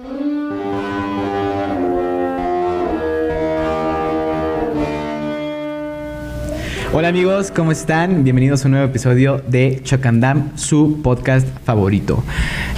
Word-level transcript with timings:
Hola 0.00 0.12
amigos, 7.08 7.50
¿cómo 7.50 7.72
están? 7.72 8.22
Bienvenidos 8.22 8.62
a 8.62 8.68
un 8.68 8.72
nuevo 8.72 8.86
episodio 8.86 9.42
de 9.48 9.80
Chocandam, 9.82 10.56
su 10.56 11.00
podcast 11.02 11.48
favorito. 11.64 12.22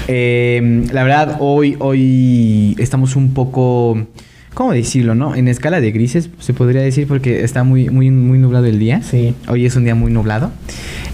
Eh, 0.08 0.86
la 0.90 1.02
verdad, 1.02 1.36
hoy, 1.40 1.76
hoy 1.78 2.74
estamos 2.78 3.16
un 3.16 3.34
poco, 3.34 4.06
¿cómo 4.54 4.72
decirlo, 4.72 5.14
no? 5.14 5.34
En 5.34 5.46
escala 5.48 5.82
de 5.82 5.92
grises, 5.92 6.30
se 6.38 6.54
podría 6.54 6.80
decir, 6.80 7.06
porque 7.06 7.44
está 7.44 7.64
muy, 7.64 7.90
muy, 7.90 8.10
muy 8.10 8.38
nublado 8.38 8.64
el 8.64 8.78
día. 8.78 9.02
Sí. 9.02 9.34
Hoy 9.46 9.66
es 9.66 9.76
un 9.76 9.84
día 9.84 9.94
muy 9.94 10.10
nublado. 10.10 10.52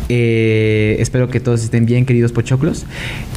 Eh, 0.08 0.96
espero 1.00 1.28
que 1.28 1.40
todos 1.40 1.62
estén 1.64 1.86
bien, 1.86 2.06
queridos 2.06 2.32
pochoclos. 2.32 2.84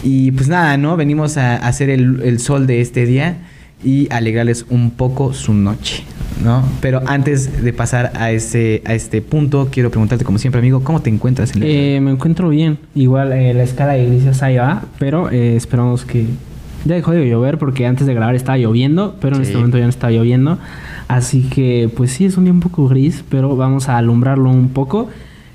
Y 0.04 0.32
pues 0.32 0.48
nada, 0.48 0.78
¿no? 0.78 0.96
Venimos 0.98 1.38
a 1.38 1.56
hacer 1.56 1.90
el, 1.90 2.22
el 2.24 2.40
sol 2.40 2.68
de 2.68 2.82
este 2.82 3.06
día 3.06 3.38
y 3.84 4.08
alegrarles 4.12 4.66
un 4.70 4.92
poco 4.92 5.34
su 5.34 5.54
noche, 5.54 6.04
¿no? 6.44 6.64
Pero 6.82 7.02
antes 7.08 7.64
de 7.64 7.72
pasar 7.74 8.12
a 8.16 8.32
este, 8.32 8.82
a 8.86 8.94
este 8.94 9.22
punto, 9.22 9.70
quiero 9.72 9.90
preguntarte, 9.90 10.26
como 10.26 10.38
siempre, 10.38 10.60
amigo, 10.60 10.84
¿cómo 10.84 11.02
te 11.02 11.10
encuentras 11.10 11.56
en 11.56 11.64
el 11.64 11.70
Eh, 11.70 12.00
me 12.02 12.12
encuentro 12.12 12.50
bien. 12.50 12.78
Igual 12.94 13.32
eh, 13.34 13.54
la 13.54 13.64
escala 13.64 13.94
de 13.94 14.06
grises 14.06 14.44
ahí 14.44 14.58
va, 14.58 14.84
pero 15.00 15.32
eh, 15.32 15.56
esperamos 15.56 16.04
que 16.06 16.26
ya 16.86 16.96
dejó 16.96 17.12
de 17.12 17.28
llover 17.30 17.58
porque 17.58 17.86
antes 17.88 18.06
de 18.06 18.14
grabar 18.14 18.36
estaba 18.36 18.58
lloviendo, 18.58 19.16
pero 19.22 19.36
en 19.38 19.44
Sí. 19.44 19.48
este 19.48 19.58
momento 19.58 19.78
ya 19.78 19.86
no 19.86 19.90
está 19.90 20.12
lloviendo. 20.12 20.60
Así 21.08 21.42
que 21.44 21.90
pues 21.96 22.12
sí, 22.12 22.26
es 22.26 22.38
un 22.38 22.44
día 22.44 22.54
un 22.54 22.60
poco 22.60 22.88
gris, 22.88 23.24
pero 23.30 23.56
vamos 23.56 23.90
a 23.90 23.98
alumbrarlo 23.98 24.50
un 24.50 24.70
poco. 24.70 25.10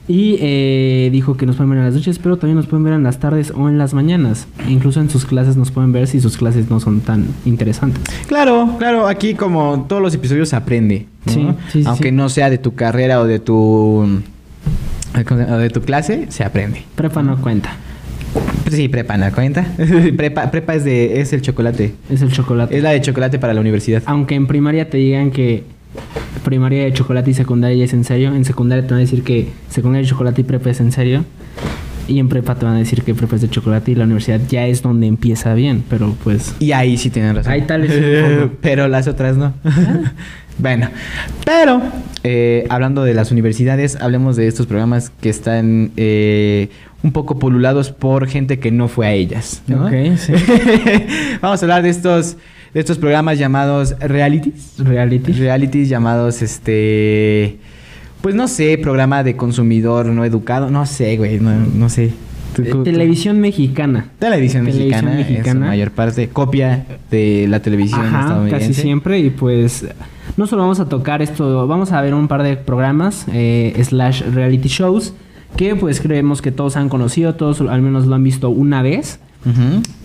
Y 0.07 0.37
eh, 0.41 1.09
dijo 1.13 1.37
que 1.37 1.47
nos 1.47 1.57
pueden 1.57 1.71
ver 1.71 1.79
en 1.79 1.85
las 1.87 1.95
noches, 1.95 2.19
pero 2.19 2.37
también 2.37 2.57
nos 2.57 2.67
pueden 2.67 2.85
ver 2.85 2.93
en 2.93 3.03
las 3.03 3.21
tardes 3.21 3.53
o 3.57 3.69
en 3.71 3.79
las 3.79 3.95
mañanas. 3.95 4.47
Incluso 4.69 5.01
en 5.01 5.09
sus 5.09 5.25
clases 5.25 5.57
nos 5.57 5.71
pueden 5.71 5.93
ver 5.93 6.07
si 6.07 6.21
sus 6.21 6.37
clases 6.37 6.69
no 6.71 6.79
son 6.79 7.01
tan 7.01 7.27
interesantes. 7.47 8.03
Claro, 8.27 8.75
claro, 8.79 9.09
aquí 9.09 9.33
como 9.35 9.87
todos 9.89 10.03
los 10.03 10.15
episodios 10.15 10.51
se 10.51 10.57
aprende, 10.57 11.07
¿no? 11.27 11.33
Sí, 11.33 11.47
sí, 11.73 11.83
sí, 11.83 11.85
Aunque 11.89 12.11
sí. 12.11 12.15
no 12.15 12.29
sea 12.29 12.51
de 12.51 12.59
tu 12.59 12.75
carrera 12.75 13.21
o 13.21 13.27
de 13.27 13.39
tu 13.39 13.55
o 15.31 15.57
de 15.59 15.71
tu 15.71 15.81
clase, 15.81 16.27
se 16.29 16.45
aprende. 16.45 16.83
Prepa 16.97 17.23
no 17.23 17.41
cuenta, 17.41 17.77
Sí, 18.71 18.89
prepa, 18.89 19.17
¿no 19.17 19.31
cuenta? 19.33 19.65
prepa, 20.17 20.51
prepa 20.51 20.75
es 20.75 20.85
de 20.85 21.21
es 21.21 21.33
el 21.33 21.41
chocolate. 21.43 21.95
es 22.11 22.21
el 22.23 22.33
chocolate. 22.33 22.77
Es 22.77 22.83
la 22.83 22.91
de 22.91 23.01
chocolate 23.01 23.39
para 23.39 23.55
la 23.55 23.61
universidad. 23.61 24.03
Aunque 24.07 24.35
en 24.35 24.47
primaria 24.47 24.91
te 24.91 24.97
digan 24.99 25.31
que 25.31 25.63
primaria 26.45 26.85
de 26.85 26.93
chocolate 26.93 27.31
y 27.31 27.35
secundaria 27.35 27.85
es 27.85 27.93
en 27.93 28.05
serio, 28.05 28.35
en 28.35 28.45
secundaria 28.45 28.87
te 28.87 28.91
van 28.91 28.99
a 28.99 29.01
decir 29.01 29.23
que 29.23 29.49
secundaria 29.69 30.03
de 30.03 30.11
chocolate 30.11 30.41
y 30.43 30.45
prepa 30.45 30.71
es 30.71 30.81
en 30.81 30.93
serio. 30.93 31.25
Y 32.07 32.19
en 32.19 32.29
prepa 32.29 32.55
te 32.55 32.67
van 32.67 32.75
a 32.75 32.79
decir 32.79 33.03
que 33.03 33.15
prepa 33.15 33.37
es 33.37 33.43
de 33.43 33.49
chocolate 33.49 33.93
y 33.93 33.95
la 33.95 34.05
universidad 34.05 34.41
ya 34.49 34.67
es 34.67 34.83
donde 34.83 35.07
empieza 35.07 35.55
bien, 35.55 35.83
pero 35.89 36.15
pues... 36.23 36.55
Y 36.61 36.73
ahí 36.73 36.99
sí 36.99 37.09
tienen 37.09 37.35
razón. 37.35 37.53
Ahí 37.53 37.63
tal 37.63 37.83
vez 37.83 38.51
pero 38.61 38.89
las 38.89 39.09
otras 39.09 39.39
no. 39.39 39.55
bueno, 40.59 40.91
pero 41.47 41.81
eh, 42.23 42.67
hablando 42.69 43.05
de 43.05 43.15
las 43.15 43.33
universidades, 43.33 43.97
hablemos 43.97 44.37
de 44.37 44.49
estos 44.49 44.67
programas 44.67 45.11
que 45.23 45.31
están 45.31 45.93
eh, 45.97 46.69
un 47.03 47.13
poco 47.13 47.39
polulados 47.39 47.91
por 47.91 48.27
gente 48.29 48.59
que 48.59 48.71
no 48.71 48.89
fue 48.89 49.07
a 49.07 49.13
ellas. 49.13 49.63
¿no? 49.67 49.87
Ok, 49.87 50.17
sí. 50.19 50.33
Vamos 51.41 51.63
a 51.63 51.65
hablar 51.65 51.83
de 51.83 51.89
estos, 51.89 52.37
de 52.75 52.81
estos 52.81 52.99
programas 52.99 53.39
llamados 53.39 53.95
realities. 54.01 54.75
Reality. 54.79 55.33
Realities 55.33 55.89
llamados 55.89 56.43
este. 56.43 57.59
Pues 58.21 58.35
no 58.35 58.49
sé, 58.49 58.79
programa 58.79 59.23
de 59.23 59.37
consumidor 59.37 60.07
no 60.07 60.25
educado. 60.25 60.71
No 60.71 60.85
sé, 60.87 61.17
güey. 61.17 61.41
No, 61.41 61.53
no 61.55 61.89
sé. 61.89 62.13
Eh, 62.59 62.73
Televisión 62.85 63.41
mexicana. 63.41 64.11
Televisión, 64.19 64.65
mexicana, 64.65 65.11
su 65.13 65.17
mexicana. 65.17 65.67
mayor 65.67 65.91
parte, 65.91 66.29
copia 66.29 66.85
de 67.11 67.47
la 67.49 67.61
televisión 67.61 68.03
Ajá, 68.07 68.21
estadounidense. 68.21 68.69
casi 68.69 68.81
siempre. 68.81 69.19
Y 69.19 69.31
pues 69.31 69.87
no 70.37 70.47
solo 70.47 70.63
vamos 70.63 70.81
a 70.81 70.89
tocar 70.89 71.21
esto, 71.23 71.67
vamos 71.67 71.93
a 71.93 72.01
ver 72.01 72.15
un 72.15 72.29
par 72.29 72.43
de 72.43 72.57
programas, 72.57 73.27
eh, 73.33 73.77
slash 73.83 74.23
reality 74.33 74.69
shows, 74.69 75.15
que 75.57 75.75
pues 75.75 76.01
creemos 76.01 76.43
que 76.43 76.53
todos 76.53 76.77
han 76.77 76.89
conocido, 76.89 77.35
todos 77.35 77.61
al 77.61 77.83
menos 77.83 78.07
lo 78.07 78.15
han 78.15 78.23
visto 78.23 78.51
una 78.51 78.83
vez. 78.83 79.19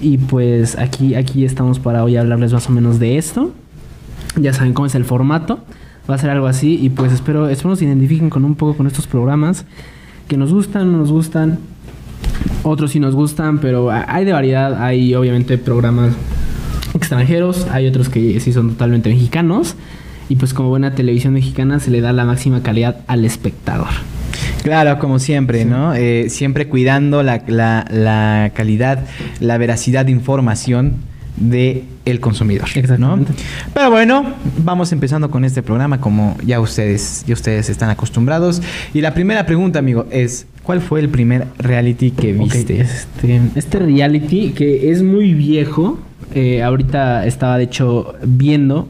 Y 0.01 0.17
pues 0.17 0.77
aquí, 0.77 1.15
aquí 1.15 1.45
estamos 1.45 1.79
para 1.79 2.03
hoy 2.03 2.17
hablarles 2.17 2.53
más 2.53 2.67
o 2.67 2.71
menos 2.71 2.99
de 2.99 3.17
esto. 3.17 3.53
Ya 4.35 4.53
saben 4.53 4.73
cómo 4.73 4.85
es 4.85 4.95
el 4.95 5.05
formato. 5.05 5.59
Va 6.09 6.15
a 6.15 6.17
ser 6.17 6.29
algo 6.29 6.47
así. 6.47 6.77
Y 6.81 6.89
pues 6.89 7.13
espero, 7.13 7.47
espero 7.49 7.69
nos 7.69 7.81
identifiquen 7.81 8.29
con 8.29 8.45
un 8.45 8.55
poco 8.55 8.77
con 8.77 8.87
estos 8.87 9.07
programas. 9.07 9.65
Que 10.27 10.37
nos 10.37 10.53
gustan, 10.53 10.91
no 10.91 10.97
nos 10.97 11.11
gustan. 11.11 11.59
Otros 12.63 12.91
sí 12.91 12.99
nos 12.99 13.15
gustan, 13.15 13.59
pero 13.59 13.89
hay 13.91 14.25
de 14.25 14.33
variedad. 14.33 14.83
Hay 14.83 15.15
obviamente 15.15 15.57
programas 15.57 16.13
extranjeros. 16.93 17.67
Hay 17.71 17.87
otros 17.87 18.09
que 18.09 18.39
sí 18.39 18.51
son 18.51 18.71
totalmente 18.71 19.09
mexicanos. 19.09 19.75
Y 20.27 20.35
pues 20.35 20.53
como 20.53 20.69
buena 20.69 20.93
televisión 20.93 21.33
mexicana 21.33 21.79
se 21.79 21.91
le 21.91 22.01
da 22.01 22.13
la 22.13 22.25
máxima 22.25 22.61
calidad 22.61 22.97
al 23.07 23.25
espectador. 23.25 23.87
Claro, 24.69 24.99
como 24.99 25.17
siempre, 25.19 25.65
¿no? 25.65 25.93
Eh, 25.95 26.27
siempre 26.29 26.67
cuidando 26.67 27.23
la, 27.23 27.41
la- 27.47 27.85
la 27.91 28.51
calidad, 28.53 28.99
la 29.39 29.57
veracidad 29.57 30.05
de 30.05 30.11
información 30.11 30.93
de 31.37 31.83
el 32.05 32.19
consumidor. 32.19 32.67
¿no? 32.99 33.17
Pero 33.73 33.89
bueno, 33.91 34.33
vamos 34.63 34.91
empezando 34.91 35.31
con 35.31 35.43
este 35.45 35.63
programa 35.63 35.99
como 36.01 36.35
ya 36.45 36.59
ustedes, 36.59 37.23
ya 37.27 37.33
ustedes 37.33 37.69
están 37.69 37.89
acostumbrados. 37.89 38.61
Y 38.93 39.01
la 39.01 39.13
primera 39.13 39.45
pregunta, 39.45 39.79
amigo, 39.79 40.05
es 40.11 40.45
¿cuál 40.63 40.81
fue 40.81 40.99
el 40.99 41.09
primer 41.09 41.45
reality 41.57 42.11
que 42.11 42.33
viste? 42.33 42.81
este, 42.81 43.41
este 43.55 43.79
reality 43.79 44.49
que 44.51 44.91
es 44.91 45.01
muy 45.01 45.33
viejo. 45.33 45.97
eh, 46.35 46.61
ahorita 46.61 47.25
estaba 47.25 47.57
de 47.57 47.63
hecho 47.63 48.13
viendo 48.23 48.87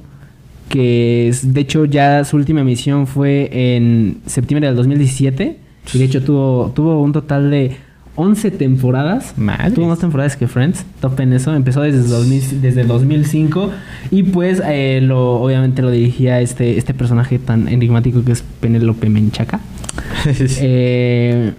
que 0.69 1.27
es, 1.29 1.53
de 1.53 1.61
hecho 1.61 1.85
ya 1.85 2.23
su 2.25 2.35
última 2.37 2.61
emisión 2.61 3.07
fue 3.07 3.49
en 3.51 4.17
septiembre 4.25 4.67
del 4.67 4.75
2017 4.75 5.43
y 5.43 5.68
de 5.97 6.03
hecho 6.05 6.21
tuvo 6.21 6.71
tuvo 6.75 7.01
un 7.01 7.11
total 7.13 7.49
de 7.49 7.75
11 8.15 8.51
temporadas. 8.51 9.33
Tuvo 9.73 9.87
más 9.87 9.99
temporadas 9.99 10.35
que 10.35 10.47
Friends. 10.47 10.83
Topen 10.99 11.31
eso. 11.31 11.55
Empezó 11.55 11.81
desde 11.81 12.01
2000 12.03 12.61
desde 12.61 12.83
2005 12.83 13.69
y 14.11 14.23
pues 14.23 14.61
eh, 14.65 14.99
lo 15.01 15.41
obviamente 15.41 15.81
lo 15.81 15.89
dirigía 15.89 16.41
este 16.41 16.77
este 16.77 16.93
personaje 16.93 17.39
tan 17.39 17.69
enigmático 17.69 18.23
que 18.25 18.33
es 18.33 18.43
Penélope 18.59 19.09
Menchaca. 19.09 19.59
Eh, 20.61 21.53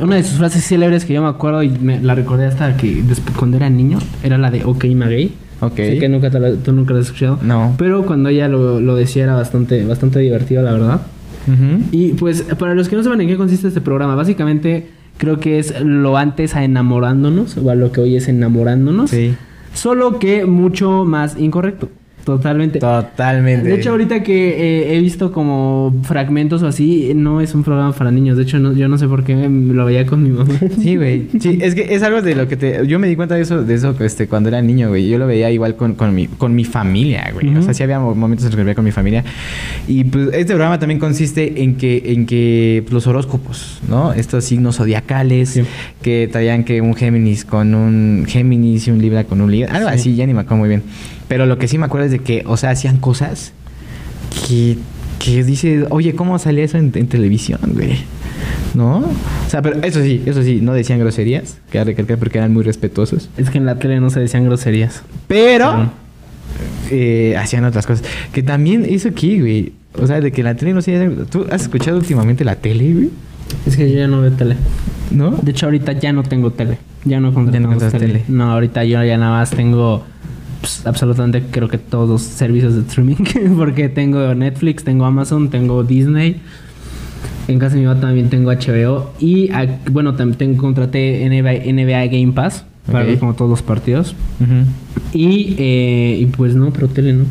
una 0.00 0.16
de 0.16 0.22
sus 0.24 0.38
frases 0.38 0.64
célebres 0.64 1.04
que 1.04 1.12
yo 1.12 1.22
me 1.22 1.28
acuerdo 1.28 1.62
y 1.62 1.68
me 1.68 2.00
la 2.00 2.14
recordé 2.14 2.46
hasta 2.46 2.76
que 2.76 3.02
después, 3.02 3.36
cuando 3.36 3.56
era 3.58 3.68
niño 3.68 3.98
era 4.22 4.38
la 4.38 4.50
de 4.50 4.64
OK 4.64 4.84
Maggie. 4.94 5.32
Ok. 5.60 5.76
Sé 5.76 5.98
que 5.98 6.08
nunca 6.08 6.30
te 6.30 6.40
la- 6.40 6.54
tú 6.54 6.72
nunca 6.72 6.94
la 6.94 7.00
has 7.00 7.06
escuchado. 7.06 7.38
No. 7.42 7.74
Pero 7.76 8.06
cuando 8.06 8.30
ella 8.30 8.48
lo, 8.48 8.80
lo 8.80 8.94
decía 8.96 9.24
era 9.24 9.34
bastante, 9.34 9.84
bastante 9.84 10.18
divertido, 10.20 10.62
la 10.62 10.72
verdad. 10.72 11.00
Y 11.90 12.12
pues 12.14 12.42
para 12.58 12.74
los 12.74 12.88
que 12.88 12.96
no 12.96 13.02
saben 13.02 13.20
en 13.20 13.28
qué 13.28 13.36
consiste 13.36 13.68
este 13.68 13.80
programa, 13.80 14.14
básicamente 14.14 14.88
creo 15.16 15.38
que 15.38 15.58
es 15.58 15.80
lo 15.80 16.16
antes 16.16 16.54
a 16.54 16.64
enamorándonos, 16.64 17.56
o 17.56 17.70
a 17.70 17.74
lo 17.74 17.92
que 17.92 18.00
hoy 18.00 18.16
es 18.16 18.28
enamorándonos. 18.28 19.10
Sí. 19.10 19.34
Solo 19.74 20.18
que 20.18 20.46
mucho 20.46 21.04
más 21.04 21.38
incorrecto. 21.38 21.88
Totalmente. 22.36 22.78
Totalmente. 22.78 23.68
De 23.68 23.74
hecho, 23.76 23.90
ahorita 23.90 24.22
que 24.22 24.50
eh, 24.90 24.96
he 24.96 25.00
visto 25.00 25.32
como 25.32 25.94
fragmentos 26.04 26.62
o 26.62 26.66
así, 26.66 27.12
no 27.14 27.40
es 27.40 27.54
un 27.54 27.62
programa 27.64 27.92
para 27.92 28.10
niños. 28.10 28.36
De 28.36 28.42
hecho, 28.44 28.58
no- 28.58 28.72
yo 28.72 28.88
no 28.88 28.98
sé 28.98 29.08
por 29.08 29.24
qué 29.24 29.34
me- 29.34 29.74
lo 29.74 29.84
veía 29.84 30.06
con 30.06 30.22
mi 30.22 30.30
mamá. 30.30 30.54
Sí, 30.80 30.96
güey. 30.96 31.26
Sí, 31.40 31.58
es 31.60 31.74
que 31.74 31.94
es 31.94 32.02
algo 32.02 32.22
de 32.22 32.34
lo 32.34 32.48
que 32.48 32.56
te... 32.56 32.86
Yo 32.86 32.98
me 32.98 33.08
di 33.08 33.16
cuenta 33.16 33.34
de 33.34 33.42
eso, 33.42 33.62
de 33.62 33.74
eso 33.74 33.94
este, 34.00 34.26
cuando 34.28 34.48
era 34.48 34.62
niño, 34.62 34.88
güey. 34.88 35.08
Yo 35.08 35.18
lo 35.18 35.26
veía 35.26 35.50
igual 35.50 35.76
con, 35.76 35.94
con, 35.94 36.14
mi, 36.14 36.26
con 36.26 36.54
mi 36.54 36.64
familia, 36.64 37.30
güey. 37.32 37.54
O 37.56 37.62
sea, 37.62 37.74
sí 37.74 37.82
había 37.82 37.98
mo- 38.00 38.14
momentos 38.14 38.44
en 38.44 38.50
los 38.50 38.56
que 38.56 38.62
lo 38.62 38.66
veía 38.66 38.74
con 38.74 38.84
mi 38.84 38.92
familia. 38.92 39.24
Y 39.88 40.04
pues 40.04 40.28
este 40.32 40.46
programa 40.54 40.78
también 40.78 40.98
consiste 41.00 41.62
en 41.62 41.76
que, 41.76 42.02
en 42.06 42.26
que 42.26 42.82
pues, 42.84 42.92
los 42.94 43.06
horóscopos, 43.06 43.80
¿no? 43.88 44.12
Estos 44.12 44.44
signos 44.44 44.76
zodiacales 44.76 45.50
Sí. 45.50 45.62
que 46.02 46.28
traían 46.30 46.64
que 46.64 46.80
un 46.80 46.94
Géminis 46.94 47.44
con 47.44 47.74
un 47.74 48.24
Géminis 48.28 48.86
y 48.88 48.90
un 48.90 49.00
Libra 49.00 49.24
con 49.24 49.40
un 49.40 49.50
Libra. 49.50 49.72
Algo 49.74 49.88
Sí. 49.88 49.94
así, 49.94 50.16
ya 50.16 50.26
ni 50.26 50.34
me 50.34 50.40
acuerdo 50.40 50.58
muy 50.58 50.68
bien. 50.68 50.82
Pero 51.30 51.46
lo 51.46 51.58
que 51.58 51.68
sí 51.68 51.78
me 51.78 51.86
acuerdo 51.86 52.06
es 52.06 52.10
de 52.10 52.18
que, 52.18 52.42
o 52.44 52.56
sea, 52.56 52.70
hacían 52.70 52.96
cosas 52.96 53.52
que, 54.48 54.76
que 55.20 55.44
dice, 55.44 55.86
oye, 55.90 56.16
¿cómo 56.16 56.36
salía 56.40 56.64
eso 56.64 56.76
en, 56.76 56.90
en 56.92 57.06
televisión, 57.06 57.60
güey? 57.66 57.98
¿No? 58.74 58.96
O 58.96 59.48
sea, 59.48 59.62
pero 59.62 59.80
eso 59.84 60.02
sí, 60.02 60.20
eso 60.26 60.42
sí, 60.42 60.58
no 60.60 60.72
decían 60.72 60.98
groserías, 60.98 61.58
que 61.70 61.84
recalcar 61.84 62.18
porque 62.18 62.38
eran 62.38 62.52
muy 62.52 62.64
respetuosos. 62.64 63.30
Es 63.36 63.48
que 63.48 63.58
en 63.58 63.64
la 63.64 63.76
tele 63.78 64.00
no 64.00 64.10
se 64.10 64.18
decían 64.18 64.44
groserías. 64.44 65.04
Pero 65.28 65.92
eh, 66.90 67.36
hacían 67.38 67.64
otras 67.64 67.86
cosas. 67.86 68.04
Que 68.32 68.42
también 68.42 68.84
eso 68.84 69.10
aquí, 69.10 69.38
güey. 69.38 69.72
O 70.02 70.08
sea, 70.08 70.20
de 70.20 70.32
que 70.32 70.42
la 70.42 70.56
tele 70.56 70.72
no 70.72 70.82
se... 70.82 71.10
¿Tú 71.30 71.46
has 71.52 71.62
escuchado 71.62 71.96
últimamente 71.96 72.44
la 72.44 72.56
tele, 72.56 72.92
güey? 72.92 73.10
Es 73.66 73.76
que 73.76 73.88
yo 73.88 73.98
ya 73.98 74.08
no 74.08 74.20
veo 74.20 74.32
tele. 74.32 74.56
¿No? 75.12 75.30
De 75.30 75.52
hecho, 75.52 75.66
ahorita 75.66 75.92
ya 75.92 76.12
no 76.12 76.24
tengo 76.24 76.50
tele. 76.50 76.78
Ya 77.04 77.20
no 77.20 77.32
contratamos 77.32 77.92
tele. 77.92 78.24
No, 78.26 78.50
ahorita 78.50 78.82
yo 78.82 79.04
ya 79.04 79.16
nada 79.16 79.38
más 79.38 79.50
tengo 79.50 80.04
pues, 80.60 80.86
absolutamente 80.86 81.42
creo 81.50 81.68
que 81.68 81.78
todos 81.78 82.08
los 82.08 82.22
servicios 82.22 82.74
de 82.74 82.82
streaming. 82.82 83.16
Porque 83.56 83.88
tengo 83.88 84.34
Netflix, 84.34 84.84
tengo 84.84 85.04
Amazon, 85.04 85.50
tengo 85.50 85.82
Disney. 85.84 86.40
En 87.48 87.58
casa 87.58 87.74
de 87.74 87.80
mi 87.80 87.86
mamá 87.86 88.00
también 88.00 88.30
tengo 88.30 88.52
HBO. 88.52 89.12
Y 89.18 89.50
bueno, 89.90 90.14
también 90.14 90.38
tengo, 90.38 90.62
contraté 90.62 91.26
NBA, 91.28 91.72
NBA 91.72 92.06
Game 92.06 92.32
Pass. 92.32 92.64
Para 92.90 93.04
ver 93.04 93.18
como 93.18 93.34
todos 93.34 93.50
los 93.50 93.62
partidos. 93.62 94.14
Y, 95.12 95.54
eh, 95.58 96.18
y 96.20 96.26
pues 96.26 96.54
no, 96.54 96.72
pero 96.72 96.88
tele 96.88 97.12
no. 97.12 97.24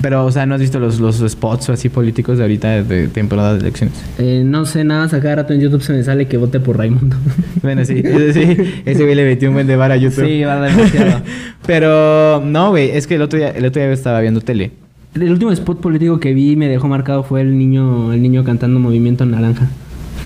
Pero, 0.00 0.24
o 0.24 0.32
sea, 0.32 0.46
¿no 0.46 0.54
has 0.54 0.60
visto 0.60 0.78
los, 0.78 1.00
los 1.00 1.18
spots 1.18 1.70
así 1.70 1.88
políticos 1.88 2.38
de 2.38 2.44
ahorita 2.44 2.82
de 2.82 3.08
temporada 3.08 3.54
de 3.54 3.60
elecciones? 3.60 3.94
Eh, 4.18 4.42
no 4.44 4.64
sé 4.64 4.84
nada, 4.84 5.02
más 5.02 5.14
a 5.14 5.20
cada 5.20 5.36
rato 5.36 5.52
en 5.52 5.60
YouTube 5.60 5.82
se 5.82 5.92
me 5.92 6.02
sale 6.02 6.26
que 6.26 6.36
vote 6.36 6.60
por 6.60 6.78
Raimundo. 6.78 7.16
Bueno, 7.62 7.84
sí, 7.84 8.02
ese 8.04 8.32
sí, 8.32 8.82
ese 8.84 9.04
güey 9.04 9.14
le 9.14 9.24
metió 9.24 9.48
un 9.48 9.54
buen 9.54 9.66
de 9.68 9.76
bar 9.76 9.92
a 9.92 9.96
YouTube. 9.96 10.26
Sí, 10.26 10.42
va 10.42 10.60
demasiado. 10.60 11.22
Pero, 11.66 12.42
no, 12.44 12.70
güey, 12.70 12.90
es 12.90 13.06
que 13.06 13.14
el 13.14 13.22
otro 13.22 13.38
día, 13.38 13.50
el 13.50 13.64
otro 13.64 13.80
día 13.80 13.92
estaba 13.92 14.20
viendo 14.20 14.40
tele. 14.40 14.72
El 15.14 15.30
último 15.30 15.52
spot 15.52 15.80
político 15.80 16.18
que 16.18 16.32
vi 16.32 16.52
y 16.52 16.56
me 16.56 16.68
dejó 16.68 16.88
marcado 16.88 17.22
fue 17.22 17.42
el 17.42 17.56
niño, 17.56 18.12
el 18.12 18.22
niño 18.22 18.42
cantando 18.44 18.80
Movimiento 18.80 19.26
Naranja. 19.26 19.68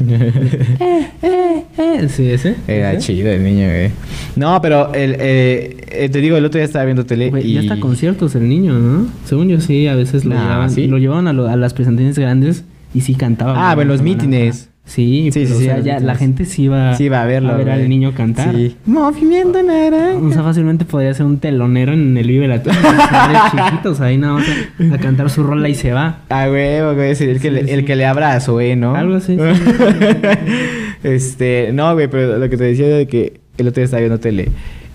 Eh, 0.09 1.09
eh, 1.23 1.63
eh. 1.79 2.09
Sí, 2.09 2.31
ese. 2.31 2.57
Era 2.69 2.93
¿Ese? 2.93 3.15
chido 3.15 3.31
el 3.31 3.43
niño, 3.45 3.67
güey. 3.69 3.91
No, 4.37 4.61
pero 4.61 4.93
el, 4.95 5.17
eh, 5.19 5.77
eh, 5.89 6.09
te 6.11 6.21
digo, 6.21 6.37
el 6.37 6.45
otro 6.45 6.59
día 6.59 6.65
estaba 6.65 6.85
viendo 6.85 7.07
tele 7.07 7.31
Güey, 7.31 7.47
y... 7.51 7.55
Ya 7.55 7.61
está 7.61 7.81
conciertos 7.81 8.35
el 8.35 8.49
niño, 8.49 8.75
¿no? 8.79 9.07
Según 9.25 9.49
yo 9.49 9.61
sí, 9.61 9.87
a 9.87 9.95
veces 9.95 10.25
lo 10.25 10.35
Nah, 10.35 10.43
llevaban, 10.43 10.71
¿sí? 10.71 10.87
lo 10.87 10.99
llevaban 10.99 11.27
a, 11.29 11.33
lo- 11.33 11.49
a 11.49 11.57
las 11.57 11.75
presentaciones 11.75 12.19
grandes 12.19 12.65
y 12.95 13.01
sí 13.03 13.15
cantaba. 13.15 13.53
Ah, 13.57 13.75
güey, 13.75 13.87
bueno, 13.87 13.93
los 13.93 14.03
mítines. 14.03 14.69
Sí, 14.87 15.31
Sí, 15.33 15.41
pero, 15.43 15.55
sí, 15.57 15.65
o 15.65 15.67
sea, 15.67 15.81
ya 15.81 15.99
la 15.99 16.15
gente 16.15 16.45
sí 16.45 16.63
iba, 16.63 16.95
Sí, 16.97 17.09
va 17.09 17.23
a 17.23 17.27
verlo. 17.27 17.51
a 17.53 17.57
ver 17.57 17.69
al 17.71 17.79
güey. 17.81 17.89
niño 17.89 18.13
cantar. 18.15 18.55
Sí. 18.55 18.77
Movimiento 18.87 19.61
naranja. 19.63 20.17
O 20.17 20.33
sea, 20.33 20.43
fácilmente 20.45 20.85
podría 20.85 21.13
ser 21.13 21.27
un 21.27 21.39
telonero 21.39 21.93
en 21.93 22.17
el 22.17 22.27
Vive 22.29 22.47
Latino. 22.47 22.77
chiquitos 23.51 24.01
ahí 24.01 24.17
nada 24.17 24.35
más 24.35 24.47
a, 24.49 24.95
a 24.95 24.99
cantar 24.99 25.29
su 25.29 25.43
rola 25.43 25.69
y 25.69 25.75
se 25.75 25.93
va. 25.93 26.21
Ah, 26.29 26.47
güey, 26.47 26.81
güey, 26.95 27.17
sí, 27.17 27.25
el 27.25 27.41
que, 27.41 27.51
le, 27.51 27.61
el 27.75 27.85
que 27.85 27.97
le 27.97 28.07
abra 28.07 28.33
a 28.35 28.41
Zoe, 28.41 28.77
¿no? 28.77 28.95
Algo 28.95 29.17
así, 29.17 29.37
sí. 29.37 29.43
este, 31.03 31.71
no, 31.73 31.93
güey, 31.95 32.09
pero 32.09 32.39
lo 32.39 32.49
que 32.49 32.57
te 32.57 32.65
decía 32.65 32.87
de 32.89 33.07
que 33.07 33.41
el 33.59 33.69
otro 33.69 33.81
día 33.81 33.85
estaba 33.85 34.01
viendo 34.01 34.19
tele 34.21 34.49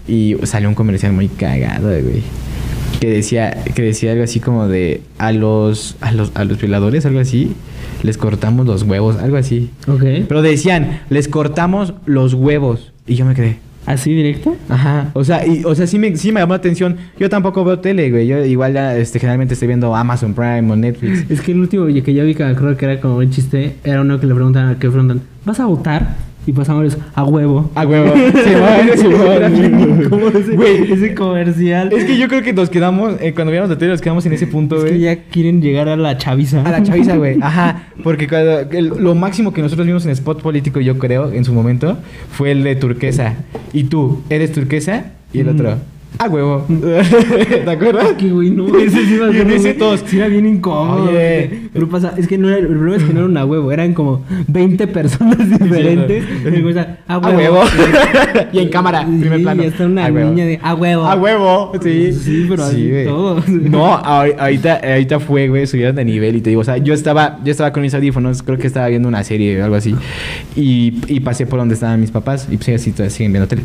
y 0.08 0.36
salió 0.44 0.70
un 0.70 0.76
comercial 0.76 1.14
muy 1.14 1.28
cagado, 1.28 1.90
güey. 1.90 2.24
Que 3.00 3.10
decía, 3.10 3.58
que 3.74 3.82
decía 3.82 4.12
algo 4.12 4.24
así 4.24 4.40
como 4.40 4.68
de 4.68 5.02
a 5.18 5.32
los, 5.32 5.98
a 6.02 6.12
los, 6.12 6.32
a 6.36 6.44
los 6.46 6.60
violadores, 6.60 7.06
algo 7.06 7.20
así, 7.20 7.54
les 8.04 8.18
cortamos 8.18 8.66
los 8.66 8.84
huevos, 8.84 9.18
algo 9.18 9.38
así. 9.38 9.70
Ok. 9.88 10.04
Pero 10.28 10.42
decían, 10.42 11.02
les 11.10 11.28
cortamos 11.28 11.94
los 12.06 12.34
huevos. 12.34 12.92
Y 13.08 13.16
yo 13.16 13.26
me 13.26 13.36
quedé. 13.36 13.60
¿Así 13.86 14.14
directo? 14.14 14.56
Ajá. 14.70 15.10
O 15.14 15.24
sea, 15.24 15.46
y, 15.46 15.64
o 15.66 15.74
sea, 15.74 15.88
sí 15.88 15.98
me, 15.98 16.16
sí 16.16 16.32
me 16.32 16.40
llamó 16.40 16.54
la 16.54 16.58
atención. 16.58 16.98
Yo 17.20 17.30
tampoco 17.30 17.66
veo 17.66 17.80
tele, 17.80 18.12
güey. 18.12 18.28
Yo 18.28 18.46
igual 18.46 18.74
ya, 18.74 18.96
este, 18.96 19.20
generalmente 19.20 19.56
estoy 19.56 19.68
viendo 19.68 19.96
Amazon 19.96 20.34
Prime 20.34 20.72
o 20.72 20.76
Netflix. 20.76 21.30
Es 21.30 21.42
que 21.42 21.52
el 21.52 21.60
último 21.60 21.88
que 21.88 22.14
yo 22.14 22.24
vi 22.24 22.36
que 22.36 22.54
creo 22.54 22.78
que 22.78 22.86
era 22.86 23.02
como 23.02 23.18
un 23.18 23.32
chiste, 23.32 23.76
era 23.84 24.02
uno 24.02 24.20
que 24.20 24.28
le 24.28 24.36
preguntan, 24.36 24.76
que 24.76 24.88
preguntan, 24.90 25.22
¿vas 25.46 25.60
a 25.60 25.66
votar? 25.66 26.16
Y 26.48 26.54
pasamos 26.54 26.98
a 27.14 27.24
huevo. 27.24 27.70
A 27.76 27.86
huevo. 27.86 28.14
Se 28.34 28.56
va, 28.60 28.98
se 28.98 29.08
va. 29.10 30.10
¿Cómo 30.10 30.28
ese, 30.30 30.56
Güey, 30.56 30.92
ese 30.92 31.14
comercial? 31.14 31.94
Es 31.94 32.04
que 32.06 32.18
yo 32.18 32.28
creo 32.28 32.42
que 32.42 32.52
nos 32.52 32.70
quedamos, 32.72 33.14
eh, 33.22 33.34
cuando 33.34 33.52
veíamos 33.52 33.70
la 33.70 33.78
tele, 33.78 33.92
nos 33.92 34.02
quedamos 34.02 34.26
en 34.26 34.34
ese 34.34 34.48
punto, 34.48 34.78
Es 34.78 34.84
que 34.86 34.90
güey. 34.90 35.02
ya 35.02 35.16
quieren 35.26 35.62
llegar 35.62 35.88
a 35.88 35.96
la 35.96 36.18
chaviza. 36.18 36.64
A 36.64 36.72
la 36.72 36.82
chaviza, 36.82 37.16
güey. 37.18 37.38
Ajá. 37.42 37.84
Porque 38.04 38.28
cuando- 38.28 38.60
el- 38.72 38.88
lo 38.88 39.14
máximo 39.14 39.54
que 39.54 39.62
nosotros 39.62 39.86
vimos 39.86 40.04
en 40.06 40.12
spot 40.12 40.42
político, 40.42 40.80
yo 40.80 40.98
creo, 40.98 41.32
en 41.32 41.46
su 41.46 41.54
momento, 41.54 42.00
fue 42.32 42.52
el 42.52 42.64
de 42.64 42.76
turquesa. 42.76 43.36
Y 43.72 43.84
tú, 43.84 44.24
eres 44.30 44.52
turquesa 44.52 45.12
y 45.32 45.40
el 45.42 45.48
Mm. 45.48 45.50
otro. 45.56 45.76
A 46.20 46.28
huevo. 46.28 46.66
¿Te 46.70 47.70
acuerdas? 47.72 48.14
Que, 48.18 48.30
güey, 48.30 48.52
no, 48.52 48.68
ese 48.80 49.06
sí 49.06 49.18
Y 49.34 49.38
en 49.40 49.52
ese 49.52 49.74
todos. 49.74 50.04
Sí 50.06 50.18
era 50.18 50.28
bien 50.28 50.46
incómodo. 50.46 51.10
Oye. 51.10 51.62
Pero 51.74 51.90
pasa, 51.90 52.14
es 52.18 52.28
que 52.28 52.38
no 52.38 52.48
era, 52.50 52.58
el 52.60 52.68
problema 52.68 52.98
es 52.98 53.04
que 53.04 53.14
no 53.14 53.20
era 53.22 53.30
una 53.30 53.46
huevo, 53.46 53.72
eran 53.72 53.94
como 53.94 54.24
20 54.48 54.88
personas 54.88 55.38
diferentes. 55.60 56.24
Está, 56.46 57.00
a 57.08 57.16
A 57.16 57.18
huevo. 57.20 57.38
huevo. 57.38 57.64
y 58.54 58.60
en 58.60 58.70
cámara, 58.70 59.06
Sí, 59.10 59.18
primer 59.20 59.42
plano. 59.42 59.64
Y 59.64 59.66
está 59.68 59.86
una 59.86 60.06
A 60.06 60.12
huevo. 60.12 60.30
niña 60.30 60.46
de, 60.46 60.60
a 60.62 60.76
huevo. 60.76 61.06
A 61.06 61.16
huevo, 61.16 61.72
sí. 61.82 62.14
Sí, 62.14 62.46
pero 62.48 62.64
así 62.66 62.90
güey. 62.90 63.06
todo. 63.06 63.42
No, 63.48 63.86
ahor- 64.04 64.36
ahorita, 64.38 64.82
ahorita 64.84 65.20
fue, 65.20 65.48
güey, 65.48 65.66
subieron 65.66 65.96
de 65.96 66.06
nivel 66.06 66.36
y 66.36 66.42
te 66.42 66.50
digo, 66.52 66.62
o 66.62 66.66
sea, 66.66 66.78
yo 66.78 66.94
estaba, 66.94 67.40
yo 67.44 67.52
estaba 67.52 67.72
con 67.74 67.82
mis 67.82 67.94
audífonos, 67.96 68.44
creo 68.44 68.58
que 68.60 68.68
estaba 68.68 68.88
viendo 68.90 69.08
una 69.08 69.24
serie 69.24 69.60
o 69.60 69.64
algo 69.64 69.76
así, 69.78 69.96
y, 70.56 70.94
y 71.08 71.20
pasé 71.22 71.46
por 71.48 71.58
donde 71.60 71.74
estaban 71.74 72.00
mis 72.00 72.12
papás 72.12 72.48
y 72.52 72.58
pues 72.58 72.70
ellos 72.70 72.82
sí 72.82 72.92
todavía 72.92 73.10
siguen 73.10 73.32
viendo 73.34 73.48
tele. 73.48 73.64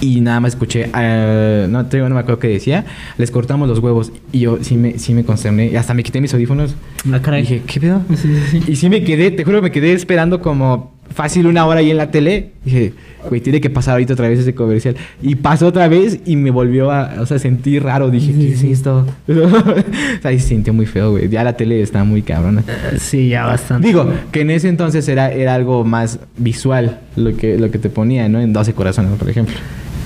Y 0.00 0.20
nada 0.20 0.40
más 0.40 0.54
escuché, 0.54 0.90
ah, 0.92 1.66
no, 1.68 1.86
te 1.86 1.96
digo, 1.96 2.08
no 2.08 2.14
me 2.14 2.20
acuerdo 2.20 2.38
qué 2.38 2.48
decía, 2.48 2.84
les 3.18 3.30
cortamos 3.30 3.68
los 3.68 3.78
huevos 3.78 4.12
y 4.32 4.40
yo 4.40 4.58
sí 4.62 4.76
me, 4.76 4.98
sí 4.98 5.14
me 5.14 5.24
consterné, 5.24 5.68
y 5.68 5.76
hasta 5.76 5.94
me 5.94 6.02
quité 6.02 6.20
mis 6.20 6.34
audífonos. 6.34 6.74
Y 7.04 7.36
dije, 7.40 7.62
¿qué 7.66 7.80
pedo? 7.80 8.02
Sí, 8.10 8.16
sí, 8.16 8.60
sí. 8.60 8.72
Y 8.72 8.76
sí 8.76 8.88
me 8.88 9.04
quedé, 9.04 9.30
te 9.30 9.44
juro, 9.44 9.62
me 9.62 9.70
quedé 9.70 9.92
esperando 9.92 10.40
como 10.40 10.93
fácil 11.14 11.46
una 11.46 11.64
hora 11.64 11.80
ahí 11.80 11.90
en 11.90 11.96
la 11.96 12.10
tele. 12.10 12.50
Dije, 12.64 12.92
güey, 13.28 13.40
tiene 13.40 13.60
que 13.60 13.70
pasar 13.70 13.92
ahorita 13.92 14.14
otra 14.14 14.28
vez 14.28 14.40
ese 14.40 14.54
comercial. 14.54 14.96
Y 15.22 15.36
pasó 15.36 15.66
otra 15.66 15.88
vez 15.88 16.20
y 16.26 16.36
me 16.36 16.50
volvió 16.50 16.90
a, 16.90 17.14
o 17.20 17.26
sea, 17.26 17.38
sentí 17.38 17.78
raro. 17.78 18.10
Dije, 18.10 18.32
¿qué 18.32 18.52
es 18.52 18.62
esto? 18.64 19.06
o 19.28 20.22
sea, 20.22 20.32
y 20.32 20.40
se 20.40 20.48
sintió 20.48 20.74
muy 20.74 20.86
feo, 20.86 21.12
güey. 21.12 21.28
Ya 21.28 21.44
la 21.44 21.56
tele 21.56 21.80
está 21.80 22.04
muy 22.04 22.22
cabrona. 22.22 22.64
Sí, 22.98 23.28
ya 23.28 23.46
bastante. 23.46 23.86
Digo, 23.86 24.10
que 24.32 24.40
en 24.40 24.50
ese 24.50 24.68
entonces 24.68 25.08
era, 25.08 25.32
era 25.32 25.54
algo 25.54 25.84
más 25.84 26.18
visual 26.36 27.00
lo 27.16 27.36
que, 27.36 27.58
lo 27.58 27.70
que 27.70 27.78
te 27.78 27.88
ponía, 27.88 28.28
¿no? 28.28 28.40
En 28.40 28.52
12 28.52 28.74
corazones, 28.74 29.16
por 29.18 29.30
ejemplo. 29.30 29.54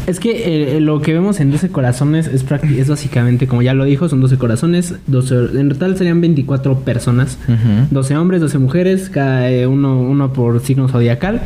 Es 0.08 0.20
que 0.20 0.76
eh, 0.76 0.80
lo 0.80 1.02
que 1.02 1.12
vemos 1.12 1.38
en 1.38 1.50
12 1.50 1.68
corazones 1.68 2.28
es, 2.28 2.42
es 2.78 2.88
básicamente, 2.88 3.46
como 3.46 3.60
ya 3.60 3.74
lo 3.74 3.84
dijo, 3.84 4.08
son 4.08 4.22
12 4.22 4.38
corazones. 4.38 4.94
12, 5.06 5.60
en 5.60 5.68
total 5.68 5.98
serían 5.98 6.22
24 6.22 6.80
personas. 6.80 7.38
12 7.90 8.16
hombres, 8.16 8.40
12 8.40 8.56
mujeres, 8.58 9.10
cada 9.10 9.50
eh, 9.50 9.66
uno, 9.66 10.00
uno 10.00 10.32
por 10.32 10.60
signo 10.60 10.88
zodiacal. 10.88 11.42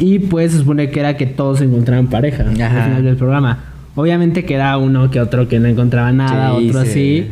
Y 0.00 0.18
pues 0.18 0.50
se 0.50 0.58
supone 0.58 0.90
que 0.90 0.98
era 0.98 1.16
que 1.16 1.26
todos 1.26 1.60
encontraran 1.60 2.08
pareja 2.08 2.42
al 2.42 2.56
final 2.56 3.04
del 3.04 3.16
programa. 3.16 3.64
Obviamente 3.94 4.44
queda 4.44 4.76
uno 4.78 5.08
que 5.10 5.20
otro 5.20 5.46
que 5.46 5.60
no 5.60 5.68
encontraba 5.68 6.10
nada, 6.10 6.58
Sí, 6.58 6.68
otro 6.68 6.82
sí. 6.82 6.88
así. 6.88 7.26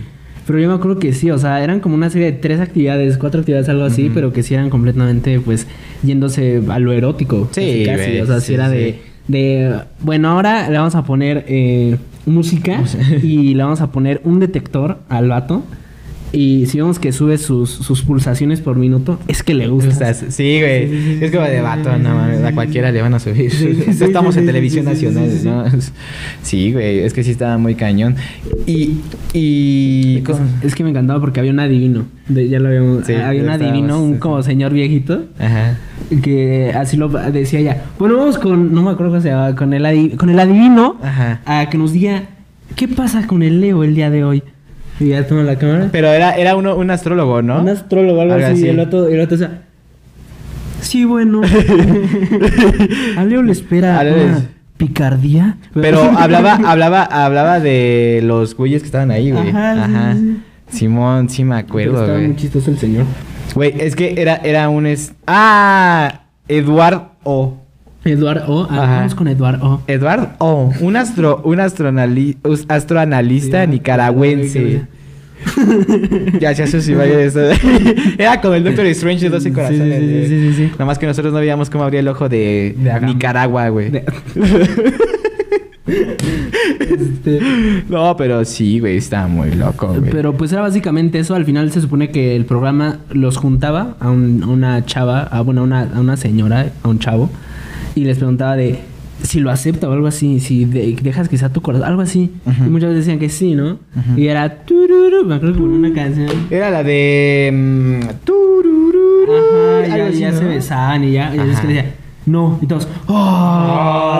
Pero 0.46 0.60
yo 0.60 0.68
me 0.68 0.74
acuerdo 0.74 1.00
que 1.00 1.12
sí, 1.12 1.30
o 1.32 1.38
sea, 1.38 1.64
eran 1.64 1.80
como 1.80 1.96
una 1.96 2.10
serie 2.10 2.30
de 2.30 2.38
tres 2.38 2.60
actividades, 2.60 3.18
cuatro 3.18 3.40
actividades, 3.40 3.68
algo 3.68 3.84
así, 3.84 4.10
pero 4.12 4.32
que 4.32 4.42
sí 4.42 4.54
eran 4.54 4.70
completamente, 4.70 5.40
pues, 5.40 5.66
yéndose 6.02 6.62
a 6.68 6.78
lo 6.78 6.92
erótico. 6.92 7.48
Sí, 7.50 7.82
casi, 7.86 8.20
O 8.20 8.26
sea, 8.26 8.40
sí, 8.40 8.48
sí, 8.48 8.54
era 8.54 8.68
de, 8.68 9.00
de, 9.28 9.80
bueno, 10.00 10.28
ahora 10.28 10.68
le 10.68 10.78
vamos 10.78 10.94
a 10.94 11.04
poner 11.04 11.44
eh, 11.48 11.96
música 12.26 12.82
y 13.22 13.54
le 13.54 13.62
vamos 13.62 13.80
a 13.80 13.90
poner 13.90 14.20
un 14.24 14.40
detector 14.40 14.98
al 15.08 15.28
vato. 15.28 15.62
Y 16.34 16.66
si 16.66 16.78
vemos 16.78 16.98
que 16.98 17.12
sube 17.12 17.38
sus, 17.38 17.70
sus 17.70 18.02
pulsaciones 18.02 18.60
por 18.60 18.76
minuto, 18.76 19.20
es 19.28 19.42
que 19.44 19.54
le 19.54 19.68
gusta. 19.68 20.12
Sí, 20.14 20.60
güey. 20.60 20.88
Sí, 20.88 20.96
sí, 21.04 21.16
sí, 21.18 21.24
es 21.24 21.30
como 21.30 21.44
de 21.44 21.60
vato, 21.60 21.96
no 21.96 22.14
mames. 22.16 22.42
A 22.42 22.52
cualquiera 22.52 22.90
le 22.90 23.00
van 23.02 23.14
a 23.14 23.20
subir. 23.20 23.52
Estamos 23.88 24.36
en 24.36 24.46
televisión 24.46 24.84
nacional, 24.84 25.30
¿no? 25.44 25.64
Sí, 26.42 26.72
güey. 26.72 26.98
Es 27.00 27.12
que 27.14 27.22
sí 27.22 27.30
estaba 27.30 27.56
muy 27.58 27.74
cañón. 27.76 28.16
Y. 28.66 28.96
y 29.32 30.22
Es, 30.26 30.36
es 30.64 30.74
que 30.74 30.82
me 30.84 30.90
encantaba 30.90 31.20
porque 31.20 31.40
había 31.40 31.52
un 31.52 31.60
adivino. 31.60 32.06
De- 32.28 32.48
ya 32.48 32.58
lo 32.58 32.68
habíamos. 32.68 33.06
Sí, 33.06 33.14
había 33.14 33.42
un 33.42 33.50
adivino, 33.50 34.02
un 34.02 34.18
como 34.18 34.42
señor 34.42 34.72
viejito. 34.72 35.24
Ajá. 35.38 35.78
Que 36.22 36.72
así 36.74 36.96
lo 36.96 37.08
decía 37.08 37.60
ya. 37.60 37.84
Bueno, 37.98 38.16
vamos 38.16 38.38
con. 38.38 38.74
No 38.74 38.82
me 38.82 38.90
acuerdo 38.90 39.12
cómo 39.12 39.22
se 39.22 39.28
llamaba. 39.28 39.54
Con 39.54 39.72
el, 39.72 39.84
adi- 39.84 40.16
con 40.16 40.30
el 40.30 40.38
adivino. 40.40 40.96
Ajá. 41.02 41.40
A 41.46 41.68
que 41.70 41.78
nos 41.78 41.92
diga. 41.92 42.24
¿Qué 42.76 42.88
pasa 42.88 43.26
con 43.26 43.42
el 43.42 43.60
Leo 43.60 43.84
el 43.84 43.94
día 43.94 44.10
de 44.10 44.24
hoy? 44.24 44.42
Y 45.00 45.08
ya 45.08 45.26
toma 45.26 45.42
la 45.42 45.56
cámara. 45.56 45.88
Pero 45.90 46.08
era, 46.08 46.32
era 46.36 46.54
uno, 46.56 46.76
un 46.76 46.90
astrólogo, 46.90 47.42
¿no? 47.42 47.60
Un 47.60 47.68
astrólogo, 47.68 48.20
algo, 48.20 48.34
Algo 48.34 48.46
así. 48.46 48.54
así. 48.54 48.66
Y 48.66 48.68
el 48.68 48.78
otro, 48.80 49.08
el 49.08 49.20
otro 49.20 49.36
decía. 49.36 49.62
Sí, 50.80 51.04
bueno. 51.04 51.40
a 53.16 53.24
Leo 53.24 53.42
le 53.42 53.52
espera 53.52 54.02
Leo 54.04 54.14
una 54.26 54.42
picardía. 54.76 55.56
Pero 55.72 56.00
hablaba, 56.18 56.54
hablaba, 56.64 57.02
hablaba 57.02 57.60
de 57.60 58.20
los 58.22 58.54
güeyes 58.56 58.82
que 58.82 58.86
estaban 58.86 59.10
ahí, 59.10 59.30
güey. 59.32 59.48
Ajá, 59.50 59.74
sí, 59.74 59.80
Ajá. 59.80 60.14
sí, 60.14 60.78
Simón, 60.78 61.28
sí 61.28 61.44
me 61.44 61.56
Pero 61.56 61.66
acuerdo, 61.68 62.00
estaba 62.00 62.18
güey. 62.18 62.26
muy 62.28 62.36
chistoso 62.36 62.70
el 62.70 62.78
señor. 62.78 63.04
Güey, 63.54 63.74
es 63.78 63.96
que 63.96 64.20
era, 64.20 64.36
era 64.36 64.68
un 64.68 64.86
es. 64.86 65.12
¡Ah! 65.26 66.22
Eduard 66.48 67.02
O. 67.22 67.56
Eduard 68.04 68.42
O. 68.48 68.66
Ah, 68.70 68.96
vamos 68.98 69.14
con 69.14 69.28
Eduard 69.28 69.62
O. 69.62 69.80
Eduard 69.86 70.30
O. 70.38 70.72
Un 70.80 70.96
astro, 70.96 71.40
un 71.44 71.60
astroanalista 71.60 73.66
nicaragüense. 73.66 74.82
Ya, 76.40 76.52
ya 76.52 76.66
se 76.66 76.94
vaya 76.94 77.20
eso. 77.20 77.40
Era 78.18 78.40
como 78.40 78.54
el 78.54 78.64
Doctor 78.64 78.86
Strange 78.86 79.24
de 79.24 79.30
12 79.30 79.48
Sí, 79.48 79.54
corazones. 79.54 80.00
sí, 80.00 80.08
sí, 80.08 80.26
sí, 80.28 80.48
sí, 80.48 80.54
sí. 80.54 80.68
Nada 80.72 80.84
más 80.86 80.98
que 80.98 81.06
nosotros 81.06 81.32
no 81.34 81.40
veíamos 81.40 81.68
cómo 81.70 81.84
abría 81.84 82.00
el 82.00 82.08
ojo 82.08 82.28
de. 82.28 82.74
Nicaragua, 83.02 83.68
güey. 83.68 83.90
De- 83.90 84.04
Este, 85.86 87.40
No, 87.88 88.16
pero 88.16 88.44
sí, 88.44 88.80
güey, 88.80 88.96
estaba 88.96 89.26
muy 89.28 89.50
loco, 89.54 89.88
güey. 89.88 90.10
pero 90.10 90.34
pues 90.34 90.52
era 90.52 90.62
básicamente 90.62 91.18
eso. 91.18 91.34
Al 91.34 91.44
final 91.44 91.70
se 91.72 91.80
supone 91.80 92.10
que 92.10 92.34
el 92.36 92.44
programa 92.46 92.98
los 93.10 93.36
juntaba 93.36 93.96
a, 94.00 94.10
un- 94.10 94.42
a 94.42 94.46
una 94.46 94.84
chava, 94.86 95.22
a, 95.24 95.40
bueno, 95.42 95.60
a 95.60 95.64
una, 95.64 95.82
a 95.94 96.00
una 96.00 96.16
señora, 96.16 96.72
a 96.82 96.88
un 96.88 96.98
chavo, 96.98 97.30
y 97.94 98.04
les 98.04 98.16
preguntaba 98.18 98.56
de 98.56 98.78
si 99.22 99.40
lo 99.40 99.50
acepta 99.50 99.88
o 99.88 99.92
algo 99.92 100.06
así, 100.06 100.40
si 100.40 100.64
de- 100.64 100.96
dejas 101.02 101.28
que 101.28 101.38
sea 101.38 101.48
tu 101.48 101.62
corazón, 101.62 101.86
algo 101.88 102.02
así. 102.02 102.30
Ujú. 102.44 102.64
Y 102.66 102.68
muchas 102.68 102.90
veces 102.90 103.06
decían 103.06 103.18
que 103.20 103.28
sí, 103.28 103.54
¿no? 103.54 103.72
Ujú. 103.96 104.18
Y 104.18 104.26
era 104.28 104.48
tururu, 104.64 105.24
me 105.24 105.36
acuerdo 105.36 105.56
que 105.56 105.62
una 105.62 105.92
canción. 105.92 106.28
Era 106.50 106.70
la 106.70 106.82
de. 106.82 107.50
mm, 107.52 108.00
turururu, 108.24 109.32
Ajá, 109.86 109.96
ya, 109.96 110.06
así, 110.08 110.18
ya 110.18 110.30
¿no? 110.32 110.38
se 110.38 110.44
besaban 110.44 111.04
y 111.04 111.12
ya, 111.12 111.34
y 111.34 111.38
es 111.50 111.60
que 111.60 111.66
decía, 111.68 111.92
No, 112.26 112.58
y 112.62 112.66
todos, 112.66 112.88
¡Oh! 113.06 113.12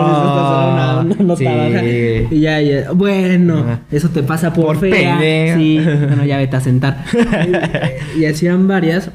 Una, 0.01 1.01
una 1.01 1.15
nota 1.23 1.37
Sí. 1.37 2.27
Y 2.31 2.39
ya, 2.39 2.61
ya, 2.61 2.91
bueno, 2.91 3.59
Ajá. 3.59 3.79
eso 3.91 4.09
te 4.09 4.23
pasa 4.23 4.53
por, 4.53 4.65
Por 4.67 4.77
fea. 4.89 5.17
pendejo. 5.17 5.57
Sí, 5.59 5.79
bueno, 6.07 6.25
ya 6.25 6.37
vete 6.37 6.55
a 6.55 6.59
sentar. 6.61 7.03
y, 8.15 8.21
y 8.21 8.25
hacían 8.25 8.67
varias. 8.67 9.09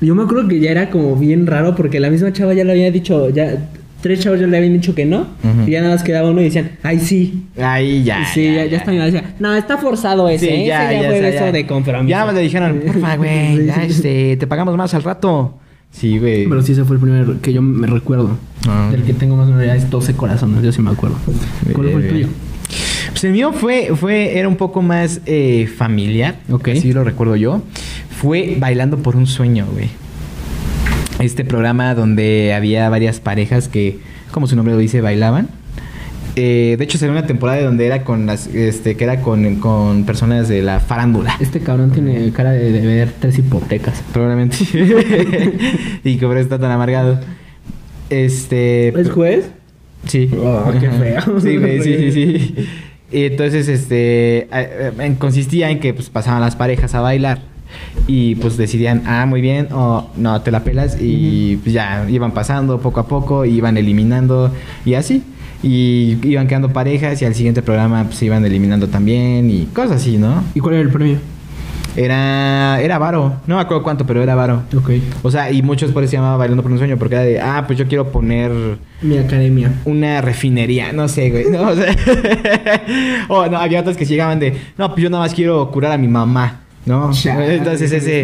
Yo 0.00 0.14
me 0.14 0.22
acuerdo 0.22 0.46
que 0.48 0.60
ya 0.60 0.70
era 0.70 0.90
como 0.90 1.16
bien 1.16 1.46
raro 1.46 1.74
porque 1.74 1.98
la 1.98 2.10
misma 2.10 2.32
chava 2.32 2.54
ya 2.54 2.62
le 2.64 2.72
había 2.72 2.90
dicho, 2.92 3.28
ya 3.30 3.56
tres 4.00 4.20
chavos 4.20 4.40
ya 4.40 4.46
le 4.46 4.56
habían 4.56 4.72
dicho 4.74 4.94
que 4.94 5.04
no. 5.04 5.26
Y 5.66 5.70
ya 5.72 5.80
nada 5.80 5.94
más 5.94 6.02
quedaba 6.02 6.30
uno 6.30 6.40
y 6.40 6.44
decían, 6.44 6.72
ay, 6.82 7.00
sí. 7.00 7.44
Ahí 7.60 8.04
ya. 8.04 8.24
sí, 8.32 8.44
ya, 8.44 8.66
ya, 8.66 8.78
está 8.78 8.90
mi 8.90 8.98
mamá 8.98 9.10
decía, 9.10 9.34
no, 9.38 9.54
está 9.54 9.78
forzado 9.78 10.28
ese, 10.28 10.46
Sí, 10.46 10.52
¿eh? 10.52 10.66
ya, 10.66 10.92
ese 10.92 10.94
ya, 10.94 11.02
ya, 11.02 11.08
fue 11.08 11.32
ya, 11.32 11.40
ya. 11.46 11.52
de 11.52 11.66
compromiso. 11.66 12.08
Ya 12.08 12.16
nada 12.16 12.26
más 12.26 12.34
le 12.34 12.42
dijeron, 12.42 12.82
porfa, 12.86 13.16
güey, 13.16 13.66
ya 13.66 13.84
este, 13.84 14.36
te 14.36 14.46
pagamos 14.46 14.76
más 14.76 14.94
al 14.94 15.02
rato. 15.02 15.58
Sí, 15.90 16.18
güey. 16.18 16.46
Pero 16.46 16.62
sí, 16.62 16.72
ese 16.72 16.84
fue 16.84 16.96
el 16.96 17.02
primer 17.02 17.36
que 17.40 17.52
yo 17.52 17.62
me 17.62 17.86
recuerdo. 17.86 18.36
Ah. 18.68 18.88
Del 18.90 19.02
que 19.04 19.14
tengo 19.14 19.36
más 19.36 19.48
memoria 19.48 19.74
es 19.74 19.88
12 19.88 20.14
corazones, 20.14 20.62
yo 20.62 20.70
sí 20.72 20.82
me 20.82 20.90
acuerdo. 20.90 21.16
¿Cuál 21.72 21.90
fue 21.90 22.02
el 22.02 22.08
tuyo? 22.08 22.28
Pues 23.10 23.24
el 23.24 23.32
mío 23.32 23.52
fue, 23.52 23.92
fue, 23.96 24.38
era 24.38 24.48
un 24.48 24.56
poco 24.56 24.82
más 24.82 25.22
eh, 25.26 25.66
familiar. 25.66 26.36
Ok. 26.50 26.68
Así 26.68 26.92
lo 26.92 27.04
recuerdo 27.04 27.36
yo. 27.36 27.62
Fue 28.10 28.56
Bailando 28.58 28.98
por 28.98 29.16
un 29.16 29.26
sueño, 29.26 29.66
güey. 29.72 29.88
Este 31.18 31.44
programa 31.44 31.94
donde 31.94 32.54
había 32.54 32.88
varias 32.88 33.20
parejas 33.20 33.68
que, 33.68 33.98
como 34.30 34.46
su 34.46 34.56
nombre 34.56 34.74
lo 34.74 34.80
dice, 34.80 35.00
bailaban. 35.00 35.48
Eh, 36.36 36.76
de 36.78 36.84
hecho, 36.84 36.98
salió 36.98 37.12
una 37.12 37.26
temporada 37.26 37.60
donde 37.62 37.84
era 37.86 38.04
con 38.04 38.26
las, 38.26 38.46
este, 38.46 38.96
que 38.96 39.04
era 39.04 39.22
con, 39.22 39.56
con 39.56 40.04
personas 40.04 40.48
de 40.48 40.62
la 40.62 40.78
farándula. 40.78 41.36
Este 41.40 41.58
cabrón 41.58 41.90
tiene 41.90 42.30
cara 42.30 42.52
de 42.52 42.70
deber 42.70 43.12
tres 43.18 43.38
hipotecas. 43.38 44.04
Probablemente. 44.12 44.56
y 46.04 46.16
que 46.16 46.26
por 46.26 46.36
eso 46.36 46.44
está 46.44 46.60
tan 46.60 46.70
amargado. 46.70 47.18
Este. 48.08 48.88
¿Es 48.88 49.10
juez? 49.10 49.50
Sí. 50.06 50.30
Oh, 50.36 50.72
qué 50.78 50.90
feo. 50.90 51.40
Sí, 51.40 51.58
sí, 51.82 51.82
sí, 51.82 52.12
sí. 52.12 52.68
Y 53.10 53.24
entonces, 53.24 53.68
este, 53.68 54.48
consistía 55.18 55.70
en 55.70 55.80
que 55.80 55.94
pues, 55.94 56.10
pasaban 56.10 56.42
las 56.42 56.56
parejas 56.56 56.94
a 56.94 57.00
bailar 57.00 57.40
y 58.06 58.34
pues 58.36 58.56
decidían, 58.56 59.02
ah, 59.06 59.26
muy 59.26 59.40
bien, 59.40 59.68
o 59.72 60.10
no, 60.16 60.40
te 60.42 60.50
la 60.50 60.64
pelas 60.64 60.96
y 61.00 61.56
pues, 61.62 61.72
ya 61.72 62.06
iban 62.08 62.32
pasando 62.32 62.80
poco 62.80 63.00
a 63.00 63.06
poco, 63.06 63.44
iban 63.44 63.76
eliminando 63.76 64.52
y 64.84 64.94
así. 64.94 65.22
Y 65.60 66.18
iban 66.22 66.46
quedando 66.46 66.72
parejas 66.72 67.20
y 67.20 67.24
al 67.24 67.34
siguiente 67.34 67.62
programa 67.62 68.04
pues, 68.04 68.16
se 68.16 68.26
iban 68.26 68.44
eliminando 68.44 68.88
también 68.88 69.50
y 69.50 69.64
cosas 69.66 69.96
así, 70.02 70.16
¿no? 70.16 70.44
¿Y 70.54 70.60
cuál 70.60 70.74
era 70.74 70.84
el 70.84 70.90
premio? 70.90 71.18
Era, 71.96 72.80
era 72.80 72.96
varo, 72.98 73.40
no 73.48 73.56
me 73.56 73.60
acuerdo 73.60 73.82
cuánto, 73.82 74.06
pero 74.06 74.22
era 74.22 74.36
varo. 74.36 74.62
Ok. 74.76 74.90
O 75.24 75.32
sea, 75.32 75.50
y 75.50 75.62
muchos 75.62 75.90
por 75.90 76.04
eso 76.04 76.12
se 76.12 76.16
llamaba 76.16 76.36
Bailando 76.36 76.62
por 76.62 76.70
un 76.70 76.78
Sueño, 76.78 76.96
porque 76.96 77.16
era 77.16 77.24
de, 77.24 77.40
ah, 77.40 77.64
pues 77.66 77.76
yo 77.76 77.88
quiero 77.88 78.12
poner 78.12 78.52
Mi 79.02 79.18
academia. 79.18 79.72
una 79.84 80.20
refinería, 80.20 80.92
no 80.92 81.08
sé, 81.08 81.30
güey. 81.30 81.50
No, 81.50 81.62
o 81.70 81.74
sea, 81.74 81.92
o 83.28 83.46
no, 83.48 83.58
había 83.58 83.80
otros 83.80 83.96
que 83.96 84.04
llegaban 84.04 84.38
de, 84.38 84.56
no, 84.76 84.90
pues 84.90 85.02
yo 85.02 85.10
nada 85.10 85.24
más 85.24 85.34
quiero 85.34 85.68
curar 85.72 85.90
a 85.90 85.98
mi 85.98 86.06
mamá, 86.06 86.60
¿no? 86.86 87.12
Chale, 87.12 87.56
Entonces 87.56 87.92
ese... 87.92 88.22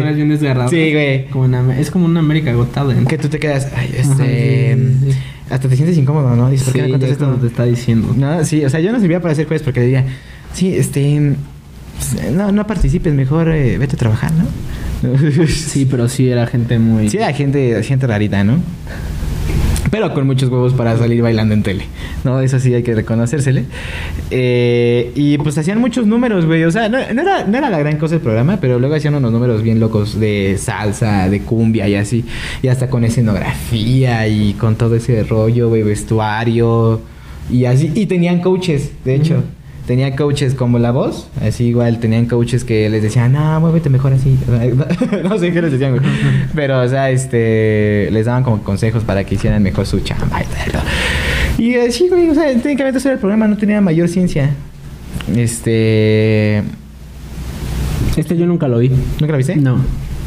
Sí, 0.69 0.91
güey. 0.93 1.27
Como 1.27 1.45
una- 1.45 1.79
es 1.79 1.91
como 1.91 2.05
una 2.05 2.19
América 2.19 2.53
Got 2.53 2.71
Talent. 2.73 3.07
Que 3.07 3.17
tú 3.17 3.27
te 3.27 3.39
quedas, 3.39 3.67
ay, 3.75 3.89
Ajá, 3.99 4.11
este... 4.13 4.75
sí, 4.75 4.97
sí, 5.05 5.11
sí. 5.11 5.17
Hasta 5.49 5.69
te 5.69 5.75
sientes 5.75 5.97
incómodo, 5.97 6.35
¿no? 6.35 6.49
Dices, 6.49 6.65
¿por 6.65 6.73
qué 6.73 6.81
me 6.83 6.89
cuentas 6.89 7.11
esto? 7.11 7.27
te 7.35 7.47
está 7.47 7.65
diciendo. 7.65 8.13
No, 8.17 8.43
sí, 8.43 8.65
o 8.65 8.69
sea, 8.69 8.79
yo 8.79 8.91
no 8.91 8.99
servía 8.99 9.21
para 9.21 9.33
hacer 9.33 9.47
juez 9.47 9.61
porque 9.61 9.81
diría, 9.81 10.05
sí, 10.53 10.75
este... 10.75 11.33
pues, 11.97 12.31
No, 12.31 12.51
no 12.51 12.65
participes, 12.65 13.13
mejor 13.13 13.49
eh, 13.49 13.77
vete 13.77 13.95
a 13.95 13.99
trabajar, 13.99 14.31
¿no? 14.33 14.45
Sí, 15.47 15.85
pero 15.89 16.09
sí 16.09 16.29
era 16.29 16.47
gente 16.47 16.79
muy... 16.79 17.09
Sí, 17.09 17.17
era 17.17 17.31
gente, 17.33 17.83
gente 17.83 18.07
rarita, 18.07 18.43
¿no? 18.43 18.57
Pero 19.91 20.13
con 20.13 20.25
muchos 20.25 20.49
huevos 20.49 20.73
para 20.73 20.97
salir 20.97 21.21
bailando 21.21 21.53
en 21.53 21.63
tele, 21.63 21.85
¿no? 22.23 22.39
Eso 22.41 22.59
sí 22.59 22.73
hay 22.73 22.83
que 22.83 22.95
reconocérsele. 22.95 23.65
Eh, 24.31 25.11
y 25.15 25.37
pues 25.37 25.57
hacían 25.57 25.79
muchos 25.79 26.07
números, 26.07 26.45
güey. 26.45 26.63
O 26.63 26.71
sea, 26.71 26.89
no, 26.89 26.97
era, 26.97 27.45
no 27.45 27.57
era 27.57 27.69
la 27.69 27.79
gran 27.79 27.97
cosa 27.97 28.15
el 28.15 28.21
programa, 28.21 28.57
pero 28.59 28.79
luego 28.79 28.95
hacían 28.95 29.15
unos 29.15 29.31
números 29.31 29.61
bien 29.61 29.79
locos 29.79 30.19
de 30.19 30.57
salsa, 30.59 31.29
de 31.29 31.41
cumbia 31.41 31.87
y 31.87 31.95
así. 31.95 32.25
Y 32.61 32.67
hasta 32.67 32.89
con 32.89 33.03
escenografía 33.03 34.27
y 34.27 34.53
con 34.53 34.75
todo 34.75 34.95
ese 34.95 35.23
rollo, 35.23 35.69
güey, 35.69 35.83
vestuario 35.83 37.01
y 37.51 37.65
así. 37.65 37.91
Y 37.93 38.07
tenían 38.07 38.41
coaches, 38.41 38.91
de 39.03 39.15
hecho. 39.15 39.43
Tenían 39.87 40.15
coaches 40.15 40.55
como 40.55 40.79
la 40.79 40.91
voz, 40.91 41.27
así 41.41 41.65
igual 41.65 41.99
tenían 41.99 42.25
coaches 42.25 42.63
que 42.63 42.89
les 42.89 43.03
decían, 43.03 43.33
no, 43.33 43.59
muévete 43.59 43.89
mejor 43.89 44.13
así. 44.13 44.37
no 45.23 45.37
sé 45.37 45.51
qué 45.51 45.61
les 45.61 45.71
decían, 45.71 45.95
güey. 45.95 46.03
Pero, 46.55 46.81
o 46.81 46.87
sea, 46.87 47.11
este, 47.11 48.09
les 48.11 48.25
daban 48.25 48.43
como 48.43 48.63
consejos 48.63 49.03
para 49.03 49.23
que 49.23 49.35
hicieran 49.35 49.61
mejor 49.61 49.85
su 49.85 49.99
chamba 49.99 50.41
y 50.41 50.71
tal. 50.71 50.81
Y 51.57 51.75
así, 51.75 52.09
güey, 52.09 52.29
o 52.29 52.33
sea, 52.33 52.51
técnicamente 52.53 52.97
eso 52.97 53.09
era 53.09 53.13
el 53.13 53.19
problema, 53.19 53.47
no 53.47 53.57
tenía 53.57 53.79
mayor 53.79 54.09
ciencia. 54.09 54.49
Este. 55.35 56.63
Este 58.17 58.37
yo 58.37 58.45
nunca 58.45 58.67
lo 58.67 58.79
vi. 58.79 58.89
¿Nunca 58.89 59.31
lo 59.31 59.37
viste? 59.37 59.55
No. 59.55 59.77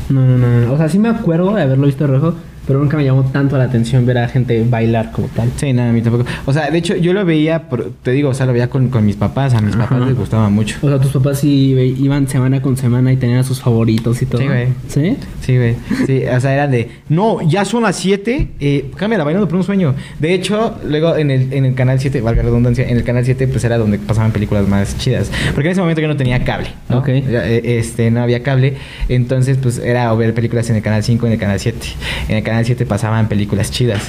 No, 0.08 0.24
no, 0.24 0.38
no. 0.38 0.72
O 0.72 0.76
sea, 0.76 0.88
sí 0.88 0.98
me 0.98 1.08
acuerdo 1.08 1.54
de 1.54 1.62
haberlo 1.62 1.86
visto 1.86 2.06
rojo, 2.06 2.34
pero 2.68 2.78
nunca 2.78 2.96
me 2.96 3.04
llamó 3.04 3.24
tanto 3.24 3.58
la 3.58 3.64
atención 3.64 4.06
ver 4.06 4.18
a 4.18 4.28
gente 4.28 4.64
bailar 4.68 5.10
como 5.10 5.26
tal. 5.28 5.50
Sí, 5.56 5.72
nada, 5.72 5.90
a 5.90 5.92
mí 5.92 6.00
tampoco. 6.02 6.24
O 6.46 6.52
sea, 6.52 6.70
de 6.70 6.78
hecho, 6.78 6.94
yo 6.96 7.12
lo 7.12 7.24
veía, 7.24 7.68
por- 7.68 7.90
te 8.02 8.12
digo, 8.12 8.28
o 8.28 8.34
sea, 8.34 8.46
lo 8.46 8.52
veía 8.52 8.68
con, 8.70 8.88
con 8.90 9.04
mis 9.04 9.16
papás. 9.16 9.54
A 9.54 9.60
mis 9.60 9.74
Ajá. 9.74 9.88
papás 9.88 10.06
les 10.06 10.16
gustaba 10.16 10.48
mucho. 10.50 10.76
O 10.82 10.88
sea, 10.88 11.00
tus 11.00 11.10
papás 11.12 11.40
sí 11.40 11.70
iban 11.98 12.28
semana 12.28 12.62
con 12.62 12.76
semana 12.76 13.12
y 13.12 13.16
tenían 13.16 13.38
a 13.40 13.42
sus 13.44 13.60
favoritos 13.60 14.22
y 14.22 14.26
todo. 14.26 14.40
Sí, 14.42 14.46
güey. 14.46 14.66
¿Sí? 14.86 15.16
Sí, 15.40 15.56
güey. 15.56 15.74
Sí, 16.06 16.22
o 16.26 16.40
sea, 16.40 16.54
eran 16.54 16.70
de, 16.70 16.90
no, 17.08 17.40
ya 17.48 17.64
son 17.64 17.82
las 17.82 17.96
7, 17.96 18.48
eh, 18.60 18.90
cámbiala, 18.96 19.24
bailando 19.24 19.48
por 19.48 19.56
un 19.56 19.64
sueño. 19.64 19.94
De 20.18 20.34
hecho, 20.34 20.76
luego 20.86 21.16
en 21.16 21.30
el, 21.30 21.52
en 21.52 21.64
el 21.64 21.74
canal 21.74 21.98
7, 21.98 22.20
valga 22.20 22.42
la 22.42 22.48
redundancia, 22.50 22.86
en 22.86 22.96
el 22.98 23.02
canal 23.04 23.24
7, 23.24 23.48
pues 23.48 23.64
era 23.64 23.78
donde 23.78 23.98
pasaban 23.98 24.30
películas 24.30 24.68
más 24.68 24.96
chidas. 24.98 25.30
Porque 25.54 25.68
en 25.68 25.72
ese 25.72 25.80
momento 25.80 26.00
yo 26.02 26.08
no 26.08 26.16
tenía 26.16 26.44
cable, 26.44 26.68
¿no? 26.90 26.98
Ok. 26.98 27.08
Eh, 27.08 27.62
Este, 27.78 28.10
no 28.10 28.20
había 28.20 28.42
cable. 28.42 28.74
Entonces, 29.08 29.56
pues 29.56 29.78
era 29.78 30.12
o 30.12 30.16
ver 30.16 30.34
películas 30.34 30.68
en 30.70 30.76
el 30.76 30.82
canal 30.82 31.02
5, 31.02 31.26
en 31.26 31.32
el 31.32 31.38
canal 31.38 31.58
7. 31.58 31.78
En 32.28 32.36
el 32.36 32.42
canal 32.42 32.57
7 32.66 32.86
pasaban 32.86 33.28
películas 33.28 33.70
chidas. 33.70 34.02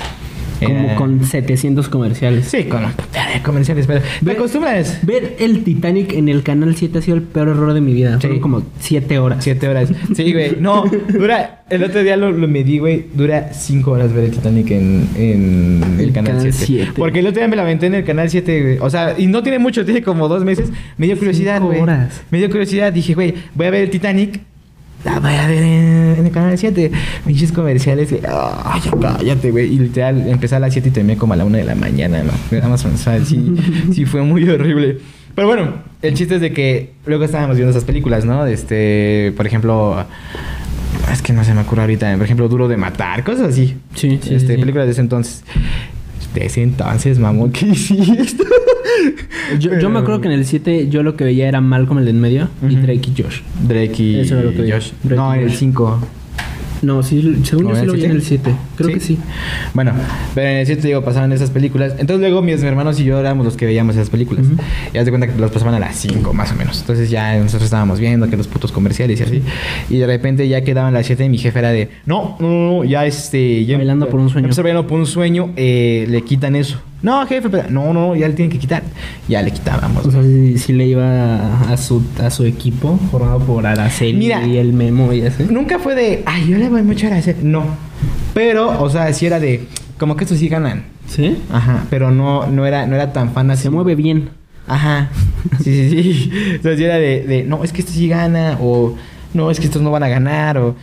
Como 0.62 0.78
Era- 0.78 0.96
con 0.96 1.24
700 1.24 1.88
comerciales. 1.88 2.48
Sí, 2.50 2.66
con 2.66 2.82
de 2.82 3.42
comerciales, 3.46 3.88
pero 3.88 4.02
te 4.02 4.26
Ve- 4.26 4.34
acostumbras. 4.34 5.00
Ver 5.04 5.38
el 5.40 5.64
Titanic 5.64 6.12
en 6.12 6.28
el 6.28 6.44
canal 6.44 6.76
7 6.76 6.98
ha 7.00 7.02
sido 7.02 7.16
el 7.16 7.24
peor 7.24 7.48
error 7.48 7.74
de 7.74 7.80
mi 7.80 7.94
vida. 7.94 8.16
Sí. 8.16 8.22
Fueron 8.28 8.40
como 8.42 8.64
7 8.82 9.20
horas. 9.20 9.42
Siete 9.42 9.70
horas. 9.70 9.90
Sí, 10.14 10.34
güey. 10.34 10.58
No, 10.60 10.84
dura. 11.14 11.64
El 11.70 11.82
otro 11.86 12.04
día 12.04 12.18
lo, 12.18 12.32
lo 12.34 12.46
medí, 12.50 12.80
güey. 12.80 13.06
Dura 13.14 13.54
cinco 13.54 13.92
horas 13.92 14.12
ver 14.12 14.26
el 14.26 14.32
Titanic 14.32 14.72
en, 14.72 15.08
en 15.16 15.84
el, 15.98 16.06
El 16.08 16.12
canal 16.12 16.32
canal 16.34 16.52
7. 16.52 16.58
siete. 16.66 16.92
Porque 16.98 17.20
el 17.20 17.28
otro 17.28 17.40
día 17.40 17.48
me 17.48 17.56
la 17.56 17.62
aventé 17.62 17.86
en 17.86 17.94
el 17.94 18.04
canal 18.04 18.30
7, 18.30 18.62
güey. 18.62 18.78
O 18.82 18.90
sea, 18.90 19.16
y 19.18 19.28
no 19.28 19.42
tiene 19.44 19.60
mucho, 19.60 19.86
tiene 19.86 20.02
como 20.02 20.28
dos 20.28 20.44
meses. 20.44 20.70
Me 20.98 21.06
dio 21.06 21.18
curiosidad, 21.18 21.62
güey. 21.62 21.80
horas. 21.80 22.22
Me 22.32 22.38
dio 22.40 22.50
curiosidad. 22.50 22.92
Dije, 22.92 23.14
güey, 23.14 23.34
voy 23.56 23.68
a 23.68 23.70
ver 23.70 23.84
el 23.84 23.90
Titanic. 23.92 24.42
La 25.06 25.20
voy 25.20 25.34
a 25.34 25.48
ver 25.48 25.64
en, 25.64 26.16
en 26.20 26.26
el 26.26 26.32
canal 26.32 26.58
7. 26.58 26.92
Pinches 27.26 27.52
comerciales. 27.52 28.10
güey. 28.10 28.22
Ay, 28.28 28.82
cállate, 29.02 29.52
güey. 29.52 29.74
Y 29.74 29.80
literal, 29.80 30.28
empecé 30.28 30.56
a 30.56 30.60
las 30.60 30.74
7 30.74 30.90
y 30.90 30.92
terminé 30.92 31.18
como 31.18 31.34
a 31.34 31.36
la 31.38 31.46
1 31.46 31.58
de 31.58 31.64
la 31.64 31.76
mañana, 31.76 32.22
¿no? 32.24 32.70
Más, 32.70 32.84
o 32.86 32.98
sea, 32.98 33.24
sí, 33.24 33.56
sí 33.94 34.06
fue 34.06 34.22
muy 34.24 34.48
horrible. 34.50 34.98
Pero 35.36 35.48
bueno, 35.48 35.74
el 36.02 36.14
chiste 36.16 36.36
es 36.36 36.42
de 36.42 36.52
que 36.52 36.92
luego 37.06 37.24
estábamos 37.24 37.56
viendo 37.56 37.72
esas 37.72 37.86
películas, 37.86 38.26
¿no? 38.26 38.46
Este, 38.46 39.34
por 39.38 39.48
ejemplo, 39.48 40.06
es 41.12 41.22
que 41.22 41.32
no 41.32 41.44
se 41.46 41.54
me 41.54 41.62
ocurre 41.62 41.82
ahorita, 41.82 42.14
por 42.16 42.26
ejemplo, 42.26 42.50
Duro 42.50 42.68
de 42.68 42.76
Matar, 42.76 43.24
cosas 43.24 43.50
así. 43.50 43.78
Sí, 43.96 44.20
sí, 44.22 44.36
este, 44.36 44.56
sí. 44.56 44.60
películas 44.60 44.86
de 44.88 44.92
ese 44.92 45.02
entonces. 45.02 45.44
De 46.34 46.46
ese 46.46 46.62
entonces, 46.62 47.20
mamón, 47.20 47.52
¿qué 47.52 47.68
hiciste? 47.68 48.44
Yo, 49.60 49.80
yo 49.80 49.90
me 49.90 50.00
acuerdo 50.00 50.22
que 50.22 50.28
en 50.28 50.34
el 50.34 50.46
7 50.46 50.90
yo 50.90 51.02
lo 51.02 51.16
que 51.16 51.24
veía 51.24 51.48
era 51.48 51.60
Malcolm 51.60 52.00
el 52.00 52.06
de 52.06 52.12
en 52.12 52.22
medio 52.22 52.50
y. 52.68 52.76
Drake 52.76 53.10
y 53.16 53.22
Josh. 53.22 53.42
Drake 53.68 54.04
y 54.04 54.20
Eso 54.20 54.36
era 54.36 54.44
lo 54.44 54.52
que 54.52 54.62
vi. 54.62 54.72
Josh. 54.72 54.92
Drake 55.04 55.16
no, 55.16 55.34
en 55.34 55.42
el 55.42 55.50
Josh. 55.50 55.58
5. 55.58 56.00
No, 56.82 57.04
sí, 57.04 57.40
según 57.44 57.68
¿O 57.68 57.70
yo 57.70 57.76
sí 57.76 57.86
lo 57.86 57.94
vi 57.94 58.06
en 58.06 58.12
el 58.12 58.22
7. 58.22 58.56
Creo 58.78 58.90
que 58.90 59.00
sí. 59.00 59.18
Bueno, 59.74 59.92
pero 60.34 60.48
en 60.48 60.58
el 60.58 60.66
7 60.66 60.88
digo, 60.88 61.04
pasaban 61.04 61.32
esas 61.34 61.50
películas. 61.50 61.94
Entonces 61.98 62.22
luego 62.22 62.42
mis 62.42 62.62
hermanos 62.64 63.00
y 63.00 63.04
yo 63.04 63.20
éramos 63.20 63.46
los 63.46 63.58
que 63.58 63.66
veíamos 63.66 63.96
esas 63.96 64.10
películas. 64.10 64.46
Y 64.94 64.98
haz 64.98 65.06
de 65.06 65.12
cuenta 65.12 65.28
que 65.28 65.38
los 65.40 65.52
pasaban 65.52 65.74
a 65.74 65.80
las 65.80 65.96
5 65.98 66.34
más 66.34 66.52
o 66.52 66.56
menos. 66.56 66.80
Entonces 66.80 67.10
ya 67.10 67.36
nosotros 67.38 67.64
estábamos 67.64 68.00
viendo 68.00 68.30
que 68.30 68.38
los 68.38 68.48
putos 68.48 68.72
comerciales 68.72 69.20
y 69.20 69.24
así. 69.24 69.42
Y 69.90 69.98
de 69.98 70.08
repente 70.08 70.48
ya 70.48 70.62
quedaban 70.64 70.94
las 70.94 71.06
7 71.06 71.26
y 71.26 71.30
mi 71.30 71.38
jefe 71.38 71.60
era 71.60 71.72
de, 71.72 71.90
no, 72.06 72.38
no, 72.40 72.50
no, 72.50 72.84
ya 72.86 73.06
este... 73.06 73.66
Ya 73.66 73.78
Bailando 73.78 74.08
por 74.08 74.20
un 74.20 74.30
sueño. 74.30 74.50
Bailando 74.50 74.88
por 74.88 75.00
un 75.00 75.06
sueño, 75.06 75.52
eh, 75.58 76.06
le 76.10 76.22
quitan 76.22 76.56
eso. 76.56 76.80
No, 77.02 77.26
jefe, 77.28 77.50
pero 77.50 77.70
no, 77.70 77.94
no, 77.94 78.16
ya 78.16 78.28
le 78.28 78.34
tienen 78.34 78.52
que 78.52 78.60
quitar. 78.60 78.84
Ya 79.28 79.42
le 79.42 79.52
quitábamos. 79.52 80.06
O 80.06 80.12
sea, 80.12 80.22
sí 80.22 80.74
le 80.74 80.86
iba 80.86 81.72
a 81.72 81.78
su, 81.78 82.04
a 82.22 82.30
su 82.30 82.46
equipo 82.46 83.00
formado 83.10 83.40
por 83.40 83.66
Araceli 83.66 84.18
Mira. 84.18 84.46
y 84.46 84.58
el 84.58 84.74
Memo 84.74 85.14
y 85.14 85.22
así. 85.22 85.46
Nunca 85.50 85.80
fue 85.80 85.96
de, 85.96 86.24
ay, 86.26 86.48
yo 86.50 86.58
le 86.58 86.68
voy 86.70 86.84
mucho 86.84 87.08
a 87.08 87.16
hacer. 87.16 87.38
No. 87.42 87.64
Pero, 88.34 88.82
o 88.82 88.90
sea, 88.90 89.12
sí 89.14 89.26
era 89.26 89.40
de, 89.40 89.66
como 89.98 90.18
que 90.18 90.26
estos 90.26 90.40
sí 90.40 90.50
ganan. 90.50 90.84
¿Sí? 91.08 91.38
Ajá, 91.52 91.86
pero 91.90 92.12
no, 92.12 92.48
no, 92.48 92.66
era, 92.66 92.86
no 92.86 92.96
era 92.96 93.14
tan 93.14 93.32
fan 93.34 93.50
así. 93.50 93.64
Se 93.64 93.70
mueve 93.70 93.96
bien. 93.96 94.30
Ajá. 94.68 95.10
Sí, 95.64 95.90
sí, 95.90 96.14
sí. 96.14 96.32
Entonces 96.56 96.78
sí 96.80 96.84
era 96.84 96.96
de, 96.96 97.24
de, 97.24 97.44
no, 97.44 97.64
es 97.64 97.72
que 97.72 97.80
este 97.80 97.94
sí 97.94 98.10
gana, 98.10 98.58
o 98.62 98.96
no, 99.34 99.52
es 99.52 99.60
que 99.60 99.68
estos 99.68 99.82
no 99.82 99.90
van 99.90 100.04
a 100.04 100.10
ganar, 100.10 100.58
o 100.58 100.76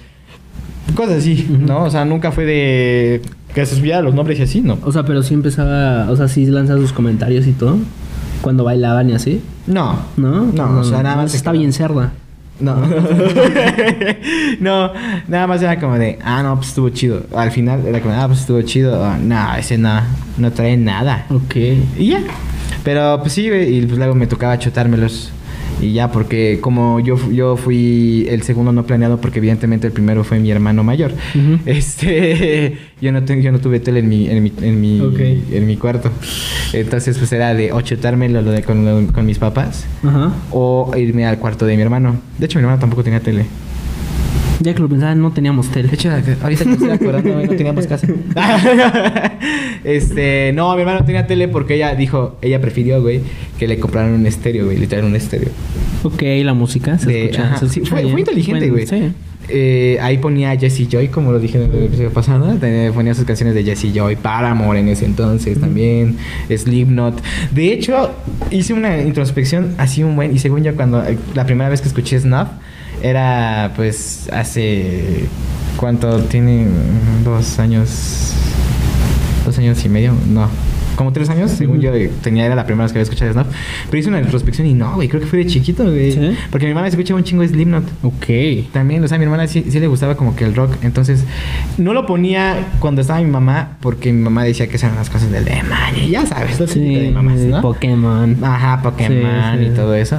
cosas 0.95 1.19
así. 1.19 1.47
¿no? 1.61 1.85
O 1.85 1.91
sea, 1.91 2.07
nunca 2.07 2.33
fue 2.33 2.47
de, 2.47 3.23
que 3.57 3.65
se 3.65 3.75
subiera 3.75 4.03
los 4.03 4.15
nombres 4.15 4.39
y 4.39 4.43
así, 4.43 4.61
¿no? 4.61 4.79
O 4.83 4.93
sea, 4.93 5.05
pero 5.05 5.23
sí 5.23 5.33
empezaba, 5.33 6.11
o 6.11 6.17
sea, 6.17 6.29
sí 6.29 6.45
lanzaba 6.45 6.79
sus 6.79 6.93
comentarios 6.93 7.47
y 7.47 7.53
todo. 7.53 7.79
Cuando 8.43 8.65
bailaban 8.65 9.09
y 9.09 9.15
así. 9.15 9.41
No. 9.67 9.99
¿No? 10.19 10.43
No, 10.53 10.81
o 10.81 10.85
sea, 10.85 11.03
nada 11.03 11.17
más 11.17 11.35
Está 11.35 11.53
quedó. 11.53 11.61
bien 11.61 11.73
cerda. 11.73 12.13
No. 12.61 12.77
no, 14.61 14.93
nada 15.27 15.47
más 15.47 15.63
era 15.63 15.81
como 15.81 15.99
de, 15.99 16.19
ah, 16.23 16.43
no, 16.43 16.57
pues 16.57 16.69
estuvo 16.69 16.91
chido. 16.91 17.23
Al 17.35 17.51
final 17.51 17.87
era 17.87 18.03
como, 18.03 18.15
ah, 18.15 18.27
pues 18.27 18.41
estuvo 18.41 18.61
chido. 18.61 19.03
Ah, 19.03 19.17
no, 19.19 19.57
ese 19.57 19.79
no, 19.79 20.03
no 20.37 20.53
trae 20.53 20.77
nada. 20.77 21.25
Ok. 21.31 21.57
Y 21.97 22.09
ya. 22.09 22.21
Pero 22.85 23.21
pues 23.23 23.33
sí, 23.33 23.47
y 23.47 23.87
pues 23.87 23.97
luego 23.97 24.15
me 24.15 24.27
tocaba 24.27 24.59
chutármelos. 24.59 25.33
Y 25.81 25.93
ya, 25.93 26.11
porque 26.11 26.59
como 26.63 27.01
yo, 27.01 27.17
yo 27.31 27.57
fui 27.57 28.27
el 28.31 28.43
segundo 28.43 28.73
no 28.73 28.87
planeado, 28.87 29.21
porque 29.21 29.39
evidentemente 29.41 29.87
el 29.87 29.93
primero 29.93 30.25
fue 30.25 30.39
mi 30.41 30.51
hermano 30.51 30.83
mayor. 30.85 31.13
Este, 31.67 32.77
yo 33.01 33.13
no, 33.13 33.23
tengo, 33.25 33.43
yo 33.43 33.53
no 33.53 33.59
tuve 33.59 33.81
tele 33.81 34.01
en 34.01 34.09
mi, 34.09 34.29
en 34.29 34.43
mi, 34.43 34.53
en 34.63 34.81
mi, 34.81 35.01
en 35.53 35.67
mi 35.67 35.77
cuarto. 35.77 36.11
Entonces, 36.73 37.19
pues 37.19 37.31
era 37.33 37.53
de 37.55 37.73
o 37.73 37.81
chutármelo 37.83 38.41
lo 38.43 38.51
de, 38.53 38.63
con, 38.63 38.85
lo- 38.85 39.13
con 39.13 39.27
mis 39.27 39.39
papás 39.39 39.85
o 40.51 40.93
irme 40.97 41.27
al 41.27 41.39
cuarto 41.39 41.67
de 41.67 41.77
mi 41.77 41.83
hermano. 41.83 42.17
De 42.39 42.47
hecho, 42.47 42.59
mi 42.59 42.63
hermano 42.63 42.81
tampoco 42.81 43.05
tenía 43.05 43.21
tele. 43.21 43.45
Ya 44.61 44.75
que 44.75 44.81
lo 44.81 44.89
pensaba, 44.89 45.15
no 45.15 45.33
teníamos 45.33 45.69
tele. 45.71 45.89
De 45.89 45.95
hecho, 45.95 46.11
ahorita 46.11 46.65
que 46.65 46.69
me 46.71 46.73
estoy 46.75 46.91
acordando, 46.91 47.35
güey, 47.35 47.47
no 47.47 47.57
teníamos 47.57 47.87
casa. 47.87 48.07
este, 49.85 50.53
no, 50.55 50.75
mi 50.75 50.81
hermano 50.81 51.05
tenía 51.05 51.27
tele 51.27 51.49
porque 51.49 51.75
ella 51.75 51.95
dijo, 51.95 52.37
ella 52.43 52.61
prefirió, 52.61 53.03
güey, 53.03 53.21
que 53.59 53.67
le 53.69 53.79
compraran 53.79 54.13
un 54.13 54.27
estéreo, 54.27 54.67
güey, 54.67 54.79
literal 54.79 55.05
un 55.05 55.17
estéreo. 55.17 55.51
Ok, 56.03 56.23
la 56.43 56.55
música 56.55 56.99
se 56.99 57.11
De- 57.11 57.25
escucha. 57.27 57.57
se 57.59 57.69
sí, 57.69 57.81
escucha 57.81 58.01
fue, 58.01 58.11
fue 58.11 58.21
inteligente, 58.21 58.71
Bueno, 58.71 58.73
güey. 58.75 58.87
Sí. 58.87 59.13
Eh, 59.49 59.97
ahí 60.01 60.19
ponía 60.19 60.57
Jesse 60.59 60.89
Joy, 60.91 61.07
como 61.07 61.31
lo 61.31 61.39
dije 61.39 61.63
en 61.63 61.71
el 61.73 61.85
episodio 61.85 62.11
pasado. 62.11 62.53
Tenía- 62.57 62.91
Ponía 62.93 63.15
sus 63.15 63.25
canciones 63.25 63.55
de 63.55 63.63
Jesse 63.63 63.93
Joy, 63.95 64.17
Paramore 64.17 64.81
en 64.81 64.89
ese 64.89 65.05
entonces 65.05 65.61
también, 65.61 66.17
Slipknot. 66.55 67.23
De 67.53 67.73
hecho, 67.73 68.11
hice 68.51 68.73
una 68.73 69.01
introspección 69.03 69.75
así 69.79 70.03
un 70.03 70.17
buen. 70.17 70.35
Y 70.35 70.39
según 70.41 70.65
yo, 70.65 70.75
cuando 70.75 71.05
eh, 71.05 71.17
la 71.35 71.47
primera 71.47 71.69
vez 71.71 71.81
que 71.81 71.87
escuché 71.89 72.19
Snuff, 72.19 72.49
era 73.03 73.73
pues 73.77 74.29
hace. 74.33 75.29
¿Cuánto 75.77 76.21
tiene? 76.25 76.67
Dos 77.25 77.59
años. 77.59 78.33
Dos 79.45 79.59
años 79.59 79.85
y 79.85 79.89
medio, 79.89 80.15
no. 80.29 80.49
Como 80.97 81.13
tres 81.13 81.29
años, 81.31 81.51
según 81.51 81.81
yo 81.81 81.93
tenía, 82.23 82.47
era 82.47 82.55
la 82.55 82.65
primera 82.65 82.85
vez 82.85 82.93
que 82.93 82.99
había 82.99 83.05
escuchado 83.05 83.33
Snuff. 83.33 83.47
Pero 83.91 83.99
hice 83.99 84.09
una 84.09 84.21
introspección 84.21 84.67
y 84.67 84.75
no, 84.75 84.95
güey, 84.95 85.09
creo 85.09 85.21
que 85.21 85.27
fue 85.27 85.41
de 85.41 85.47
chiquito, 85.47 85.85
güey. 85.85 86.13
¿Sí? 86.13 86.37
Porque 86.51 86.67
mi 86.67 86.71
hermana 86.71 86.89
escuchaba 86.89 87.19
un 87.19 87.25
chingo 87.25 87.43
de 87.43 87.49
Slipknot. 87.49 87.85
Ok. 88.03 88.73
También, 88.73 89.05
o 89.05 89.09
sea, 89.09 89.17
a 89.17 89.19
mi 89.19 89.25
hermana 89.25 89.47
sí, 89.47 89.67
sí 89.69 89.79
le 89.79 89.87
gustaba 89.87 90.17
como 90.17 90.35
que 90.35 90.45
el 90.45 90.55
rock. 90.55 90.73
Entonces, 90.83 91.25
no 91.79 91.93
lo 91.93 92.07
ponía 92.07 92.69
cuando 92.81 93.01
estaba 93.01 93.21
mi 93.21 93.31
mamá, 93.31 93.77
porque 93.81 94.13
mi 94.13 94.23
mamá 94.23 94.45
decía 94.45 94.69
que 94.69 94.77
eran 94.77 94.97
las 94.97 95.11
cosas 95.11 95.31
del 95.31 95.45
demonio. 95.45 96.09
Ya 96.09 96.27
sabes, 96.27 96.57
Sí, 96.67 96.95
de 96.95 97.11
mamás, 97.11 97.39
¿no? 97.41 97.61
Pokémon. 97.61 98.43
Ajá, 98.43 98.83
Pokémon 98.83 99.63
y 99.63 99.71
todo 99.71 99.95
eso. 99.95 100.19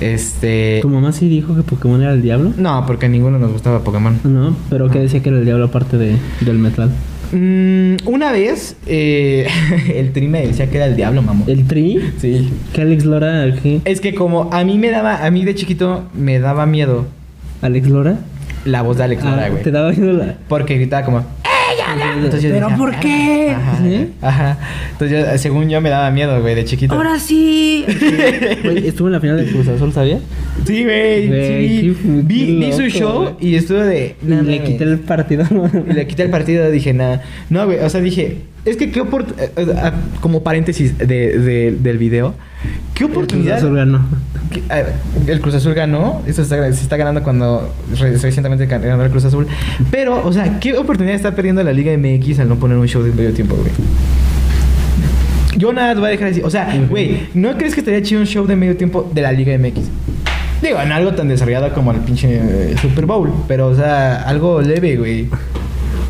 Este. 0.00 0.78
¿Tu 0.82 0.88
mamá 0.88 1.12
sí 1.12 1.28
dijo 1.28 1.54
que 1.54 1.62
Pokémon 1.62 2.00
era 2.02 2.12
el 2.12 2.22
diablo? 2.22 2.52
No, 2.56 2.84
porque 2.86 3.06
a 3.06 3.08
ninguno 3.08 3.38
nos 3.38 3.52
gustaba 3.52 3.80
Pokémon. 3.80 4.18
No, 4.24 4.56
pero 4.70 4.90
que 4.90 4.98
decía 4.98 5.22
que 5.22 5.28
era 5.28 5.38
el 5.38 5.44
diablo 5.44 5.66
aparte 5.66 5.96
de, 5.96 6.16
del 6.40 6.58
metal. 6.58 6.90
Mm, 7.32 7.96
una 8.06 8.30
vez, 8.30 8.76
eh, 8.86 9.46
el 9.94 10.12
tri 10.12 10.28
me 10.28 10.46
decía 10.46 10.68
que 10.68 10.76
era 10.76 10.86
el 10.86 10.96
diablo, 10.96 11.22
mamón. 11.22 11.48
¿El 11.48 11.66
Tri? 11.66 11.98
Sí. 12.18 12.50
¿Que 12.72 12.82
Alex 12.82 13.04
Lora? 13.04 13.44
¿Qué? 13.62 13.80
Es 13.84 14.00
que 14.00 14.14
como 14.14 14.50
a 14.52 14.64
mí 14.64 14.78
me 14.78 14.90
daba, 14.90 15.24
a 15.24 15.30
mí 15.30 15.44
de 15.44 15.54
chiquito 15.54 16.04
me 16.14 16.38
daba 16.38 16.66
miedo 16.66 17.06
¿Alex 17.62 17.88
Lora? 17.88 18.16
la 18.64 18.82
voz 18.82 18.98
de 18.98 19.04
Alex 19.04 19.24
Lora, 19.24 19.46
Ah, 19.46 19.48
güey. 19.48 19.62
te 19.62 19.70
daba 19.70 19.90
miedo 19.92 20.12
la... 20.12 20.36
Porque 20.48 20.76
gritaba 20.76 21.04
como, 21.04 21.24
Entonces 22.22 22.52
¿Pero 22.52 22.66
decía, 22.68 22.76
por 22.76 22.94
qué? 23.00 23.50
Ajá, 23.56 23.78
¿Sí? 23.82 24.08
ajá. 24.20 24.58
Entonces, 24.92 25.26
yo, 25.32 25.38
según 25.38 25.68
yo, 25.68 25.80
me 25.80 25.90
daba 25.90 26.10
miedo, 26.10 26.40
güey, 26.40 26.54
de 26.54 26.64
chiquito. 26.64 26.94
¡Ahora 26.94 27.18
sí! 27.18 27.84
Güey, 28.62 28.86
estuvo 28.86 29.08
en 29.08 29.12
la 29.14 29.20
final 29.20 29.36
de 29.44 29.50
Cruz 29.50 29.66
Azul, 29.68 29.92
¿sabías? 29.92 30.20
Sí, 30.66 30.84
güey. 30.84 31.22
Sí, 31.28 31.96
qué- 32.02 32.22
vi, 32.24 32.56
vi 32.58 32.72
su 32.72 32.82
show 32.82 33.36
y 33.40 33.54
estuve 33.56 33.84
de. 33.86 34.16
Y 34.22 34.28
le 34.44 34.62
quité 34.62 34.84
el 34.84 34.98
partido. 35.00 35.44
Y 35.90 35.92
le 35.92 36.06
quité 36.06 36.22
el 36.24 36.30
partido, 36.30 36.70
dije, 36.70 36.92
nada. 36.92 37.22
No, 37.50 37.64
güey, 37.66 37.78
o 37.80 37.88
sea, 37.90 38.00
dije, 38.00 38.38
es 38.64 38.76
que 38.76 38.90
qué 38.92 39.00
oportunidad. 39.00 39.94
como 40.20 40.42
paréntesis 40.42 40.96
de, 40.98 41.06
de- 41.38 41.76
del 41.80 41.98
video, 41.98 42.34
qué 42.94 43.04
oportunidad. 43.04 43.58
Cruz 43.60 43.64
Azul 43.64 43.76
ganó. 43.76 44.06
que- 44.52 45.32
el 45.32 45.40
Cruz 45.40 45.54
Azul 45.54 45.74
ganó, 45.74 46.22
eso 46.26 46.44
se 46.44 46.54
está, 46.54 46.72
se 46.72 46.82
está 46.82 46.96
ganando 46.96 47.22
cuando 47.22 47.74
re- 47.98 48.16
recientemente 48.18 48.68
gan- 48.68 48.82
ganó 48.82 49.02
el 49.04 49.10
Cruz 49.10 49.24
Azul. 49.24 49.46
Pero, 49.90 50.24
o 50.24 50.32
sea, 50.32 50.60
qué 50.60 50.74
oportunidad 50.76 51.16
está 51.16 51.34
perdiendo 51.34 51.64
la 51.64 51.72
Liga 51.72 51.92
MX 51.96 52.38
al 52.40 52.48
no 52.50 52.56
poner 52.56 52.76
un 52.76 52.86
show 52.86 53.02
de 53.02 53.10
medio 53.12 53.32
tiempo, 53.32 53.56
güey. 53.56 53.70
Yo 55.56 55.72
nada 55.72 55.94
te 55.94 56.00
voy 56.00 56.08
a 56.08 56.10
dejar 56.12 56.24
de 56.26 56.30
decir. 56.30 56.44
O 56.44 56.50
sea, 56.50 56.74
güey, 56.88 57.26
¿no 57.34 57.56
crees 57.56 57.74
que 57.74 57.80
estaría 57.80 58.02
chido 58.02 58.20
un 58.20 58.26
show 58.26 58.46
de 58.46 58.56
medio 58.56 58.76
tiempo 58.76 59.10
de 59.14 59.22
la 59.22 59.32
Liga 59.32 59.56
MX? 59.58 59.80
Digo, 60.62 60.80
en 60.80 60.92
algo 60.92 61.12
tan 61.12 61.26
desarrollado 61.26 61.72
como 61.74 61.90
el 61.90 61.98
pinche 61.98 62.36
eh, 62.70 62.76
Super 62.80 63.04
Bowl. 63.04 63.32
Pero, 63.48 63.66
o 63.66 63.74
sea, 63.74 64.22
algo 64.22 64.62
leve, 64.62 64.96
güey. 64.96 65.28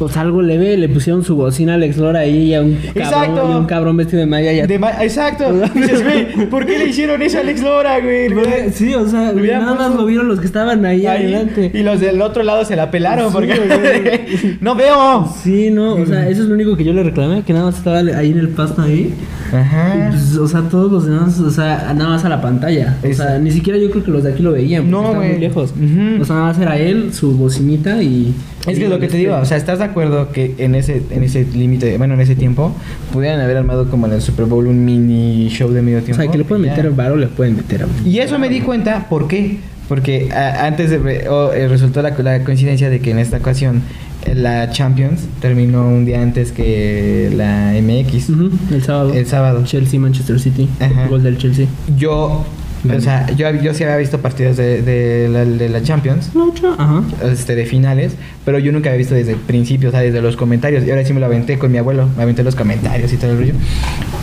Pues 0.02 0.16
algo 0.16 0.42
leve, 0.42 0.76
le 0.76 0.88
pusieron 0.88 1.22
su 1.22 1.36
bocina 1.36 1.72
a 1.72 1.74
Alex 1.76 1.96
Lora 1.96 2.20
ahí 2.20 2.48
y 2.50 2.54
a 2.54 2.60
un 2.62 2.76
cabrón, 2.94 3.36
y 3.50 3.52
a 3.52 3.56
un 3.58 3.66
cabrón 3.66 3.96
vestido 3.96 4.18
de 4.20 4.26
malla. 4.26 4.52
Y 4.52 4.60
a- 4.60 4.66
De 4.66 4.78
ma- 4.78 5.02
Exacto. 5.02 5.44
Dices, 5.74 6.02
güey, 6.02 6.46
¿por 6.48 6.66
qué 6.66 6.78
le 6.78 6.86
hicieron 6.88 7.22
eso 7.22 7.38
a 7.38 7.40
Alex 7.42 7.62
Lora, 7.62 8.00
güey? 8.00 8.28
Güey, 8.32 8.70
Sí, 8.72 8.92
o 8.94 9.06
sea, 9.08 9.32
nada 9.32 9.74
más 9.74 9.94
lo 9.94 10.04
vieron 10.06 10.26
los 10.28 10.40
que 10.40 10.46
estaban 10.46 10.84
ahí, 10.84 11.06
Ahí, 11.06 11.24
adelante. 11.26 11.70
y 11.72 11.82
los 11.82 12.00
del 12.00 12.20
otro 12.20 12.42
lado 12.42 12.64
se 12.64 12.74
la 12.74 12.90
pelaron 12.90 13.28
Sí, 13.28 13.32
porque 13.32 13.54
güey. 13.54 14.58
no 14.60 14.74
veo. 14.74 15.32
Sí, 15.42 15.70
no, 15.70 15.94
o 15.94 16.04
sea, 16.06 16.28
eso 16.28 16.42
es 16.42 16.48
lo 16.48 16.54
único 16.54 16.76
que 16.76 16.82
yo 16.84 16.92
le 16.92 17.02
reclamé, 17.04 17.42
que 17.42 17.52
nada 17.52 17.66
más 17.66 17.76
estaba 17.78 17.98
ahí 17.98 18.32
en 18.32 18.38
el 18.38 18.48
pasto 18.48 18.82
ahí. 18.82 19.14
Ajá. 19.52 20.08
pues, 20.10 20.36
o 20.38 20.48
sea, 20.48 20.62
todos 20.62 20.90
los 20.90 21.06
demás, 21.06 21.38
o 21.38 21.50
sea, 21.50 21.92
nada 21.94 22.10
más 22.10 22.24
a 22.24 22.28
la 22.28 22.40
pantalla. 22.40 22.96
O 23.08 23.12
sea, 23.14 23.38
ni 23.38 23.50
siquiera 23.50 23.78
yo 23.78 23.90
creo 23.90 24.02
que 24.02 24.10
los 24.10 24.24
de 24.24 24.32
aquí 24.32 24.42
lo 24.42 24.52
veían, 24.52 24.90
No, 24.90 24.98
estaban 25.02 25.18
muy 25.18 25.28
güey. 25.28 25.40
lejos. 25.40 25.70
Ujú. 25.72 26.22
O 26.22 26.24
sea, 26.24 26.36
nada 26.36 26.48
más 26.48 26.58
era 26.58 26.76
él, 26.78 27.12
su 27.12 27.36
bocinita 27.36 28.02
y... 28.02 28.34
Es 28.66 28.78
que 28.78 28.84
es 28.84 28.90
lo 28.90 28.98
que 29.00 29.08
te 29.08 29.16
digo, 29.16 29.36
o 29.36 29.44
sea, 29.44 29.56
¿estás 29.56 29.78
de 29.80 29.84
acuerdo 29.86 30.30
que 30.30 30.54
en 30.58 30.74
ese 30.76 31.02
en 31.10 31.24
ese 31.24 31.44
límite, 31.52 31.98
bueno, 31.98 32.14
en 32.14 32.20
ese 32.20 32.36
tiempo 32.36 32.72
pudieran 33.12 33.40
haber 33.40 33.56
armado 33.56 33.90
como 33.90 34.06
en 34.06 34.12
el 34.12 34.22
Super 34.22 34.46
Bowl 34.46 34.66
un 34.68 34.84
mini 34.84 35.48
show 35.48 35.70
de 35.70 35.82
medio 35.82 35.98
O 35.98 36.02
tiempo? 36.02 36.22
sea, 36.22 36.30
que 36.30 36.38
le 36.38 36.44
pueden 36.44 36.62
meter 36.66 36.88
varo, 36.92 37.16
le 37.16 37.26
pueden 37.26 37.56
meter. 37.56 37.86
Y 38.04 38.18
eso 38.18 38.38
me 38.38 38.48
di 38.48 38.60
cuenta, 38.60 39.08
¿por 39.08 39.26
qué? 39.26 39.58
Porque 39.88 40.30
a- 40.32 40.66
antes 40.66 40.90
de, 40.90 41.28
o, 41.28 41.52
eh, 41.52 41.66
resultó 41.68 42.02
la, 42.02 42.10
la 42.18 42.44
coincidencia 42.44 42.88
de 42.88 43.00
que 43.00 43.10
en 43.10 43.18
esta 43.18 43.38
ocasión 43.38 43.82
eh, 44.24 44.34
la 44.36 44.70
Champions 44.70 45.22
terminó 45.40 45.88
un 45.88 46.04
día 46.04 46.22
antes 46.22 46.52
que 46.52 47.30
la 47.36 47.72
MX. 47.82 48.28
El 48.70 48.82
sábado. 48.84 49.12
El 49.12 49.26
sábado. 49.26 49.64
Chelsea, 49.64 49.98
Manchester 49.98 50.38
City. 50.38 50.68
Ajá. 50.80 51.08
Gol 51.08 51.24
del 51.24 51.36
Chelsea. 51.36 51.66
Yo, 51.98 52.44
o 52.88 53.00
sea, 53.00 53.30
yo, 53.36 53.50
yo 53.60 53.74
sí 53.74 53.84
había 53.84 53.96
visto 53.96 54.18
partidos 54.20 54.56
de, 54.56 54.82
de 54.82 55.28
la, 55.28 55.44
de 55.44 55.68
la 55.68 55.82
Champions. 55.82 56.30
Ajá. 56.78 57.02
este, 57.24 57.54
de 57.54 57.66
finales, 57.66 58.16
pero 58.44 58.58
yo 58.58 58.72
nunca 58.72 58.90
había 58.90 58.98
visto 58.98 59.14
desde 59.14 59.32
el 59.32 59.38
principio, 59.38 59.88
o 59.88 59.92
sea, 59.92 60.00
desde 60.00 60.20
los 60.20 60.36
comentarios. 60.36 60.84
Y 60.84 60.90
ahora 60.90 61.04
sí 61.04 61.12
me 61.12 61.20
lo 61.20 61.26
aventé 61.26 61.58
con 61.58 61.70
mi 61.70 61.78
abuelo, 61.78 62.08
me 62.16 62.22
aventé 62.22 62.42
los 62.42 62.54
comentarios 62.54 63.12
y 63.12 63.16
todo 63.16 63.32
el 63.32 63.38
rollo. 63.38 63.54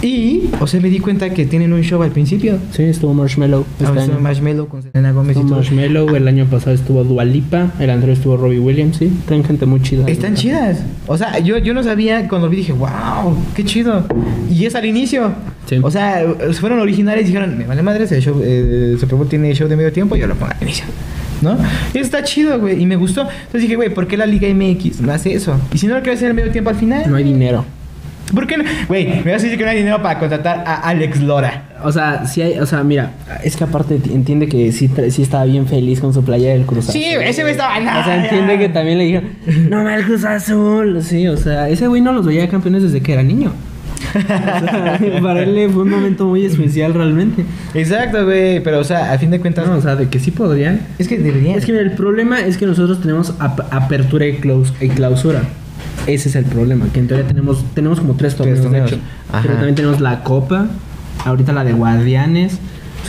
Y, 0.01 0.49
o 0.59 0.67
sea, 0.67 0.79
me 0.79 0.89
di 0.89 0.99
cuenta 0.99 1.29
que 1.31 1.45
tienen 1.45 1.73
un 1.73 1.81
show 1.81 2.01
al 2.01 2.11
principio. 2.11 2.57
Sí, 2.71 2.83
estuvo 2.83 3.13
Marshmello. 3.13 3.65
Este 3.79 3.91
Ah, 3.91 4.01
estuvo. 4.01 4.19
Marshmello 4.19 4.67
con 4.67 4.81
Selena 4.81 5.11
Gómez 5.11 5.37
y 5.37 5.41
todo. 5.41 5.55
Marshmello, 5.57 6.15
el 6.15 6.27
año 6.27 6.45
pasado 6.45 6.73
estuvo 6.73 7.03
Dualipa, 7.03 7.71
el 7.79 7.89
anterior 7.89 8.17
estuvo 8.17 8.37
Robbie 8.37 8.59
Williams, 8.59 8.97
sí. 8.97 9.11
Traen 9.25 9.43
gente 9.43 9.65
muy 9.65 9.81
chida. 9.81 10.05
Están 10.07 10.35
chidas. 10.35 10.79
O 11.07 11.17
sea, 11.17 11.39
yo, 11.39 11.57
yo 11.57 11.73
no 11.73 11.83
sabía, 11.83 12.27
cuando 12.27 12.49
vi 12.49 12.57
dije, 12.57 12.73
wow, 12.73 13.35
qué 13.55 13.65
chido. 13.65 14.05
Y 14.49 14.65
es 14.65 14.75
al 14.75 14.85
inicio. 14.85 15.31
Sí. 15.65 15.79
O 15.83 15.91
sea, 15.91 16.23
fueron 16.53 16.79
originales 16.79 17.23
y 17.23 17.27
dijeron, 17.27 17.57
me 17.57 17.65
vale 17.65 17.83
madre, 17.83 18.05
el, 18.09 18.21
show, 18.21 18.41
eh, 18.49 18.89
el 18.93 18.99
Super 18.99 19.15
Bowl 19.15 19.27
tiene 19.27 19.53
show 19.53 19.67
de 19.67 19.75
medio 19.75 19.91
tiempo, 19.91 20.15
yo 20.15 20.27
lo 20.27 20.35
pongo 20.35 20.51
al 20.51 20.61
inicio. 20.63 20.85
¿No? 21.41 21.57
Y 21.93 21.99
está 21.99 22.21
chido, 22.23 22.59
güey. 22.59 22.81
Y 22.81 22.85
me 22.85 22.97
gustó. 22.97 23.21
Entonces 23.21 23.61
dije, 23.61 23.75
güey, 23.77 23.89
¿por 23.93 24.07
qué 24.07 24.17
la 24.17 24.25
Liga 24.25 24.47
MX 24.53 24.99
no 25.01 25.13
hace 25.13 25.33
eso? 25.33 25.57
Y 25.73 25.77
si 25.77 25.87
no 25.87 25.93
lo 25.95 26.01
quiere 26.01 26.17
hacer 26.17 26.29
en 26.31 26.35
medio 26.35 26.51
tiempo 26.51 26.69
al 26.69 26.75
final. 26.75 27.09
No 27.09 27.15
hay 27.15 27.23
dinero. 27.23 27.63
¿Por 28.35 28.45
qué 28.45 28.57
no? 28.57 28.63
Güey, 28.87 29.07
me 29.23 29.31
vas 29.31 29.41
a 29.41 29.45
decir 29.45 29.57
que 29.57 29.63
no 29.63 29.71
hay 29.71 29.77
dinero 29.77 30.03
para 30.03 30.19
contratar 30.19 30.63
a 30.67 30.75
Alex 30.81 31.19
Lora. 31.21 31.63
O 31.83 31.91
sea, 31.91 32.27
sí 32.27 32.41
hay, 32.41 32.59
o 32.59 32.65
sea, 32.65 32.83
mira, 32.83 33.11
es 33.43 33.55
que 33.55 33.63
aparte 33.63 33.95
entiende 34.13 34.47
que 34.47 34.71
sí, 34.71 34.87
sí 35.09 35.21
estaba 35.23 35.45
bien 35.45 35.65
feliz 35.65 35.99
con 36.01 36.13
su 36.13 36.23
playa 36.23 36.49
del 36.51 36.63
Cruz 36.65 36.89
Azul. 36.89 37.01
Sí, 37.01 37.05
ese 37.05 37.41
güey 37.41 37.53
estaba- 37.53 37.77
O 37.79 38.03
sea, 38.03 38.23
entiende 38.23 38.59
que 38.59 38.69
también 38.69 38.97
le 38.99 39.05
dijeron, 39.05 39.29
no 39.69 39.83
me 39.83 39.95
el 39.95 40.03
Cruz 40.03 40.25
Azul. 40.25 41.01
Sí, 41.01 41.25
o 41.27 41.37
sea, 41.37 41.69
ese 41.69 41.87
güey 41.87 42.01
no 42.01 42.11
los 42.11 42.25
veía 42.25 42.47
campeones 42.49 42.83
desde 42.83 43.01
que 43.01 43.13
era 43.13 43.23
niño. 43.23 43.51
O 44.15 44.21
sea, 44.21 45.21
para 45.21 45.43
él 45.43 45.69
fue 45.71 45.83
un 45.83 45.89
momento 45.89 46.25
muy 46.25 46.45
especial 46.45 46.93
realmente. 46.93 47.45
Exacto, 47.73 48.25
güey. 48.25 48.61
Pero, 48.63 48.79
o 48.79 48.83
sea, 48.83 49.11
a 49.13 49.17
fin 49.17 49.29
de 49.31 49.39
cuentas. 49.39 49.67
No, 49.67 49.75
o 49.75 49.81
sea, 49.81 49.95
de 49.95 50.07
que 50.07 50.19
sí 50.19 50.31
podrían. 50.31 50.81
es 50.97 51.07
que 51.07 51.17
deberían. 51.17 51.57
Es 51.57 51.65
que 51.65 51.71
mira, 51.71 51.83
el 51.83 51.91
problema 51.91 52.39
es 52.41 52.57
que 52.57 52.65
nosotros 52.65 53.01
tenemos 53.01 53.33
ap- 53.39 53.71
apertura 53.73 54.25
y, 54.27 54.37
claus- 54.39 54.73
y 54.81 54.89
clausura. 54.89 55.41
Ese 56.07 56.29
es 56.29 56.35
el 56.35 56.45
problema, 56.45 56.87
que 56.93 56.99
en 57.01 57.07
teoría 57.07 57.27
tenemos, 57.27 57.63
tenemos 57.75 57.99
como 57.99 58.15
tres 58.15 58.35
torneos, 58.35 58.59
de 58.71 58.79
hecho. 58.85 58.97
Pero 59.41 59.53
también 59.55 59.75
tenemos 59.75 59.99
la 59.99 60.23
Copa, 60.23 60.67
ahorita 61.25 61.51
la 61.53 61.63
de 61.63 61.73
Guardianes. 61.73 62.57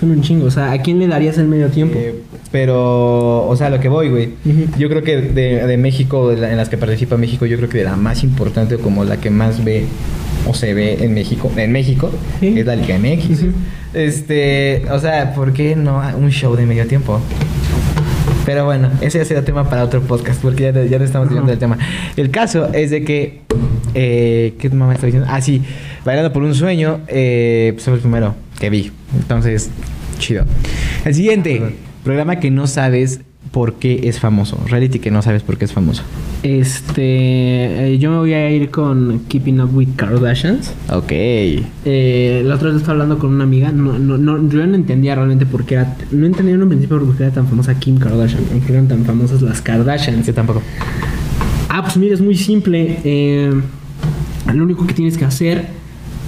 Son 0.01 0.11
un 0.11 0.23
chingo. 0.23 0.47
O 0.47 0.51
sea, 0.51 0.73
¿a 0.73 0.79
quién 0.81 0.99
le 0.99 1.07
darías 1.07 1.37
el 1.39 1.47
medio 1.47 1.69
tiempo? 1.69 1.95
Eh, 1.99 2.15
Pero, 2.51 3.47
o 3.47 3.55
sea, 3.57 3.69
lo 3.71 3.79
que 3.81 3.89
voy, 3.89 4.09
güey. 4.09 4.31
Yo 4.79 4.89
creo 4.89 5.03
que 5.05 5.19
de, 5.21 5.67
de 5.67 5.77
México, 5.77 6.31
de 6.31 6.41
la- 6.41 6.51
en 6.51 6.57
las 6.57 6.69
que 6.71 6.77
participa 6.79 7.17
México, 7.17 7.45
yo 7.47 7.57
creo 7.59 7.69
que 7.69 7.79
de 7.79 7.85
la 7.85 7.97
más 7.97 8.25
importante, 8.25 8.77
como 8.79 9.05
la 9.05 9.19
que 9.19 9.31
más 9.31 9.63
ve 9.65 9.85
o 10.49 10.55
se 10.55 10.73
ve 10.75 11.05
en 11.05 11.13
México, 11.15 11.53
en 11.57 11.71
México, 11.71 12.11
Sí. 12.41 12.59
es 12.59 12.65
la 12.67 12.75
Liga 12.77 12.97
MX. 12.99 13.43
Ujú. 13.43 13.53
Este, 13.93 14.83
o 14.91 14.99
sea, 14.99 15.35
¿por 15.35 15.53
qué 15.53 15.77
no 15.77 16.01
un 16.19 16.31
show 16.31 16.57
de 16.57 16.65
medio 16.65 16.87
tiempo? 16.87 17.21
Pero 18.47 18.65
bueno, 18.65 18.89
ese 19.01 19.19
ya 19.19 19.25
será 19.25 19.43
tema 19.45 19.69
para 19.69 19.85
otro 19.85 20.01
podcast, 20.01 20.41
porque 20.41 20.73
ya, 20.73 20.85
ya 20.85 20.99
no 20.99 21.05
estamos 21.05 21.29
viendo 21.29 21.53
el 21.53 21.59
tema. 21.59 21.77
El 22.17 22.31
caso 22.31 22.69
es 22.73 22.91
de 22.91 23.05
que, 23.05 23.41
eh, 23.95 24.55
¿qué 24.59 24.71
mamá 24.71 24.95
está 24.95 25.07
diciendo? 25.07 25.29
Ah, 25.31 25.41
sí, 25.41 25.63
Bailando 26.05 26.33
por 26.33 26.43
un 26.43 26.55
sueño, 26.55 27.01
eh, 27.09 27.73
pues 27.75 27.85
fue 27.85 27.95
el 27.95 28.01
primero 28.01 28.35
que 28.61 28.71
vi. 28.71 28.93
Entonces, 29.17 29.71
chido. 30.19 30.45
El 31.05 31.15
siguiente, 31.15 31.75
programa 32.05 32.37
que 32.37 32.51
no 32.51 32.69
sabes 32.69 33.23
por 33.51 33.75
qué 33.75 34.03
es 34.05 34.21
famoso. 34.21 34.61
Reality 34.69 35.01
que 35.01 35.11
no 35.11 35.23
sabes 35.23 35.43
por 35.43 35.59
qué 35.59 35.65
es 35.65 35.73
famoso. 35.73 36.03
Este, 36.43 37.95
eh, 37.95 37.99
yo 37.99 38.11
me 38.11 38.19
voy 38.19 38.33
a 38.35 38.49
ir 38.51 38.71
con 38.71 39.23
Keeping 39.29 39.61
Up 39.61 39.75
with 39.75 39.89
Kardashians. 39.97 40.73
Ok. 40.91 41.11
Eh, 41.11 42.43
la 42.45 42.55
otra 42.55 42.69
vez 42.69 42.77
estaba 42.77 42.93
hablando 42.93 43.19
con 43.19 43.35
una 43.35 43.45
amiga. 43.45 43.73
No, 43.73 43.99
no, 43.99 44.19
no, 44.19 44.49
yo 44.49 44.65
no 44.67 44.75
entendía 44.75 45.15
realmente 45.17 45.47
por 45.47 45.65
qué 45.65 45.75
era. 45.75 45.97
No 46.13 46.27
entendía 46.27 46.55
en 46.55 46.63
un 46.63 46.69
principio 46.69 47.01
por 47.05 47.17
qué 47.17 47.25
era 47.25 47.33
tan 47.33 47.49
famosa 47.49 47.79
Kim 47.79 47.99
Kardashian. 47.99 48.45
Por 48.45 48.61
qué 48.61 48.73
eran 48.73 48.87
tan 48.87 49.05
famosas 49.05 49.43
las 49.43 49.61
Kardashians. 49.63 50.27
Yo 50.27 50.35
tampoco. 50.35 50.63
Ah, 51.69 51.83
pues 51.83 51.97
mira, 51.97 52.15
es 52.15 52.21
muy 52.21 52.37
simple. 52.37 52.99
Eh, 53.03 53.53
lo 54.53 54.63
único 54.63 54.87
que 54.87 54.95
tienes 54.95 55.17
que 55.17 55.25
hacer 55.25 55.80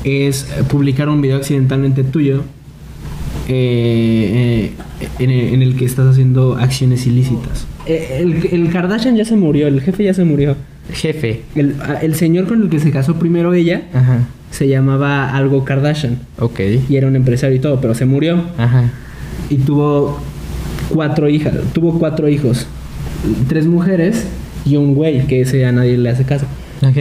es 0.04 0.44
publicar 0.68 1.08
un 1.08 1.20
video 1.22 1.36
accidentalmente 1.36 2.04
tuyo 2.04 2.42
eh, 3.48 4.70
eh, 5.00 5.08
en, 5.18 5.30
el, 5.30 5.54
en 5.54 5.62
el 5.62 5.76
que 5.76 5.84
estás 5.84 6.06
haciendo 6.06 6.56
acciones 6.56 7.06
ilícitas. 7.06 7.66
Eh, 7.86 8.18
el, 8.20 8.46
el 8.52 8.70
Kardashian 8.72 9.16
ya 9.16 9.24
se 9.24 9.36
murió, 9.36 9.66
el 9.66 9.80
jefe 9.80 10.04
ya 10.04 10.14
se 10.14 10.24
murió. 10.24 10.56
Jefe. 10.92 11.42
El, 11.54 11.76
ah, 11.80 11.98
el 12.02 12.14
señor 12.14 12.46
con 12.46 12.62
el 12.62 12.68
que 12.68 12.78
se 12.78 12.90
casó 12.90 13.16
primero 13.16 13.54
ella 13.54 13.82
Ajá. 13.94 14.20
se 14.50 14.68
llamaba 14.68 15.30
algo 15.30 15.64
Kardashian 15.64 16.18
Ok. 16.38 16.60
y 16.88 16.96
era 16.96 17.06
un 17.06 17.16
empresario 17.16 17.56
y 17.56 17.60
todo, 17.60 17.80
pero 17.80 17.94
se 17.94 18.04
murió 18.04 18.42
Ajá. 18.58 18.90
y 19.48 19.56
tuvo 19.58 20.20
cuatro 20.90 21.28
hijas, 21.28 21.54
tuvo 21.72 21.98
cuatro 21.98 22.28
hijos, 22.28 22.66
tres 23.48 23.66
mujeres 23.66 24.26
y 24.64 24.76
un 24.76 24.94
güey 24.94 25.26
que 25.26 25.40
ese 25.40 25.64
a 25.64 25.72
nadie 25.72 25.96
le 25.96 26.10
hace 26.10 26.24
caso. 26.24 26.46
Ok. 26.82 26.96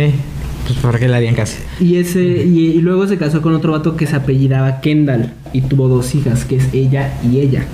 Pues 0.71 0.85
¿por 0.85 0.99
qué 0.99 1.07
le 1.07 1.15
harían 1.15 1.35
caso? 1.35 1.57
Y 1.79 1.97
ese 1.97 2.21
y, 2.21 2.71
y 2.75 2.81
luego 2.81 3.07
se 3.07 3.17
casó 3.17 3.41
con 3.41 3.53
otro 3.53 3.73
vato 3.73 3.97
que 3.97 4.07
se 4.07 4.15
apellidaba 4.15 4.79
Kendall 4.79 5.31
y 5.51 5.61
tuvo 5.61 5.87
dos 5.89 6.15
hijas, 6.15 6.45
que 6.45 6.55
es 6.55 6.69
ella 6.73 7.13
y 7.29 7.39
ella. 7.39 7.65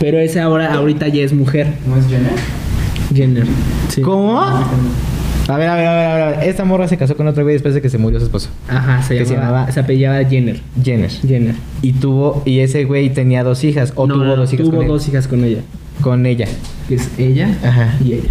Pero 0.00 0.18
ese 0.18 0.40
ahora 0.40 0.74
ahorita 0.74 1.08
ya 1.08 1.22
es 1.22 1.32
mujer, 1.32 1.72
¿No 1.88 1.96
es 1.96 2.06
Jenner? 2.06 2.32
Jenner. 3.14 3.46
Sí. 3.88 4.02
¿Cómo? 4.02 4.38
A 4.38 5.56
ver, 5.56 5.68
a 5.68 5.76
ver, 5.76 5.86
a 5.86 5.94
ver, 5.94 6.06
a 6.06 6.26
ver. 6.40 6.48
Esta 6.48 6.64
morra 6.64 6.88
se 6.88 6.98
casó 6.98 7.16
con 7.16 7.26
otro 7.28 7.44
güey 7.44 7.54
después 7.54 7.72
de 7.72 7.80
que 7.80 7.88
se 7.88 7.98
murió 7.98 8.18
su 8.18 8.26
esposo. 8.26 8.50
Ajá, 8.68 9.02
se 9.02 9.24
llamaba, 9.24 9.70
se 9.72 9.80
apellidaba 9.80 10.22
Jenner. 10.28 10.60
Jenner. 10.82 11.10
Jenner. 11.10 11.54
Y 11.82 11.92
tuvo, 11.92 12.42
y 12.44 12.58
ese 12.58 12.84
güey 12.84 13.10
tenía 13.10 13.44
dos 13.44 13.64
hijas, 13.64 13.92
o 13.96 14.06
No, 14.06 14.14
tuvo 14.14 14.24
no, 14.24 14.36
dos 14.36 14.52
hijas 14.52 14.66
tuvo 14.66 14.78
con, 14.78 14.88
dos 14.88 15.08
hijas 15.08 15.28
con 15.28 15.44
ella, 15.44 15.60
con 16.02 16.26
ella, 16.26 16.46
que 16.88 16.96
es 16.96 17.08
ella 17.16 17.56
Ajá. 17.64 17.94
y 18.04 18.14
ella. 18.14 18.28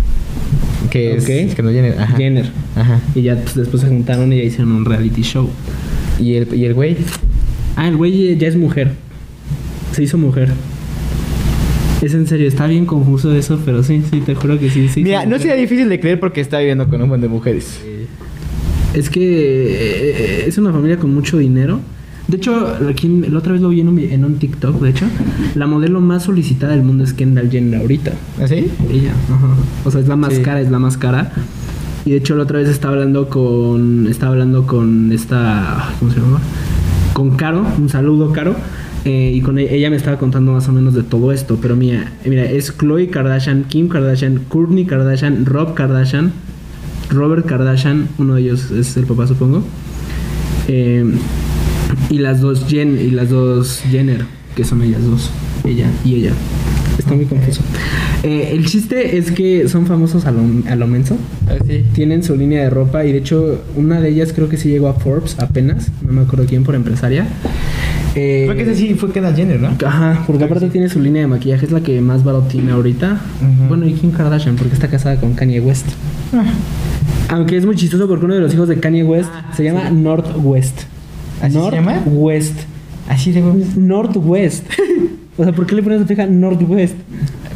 Que 0.96 1.44
es, 1.44 1.56
que 1.56 1.62
no 1.62 1.72
Jenner, 1.72 2.00
ajá. 2.00 2.16
Jenner. 2.16 2.46
Ajá. 2.76 3.02
Y 3.14 3.24
ya 3.24 3.36
pues, 3.36 3.56
después 3.56 3.82
se 3.82 3.90
juntaron 3.90 4.32
y 4.32 4.38
ya 4.38 4.44
hicieron 4.44 4.72
un 4.72 4.86
reality 4.86 5.22
show. 5.24 5.50
Y 6.20 6.36
el, 6.36 6.54
y 6.56 6.64
el 6.66 6.74
güey, 6.74 6.96
Ah, 7.76 7.90
el 7.90 7.98
güey 7.98 8.38
ya 8.38 8.48
es 8.48 8.56
mujer. 8.56 8.92
Se 9.92 10.04
hizo 10.04 10.18
mujer. 10.18 10.54
Es 12.02 12.14
en 12.14 12.28
serio, 12.28 12.48
está 12.48 12.68
bien 12.68 12.86
confuso 12.86 13.36
eso, 13.36 13.60
pero 13.66 13.84
sí, 13.84 14.04
sí, 14.10 14.22
te 14.22 14.36
juro 14.36 14.60
que 14.60 14.70
sí. 14.70 14.88
sí 14.88 15.04
mira, 15.04 15.26
no 15.26 15.38
sería 15.38 15.56
difícil 15.56 15.90
de 15.90 16.00
creer 16.00 16.20
porque 16.20 16.40
está 16.40 16.60
viviendo 16.60 16.88
con 16.88 17.02
un 17.02 17.10
buen 17.10 17.22
de 17.22 17.28
mujeres. 17.28 17.80
Es 18.94 19.10
que 19.10 19.22
eh, 19.22 20.46
es 20.48 20.58
una 20.58 20.72
familia 20.72 20.98
con 20.98 21.14
mucho 21.14 21.38
dinero. 21.38 21.82
De 22.28 22.38
hecho, 22.38 22.68
aquí, 22.90 23.08
la 23.30 23.38
otra 23.38 23.54
vez 23.54 23.62
lo 23.62 23.70
vi 23.70 23.82
en 23.82 23.88
un, 23.88 24.00
en 24.00 24.26
un 24.26 24.36
TikTok, 24.40 24.82
de 24.82 24.90
hecho. 24.90 25.06
La 25.54 25.68
modelo 25.68 26.02
más 26.02 26.24
solicitada 26.24 26.74
del 26.74 26.84
mundo 26.84 27.04
es 27.04 27.14
Kendall 27.14 27.52
Jenner 27.52 27.80
ahorita. 27.82 28.14
¿Así? 28.42 28.72
Ella, 28.92 29.12
ajá. 29.32 29.48
O 29.86 29.92
sea, 29.92 30.02
es 30.02 30.08
la 30.08 30.16
más 30.16 30.34
Sí. 30.34 30.42
cara, 30.42 30.60
es 30.62 30.72
la 30.72 30.80
más 30.80 30.98
cara. 30.98 31.32
Y 32.04 32.12
de 32.12 32.18
hecho, 32.18 32.36
la 32.36 32.44
otra 32.44 32.60
vez 32.60 32.70
estaba 32.70 32.94
hablando 32.96 33.30
con. 33.30 34.08
Estaba 34.08 34.32
hablando 34.34 34.66
con 34.66 35.12
esta. 35.12 35.90
¿Cómo 36.00 36.12
se 36.12 36.20
llama? 36.20 36.40
Con 37.14 37.36
Caro. 37.38 37.66
Un 37.78 37.90
saludo, 37.90 38.32
Caro. 38.32 38.56
eh, 39.06 39.32
y 39.36 39.42
con 39.42 39.60
e- 39.60 39.72
ella 39.76 39.92
me 39.92 39.96
estaba 39.96 40.18
contando 40.18 40.52
más 40.52 40.68
o 40.68 40.72
menos 40.72 40.96
de 40.96 41.04
todo 41.04 41.32
esto. 41.32 41.60
Pero 41.62 41.76
mira, 41.76 42.12
mira, 42.26 42.44
es 42.46 42.74
Chloe 42.76 43.08
Kardashian, 43.10 43.66
Kim 43.66 43.88
Kardashian, 43.88 44.42
Kourtney 44.48 44.86
Kardashian, 44.86 45.46
Rob 45.46 45.76
Kardashian, 45.76 46.32
Robert 47.12 47.46
Kardashian. 47.46 48.08
Uno 48.18 48.34
de 48.36 48.42
ellos 48.42 48.72
es 48.72 48.98
el 48.98 49.06
papá, 49.06 49.28
supongo. 49.28 49.64
Eh, 50.68 51.06
y 52.10 52.18
las 52.20 52.42
dos 52.42 52.66
Jen 52.68 52.98
y 53.00 53.12
las 53.12 53.30
dos 53.30 53.82
Jenner, 53.90 54.26
que 54.56 54.64
son 54.64 54.82
ellas 54.82 55.04
dos. 55.04 55.30
Ella 55.64 55.88
y 56.04 56.16
ella. 56.16 56.32
Está 56.98 57.14
muy 57.14 57.26
confuso. 57.26 57.62
Eh, 58.24 58.50
el 58.54 58.66
chiste 58.66 59.18
es 59.18 59.32
que 59.32 59.68
son 59.68 59.86
famosos 59.86 60.26
a 60.26 60.32
lo, 60.32 60.42
a 60.70 60.76
lo 60.76 60.88
menso. 60.88 61.18
Así. 61.48 61.84
Tienen 61.94 62.24
su 62.24 62.36
línea 62.36 62.64
de 62.64 62.70
ropa 62.70 63.06
y 63.06 63.12
de 63.12 63.18
hecho 63.20 63.62
una 63.76 64.00
de 64.00 64.10
ellas 64.10 64.32
creo 64.34 64.48
que 64.48 64.58
sí 64.58 64.70
llegó 64.70 64.88
a 64.88 64.94
Forbes 64.94 65.38
apenas. 65.40 65.92
No 66.06 66.14
me 66.14 66.22
acuerdo 66.22 66.46
quién 66.48 66.64
por 66.64 66.74
empresaria. 66.76 67.28
Eh, 68.16 68.44
Creo 68.48 68.56
que 68.56 68.64
ese 68.72 68.76
sí 68.80 68.94
fue 68.94 69.12
Kendall 69.12 69.36
Jenner, 69.36 69.60
¿no? 69.60 69.76
Ajá, 69.86 70.24
porque 70.26 70.46
aparte 70.46 70.70
tiene 70.70 70.88
su 70.88 71.02
línea 71.02 71.24
de 71.24 71.28
maquillaje, 71.28 71.66
es 71.66 71.72
la 71.74 71.82
que 71.82 72.00
más 72.00 72.24
barato 72.24 72.46
tiene 72.48 72.72
ahorita. 72.72 73.20
Bueno, 73.68 73.86
y 73.86 73.94
Kim 73.94 74.12
Kardashian, 74.12 74.56
porque 74.56 74.74
está 74.74 74.88
casada 74.88 75.20
con 75.20 75.34
Kanye 75.34 75.60
West. 75.60 75.86
Aunque 77.28 77.58
es 77.58 77.66
muy 77.66 77.76
chistoso 77.76 78.08
porque 78.08 78.24
uno 78.26 78.36
de 78.36 78.40
los 78.42 78.54
hijos 78.54 78.70
de 78.70 78.80
Kanye 78.80 79.04
West 79.04 79.30
Ah, 79.34 79.52
se 79.56 79.64
llama 79.66 79.90
sí. 79.90 79.96
Northwest. 79.96 80.82
¿Así 81.46 81.58
se 81.60 81.72
llama? 81.72 81.94
Northwest. 81.94 82.56
Así 83.10 83.32
de 83.32 83.42
Northwest. 83.78 84.66
o 85.38 85.44
sea, 85.44 85.54
¿por 85.54 85.66
qué 85.66 85.76
le 85.76 85.84
pones 85.84 86.02
a 86.02 86.06
tu 86.06 86.14
hija 86.14 86.26
Northwest? 86.26 86.96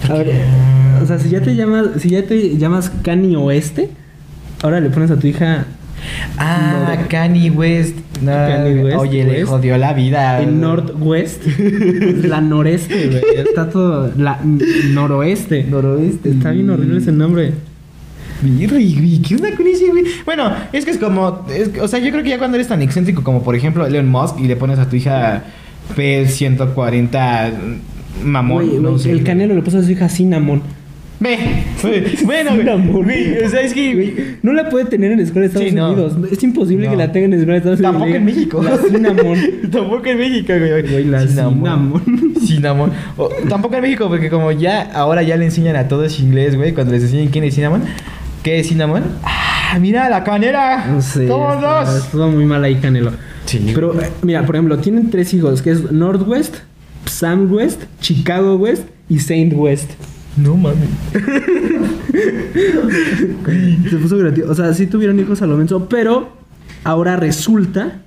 A 0.10 0.13
ver, 0.13 0.32
o 1.02 1.06
sea, 1.06 1.19
si 1.19 1.30
ya 1.30 1.41
te 1.41 1.56
llamas, 1.56 1.88
si 1.99 2.10
ya 2.10 2.23
te 2.23 2.58
llamas 2.58 2.91
Kanye 3.04 3.36
Oeste, 3.38 3.89
ahora 4.63 4.80
le 4.80 4.89
pones 4.89 5.12
a 5.12 5.17
tu 5.17 5.28
hija 5.28 5.65
Ah, 6.38 6.95
Nor- 6.97 7.08
Kanye 7.10 7.52
West. 7.52 7.95
No, 8.21 8.32
Kanye 8.32 8.84
West, 8.84 8.97
Oye, 8.97 9.23
le 9.25 9.32
West. 9.39 9.47
jodió 9.49 9.78
la 9.78 9.91
vida. 9.93 10.41
en 10.41 10.62
Northwest, 10.62 11.43
la 12.23 12.39
noreste, 12.41 13.08
güey. 13.10 13.23
Está 13.47 13.69
todo 13.69 14.10
la 14.17 14.39
noroeste. 14.93 15.63
Noroeste. 15.65 16.30
Está 16.30 16.52
bien 16.52 16.69
horrible 16.69 16.99
ese 16.99 17.12
nombre. 17.12 17.52
¿Qué 18.41 19.36
onda 19.36 19.56
con 19.56 19.67
ese, 19.67 19.88
güey? 19.89 20.04
Bueno, 20.25 20.52
es 20.73 20.86
que 20.86 20.91
es 20.91 20.97
como. 20.97 21.45
es- 21.54 21.71
o 21.80 21.88
sea, 21.88 21.99
yo 21.99 22.12
creo 22.12 22.23
que 22.23 22.30
ya 22.30 22.38
cuando 22.38 22.56
eres 22.56 22.67
tan 22.67 22.82
excéntrico 22.82 23.23
como, 23.23 23.43
por 23.43 23.56
ejemplo, 23.56 23.86
Elon 23.86 24.08
Musk 24.10 24.39
y 24.39 24.47
le 24.47 24.56
pones 24.56 24.80
a 24.80 24.89
tu 24.89 24.95
hija 24.95 25.43
P140 25.95 27.52
mamón. 28.23 28.65
Güey, 28.65 28.80
no 28.80 28.89
güey, 28.91 28.99
sé, 29.02 29.10
el 29.12 29.17
güey. 29.17 29.25
Canelo 29.25 29.56
le 29.56 29.62
puso 29.62 29.80
a 29.80 29.84
su 29.84 29.91
hija 29.91 30.10
Cinnamon. 30.10 30.62
Ve, 31.21 31.38
bueno, 32.23 32.52
güey, 33.04 33.43
o 33.43 33.49
sea, 33.49 33.60
es 33.60 33.73
que, 33.73 34.38
No 34.41 34.54
la 34.54 34.69
puede 34.69 34.86
tener 34.86 35.12
en 35.12 35.17
la 35.17 35.23
escuela 35.25 35.41
de 35.41 35.47
Estados 35.47 35.67
Sí, 35.69 35.75
no. 35.75 35.91
Unidos. 35.91 36.17
Es 36.32 36.41
imposible 36.43 36.86
No. 36.86 36.91
que 36.91 36.97
la 36.97 37.12
tenga 37.12 37.25
en 37.25 37.32
la 37.32 37.38
escuela 37.38 37.54
de 37.54 37.58
Estados 37.73 37.80
Unidos. 37.80 37.93
Tampoco 37.93 38.15
en 38.15 38.23
México. 38.25 38.63
La 38.63 38.78
Cinnamon. 38.78 39.38
tampoco 39.71 40.06
en 40.06 40.17
México, 40.17 40.54
güey. 40.58 40.82
Güey, 40.89 41.04
la 41.06 41.28
Cinnamon. 41.28 42.02
Cinnamon. 42.47 42.91
O, 43.17 43.28
tampoco 43.49 43.75
en 43.75 43.82
México, 43.82 44.08
porque 44.08 44.30
como 44.30 44.54
ya 44.54 44.82
ahora 44.93 45.21
ya 45.21 45.36
le 45.36 45.43
enseñan 45.43 45.75
a 45.75 45.89
todos 45.89 46.17
inglés, 46.21 46.56
güey, 46.56 46.73
cuando 46.73 46.93
les 46.93 47.04
enseñan 47.04 47.28
quién 47.28 47.43
es 47.43 47.54
Cinnamon. 47.54 47.82
¿Qué 48.43 48.60
es 48.60 48.67
Cinnamon? 48.69 49.04
Ah, 49.23 49.78
mira 49.80 50.10
la 50.10 50.23
canera. 50.23 50.86
No 50.88 51.02
sé. 51.02 51.23
Está- 51.23 51.84
dos. 51.84 51.95
Estuvo 52.06 52.28
muy 52.30 52.45
mal 52.45 52.63
ahí 52.63 52.75
Canelo. 52.75 53.12
Sí. 53.45 53.71
Pero, 53.73 53.99
eh, 53.99 54.10
mira, 54.21 54.45
por 54.45 54.56
ejemplo, 54.56 54.78
tienen 54.78 55.10
tres 55.10 55.34
hijos, 55.34 55.62
que 55.62 55.71
es 55.71 55.91
Northwest, 55.91 56.56
Sam 57.06 57.52
West, 57.52 57.82
Chicago 57.99 58.56
West 58.56 58.84
y 59.10 59.19
Saint 59.19 59.54
West. 59.56 59.91
No 60.38 60.56
mames. 60.56 60.88
Se 63.89 63.97
puso 63.97 64.17
gracioso. 64.17 64.52
O 64.52 64.56
sea, 64.56 64.73
sí 64.73 64.88
tuvieron 64.88 65.19
hijos 65.19 65.41
a 65.41 65.47
lo 65.47 65.58
menso, 65.58 65.88
pero 65.89 66.30
ahora 66.84 67.15
resulta. 67.15 68.02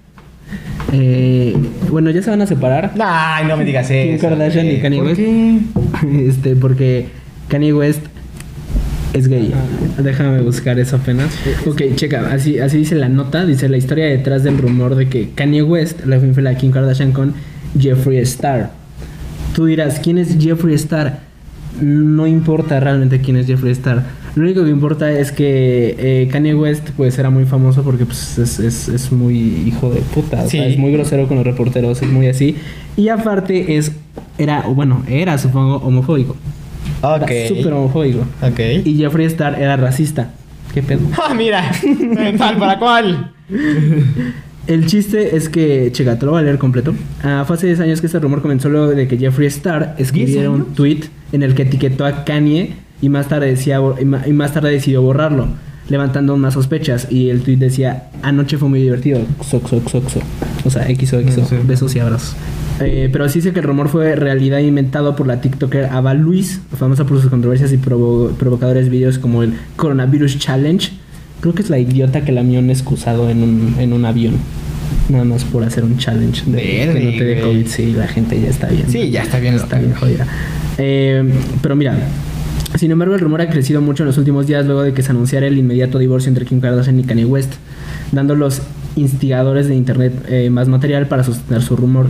eh, 0.92 1.56
bueno, 1.90 2.10
ya 2.10 2.22
se 2.22 2.30
van 2.30 2.42
a 2.42 2.46
separar. 2.46 2.92
Ay, 3.00 3.46
no 3.46 3.56
me 3.56 3.64
digas 3.64 3.88
Kim 3.88 3.96
eso. 4.14 4.28
Kardashian 4.28 4.66
y. 4.66 4.80
Kanye 4.80 4.98
¿Por 4.98 5.06
West. 5.08 5.16
qué? 5.20 5.58
Este, 6.28 6.56
porque 6.56 7.08
Kanye 7.48 7.72
West 7.72 8.02
es 9.14 9.28
gay. 9.28 9.52
Déjame 10.02 10.40
buscar 10.40 10.78
eso 10.78 10.96
apenas. 10.96 11.30
Ok, 11.66 11.82
checa, 11.96 12.32
así, 12.32 12.58
así 12.58 12.78
dice 12.78 12.94
la 12.94 13.08
nota, 13.08 13.44
dice 13.44 13.68
la 13.68 13.76
historia 13.76 14.06
detrás 14.06 14.42
del 14.42 14.58
rumor 14.58 14.94
de 14.94 15.08
que 15.08 15.30
Kanye 15.34 15.62
West 15.62 16.04
le 16.06 16.18
fue 16.18 16.28
infiel 16.28 16.46
a 16.46 16.56
Kim 16.56 16.70
Kardashian 16.70 17.12
con 17.12 17.34
Jeffree 17.78 18.20
Star. 18.22 18.70
Tú 19.54 19.66
dirás, 19.66 20.00
¿quién 20.02 20.18
es 20.18 20.36
Jeffree 20.40 20.74
Star? 20.74 21.20
No 21.80 22.26
importa 22.26 22.80
realmente 22.80 23.20
quién 23.20 23.36
es 23.36 23.46
Jeffree 23.46 23.72
Star. 23.72 24.02
Lo 24.34 24.44
único 24.44 24.64
que 24.64 24.70
importa 24.70 25.10
es 25.12 25.30
que 25.30 25.94
eh, 25.98 26.28
Kanye 26.32 26.54
West 26.54 26.88
pues 26.96 27.18
era 27.18 27.28
muy 27.28 27.44
famoso 27.44 27.82
porque 27.82 28.06
pues, 28.06 28.38
es, 28.38 28.58
es- 28.60 28.88
es 28.88 29.12
muy 29.12 29.36
hijo 29.66 29.90
de 29.90 30.00
puta. 30.00 30.38
o 30.44 30.48
sea, 30.48 30.64
Sí. 30.64 30.72
es 30.72 30.78
muy 30.78 30.90
grosero 30.92 31.28
con 31.28 31.36
los 31.36 31.44
reporteros, 31.46 32.00
es 32.00 32.08
muy 32.08 32.28
así. 32.28 32.56
Y 32.96 33.08
aparte 33.08 33.76
es 33.76 33.92
era, 34.38 34.62
bueno, 34.62 35.02
era 35.06 35.36
supongo 35.36 35.76
homofóbico. 35.76 36.34
Ok. 37.02 37.30
Era 37.30 37.48
súper 37.48 37.72
homofóbico. 37.72 38.20
Ok. 38.40 38.60
Y 38.84 38.96
Jeffree 38.96 39.26
Star 39.26 39.60
era 39.60 39.76
racista. 39.76 40.30
¿Qué 40.72 40.82
pedo? 40.82 41.00
¡Ah, 41.22 41.34
mira! 41.34 41.70
¿Tal 42.38 42.56
para 42.56 42.78
cuál? 42.78 43.32
El 44.66 44.86
chiste 44.86 45.36
es 45.36 45.48
que, 45.48 45.90
checa, 45.92 46.18
te 46.18 46.24
lo 46.24 46.32
voy 46.32 46.40
a 46.40 46.44
leer 46.44 46.58
completo. 46.58 46.94
Ah, 47.22 47.44
fue 47.46 47.56
hace 47.56 47.66
10 47.66 47.80
años 47.80 48.00
que 48.00 48.06
este 48.06 48.20
rumor 48.20 48.40
comenzó 48.42 48.68
luego 48.68 48.88
de 48.88 49.08
que 49.08 49.18
Jeffree 49.18 49.48
Star 49.48 49.96
escribiera 49.98 50.48
un 50.50 50.74
tweet 50.74 51.00
en 51.32 51.42
el 51.42 51.54
que 51.54 51.62
etiquetó 51.62 52.06
a 52.06 52.24
Kanye 52.24 52.74
y 53.00 53.08
más 53.08 53.28
tarde, 53.28 53.46
decía, 53.46 53.80
y 54.26 54.32
más 54.32 54.52
tarde 54.52 54.70
decidió 54.70 55.02
borrarlo, 55.02 55.48
levantando 55.92 56.36
más 56.36 56.54
sospechas. 56.54 57.06
Y 57.10 57.28
el 57.30 57.42
tweet 57.42 57.58
decía, 57.58 58.08
anoche 58.22 58.58
fue 58.58 58.68
muy 58.68 58.80
divertido. 58.82 59.20
Xoxo, 59.48 59.80
xoxo. 59.88 60.18
O 60.64 60.70
sea, 60.70 60.84
XO, 60.86 61.20
XO. 61.22 61.44
Sí. 61.46 61.56
Besos 61.64 61.94
y 61.94 62.00
abrazos. 62.00 62.34
Eh, 62.80 63.08
pero 63.12 63.28
sí 63.28 63.38
dice 63.38 63.52
que 63.52 63.60
el 63.60 63.66
rumor 63.66 63.88
fue 63.88 64.16
realidad 64.16 64.58
inventado 64.58 65.14
por 65.14 65.26
la 65.28 65.40
TikToker 65.40 65.84
Ava 65.84 66.14
Luis, 66.14 66.60
famosa 66.76 67.04
por 67.04 67.20
sus 67.20 67.30
controversias 67.30 67.72
y 67.72 67.76
provo- 67.76 68.30
provocadores 68.32 68.88
videos 68.88 69.18
como 69.18 69.44
el 69.44 69.52
Coronavirus 69.76 70.38
Challenge. 70.38 70.90
Creo 71.40 71.54
que 71.54 71.62
es 71.62 71.70
la 71.70 71.78
idiota 71.78 72.24
que 72.24 72.32
la 72.32 72.40
han 72.40 72.70
excusado 72.70 73.28
en 73.30 73.42
un, 73.42 73.76
en 73.78 73.92
un 73.92 74.04
avión. 74.04 74.34
Nada 75.08 75.24
más 75.24 75.44
por 75.44 75.62
hacer 75.64 75.84
un 75.84 75.98
challenge 75.98 76.44
de 76.50 76.60
que 76.62 76.86
no 76.86 76.92
te 77.18 77.24
dé 77.24 77.34
Verde, 77.34 77.40
COVID. 77.42 77.66
Sí, 77.66 77.92
la 77.92 78.06
gente 78.08 78.40
ya 78.40 78.48
está 78.48 78.68
bien. 78.68 78.84
Sí, 78.88 79.10
ya 79.10 79.22
está 79.22 79.38
bien 79.38 79.54
Está 79.54 79.78
bien 79.78 79.92
jodida. 79.94 80.26
Eh, 80.78 81.22
pero 81.60 81.76
mira, 81.76 81.96
sin 82.76 82.90
embargo, 82.90 83.14
el 83.14 83.20
rumor 83.20 83.40
ha 83.42 83.48
crecido 83.50 83.80
mucho 83.80 84.02
en 84.02 84.08
los 84.08 84.18
últimos 84.18 84.46
días 84.46 84.64
luego 84.66 84.82
de 84.82 84.92
que 84.94 85.02
se 85.02 85.10
anunciara 85.10 85.46
el 85.46 85.58
inmediato 85.58 85.98
divorcio 85.98 86.28
entre 86.28 86.44
Kim 86.46 86.60
Kardashian 86.60 86.98
y 87.00 87.04
Kanye 87.04 87.24
West, 87.24 87.52
dando 88.12 88.34
los 88.34 88.62
instigadores 88.94 89.68
de 89.68 89.74
internet 89.74 90.12
eh, 90.28 90.50
más 90.50 90.68
material 90.68 91.06
para 91.08 91.24
sostener 91.24 91.62
su 91.62 91.76
rumor. 91.76 92.06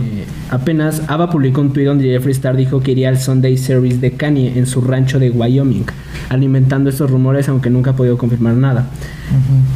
Apenas 0.49 1.01
Ava 1.07 1.29
publicó 1.29 1.61
un 1.61 1.71
tweet 1.71 1.85
donde 1.85 2.03
Jeffree 2.05 2.33
Star 2.33 2.57
dijo 2.57 2.81
que 2.81 2.91
iría 2.91 3.07
al 3.09 3.17
Sunday 3.17 3.57
Service 3.57 3.97
de 3.99 4.11
Kanye 4.11 4.57
en 4.57 4.65
su 4.67 4.81
rancho 4.81 5.17
de 5.17 5.29
Wyoming, 5.29 5.85
alimentando 6.29 6.89
estos 6.89 7.09
rumores 7.09 7.47
aunque 7.47 7.69
nunca 7.69 7.91
ha 7.91 7.95
podido 7.95 8.17
confirmar 8.17 8.55
nada. 8.55 8.87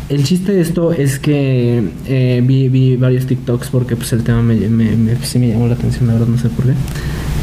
El 0.09 0.23
chiste 0.25 0.51
de 0.51 0.61
esto 0.61 0.91
es 0.91 1.17
que 1.17 1.81
eh, 2.07 2.43
vi, 2.45 2.67
vi 2.67 2.97
varios 2.97 3.25
TikToks 3.25 3.69
porque 3.69 3.95
pues 3.95 4.11
el 4.13 4.23
tema 4.23 4.41
me, 4.41 4.55
me- 4.55 4.95
me- 4.97 5.15
sí 5.23 5.39
me 5.39 5.47
llamó 5.47 5.67
la 5.67 5.75
atención, 5.75 6.07
la 6.07 6.13
verdad 6.13 6.27
no 6.27 6.37
sé 6.37 6.49
por 6.49 6.65
qué. 6.65 6.73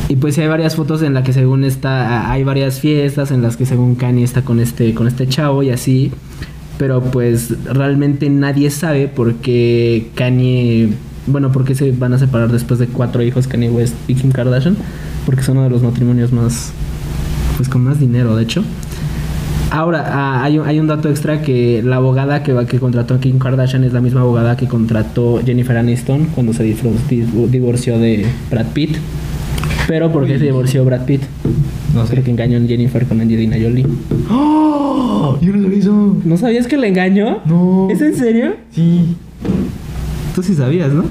Y 0.09 0.17
pues 0.17 0.39
hay 0.39 0.49
varias 0.49 0.77
fotos 0.77 1.03
en 1.03 1.15
las 1.15 1.25
que 1.25 1.33
según 1.33 1.65
está, 1.65 2.31
hay 2.31 2.45
varias 2.45 2.79
fiestas 2.81 3.31
en 3.31 3.43
las 3.43 3.57
que 3.57 3.65
según 3.65 3.95
Kanye 3.95 4.23
está 4.23 4.43
con 4.43 4.61
este, 4.61 4.95
con 4.95 5.09
este 5.09 5.27
chavo 5.27 5.63
y 5.63 5.71
así. 5.71 6.13
Pero 6.79 7.01
pues 7.03 7.55
realmente 7.65 8.29
nadie 8.29 8.71
sabe 8.71 9.09
por 9.09 9.35
qué 9.37 10.09
Kanye, 10.15 10.91
bueno, 11.27 11.53
por 11.53 11.65
qué 11.65 11.75
se 11.75 11.93
van 11.93 12.13
a 12.13 12.19
separar 12.19 12.53
después 12.53 12.79
de 12.81 12.87
cuatro 12.87 13.23
hijos 13.23 13.47
Kanye 13.47 13.71
West 13.71 13.95
y 14.09 14.15
Kim 14.15 14.31
Kardashian. 14.31 14.77
Porque 15.25 15.43
son 15.43 15.57
uno 15.57 15.65
de 15.65 15.71
los 15.71 15.83
matrimonios 15.83 16.33
más, 16.33 16.73
pues 17.57 17.69
con 17.69 17.85
más 17.85 17.99
dinero 17.99 18.37
de 18.37 18.43
hecho. 18.43 18.63
Ahora, 19.71 20.05
ah, 20.07 20.45
hay, 20.45 20.59
un, 20.59 20.69
hay 20.69 20.79
un 20.79 20.87
dato 20.87 21.09
extra 21.09 21.41
que 21.41 21.83
la 21.83 21.97
abogada 21.97 22.43
que, 22.43 22.55
que 22.67 22.79
contrató 22.79 23.15
a 23.15 23.21
Kim 23.21 23.39
Kardashian 23.39 23.83
es 23.85 23.93
la 23.93 24.01
misma 24.01 24.21
abogada 24.21 24.57
que 24.57 24.69
contrató 24.69 25.41
Jennifer 25.45 25.77
Aniston 25.77 26.27
cuando 26.27 26.53
se 26.53 26.63
divorció 26.63 27.99
de 27.99 28.27
Brad 28.51 28.67
Pitt. 28.75 28.99
Pero 29.87 30.11
¿por 30.11 30.27
qué 30.27 30.39
se 30.39 30.45
divorció 30.45 30.85
Brad 30.85 31.05
Pitt? 31.05 31.23
No 31.95 32.07
sé. 32.07 32.15
Porque 32.15 32.31
engañó 32.31 32.59
a 32.59 32.67
Jennifer 32.67 33.05
con 33.07 33.21
Angelina 33.21 33.57
Jolie. 33.61 33.87
¡Oh! 34.31 35.39
Yo 35.41 35.53
no 35.53 35.63
sabía 35.63 35.79
eso. 35.79 36.17
¿No 36.25 36.37
sabías 36.37 36.67
que 36.67 36.77
le 36.77 36.89
engañó? 36.89 37.41
No. 37.45 37.89
¿Es 37.91 38.01
en 38.01 38.15
serio? 38.15 38.55
Sí. 38.71 39.17
Tú 40.35 40.43
sí 40.43 40.55
sabías, 40.55 40.93
¿no? 40.93 41.05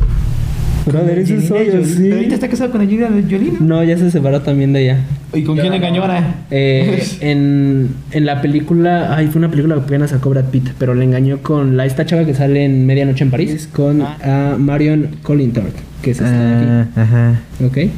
Brother, 0.86 1.20
eso 1.20 1.36
es 1.36 1.50
obvio, 1.50 1.86
sí. 1.86 1.96
Pero 2.02 2.16
ahorita 2.16 2.36
está 2.36 2.50
casado 2.50 2.72
con 2.72 2.82
Angelina 2.82 3.08
Jolie, 3.08 3.54
¿no? 3.60 3.78
No, 3.78 3.84
ya 3.84 3.98
se 3.98 4.12
separó 4.12 4.42
también 4.42 4.74
de 4.74 4.84
ella. 4.84 4.98
¿Y 5.34 5.44
con 5.44 5.58
quién 5.58 5.74
engañó 5.74 6.02
ahora? 6.02 6.44
Eh, 6.52 7.02
en, 7.22 7.90
en 8.12 8.26
la 8.26 8.42
película, 8.42 9.16
ay, 9.16 9.28
fue 9.28 9.40
una 9.40 9.50
película 9.50 9.76
que 9.76 9.82
apenas 9.82 10.10
sacó 10.10 10.30
Brad 10.30 10.46
Pitt, 10.46 10.72
pero 10.78 10.94
le 10.94 11.06
engañó 11.06 11.38
con 11.40 11.78
la 11.78 11.86
esta 11.86 12.06
chava 12.06 12.26
que 12.26 12.34
sale 12.34 12.66
en 12.66 12.86
Medianoche 12.86 13.24
en 13.24 13.32
París, 13.32 13.70
con 13.72 14.02
ah, 14.02 14.56
Marion 14.60 15.16
Collingtort, 15.24 15.74
que 16.02 16.12
es 16.12 16.20
esta 16.20 16.38
de 16.38 16.86
ajá. 16.96 17.40
aquí, 17.56 17.66
¿ok? 17.66 17.92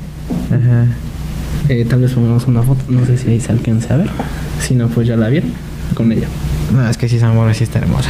Ajá. 0.52 0.88
Eh, 1.70 1.86
tal 1.90 2.02
vez 2.02 2.12
pongamos 2.14 2.46
una 2.48 2.62
foto, 2.62 2.84
no 2.90 3.06
sé 3.06 3.18
si 3.18 3.30
ahí 3.30 3.40
se 3.40 3.52
alcanza 3.52 3.96
a 3.96 3.98
ver, 3.98 4.10
si 4.60 4.76
no, 4.76 4.88
pues 4.88 5.08
ya 5.08 5.16
la 5.18 5.30
vieron 5.30 5.52
con 5.96 6.12
ella. 6.12 6.28
No, 6.74 6.88
es 6.90 6.98
que 6.98 7.08
sí, 7.08 7.16
esa 7.18 7.32
morra 7.32 7.54
sí 7.54 7.64
está 7.64 7.80
hermosa. 7.80 8.10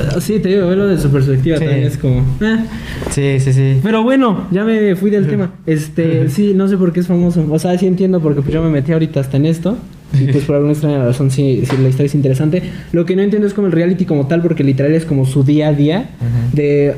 Ah, 0.00 0.20
Sí, 0.20 0.38
te 0.40 0.48
digo, 0.50 0.66
verlo 0.68 0.86
de 0.88 0.98
su 0.98 1.10
perspectiva 1.10 1.56
Sí. 1.58 1.64
también 1.64 1.86
es 1.86 1.96
como... 1.98 2.24
ah. 2.42 2.64
Sí, 3.10 3.38
sí, 3.40 3.52
sí. 3.52 3.78
Pero 3.82 4.02
bueno, 4.02 4.46
ya 4.50 4.64
me 4.64 4.94
fui 4.96 5.10
del 5.10 5.26
tema. 5.28 5.52
Este, 5.66 6.28
sí, 6.28 6.52
no 6.54 6.68
sé 6.68 6.76
por 6.76 6.92
qué 6.92 7.00
es 7.00 7.06
famoso. 7.06 7.44
O 7.50 7.58
sea, 7.58 7.76
sí 7.78 7.86
entiendo 7.86 8.20
porque 8.20 8.40
pues 8.42 8.52
yo 8.52 8.62
me 8.62 8.70
metí 8.70 8.92
ahorita 8.92 9.20
hasta 9.20 9.36
en 9.36 9.46
esto. 9.46 9.76
Y 10.12 10.24
pues 10.32 10.44
por 10.44 10.56
alguna 10.56 10.72
extraña 10.72 11.04
razón 11.04 11.30
sí, 11.30 11.62
sí 11.64 11.76
la 11.80 11.88
historia 11.88 12.06
es 12.06 12.14
interesante. 12.14 12.62
Lo 12.92 13.04
que 13.04 13.14
no 13.14 13.22
entiendo 13.22 13.46
es 13.46 13.54
como 13.54 13.68
el 13.68 13.72
reality 13.72 14.04
como 14.04 14.26
tal, 14.26 14.42
porque 14.42 14.64
literal 14.64 14.92
es 14.92 15.04
como 15.04 15.24
su 15.26 15.44
día 15.44 15.68
a 15.68 15.72
día. 15.72 16.10
De 16.52 16.96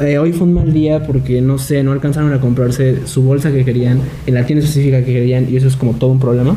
eh, 0.00 0.18
hoy 0.18 0.32
fue 0.32 0.46
un 0.46 0.54
mal 0.54 0.72
día 0.72 1.06
porque 1.06 1.40
no 1.40 1.58
sé, 1.58 1.82
no 1.82 1.92
alcanzaron 1.92 2.32
a 2.32 2.40
comprarse 2.40 3.06
su 3.06 3.22
bolsa 3.22 3.50
que 3.50 3.64
querían, 3.64 4.00
en 4.26 4.34
la 4.34 4.46
tienda 4.46 4.64
específica 4.64 4.98
que 4.98 5.12
querían, 5.12 5.48
y 5.50 5.56
eso 5.56 5.68
es 5.68 5.76
como 5.76 5.94
todo 5.94 6.10
un 6.10 6.20
problema. 6.20 6.56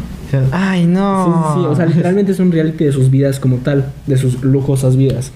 Ay, 0.52 0.86
no. 0.86 1.54
sí, 1.54 1.60
sí, 1.60 1.66
o 1.68 1.76
sea, 1.76 1.86
literalmente 1.86 2.32
es 2.32 2.40
un 2.40 2.52
reality 2.52 2.86
de 2.86 2.92
sus 2.92 3.12
vidas 3.12 3.40
como 3.40 3.58
tal, 3.58 3.92
de 4.08 4.18
sus 4.18 4.44
lujosas 4.44 4.96
vidas. 4.98 5.32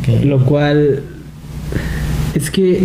Ok. 0.00 0.24
Lo 0.24 0.44
cual 0.44 1.02
es 2.34 2.50
que 2.50 2.84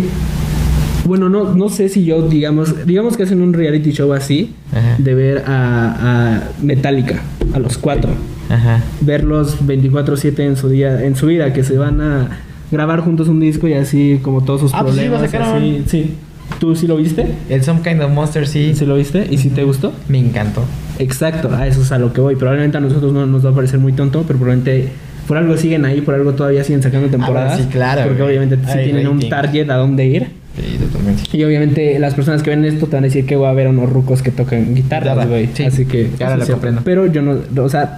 bueno, 1.04 1.28
no, 1.28 1.54
no 1.54 1.68
sé 1.68 1.88
si 1.88 2.04
yo 2.04 2.28
digamos, 2.28 2.86
digamos 2.86 3.16
que 3.16 3.24
hacen 3.24 3.42
un 3.42 3.52
reality 3.52 3.92
show 3.92 4.12
así 4.12 4.54
Ajá. 4.72 4.96
de 4.98 5.14
ver 5.14 5.44
a, 5.46 6.36
a 6.36 6.42
Metallica, 6.62 7.22
a 7.52 7.58
los 7.58 7.78
cuatro, 7.78 8.10
Ajá. 8.48 8.82
verlos 9.00 9.60
24/7 9.66 10.40
en 10.40 10.56
su 10.56 10.68
día, 10.68 11.04
en 11.04 11.16
su 11.16 11.26
vida, 11.26 11.52
que 11.52 11.64
se 11.64 11.76
van 11.76 12.00
a 12.00 12.38
grabar 12.72 13.00
juntos 13.00 13.28
un 13.28 13.38
disco 13.38 13.68
y 13.68 13.74
así 13.74 14.18
como 14.22 14.42
todos 14.42 14.60
sus 14.62 14.74
Ah, 14.74 14.82
pues 14.82 14.96
sí, 14.96 15.02
lo 15.02 15.10
problemas. 15.18 15.30
sacaron. 15.30 15.56
así, 15.62 15.82
sí. 15.86 16.14
¿Tú 16.58 16.74
sí 16.74 16.86
lo 16.86 16.96
viste? 16.96 17.26
El 17.48 17.62
Some 17.62 17.80
Kind 17.82 18.02
of 18.02 18.10
Monster 18.10 18.46
sí. 18.48 18.72
¿Sí 18.74 18.84
lo 18.84 18.96
viste? 18.96 19.26
¿Y 19.30 19.38
si 19.38 19.48
te 19.50 19.62
gustó? 19.64 19.92
Me 20.08 20.18
encantó. 20.18 20.64
Exacto, 20.98 21.50
a 21.54 21.66
eso 21.66 21.80
es 21.82 21.92
a 21.92 21.98
lo 21.98 22.12
que 22.12 22.20
voy. 22.20 22.36
Probablemente 22.36 22.76
a 22.76 22.80
nosotros 22.80 23.12
no 23.12 23.24
nos 23.26 23.44
va 23.46 23.50
a 23.50 23.54
parecer 23.54 23.78
muy 23.78 23.92
tonto, 23.92 24.24
pero 24.26 24.38
probablemente 24.38 24.88
por 25.26 25.36
algo 25.36 25.56
siguen 25.56 25.84
ahí, 25.84 26.00
por 26.00 26.14
algo 26.14 26.32
todavía 26.32 26.62
siguen 26.64 26.82
sacando 26.82 27.08
temporadas. 27.08 27.58
sí, 27.58 27.66
claro, 27.70 28.02
Porque 28.02 28.22
güey. 28.22 28.36
obviamente 28.38 28.66
sí 28.70 28.78
Hay 28.78 28.84
tienen 28.84 29.06
un 29.06 29.28
target 29.28 29.70
a 29.70 29.76
dónde 29.76 30.04
ir. 30.06 30.26
Sí, 30.56 30.76
totalmente. 30.78 31.22
Y 31.32 31.42
obviamente 31.44 31.98
las 31.98 32.12
personas 32.14 32.42
que 32.42 32.50
ven 32.50 32.64
esto 32.66 32.86
te 32.86 32.96
van 32.96 33.04
a 33.04 33.06
decir 33.06 33.24
que 33.24 33.36
va 33.36 33.48
a 33.48 33.50
haber 33.52 33.68
unos 33.68 33.88
rucos 33.88 34.20
que 34.22 34.30
tocan 34.30 34.74
guitarras, 34.74 35.14
Guitarra, 35.14 35.26
güey. 35.30 35.48
sí. 35.54 35.64
Así 35.64 35.86
que 35.86 36.10
eso 36.18 36.36
lo 36.36 36.44
sí, 36.44 36.52
comprendo. 36.52 36.82
Pero 36.84 37.06
yo 37.06 37.22
no, 37.22 37.38
o 37.62 37.68
sea, 37.70 37.96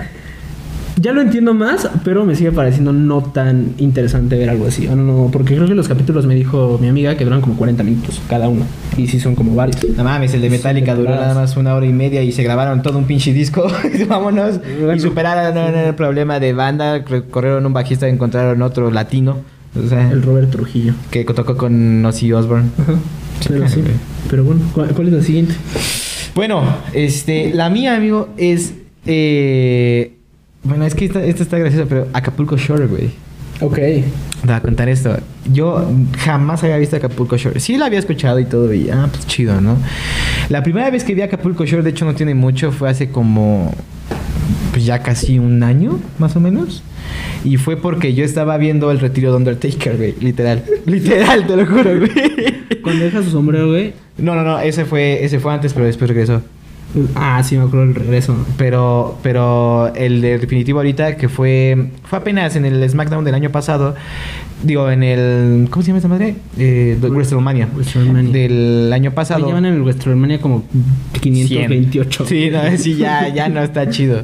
ya 1.01 1.13
lo 1.13 1.21
entiendo 1.21 1.55
más, 1.55 1.89
pero 2.05 2.25
me 2.25 2.35
sigue 2.37 2.53
pareciendo 2.53 2.93
no 2.93 3.23
tan 3.23 3.75
interesante 3.79 4.37
ver 4.37 4.51
algo 4.51 4.67
así. 4.67 4.87
O 4.87 4.95
no, 4.97 5.03
no, 5.03 5.31
porque 5.31 5.55
creo 5.57 5.67
que 5.67 5.75
los 5.75 5.89
capítulos 5.89 6.27
me 6.27 6.35
dijo 6.35 6.79
mi 6.81 6.89
amiga 6.89 7.17
que 7.17 7.25
duran 7.25 7.41
como 7.41 7.57
40 7.57 7.83
minutos 7.83 8.21
cada 8.29 8.49
uno. 8.49 8.65
Y 8.97 9.09
sí 9.09 9.19
son 9.19 9.35
como 9.35 9.55
varios. 9.55 9.77
No 9.97 10.05
mames, 10.05 10.35
el 10.35 10.41
de 10.41 10.51
Metallica 10.51 10.95
duró 10.95 11.11
nada 11.11 11.35
más 11.35 11.57
una 11.57 11.75
hora 11.75 11.87
y 11.87 11.93
media 11.93 12.23
y 12.23 12.33
se 12.33 12.43
grabaron 12.43 12.83
todo 12.83 12.99
un 12.99 13.05
pinche 13.07 13.33
disco. 13.33 13.67
Vámonos. 14.09 14.61
Y 14.95 15.01
superaron 15.01 15.57
el 15.75 15.95
problema 15.95 16.39
de 16.39 16.53
banda. 16.53 17.05
Corrieron 17.05 17.67
un 17.67 17.73
bajista, 17.73 18.09
encontraron 18.09 18.63
otro 18.63 18.91
latino. 18.91 19.39
O 19.77 19.89
sea, 19.89 20.11
El 20.11 20.23
Robert 20.23 20.51
Trujillo. 20.51 20.95
que 21.11 21.25
tocó 21.25 21.57
con 21.57 22.05
Ozzy 22.07 22.33
Osbourne. 22.33 22.69
Ajá. 22.79 22.95
Pero 23.49 23.69
sí. 23.69 23.81
güey. 23.81 23.93
Pero 24.31 24.45
bueno, 24.45 24.61
¿cuál, 24.73 24.89
cuál 24.95 25.09
es 25.09 25.13
la 25.15 25.23
siguiente? 25.23 25.55
Bueno, 26.37 26.63
este, 26.93 27.53
la 27.53 27.69
mía, 27.71 27.97
amigo, 27.97 28.29
es. 28.37 28.75
eh, 29.07 30.13
bueno, 30.64 30.85
es 30.85 30.94
que 30.94 31.05
esta, 31.05 31.22
esta 31.24 31.42
está 31.42 31.59
graciosa, 31.59 31.87
pero 31.88 32.09
Acapulco 32.12 32.57
Shore, 32.57 32.87
güey. 32.87 33.11
Ok. 33.61 33.77
Te 33.77 34.05
voy 34.44 34.55
a 34.55 34.61
contar 34.61 34.88
esto. 34.88 35.16
Yo 35.53 35.90
jamás 36.18 36.62
había 36.64 36.77
visto 36.77 36.96
Acapulco 36.96 37.37
Shore. 37.37 37.61
Sí 37.61 37.77
la 37.77 37.87
había 37.87 37.98
escuchado 37.98 38.38
y 38.40 38.44
todo, 38.44 38.72
y 38.74 38.90
ah, 38.90 39.09
pues 39.11 39.27
chido, 39.27 39.61
¿no? 39.61 39.77
La 40.48 40.62
primera 40.62 40.90
vez 40.90 41.05
que 41.05 41.14
vi 41.14 41.22
Acapulco 41.22 41.64
Shore, 41.64 41.83
de 41.83 41.90
hecho 41.90 42.05
no 42.05 42.14
tiene 42.14 42.35
mucho, 42.35 42.72
fue 42.72 42.90
hace 42.90 43.11
como 43.11 43.72
pues 44.72 44.85
ya 44.85 45.03
casi 45.03 45.38
un 45.38 45.62
año, 45.62 46.00
más 46.18 46.35
o 46.35 46.40
menos. 46.40 46.83
Y 47.44 47.59
fue 47.59 47.77
porque 47.77 48.14
yo 48.14 48.24
estaba 48.24 48.57
viendo 48.57 48.90
el 48.90 48.98
retiro 48.98 49.31
de 49.31 49.37
Undertaker, 49.37 49.96
güey. 49.96 50.14
Literal. 50.20 50.64
Literal, 50.87 51.46
te 51.46 51.57
lo 51.57 51.66
juro, 51.66 51.98
güey. 51.98 52.11
Cuando 52.83 53.05
deja 53.05 53.22
su 53.22 53.31
sombrero, 53.31 53.68
güey. 53.68 53.92
No, 54.18 54.35
no, 54.35 54.42
no, 54.42 54.59
ese 54.59 54.85
fue, 54.85 55.24
ese 55.24 55.38
fue 55.38 55.55
antes, 55.55 55.72
pero 55.72 55.87
después 55.87 56.09
regresó. 56.09 56.42
Ah, 57.15 57.43
sí, 57.45 57.57
me 57.57 57.65
acuerdo 57.65 57.87
del 57.87 57.95
regreso. 57.95 58.37
Pero, 58.57 59.19
pero 59.23 59.93
el 59.95 60.21
de 60.21 60.39
definitivo 60.39 60.79
ahorita, 60.79 61.17
que 61.17 61.29
fue, 61.29 61.91
fue 62.05 62.19
apenas 62.19 62.55
en 62.57 62.65
el 62.65 62.89
SmackDown 62.89 63.25
del 63.25 63.35
año 63.35 63.51
pasado, 63.51 63.95
digo, 64.63 64.91
en 64.91 65.03
el, 65.03 65.69
¿cómo 65.71 65.83
se 65.83 65.89
llama 65.89 65.99
esta 65.99 66.09
madre? 66.09 66.37
Eh, 66.59 66.97
WrestleMania. 67.01 67.69
WrestleMania. 67.75 68.33
Del 68.33 68.93
año 68.93 69.13
pasado. 69.13 69.47
Llevan 69.47 69.67
en 69.67 69.75
el 69.75 69.83
WrestleMania 69.83 70.41
como 70.41 70.65
528. 71.21 72.27
100. 72.27 72.29
Sí, 72.29 72.51
no, 72.51 72.77
sí, 72.79 72.97
ya, 72.97 73.29
ya 73.29 73.49
no 73.49 73.63
está 73.63 73.89
chido. 73.91 74.23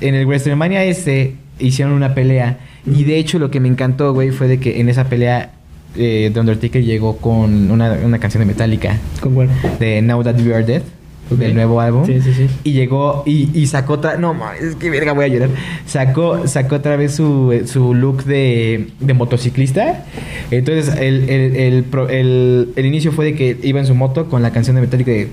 En 0.00 0.14
el 0.14 0.26
WrestleMania 0.26 0.84
este 0.84 1.34
hicieron 1.58 1.94
una 1.94 2.14
pelea. 2.14 2.58
Y 2.86 3.04
de 3.04 3.18
hecho 3.18 3.38
lo 3.38 3.50
que 3.50 3.60
me 3.60 3.68
encantó, 3.68 4.14
güey, 4.14 4.30
fue 4.30 4.48
de 4.48 4.58
que 4.60 4.80
en 4.80 4.88
esa 4.88 5.04
pelea 5.04 5.52
eh, 5.96 6.30
The 6.32 6.40
Undertaker 6.40 6.82
llegó 6.82 7.16
con 7.16 7.70
una, 7.70 7.92
una 8.04 8.18
canción 8.18 8.40
de 8.40 8.46
Metallica. 8.46 8.98
¿Con 9.20 9.34
cuál? 9.34 9.48
De 9.78 10.00
Now 10.00 10.22
That 10.22 10.40
We 10.40 10.54
Are 10.54 10.64
Dead. 10.64 10.82
Del 11.30 11.54
nuevo 11.54 11.80
álbum. 11.80 12.06
Sí, 12.06 12.20
sí, 12.20 12.32
sí. 12.34 12.46
Y 12.64 12.72
llegó 12.72 13.22
y, 13.26 13.50
y 13.54 13.66
sacó 13.66 13.94
otra. 13.94 14.16
No, 14.16 14.34
es 14.60 14.74
que 14.76 14.88
verga, 14.90 15.12
voy 15.12 15.24
a 15.26 15.28
llorar. 15.28 15.50
Sacó, 15.86 16.46
sacó 16.46 16.76
otra 16.76 16.96
vez 16.96 17.14
su, 17.14 17.62
su 17.66 17.94
look 17.94 18.24
de, 18.24 18.88
de 19.00 19.14
motociclista. 19.14 20.04
Entonces, 20.50 20.94
el, 20.98 21.28
el, 21.28 21.56
el, 21.56 21.84
el- 22.10 22.68
el 22.76 22.86
inicio 22.86 23.12
fue 23.12 23.26
de 23.26 23.34
que 23.34 23.58
iba 23.62 23.78
en 23.80 23.86
su 23.86 23.94
moto 23.94 24.28
con 24.28 24.42
la 24.42 24.50
canción 24.52 24.76
de 24.76 24.82
Metallica 24.82 25.10
de. 25.10 25.28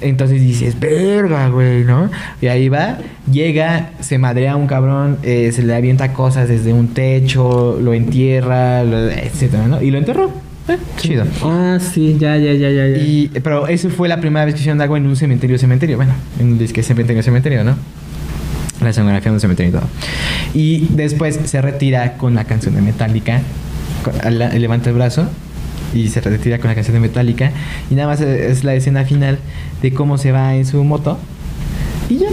Entonces 0.00 0.40
dices, 0.42 0.78
verga, 0.78 1.48
güey, 1.48 1.84
¿no? 1.84 2.10
Y 2.42 2.48
ahí 2.48 2.68
va, 2.68 2.98
llega, 3.30 3.90
se 4.00 4.18
madrea 4.18 4.52
a 4.52 4.56
un 4.56 4.66
cabrón, 4.66 5.18
eh, 5.22 5.50
se 5.52 5.62
le 5.62 5.74
avienta 5.74 6.12
cosas 6.12 6.48
desde 6.48 6.72
un 6.72 6.88
techo, 6.88 7.78
lo 7.80 7.94
entierra, 7.94 8.82
lo- 8.84 9.08
etcétera, 9.08 9.66
¿no? 9.68 9.80
Y 9.80 9.90
lo 9.90 9.98
enterró. 9.98 10.30
Eh, 10.68 10.78
chido. 10.96 11.24
Ah, 11.42 11.78
sí, 11.78 12.16
ya, 12.18 12.36
ya, 12.38 12.52
ya, 12.54 12.70
ya. 12.70 12.86
Y, 12.96 13.30
pero 13.42 13.66
esa 13.68 13.90
fue 13.90 14.08
la 14.08 14.20
primera 14.20 14.44
vez 14.46 14.54
que 14.54 14.60
hicieron 14.60 14.80
algo 14.80 14.96
en 14.96 15.06
un 15.06 15.14
cementerio, 15.16 15.58
cementerio. 15.58 15.96
Bueno, 15.96 16.14
en 16.40 16.52
un 16.52 16.58
disque 16.58 16.82
cementerio, 16.82 17.22
cementerio, 17.22 17.64
¿no? 17.64 17.76
La 18.80 18.90
escenografía 18.90 19.30
de 19.30 19.34
un 19.36 19.40
cementerio 19.40 19.70
y 19.70 19.72
todo. 19.72 19.86
Y 20.54 20.86
después 20.90 21.38
se 21.44 21.60
retira 21.60 22.14
con 22.16 22.34
la 22.34 22.44
canción 22.44 22.74
de 22.74 22.80
Metallica. 22.82 23.42
la- 24.30 24.50
levanta 24.50 24.90
el 24.90 24.96
brazo 24.96 25.26
y 25.94 26.08
se 26.08 26.20
retira 26.20 26.58
con 26.58 26.68
la 26.68 26.74
canción 26.74 26.94
de 26.94 27.00
Metallica. 27.00 27.52
Y 27.90 27.94
nada 27.94 28.08
más 28.08 28.20
es 28.20 28.64
la 28.64 28.74
escena 28.74 29.04
final 29.04 29.38
de 29.82 29.92
cómo 29.92 30.18
se 30.18 30.32
va 30.32 30.54
en 30.56 30.64
su 30.66 30.82
moto. 30.84 31.18
Y 32.10 32.16
ya, 32.18 32.26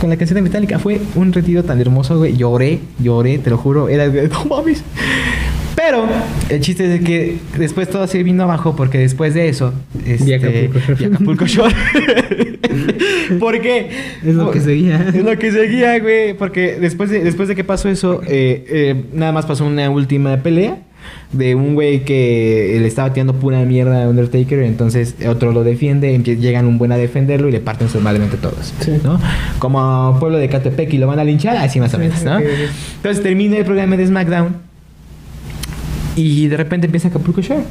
con 0.00 0.10
la 0.10 0.16
canción 0.16 0.36
de 0.36 0.42
Metallica. 0.42 0.78
Fue 0.78 1.00
un 1.16 1.32
retiro 1.32 1.64
tan 1.64 1.80
hermoso, 1.80 2.18
güey. 2.18 2.36
Lloré, 2.36 2.80
lloré, 3.00 3.38
te 3.38 3.50
lo 3.50 3.58
juro. 3.58 3.88
Era, 3.88 4.08
de, 4.08 4.28
no 4.28 4.44
mames. 4.44 4.82
Pero 5.76 6.06
el 6.48 6.60
chiste 6.60 6.94
es 6.94 7.02
que 7.02 7.36
después 7.58 7.88
todo 7.88 8.06
se 8.06 8.22
vino 8.22 8.42
abajo 8.42 8.74
porque 8.74 8.98
después 8.98 9.34
de 9.34 9.48
eso... 9.48 9.74
Este, 10.04 10.34
Acapulco 10.34 10.78
Shore. 10.78 10.96
y 10.98 11.04
Acapulco 11.04 11.46
Shore. 11.46 11.74
¿Por 13.38 13.60
qué? 13.60 13.90
Es 14.24 14.34
lo 14.34 14.50
que 14.50 14.60
seguía. 14.60 15.10
Es 15.14 15.22
lo 15.22 15.38
que 15.38 15.52
seguía, 15.52 15.98
güey. 15.98 16.34
Porque 16.34 16.78
después 16.80 17.10
de, 17.10 17.22
después 17.22 17.48
de 17.48 17.54
que 17.54 17.62
pasó 17.62 17.90
eso, 17.90 18.22
eh, 18.26 18.64
eh, 18.68 19.04
nada 19.12 19.32
más 19.32 19.44
pasó 19.44 19.66
una 19.66 19.90
última 19.90 20.38
pelea 20.38 20.78
de 21.32 21.54
un 21.54 21.74
güey 21.74 22.04
que 22.04 22.78
le 22.80 22.86
estaba 22.86 23.12
tirando 23.12 23.34
pura 23.34 23.60
mierda 23.60 24.04
a 24.04 24.08
Undertaker. 24.08 24.60
Entonces 24.60 25.14
otro 25.28 25.52
lo 25.52 25.62
defiende, 25.62 26.18
llegan 26.18 26.66
un 26.66 26.78
buen 26.78 26.90
a 26.92 26.96
defenderlo 26.96 27.48
y 27.48 27.52
le 27.52 27.60
parten 27.60 27.88
entre 27.88 28.38
todos. 28.38 28.72
Sí. 28.80 28.98
¿no? 29.04 29.20
Como 29.58 30.16
pueblo 30.18 30.38
de 30.38 30.48
Catepec 30.48 30.92
y 30.94 30.98
lo 30.98 31.06
van 31.06 31.18
a 31.18 31.24
linchar, 31.24 31.56
así 31.58 31.80
más 31.80 31.92
o 31.92 31.98
menos, 31.98 32.22
¿no? 32.24 32.38
Entonces 32.38 33.22
termina 33.22 33.58
el 33.58 33.64
programa 33.64 33.96
de 33.96 34.06
SmackDown 34.06 34.65
y 36.16 36.48
de 36.48 36.56
repente 36.56 36.86
empieza 36.86 37.08
Acapulco 37.08 37.40
Shore. 37.42 37.62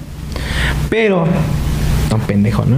Pero, 0.89 1.25
no 2.11 2.17
pendejo, 2.19 2.63
¿no? 2.65 2.77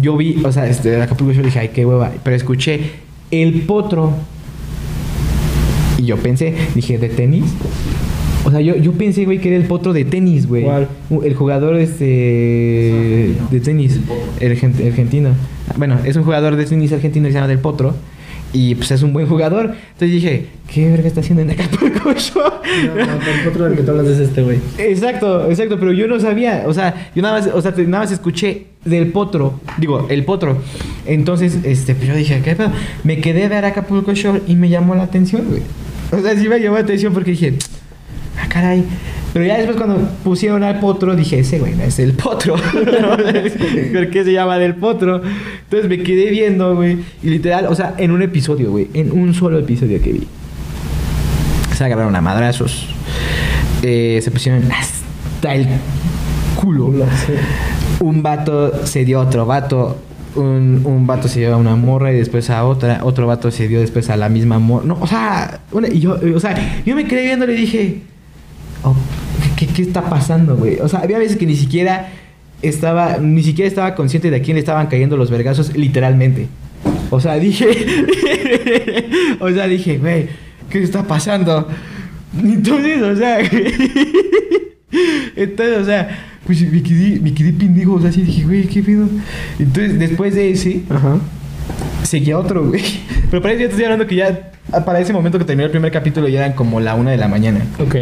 Yo 0.00 0.16
vi, 0.16 0.42
o 0.44 0.52
sea, 0.52 0.68
este, 0.68 1.00
Acapulco 1.00 1.32
Shore 1.32 1.46
dije, 1.46 1.58
ay, 1.60 1.68
qué 1.68 1.86
hueva. 1.86 2.12
Pero 2.22 2.36
escuché 2.36 2.80
el 3.30 3.62
potro. 3.62 4.12
Y 5.98 6.06
yo 6.06 6.16
pensé, 6.16 6.54
dije, 6.74 6.98
¿de 6.98 7.08
tenis? 7.08 7.44
O 8.44 8.50
sea, 8.50 8.60
yo, 8.60 8.76
yo 8.76 8.92
pensé, 8.92 9.24
güey, 9.24 9.38
que 9.40 9.48
era 9.48 9.56
el 9.56 9.64
potro 9.64 9.92
de 9.92 10.04
tenis, 10.04 10.46
güey. 10.46 10.64
¿Cuál? 10.64 10.88
U- 11.08 11.22
El 11.22 11.34
jugador 11.34 11.76
este 11.76 12.04
de 13.50 13.60
tenis, 13.62 14.00
el 14.40 14.52
argen- 14.58 14.86
argentino. 14.86 15.30
Bueno, 15.78 15.98
es 16.04 16.16
un 16.16 16.24
jugador 16.24 16.56
de 16.56 16.66
tenis 16.66 16.92
argentino 16.92 17.26
que 17.26 17.32
se 17.32 17.36
llama 17.36 17.48
Del 17.48 17.58
Potro. 17.60 17.94
Y 18.54 18.76
pues 18.76 18.92
es 18.92 19.02
un 19.02 19.12
buen 19.12 19.26
jugador. 19.26 19.74
Entonces 19.92 20.10
dije, 20.12 20.46
¿qué 20.72 20.88
verga 20.88 21.08
está 21.08 21.20
haciendo 21.20 21.42
en 21.42 21.50
Acapulco 21.50 22.12
Shore? 22.16 22.54
No, 22.86 22.94
no, 22.94 23.12
el 23.12 23.48
otro 23.48 23.64
del 23.64 23.76
que 23.76 23.82
tú 23.82 23.90
hablas 23.90 24.06
es 24.06 24.20
este, 24.20 24.42
güey. 24.42 24.60
Exacto, 24.78 25.50
exacto, 25.50 25.76
pero 25.78 25.92
yo 25.92 26.06
no 26.06 26.20
sabía, 26.20 26.62
o 26.66 26.72
sea, 26.72 27.10
yo 27.16 27.22
nada 27.22 27.40
más, 27.40 27.50
o 27.52 27.60
sea, 27.60 27.72
nada 27.72 28.04
más 28.04 28.12
escuché 28.12 28.66
del 28.84 29.08
potro, 29.08 29.58
digo, 29.78 30.06
el 30.08 30.24
potro. 30.24 30.58
Entonces, 31.04 31.58
este, 31.64 31.96
pues 31.96 32.08
yo 32.08 32.14
dije, 32.14 32.40
¿qué 32.44 32.54
pedo? 32.54 32.70
Me 33.02 33.18
quedé 33.20 33.44
a 33.44 33.48
ver 33.48 33.64
Acapulco 33.64 34.14
Shore 34.14 34.42
y 34.46 34.54
me 34.54 34.68
llamó 34.68 34.94
la 34.94 35.02
atención, 35.02 35.42
güey. 35.48 35.62
O 36.12 36.22
sea, 36.22 36.38
sí 36.38 36.48
me 36.48 36.60
llamó 36.60 36.76
la 36.76 36.82
atención 36.82 37.12
porque 37.12 37.32
dije, 37.32 37.54
ah, 38.40 38.48
caray. 38.48 38.84
Pero 39.32 39.44
ya 39.46 39.56
después 39.56 39.76
cuando 39.76 39.96
pusieron 40.22 40.62
al 40.62 40.78
potro, 40.78 41.16
dije, 41.16 41.40
ese 41.40 41.58
güey 41.58 41.74
no 41.74 41.82
es 41.82 41.98
el 41.98 42.12
potro. 42.12 42.54
¿Por 43.92 44.10
qué 44.10 44.22
se 44.24 44.32
llama 44.32 44.58
del 44.58 44.76
potro? 44.76 45.20
Entonces 45.64 45.88
me 45.88 46.02
quedé 46.02 46.30
viendo, 46.30 46.76
güey. 46.76 46.98
Y 47.22 47.30
literal, 47.30 47.66
o 47.66 47.74
sea, 47.74 47.94
en 47.98 48.12
un 48.12 48.22
episodio, 48.22 48.70
güey. 48.70 48.88
En 48.94 49.10
un 49.12 49.34
solo 49.34 49.58
episodio 49.58 50.00
que 50.00 50.12
vi. 50.12 50.26
Se 51.76 51.84
agarraron 51.84 52.14
a 52.14 52.20
madrazos. 52.20 52.86
Eh, 53.82 54.20
se 54.22 54.30
pusieron 54.30 54.62
hasta 54.70 55.54
el 55.54 55.66
culo. 56.60 56.92
Un 58.00 58.22
vato 58.22 58.86
se 58.86 59.04
dio 59.04 59.18
a 59.20 59.24
otro 59.24 59.46
vato. 59.46 59.98
Un, 60.36 60.82
un 60.84 61.06
vato 61.06 61.26
se 61.28 61.40
dio 61.40 61.54
a 61.54 61.56
una 61.56 61.74
morra 61.76 62.12
y 62.12 62.16
después 62.16 62.50
a 62.50 62.64
otra. 62.64 63.00
Otro 63.02 63.26
vato 63.26 63.50
se 63.50 63.66
dio 63.66 63.80
después 63.80 64.10
a 64.10 64.16
la 64.16 64.28
misma 64.28 64.60
morra. 64.60 64.84
No, 64.86 64.98
o 65.00 65.06
sea, 65.08 65.60
una- 65.72 65.88
y 65.88 65.98
yo, 66.00 66.16
o 66.34 66.40
sea, 66.40 66.82
yo 66.86 66.94
me 66.94 67.04
quedé 67.06 67.22
viendo 67.24 67.44
y 67.46 67.48
le 67.48 67.54
dije, 67.54 68.02
oh, 68.84 68.94
¿qué, 69.56 69.66
qué 69.66 69.82
está 69.82 70.08
pasando, 70.08 70.56
güey? 70.56 70.78
O 70.80 70.88
sea, 70.88 71.00
había 71.00 71.18
veces 71.18 71.36
que 71.36 71.46
ni 71.46 71.56
siquiera 71.56 72.10
estaba, 72.62 73.18
ni 73.18 73.42
siquiera 73.42 73.68
estaba 73.68 73.94
consciente 73.94 74.30
de 74.30 74.36
a 74.36 74.42
quién 74.42 74.54
le 74.54 74.60
estaban 74.60 74.86
cayendo 74.86 75.16
los 75.16 75.30
vergazos, 75.30 75.76
literalmente. 75.76 76.48
O 77.10 77.20
sea, 77.20 77.34
dije, 77.34 77.66
o 79.40 79.50
sea, 79.50 79.66
dije, 79.66 79.98
güey, 79.98 80.28
¿qué 80.70 80.82
está 80.82 81.06
pasando? 81.06 81.68
Entonces, 82.42 83.02
o 83.02 83.16
sea, 83.16 83.38
entonces, 85.36 85.78
o 85.78 85.84
sea, 85.84 86.26
pues 86.46 86.60
me 86.60 86.82
quedé, 86.82 87.20
me 87.20 87.32
quedé 87.32 87.52
pendejo, 87.52 87.94
o 87.94 88.00
sea, 88.00 88.10
así 88.10 88.22
dije, 88.22 88.44
güey, 88.44 88.66
¿qué 88.66 88.82
pedo? 88.82 89.08
Entonces, 89.58 89.98
después 89.98 90.34
de 90.34 90.50
ese, 90.50 90.82
Ajá. 90.90 91.18
seguía 92.02 92.38
otro, 92.38 92.66
güey. 92.68 92.82
Pero 93.30 93.42
para 93.42 93.54
eso 93.54 93.62
ya 93.62 93.66
te 93.66 93.72
estoy 93.72 93.84
hablando 93.84 94.06
que 94.06 94.16
ya, 94.16 94.52
para 94.84 95.00
ese 95.00 95.12
momento 95.12 95.38
que 95.38 95.44
terminó 95.44 95.66
el 95.66 95.70
primer 95.70 95.92
capítulo, 95.92 96.28
ya 96.28 96.40
eran 96.40 96.52
como 96.54 96.80
la 96.80 96.94
una 96.94 97.10
de 97.12 97.16
la 97.16 97.28
mañana. 97.28 97.60
Ok. 97.78 97.96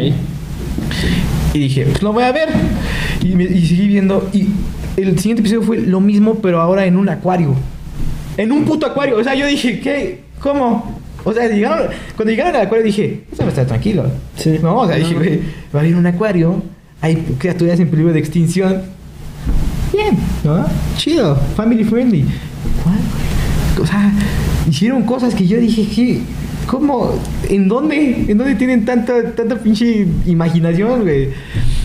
Y 1.53 1.59
dije, 1.59 1.85
pues 1.85 2.01
lo 2.01 2.13
voy 2.13 2.23
a 2.23 2.31
ver. 2.31 2.49
Y, 3.21 3.35
me- 3.35 3.43
y 3.43 3.65
seguí 3.65 3.87
viendo. 3.87 4.29
Y 4.33 4.47
el 4.97 5.17
siguiente 5.19 5.41
episodio 5.41 5.61
fue 5.63 5.77
lo 5.77 5.99
mismo, 6.01 6.35
pero 6.35 6.59
ahora 6.61 6.85
en 6.85 6.97
un 6.97 7.09
acuario. 7.09 7.53
En 8.37 8.51
un 8.51 8.65
puto 8.65 8.85
acuario. 8.87 9.17
O 9.17 9.23
sea, 9.23 9.35
yo 9.35 9.45
dije, 9.45 9.79
¿qué? 9.79 10.21
¿Cómo? 10.39 10.99
O 11.23 11.31
sea, 11.31 11.47
llegaron, 11.47 11.87
cuando 12.15 12.31
llegaron 12.31 12.55
al 12.55 12.63
acuario 12.63 12.85
dije, 12.85 13.23
eso 13.31 13.43
va 13.43 13.45
a 13.45 13.49
estar 13.49 13.65
tranquilo. 13.65 14.05
Sí. 14.35 14.59
No, 14.61 14.77
o 14.79 14.87
sea, 14.87 14.97
dije, 14.97 15.13
güey, 15.13 15.39
va 15.73 15.79
a 15.79 15.83
haber 15.83 15.95
un 15.95 16.05
acuario. 16.05 16.61
Hay 17.01 17.15
criaturas 17.37 17.79
en 17.79 17.87
peligro 17.89 18.11
de 18.13 18.19
extinción. 18.19 18.81
Bien, 19.93 20.17
¿no? 20.43 20.65
Chido, 20.97 21.35
family 21.55 21.83
friendly. 21.83 22.25
¿Cuál? 22.83 22.97
O 23.83 23.85
sea, 23.87 24.11
hicieron 24.69 25.03
cosas 25.03 25.35
que 25.35 25.45
yo 25.47 25.57
dije, 25.59 25.87
¿qué? 25.93 26.19
¿Cómo? 26.67 27.19
¿En 27.49 27.67
dónde? 27.67 28.25
¿En 28.27 28.37
dónde 28.37 28.55
tienen 28.55 28.85
tanta, 28.85 29.31
tanta 29.35 29.55
pinche 29.57 30.07
imaginación, 30.25 31.01
güey? 31.01 31.29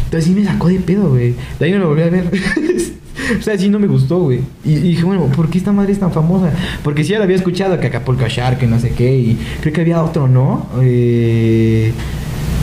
Entonces 0.04 0.24
sí 0.24 0.30
me 0.34 0.44
sacó 0.44 0.68
de 0.68 0.78
pedo, 0.80 1.10
güey. 1.10 1.34
De 1.58 1.66
ahí 1.66 1.72
no 1.72 1.78
me 1.80 1.84
volví 1.84 2.02
a 2.02 2.08
ver. 2.10 2.24
o 3.38 3.42
sea, 3.42 3.58
sí 3.58 3.68
no 3.68 3.78
me 3.78 3.86
gustó, 3.86 4.20
güey. 4.20 4.40
Y, 4.64 4.72
y 4.72 4.80
dije, 4.80 5.04
bueno, 5.04 5.26
¿por 5.26 5.50
qué 5.50 5.58
esta 5.58 5.72
madre 5.72 5.92
es 5.92 5.98
tan 6.00 6.12
famosa? 6.12 6.50
Porque 6.82 7.04
sí 7.04 7.10
ya 7.10 7.18
lo 7.18 7.24
había 7.24 7.36
escuchado, 7.36 7.78
que 7.78 7.88
Acapulco 7.88 8.26
Shark, 8.26 8.58
que 8.58 8.66
no 8.66 8.78
sé 8.78 8.90
qué. 8.90 9.14
Y 9.18 9.38
creo 9.60 9.72
que 9.74 9.80
había 9.82 10.02
otro, 10.02 10.28
¿no? 10.28 10.66
Eh, 10.80 11.92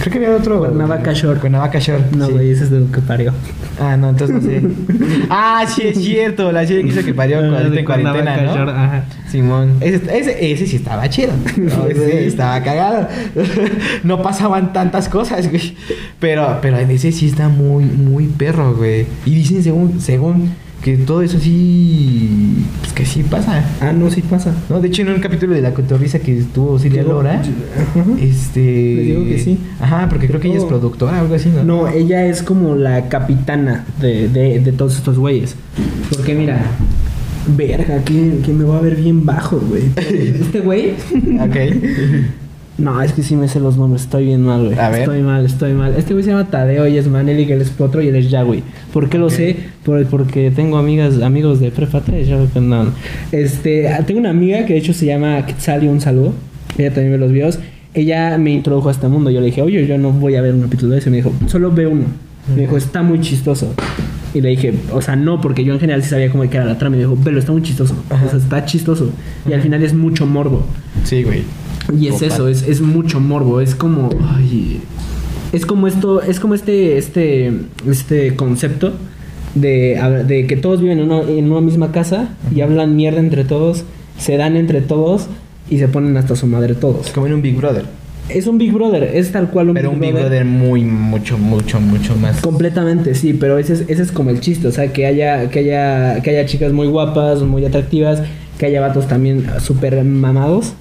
creo 0.01 0.11
que 0.11 0.17
había 0.25 0.35
otro. 0.35 0.59
Cuernavaca 0.59 1.13
Shore. 1.13 1.39
Cuernavaca 1.39 1.79
Shore. 1.79 2.03
No, 2.17 2.27
sí. 2.27 2.31
güey, 2.31 2.49
ese 2.51 2.63
es 2.63 2.71
de 2.71 2.79
lo 2.79 2.91
que 2.91 3.01
parió. 3.01 3.33
Ah, 3.79 3.97
no, 3.97 4.09
entonces 4.09 4.35
no 4.37 4.41
sé. 4.41 4.61
ah, 5.29 5.65
sí, 5.67 5.83
es 5.83 5.97
cierto. 6.01 6.51
La 6.51 6.65
serie 6.65 6.83
que 6.83 6.89
hizo 6.89 7.03
que 7.03 7.13
parió 7.13 7.39
Ah, 7.39 7.45
ahorita 7.45 7.69
de 7.69 7.79
en 7.79 7.85
cuarentena, 7.85 8.37
¿no? 8.41 8.55
Shore, 8.55 8.71
Ajá. 8.71 9.05
Simón. 9.35 9.77
Ese, 9.81 10.01
ese, 10.17 10.51
ese 10.51 10.65
sí 10.65 10.77
estaba 10.77 11.09
chido. 11.09 11.33
No, 11.57 11.85
ese 11.89 12.21
sí 12.21 12.27
estaba 12.27 12.61
cagado. 12.63 13.07
no 14.03 14.21
pasaban 14.21 14.71
tantas 14.71 15.09
cosas, 15.09 15.49
güey. 15.49 15.75
Pero, 16.19 16.59
pero 16.61 16.77
en 16.79 16.89
ese 16.89 17.11
sí 17.11 17.27
está 17.27 17.49
muy, 17.49 17.83
muy 17.83 18.27
perro, 18.27 18.75
güey. 18.75 19.05
Y 19.25 19.35
dicen 19.35 19.61
según, 19.61 19.99
según 19.99 20.51
que 20.81 20.95
todo 20.97 21.21
eso 21.21 21.37
sí. 21.37 22.63
Pues 22.79 22.93
que 22.93 23.05
sí 23.05 23.23
pasa. 23.23 23.63
Ah, 23.81 23.91
no, 23.91 24.09
sí 24.09 24.21
pasa. 24.21 24.53
¿No? 24.69 24.79
De 24.79 24.87
hecho, 24.87 25.01
en 25.01 25.09
un 25.09 25.19
capítulo 25.19 25.53
de 25.53 25.61
La 25.61 25.73
Cotorrisa 25.73 26.19
que 26.19 26.37
estuvo 26.37 26.79
Silvia 26.79 27.03
Lora. 27.03 27.41
Este. 28.21 28.95
Les 28.95 29.05
digo 29.05 29.25
que 29.25 29.39
sí. 29.39 29.59
Ajá, 29.81 30.07
porque 30.07 30.27
creo 30.27 30.39
que 30.39 30.47
ella 30.47 30.59
es 30.59 30.65
productora 30.65 31.17
o 31.17 31.21
algo 31.21 31.35
así, 31.35 31.49
¿no? 31.49 31.63
No, 31.63 31.87
ella 31.89 32.25
es 32.25 32.41
como 32.41 32.75
la 32.75 33.09
capitana 33.09 33.83
de, 33.99 34.29
de, 34.29 34.59
de 34.59 34.71
todos 34.71 34.95
estos 34.95 35.17
güeyes. 35.17 35.55
Porque 36.09 36.35
mira, 36.35 36.61
verga, 37.55 38.03
que, 38.03 38.39
que 38.45 38.53
me 38.53 38.63
va 38.63 38.77
a 38.77 38.81
ver 38.81 38.95
bien 38.95 39.25
bajo, 39.25 39.59
güey. 39.59 39.83
Este 39.95 40.59
güey. 40.59 40.91
Ok. 41.39 41.55
No, 42.77 43.01
es 43.01 43.13
que 43.13 43.23
sí 43.23 43.37
me 43.37 43.47
sé 43.47 43.61
los 43.61 43.77
nombres, 43.77 44.01
estoy 44.01 44.25
bien 44.25 44.41
mal, 44.41 44.65
güey. 44.65 44.77
A 44.77 44.89
ver. 44.89 45.01
Estoy 45.01 45.21
mal, 45.21 45.45
estoy 45.45 45.73
mal. 45.73 45.93
Este 45.97 46.13
güey 46.13 46.25
se 46.25 46.31
llama 46.31 46.49
Tadeo 46.49 46.87
y 46.87 46.97
es 46.97 47.07
Maneli, 47.07 47.45
que 47.45 47.53
él 47.53 47.61
es 47.61 47.69
Potro 47.69 48.01
y 48.01 48.09
él 48.09 48.15
es 48.15 48.29
Yahweh. 48.29 48.63
¿Por 48.91 49.07
qué 49.07 49.17
lo 49.17 49.29
sé? 49.29 49.55
Por, 49.85 50.05
porque 50.07 50.51
tengo 50.51 50.77
amigas, 50.77 51.21
amigos 51.21 51.61
de 51.61 51.71
prepa 51.71 52.01
3, 52.01 52.27
yo 52.27 52.47
no. 52.59 52.91
Este, 53.31 53.89
tengo 54.05 54.19
una 54.19 54.31
amiga 54.31 54.65
que 54.65 54.73
de 54.73 54.79
hecho 54.79 54.93
se 54.93 55.05
llama 55.05 55.45
Quetzali, 55.45 55.87
un 55.87 56.01
saludo. 56.01 56.33
Ella 56.77 56.93
también 56.93 57.13
ve 57.13 57.17
los 57.17 57.31
videos. 57.31 57.59
Ella 57.93 58.37
me 58.37 58.51
introdujo 58.51 58.89
a 58.89 58.91
este 58.91 59.07
mundo. 59.07 59.29
Yo 59.29 59.39
le 59.39 59.45
dije, 59.45 59.61
oye, 59.61 59.87
yo 59.87 59.97
no 59.97 60.11
voy 60.11 60.35
a 60.35 60.41
ver 60.41 60.53
un 60.53 60.61
capítulo 60.61 60.91
de 60.91 60.99
eso. 60.99 61.07
Y 61.07 61.11
me 61.11 61.17
dijo, 61.17 61.31
solo 61.47 61.71
ve 61.71 61.87
uno. 61.87 62.03
Me 62.53 62.61
dijo, 62.61 62.77
está 62.77 63.01
muy 63.01 63.21
chistoso. 63.21 63.73
Y 64.33 64.41
le 64.41 64.49
dije, 64.49 64.73
o 64.91 65.01
sea, 65.01 65.15
no, 65.15 65.39
porque 65.39 65.63
yo 65.63 65.73
en 65.73 65.79
general 65.79 66.03
sí 66.03 66.09
sabía 66.09 66.29
cómo 66.29 66.43
era 66.43 66.65
la 66.65 66.77
trama. 66.77 66.97
Y 66.97 66.99
me 66.99 67.05
dijo, 67.05 67.17
pero 67.23 67.39
está 67.39 67.51
muy 67.51 67.61
chistoso. 67.61 67.95
O 68.09 68.29
sea, 68.29 68.37
está 68.37 68.65
chistoso. 68.65 69.09
Y 69.49 69.53
al 69.53 69.61
final 69.61 69.81
es 69.81 69.93
mucho 69.93 70.25
morbo. 70.25 70.65
Sí, 71.03 71.23
güey. 71.23 71.43
Y 71.97 72.07
es 72.07 72.21
eso, 72.21 72.47
es, 72.47 72.63
es 72.63 72.81
mucho 72.81 73.19
morbo. 73.19 73.61
Es 73.61 73.75
como. 73.75 74.09
ay, 74.35 74.81
es 75.53 75.65
como 75.65 75.87
esto. 75.87 76.21
Es 76.21 76.39
como 76.39 76.53
este. 76.53 76.97
Este. 76.97 77.53
Este 77.89 78.35
concepto. 78.35 78.93
De, 79.55 80.23
de 80.27 80.47
que 80.47 80.57
todos 80.57 80.81
viven 80.81 80.99
en 80.99 81.05
una, 81.09 81.21
en 81.21 81.49
una 81.49 81.61
misma 81.61 81.93
casa 81.93 82.35
y 82.53 82.59
hablan 82.59 82.97
mierda 82.97 83.21
entre 83.21 83.45
todos, 83.45 83.85
se 84.17 84.35
dan 84.35 84.57
entre 84.57 84.81
todos 84.81 85.27
y 85.69 85.79
se 85.79 85.87
ponen 85.87 86.17
hasta 86.17 86.35
su 86.35 86.45
madre 86.45 86.75
todos. 86.75 87.09
Como 87.11 87.27
en 87.27 87.35
un 87.35 87.41
Big 87.41 87.55
Brother. 87.55 87.85
Es 88.29 88.47
un 88.47 88.57
Big 88.57 88.71
Brother, 88.71 89.03
es 89.03 89.31
tal 89.31 89.49
cual 89.49 89.69
un 89.69 89.75
Pero 89.75 89.89
Big 89.89 89.95
un 89.95 90.01
Big 90.01 90.11
Brother. 90.13 90.29
Brother 90.29 90.45
muy, 90.45 90.83
mucho, 90.83 91.37
mucho, 91.37 91.79
mucho 91.79 92.15
más. 92.15 92.41
Completamente, 92.41 93.13
sí, 93.13 93.33
pero 93.33 93.59
ese 93.59 93.73
es, 93.73 93.83
ese 93.87 94.01
es 94.01 94.11
como 94.11 94.31
el 94.31 94.39
chiste, 94.39 94.67
o 94.67 94.71
sea, 94.71 94.91
que 94.91 95.05
haya, 95.05 95.49
que 95.49 95.59
haya, 95.59 96.21
que 96.23 96.31
haya 96.31 96.45
chicas 96.47 96.73
muy 96.73 96.87
guapas, 96.87 97.41
muy 97.43 97.63
atractivas, 97.65 98.23
que 98.57 98.65
haya 98.65 98.81
vatos 98.81 99.07
también 99.07 99.45
súper 99.61 100.03
mamados. 100.03 100.73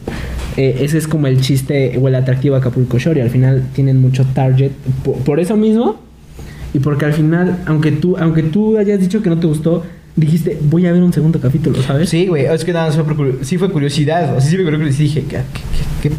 Eh, 0.56 0.78
ese 0.82 0.96
es 0.98 1.06
como 1.08 1.26
el 1.26 1.40
chiste 1.40 1.98
o 2.00 2.08
el 2.08 2.14
atractivo 2.14 2.54
a 2.54 2.58
Acapulco 2.58 2.98
Shore 2.98 3.18
y 3.18 3.22
al 3.22 3.30
final 3.30 3.64
tienen 3.74 4.00
mucho 4.00 4.24
target 4.34 4.70
por, 5.04 5.16
por 5.16 5.40
eso 5.40 5.56
mismo 5.56 5.96
y 6.72 6.78
porque 6.78 7.04
al 7.06 7.12
final, 7.12 7.58
aunque 7.66 7.90
tú, 7.90 8.16
aunque 8.16 8.44
tú 8.44 8.78
hayas 8.78 9.00
dicho 9.00 9.20
que 9.20 9.28
no 9.30 9.38
te 9.38 9.48
gustó, 9.48 9.82
dijiste, 10.16 10.56
voy 10.70 10.86
a 10.86 10.92
ver 10.92 11.02
un 11.02 11.12
segundo 11.12 11.40
capítulo, 11.40 11.82
¿sabes? 11.82 12.08
Sí, 12.08 12.26
güey, 12.28 12.44
es 12.46 12.64
que 12.64 12.72
nada 12.72 12.86
más 12.86 12.94
fue 12.94 13.04
por 13.04 13.16
curio- 13.16 13.38
sí 13.42 13.58
fue 13.58 13.68
curiosidad, 13.70 14.36
o 14.36 14.40
sea, 14.40 14.48
sí 14.48 14.56
me 14.56 14.62
curiosidad 14.62 15.00
y 15.00 15.02
dije, 15.02 15.24
¿qué, 15.28 15.38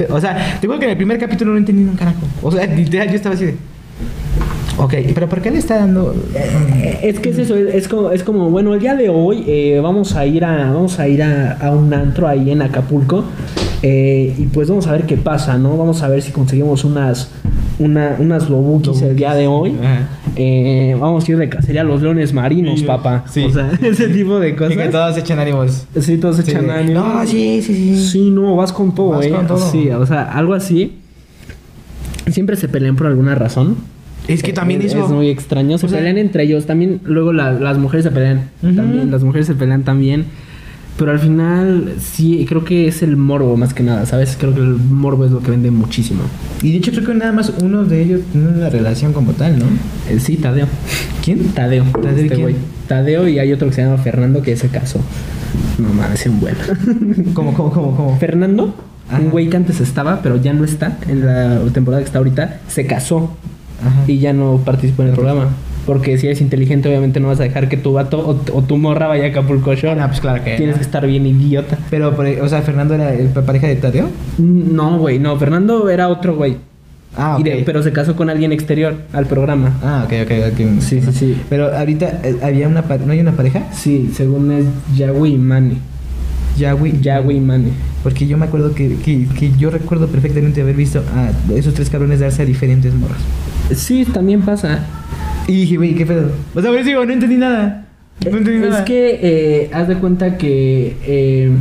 o 0.09 0.19
sea, 0.21 0.57
te 0.59 0.67
juro 0.67 0.79
que 0.79 0.85
en 0.85 0.91
el 0.91 0.97
primer 0.97 1.17
capítulo 1.19 1.51
no 1.51 1.57
entendí 1.57 1.83
un 1.83 1.95
carajo, 1.95 2.19
o 2.41 2.51
sea, 2.51 2.65
literal 2.65 3.09
yo 3.09 3.15
estaba 3.15 3.35
así 3.35 3.45
de, 3.45 3.55
ok, 4.77 4.93
pero 5.13 5.29
¿por 5.29 5.41
qué 5.41 5.51
le 5.51 5.59
está 5.59 5.77
dando? 5.77 6.15
Eh, 6.35 6.99
Es 7.03 7.19
que 7.19 7.29
es 7.29 7.37
eso, 7.37 7.55
es, 7.55 7.73
es 7.75 7.87
como, 7.87 8.11
es 8.11 8.23
como, 8.23 8.49
bueno, 8.49 8.73
el 8.73 8.79
día 8.79 8.95
de 8.95 9.09
hoy 9.09 9.43
eh, 9.47 9.79
vamos 9.81 10.15
a 10.15 10.25
ir 10.25 10.43
a, 10.45 10.71
vamos 10.71 10.99
a 10.99 11.07
ir 11.07 11.23
a, 11.23 11.53
a 11.53 11.71
un 11.71 11.93
antro 11.93 12.27
ahí 12.27 12.51
en 12.51 12.61
Acapulco 12.61 13.23
eh, 13.81 14.33
y 14.37 14.43
pues 14.47 14.69
vamos 14.69 14.87
a 14.87 14.91
ver 14.91 15.03
qué 15.03 15.17
pasa, 15.17 15.57
¿no? 15.57 15.77
Vamos 15.77 16.01
a 16.01 16.07
ver 16.07 16.21
si 16.21 16.31
conseguimos 16.31 16.83
unas, 16.83 17.29
una, 17.79 18.15
unas 18.19 18.49
lobukis 18.49 19.01
el 19.01 19.15
día 19.15 19.33
de 19.35 19.47
hoy. 19.47 19.73
Eh, 20.37 20.95
vamos 20.99 21.27
a 21.27 21.31
ir 21.31 21.37
de 21.37 21.49
cacería 21.49 21.81
a 21.81 21.83
los 21.83 22.01
leones 22.01 22.33
marinos, 22.33 22.79
Sí, 22.79 22.85
papá. 22.85 23.23
sí. 23.29 23.43
O 23.45 23.49
sea, 23.51 23.71
ese 23.81 24.07
tipo 24.09 24.39
de 24.39 24.49
Y 24.49 24.53
cosas. 24.55 24.77
que 24.77 24.87
todos 24.89 25.17
echan 25.17 25.39
ánimos. 25.39 25.87
Sí, 25.99 26.17
todos 26.17 26.39
echan 26.39 26.69
ánimo. 26.69 26.99
No, 27.01 27.25
sí, 27.25 27.61
sí, 27.61 27.73
sí. 27.73 28.07
Sí, 28.09 28.31
no, 28.31 28.55
vas 28.55 28.71
con 28.73 28.93
todo, 28.95 29.11
Vas 29.11 29.25
eh. 29.25 29.29
con 29.29 29.47
todo. 29.47 29.71
Sí, 29.71 29.89
o 29.89 30.05
sea, 30.05 30.23
algo 30.23 30.53
así. 30.53 30.93
Siempre 32.27 32.55
se 32.55 32.67
pelean 32.67 32.95
por 32.95 33.07
alguna 33.07 33.35
razón. 33.35 33.75
Es 34.27 34.41
que 34.41 34.51
también 34.53 34.81
es, 34.81 34.87
eso... 34.93 35.05
es 35.05 35.11
muy 35.11 35.29
extraño. 35.29 35.77
Se 35.77 35.85
o 35.85 35.89
sea- 35.89 35.99
pelean 35.99 36.17
entre 36.17 36.43
ellos. 36.43 36.65
También 36.65 36.99
luego 37.03 37.31
la- 37.31 37.51
las 37.53 37.77
mujeres 37.77 38.03
se 38.03 38.11
pelean. 38.11 38.49
También 38.61 39.11
las 39.11 39.23
mujeres 39.23 39.45
se 39.47 39.53
pelean 39.53 39.83
también. 39.83 40.25
Pero 40.97 41.11
al 41.11 41.19
final 41.19 41.95
sí, 41.99 42.45
creo 42.47 42.63
que 42.63 42.87
es 42.87 43.03
el 43.03 43.17
morbo 43.17 43.57
más 43.57 43.73
que 43.73 43.83
nada, 43.83 44.05
¿sabes? 44.05 44.37
Creo 44.39 44.53
que 44.53 44.61
el 44.61 44.77
morbo 44.77 45.25
es 45.25 45.31
lo 45.31 45.41
que 45.41 45.51
vende 45.51 45.69
muchísimo. 45.69 46.21
Y 46.61 46.71
de 46.71 46.77
hecho 46.77 46.91
creo 46.91 47.05
que 47.05 47.13
nada 47.13 47.33
más 47.33 47.51
uno 47.61 47.83
de 47.83 48.01
ellos 48.01 48.21
tiene 48.31 48.47
una 48.47 48.69
relación 48.69 49.11
como 49.11 49.33
tal, 49.33 49.59
¿no? 49.59 49.65
Eh, 50.09 50.19
sí, 50.19 50.37
Tadeo. 50.37 50.67
¿Quién? 51.23 51.49
Tadeo. 51.49 51.83
¿Tadeo 51.83 52.09
este 52.11 52.27
quién? 52.29 52.41
güey. 52.41 52.55
Tadeo 52.87 53.27
y 53.27 53.39
hay 53.39 53.51
otro 53.51 53.67
que 53.67 53.73
se 53.73 53.81
llama 53.83 53.97
Fernando 53.97 54.41
que 54.41 54.55
se 54.55 54.69
casó. 54.69 55.01
No 55.79 55.89
mames, 55.93 56.21
es 56.21 56.27
un 56.27 56.39
buen. 56.39 56.55
¿Cómo, 57.33 57.53
cómo, 57.53 57.71
cómo, 57.71 57.95
cómo? 57.95 58.17
Fernando, 58.17 58.73
Ajá. 59.09 59.19
un 59.19 59.31
güey 59.31 59.49
que 59.49 59.57
antes 59.57 59.81
estaba, 59.81 60.21
pero 60.21 60.41
ya 60.41 60.53
no 60.53 60.63
está 60.63 60.97
en 61.09 61.25
la 61.25 61.59
temporada 61.73 62.01
que 62.03 62.07
está 62.07 62.19
ahorita, 62.19 62.61
se 62.69 62.85
casó 62.85 63.35
Ajá. 63.85 64.03
y 64.07 64.19
ya 64.19 64.31
no 64.31 64.61
participó 64.63 65.03
en 65.03 65.09
el 65.09 65.15
programa. 65.15 65.49
Porque 65.85 66.17
si 66.17 66.25
eres 66.27 66.41
inteligente, 66.41 66.89
obviamente 66.89 67.19
no 67.19 67.27
vas 67.27 67.39
a 67.39 67.43
dejar 67.43 67.69
que 67.69 67.77
tu 67.77 67.93
vato 67.93 68.19
o, 68.19 68.57
o 68.57 68.61
tu 68.63 68.77
morra 68.77 69.07
vaya 69.07 69.25
a 69.25 69.27
Acapulco 69.27 69.73
Shore. 69.75 69.99
Ah, 70.01 70.07
pues 70.07 70.19
claro 70.19 70.43
que 70.43 70.55
Tienes 70.55 70.75
no. 70.75 70.79
que 70.79 70.85
estar 70.85 71.05
bien 71.05 71.25
idiota. 71.27 71.77
Pero, 71.91 72.15
por- 72.15 72.25
o 72.25 72.49
sea, 72.49 72.61
Fernando 72.63 72.95
era 72.95 73.13
el 73.13 73.27
pareja 73.29 73.67
de 73.67 73.75
Tadeo. 73.75 74.09
No, 74.39 74.97
güey, 74.97 75.19
no. 75.19 75.37
Fernando 75.37 75.87
era 75.89 76.07
otro 76.09 76.35
güey. 76.35 76.57
Ah, 77.17 77.37
Y 77.37 77.41
ok. 77.41 77.47
de- 77.47 77.63
pero 77.65 77.81
se 77.83 77.91
casó 77.93 78.15
con 78.15 78.29
alguien 78.29 78.51
exterior 78.51 78.95
al 79.13 79.25
programa. 79.27 79.77
Ah, 79.83 80.03
ok, 80.05 80.13
ok, 80.25 80.31
ok. 80.53 80.81
Sí, 80.81 81.01
sí, 81.01 81.11
sí. 81.13 81.37
Pero 81.49 81.73
ahorita 81.73 82.19
eh, 82.23 82.35
había 82.43 82.67
una 82.67 82.81
¿no 83.05 83.11
hay 83.13 83.19
una 83.19 83.31
pareja? 83.33 83.67
Sí, 83.71 84.11
según 84.13 84.51
es 84.51 84.65
Yahweh 84.97 85.29
y 85.29 85.37
Mane. 85.37 85.75
Yahweh. 86.57 86.99
Yahweh 87.01 87.35
y 87.35 87.39
Mane. 87.41 87.69
Porque 88.03 88.27
yo 88.27 88.37
me 88.37 88.45
acuerdo 88.45 88.73
que, 88.73 88.95
que, 88.97 89.27
que 89.27 89.51
yo 89.57 89.69
recuerdo 89.69 90.07
perfectamente 90.07 90.61
haber 90.61 90.75
visto 90.75 91.03
a 91.15 91.53
esos 91.53 91.73
tres 91.73 91.89
cabrones 91.89 92.19
darse 92.19 92.41
a 92.41 92.45
diferentes 92.45 92.93
morras. 92.93 93.17
Sí, 93.73 94.05
también 94.05 94.41
pasa. 94.41 94.79
Y 95.47 95.53
dije, 95.61 95.77
güey, 95.77 95.95
¿qué 95.95 96.05
pedo? 96.05 96.31
O 96.53 96.61
sea, 96.61 96.69
por 96.71 96.79
eso 96.79 96.89
digo, 96.89 97.05
no 97.05 97.13
entendí 97.13 97.37
nada. 97.37 97.87
No 98.23 98.37
entendí 98.37 98.63
es 98.63 98.71
nada. 98.71 98.85
que 98.85 99.19
eh, 99.21 99.69
haz 99.73 99.87
de 99.87 99.95
cuenta 99.95 100.37
que 100.37 100.95
eh, 101.05 101.51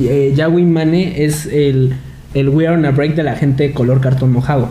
eh, 0.00 0.32
Yahweh 0.36 0.64
Mane 0.64 1.24
es 1.24 1.46
el, 1.46 1.94
el 2.34 2.48
We 2.48 2.66
Are 2.66 2.76
on 2.76 2.84
a 2.84 2.90
Break 2.90 3.14
de 3.14 3.22
la 3.22 3.34
gente 3.34 3.64
de 3.64 3.72
color 3.72 4.00
cartón 4.00 4.32
mojado. 4.32 4.68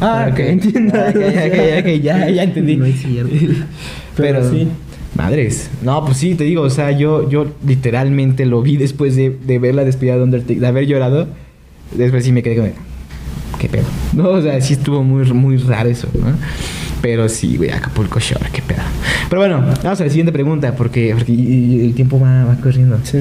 Ah, 0.00 0.30
que. 0.34 0.58
Ah, 0.94 1.10
ok, 1.10 1.16
ok, 1.16 1.80
ok, 1.80 2.02
ya, 2.02 2.28
ya 2.30 2.42
entendí. 2.42 2.76
No 2.78 2.86
es 2.86 3.00
cierto. 3.00 3.34
Pero, 4.16 4.40
Pero 4.40 4.50
sí. 4.50 4.68
Madres. 5.16 5.70
No, 5.82 6.04
pues 6.04 6.18
sí, 6.18 6.34
te 6.34 6.44
digo, 6.44 6.62
o 6.62 6.70
sea, 6.70 6.92
yo, 6.92 7.28
yo 7.28 7.46
literalmente 7.66 8.46
lo 8.46 8.62
vi 8.62 8.76
después 8.76 9.16
de, 9.16 9.30
de 9.30 9.58
ver 9.58 9.74
la 9.74 9.84
despedida 9.84 10.16
de 10.16 10.22
Undertaker, 10.22 10.60
de 10.60 10.66
haber 10.66 10.86
llorado. 10.86 11.28
Después 11.96 12.24
sí 12.24 12.32
me 12.32 12.42
quedé 12.42 12.56
como, 12.56 12.68
¿qué 13.58 13.68
pedo? 13.68 13.84
No, 14.14 14.30
o 14.30 14.42
sea, 14.42 14.60
sí 14.60 14.74
estuvo 14.74 15.02
muy, 15.02 15.30
muy 15.32 15.56
raro 15.56 15.88
eso, 15.88 16.08
¿no? 16.14 16.32
Pero 17.02 17.28
sí, 17.28 17.56
güey, 17.56 17.70
Acapulco 17.70 18.18
Shore, 18.20 18.46
qué 18.52 18.60
pedo. 18.62 18.82
Pero 19.28 19.40
bueno, 19.40 19.60
vamos 19.82 20.00
a 20.00 20.04
la 20.04 20.10
siguiente 20.10 20.32
pregunta, 20.32 20.74
porque, 20.76 21.14
porque 21.16 21.32
el 21.32 21.94
tiempo 21.94 22.20
va, 22.20 22.44
va 22.44 22.56
corriendo. 22.56 22.98
Sí. 23.04 23.18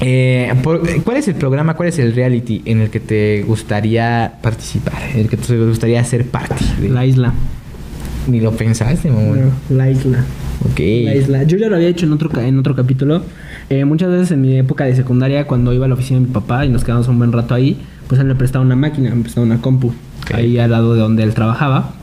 Eh, 0.00 0.52
por- 0.62 0.82
¿Cuál 1.02 1.16
es 1.18 1.28
el 1.28 1.34
programa, 1.34 1.74
cuál 1.74 1.88
es 1.88 1.98
el 1.98 2.14
reality 2.14 2.62
en 2.64 2.80
el 2.80 2.90
que 2.90 3.00
te 3.00 3.42
gustaría 3.46 4.34
participar? 4.42 4.94
En 5.14 5.20
el 5.20 5.28
que 5.28 5.36
te 5.36 5.56
gustaría 5.58 6.02
ser 6.04 6.26
parte? 6.26 6.54
de- 6.80 6.88
La 6.88 7.06
isla. 7.06 7.32
Ni 8.28 8.40
lo 8.40 8.52
pensaste, 8.52 9.10
mamón. 9.10 9.40
No, 9.68 9.76
la 9.76 9.90
isla. 9.90 10.24
Ok. 10.70 10.78
La 10.78 11.14
isla. 11.14 11.42
Yo 11.44 11.58
ya 11.58 11.68
lo 11.68 11.76
había 11.76 11.88
hecho 11.88 12.06
en 12.06 12.12
otro, 12.12 12.30
en 12.40 12.58
otro 12.58 12.74
capítulo. 12.74 13.22
Eh, 13.70 13.84
muchas 13.84 14.10
veces 14.10 14.30
en 14.32 14.40
mi 14.40 14.56
época 14.56 14.84
de 14.84 14.96
secundaria, 14.96 15.46
cuando 15.46 15.72
iba 15.72 15.84
a 15.84 15.88
la 15.88 15.94
oficina 15.94 16.20
de 16.20 16.26
mi 16.26 16.32
papá 16.32 16.64
y 16.64 16.70
nos 16.70 16.84
quedamos 16.84 17.06
un 17.08 17.18
buen 17.18 17.32
rato 17.32 17.54
ahí, 17.54 17.78
pues 18.08 18.20
él 18.20 18.26
me 18.26 18.34
prestaba 18.34 18.64
una 18.64 18.76
máquina, 18.76 19.14
me 19.14 19.22
prestaba 19.22 19.46
una 19.46 19.60
compu, 19.60 19.88
Ok. 19.88 20.34
ahí 20.34 20.58
al 20.58 20.70
lado 20.70 20.94
de 20.94 21.00
donde 21.00 21.22
él 21.22 21.34
trabajaba. 21.34 21.94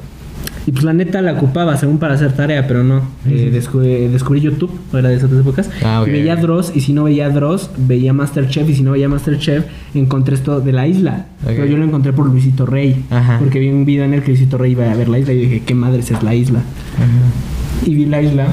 Y 0.68 0.72
pues 0.72 0.84
la 0.84 0.94
neta 0.94 1.22
la 1.24 1.34
ocupaba 1.34 1.76
según 1.78 1.98
para 1.98 2.14
hacer 2.14 2.34
tarea, 2.34 2.68
pero 2.68 2.84
no. 2.84 3.02
Eh, 3.28 3.50
descubrí, 3.52 4.08
descubrí 4.10 4.42
YouTube, 4.42 4.72
era 4.94 5.10
de 5.10 5.16
esas 5.16 5.32
épocas. 5.32 5.70
Ah, 5.84 6.04
y 6.06 6.12
veía. 6.12 6.36
Dross, 6.36 6.72
y 6.76 6.82
si 6.82 6.94
no 6.94 7.06
veía 7.06 7.30
Dross, 7.32 7.72
veía 7.78 8.14
Masterchef, 8.14 8.70
y 8.70 8.76
si 8.76 8.84
no 8.84 8.92
veía 8.92 9.10
Masterchef, 9.10 9.66
encontré 9.96 10.36
esto 10.36 10.62
de 10.62 10.72
la 10.72 10.88
isla. 10.88 11.26
Pero 11.44 11.66
yo 11.66 11.78
lo 11.78 11.84
encontré 11.86 12.14
por 12.14 12.28
Luisito 12.28 12.66
Rey. 12.68 13.04
Ajá. 13.10 13.40
Porque 13.40 13.58
vi 13.60 13.70
un 13.70 13.86
video 13.86 14.06
en 14.06 14.14
el 14.14 14.22
que 14.22 14.30
Luisito 14.32 14.58
Rey 14.60 14.74
iba 14.74 14.92
a 14.92 14.96
ver 14.96 15.10
la 15.10 15.18
isla 15.18 15.34
y 15.34 15.38
dije, 15.40 15.64
¿qué 15.66 15.74
madres 15.74 16.12
es 16.12 16.22
la 16.22 16.36
isla? 16.36 16.60
Ajá. 16.60 17.86
y 17.90 17.96
vi 17.96 18.06
la 18.06 18.22
isla. 18.22 18.48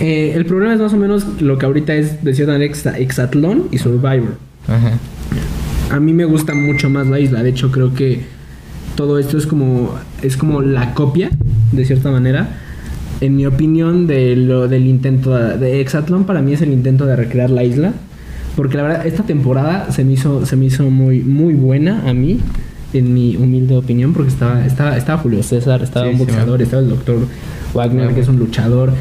Eh, 0.00 0.32
el 0.36 0.44
problema 0.46 0.74
es 0.74 0.80
más 0.80 0.92
o 0.92 0.96
menos 0.96 1.26
lo 1.40 1.58
que 1.58 1.66
ahorita 1.66 1.94
es 1.94 2.22
de 2.24 2.34
cierta 2.34 2.52
manera 2.52 2.72
exa- 2.72 2.96
Exatlón 2.98 3.64
y 3.70 3.78
Survivor. 3.78 4.36
Ajá. 4.68 4.92
A 5.90 6.00
mí 6.00 6.12
me 6.12 6.24
gusta 6.24 6.54
mucho 6.54 6.88
más 6.90 7.06
la 7.08 7.18
isla. 7.20 7.42
De 7.42 7.50
hecho, 7.50 7.70
creo 7.70 7.92
que 7.94 8.20
todo 8.94 9.18
esto 9.18 9.38
es 9.38 9.46
como 9.46 9.94
es 10.22 10.36
como 10.36 10.60
la 10.60 10.94
copia, 10.94 11.30
de 11.72 11.84
cierta 11.84 12.10
manera. 12.10 12.58
En 13.20 13.36
mi 13.36 13.46
opinión, 13.46 14.06
de 14.06 14.34
lo 14.34 14.66
del 14.66 14.86
intento 14.86 15.30
de, 15.30 15.80
Exatlón 15.80 16.24
para 16.24 16.42
mí 16.42 16.52
es 16.54 16.62
el 16.62 16.72
intento 16.72 17.06
de 17.06 17.16
recrear 17.16 17.50
la 17.50 17.64
isla. 17.64 17.92
Porque 18.56 18.76
la 18.76 18.82
verdad, 18.82 19.06
esta 19.06 19.22
temporada 19.22 19.90
se 19.92 20.04
me 20.04 20.12
hizo, 20.12 20.44
se 20.44 20.56
me 20.56 20.66
hizo 20.66 20.90
muy, 20.90 21.20
muy 21.20 21.54
buena 21.54 22.08
a 22.08 22.12
mí, 22.12 22.40
en 22.92 23.14
mi 23.14 23.36
humilde 23.36 23.76
opinión, 23.76 24.12
porque 24.12 24.30
estaba, 24.30 24.66
estaba, 24.66 24.96
estaba 24.96 25.18
Julio 25.18 25.42
César, 25.42 25.82
estaba 25.82 26.06
Sí, 26.06 26.12
un 26.12 26.18
boxeador, 26.18 26.60
estaba 26.60 26.82
el 26.82 26.90
doctor 26.90 27.16
Wagner, 27.72 28.12
que 28.12 28.20
es 28.20 28.28
un 28.28 28.38
luchador. 28.38 28.92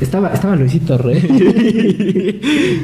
Estaba, 0.00 0.28
estaba 0.32 0.56
Luisito 0.56 0.98
Rey. 0.98 1.18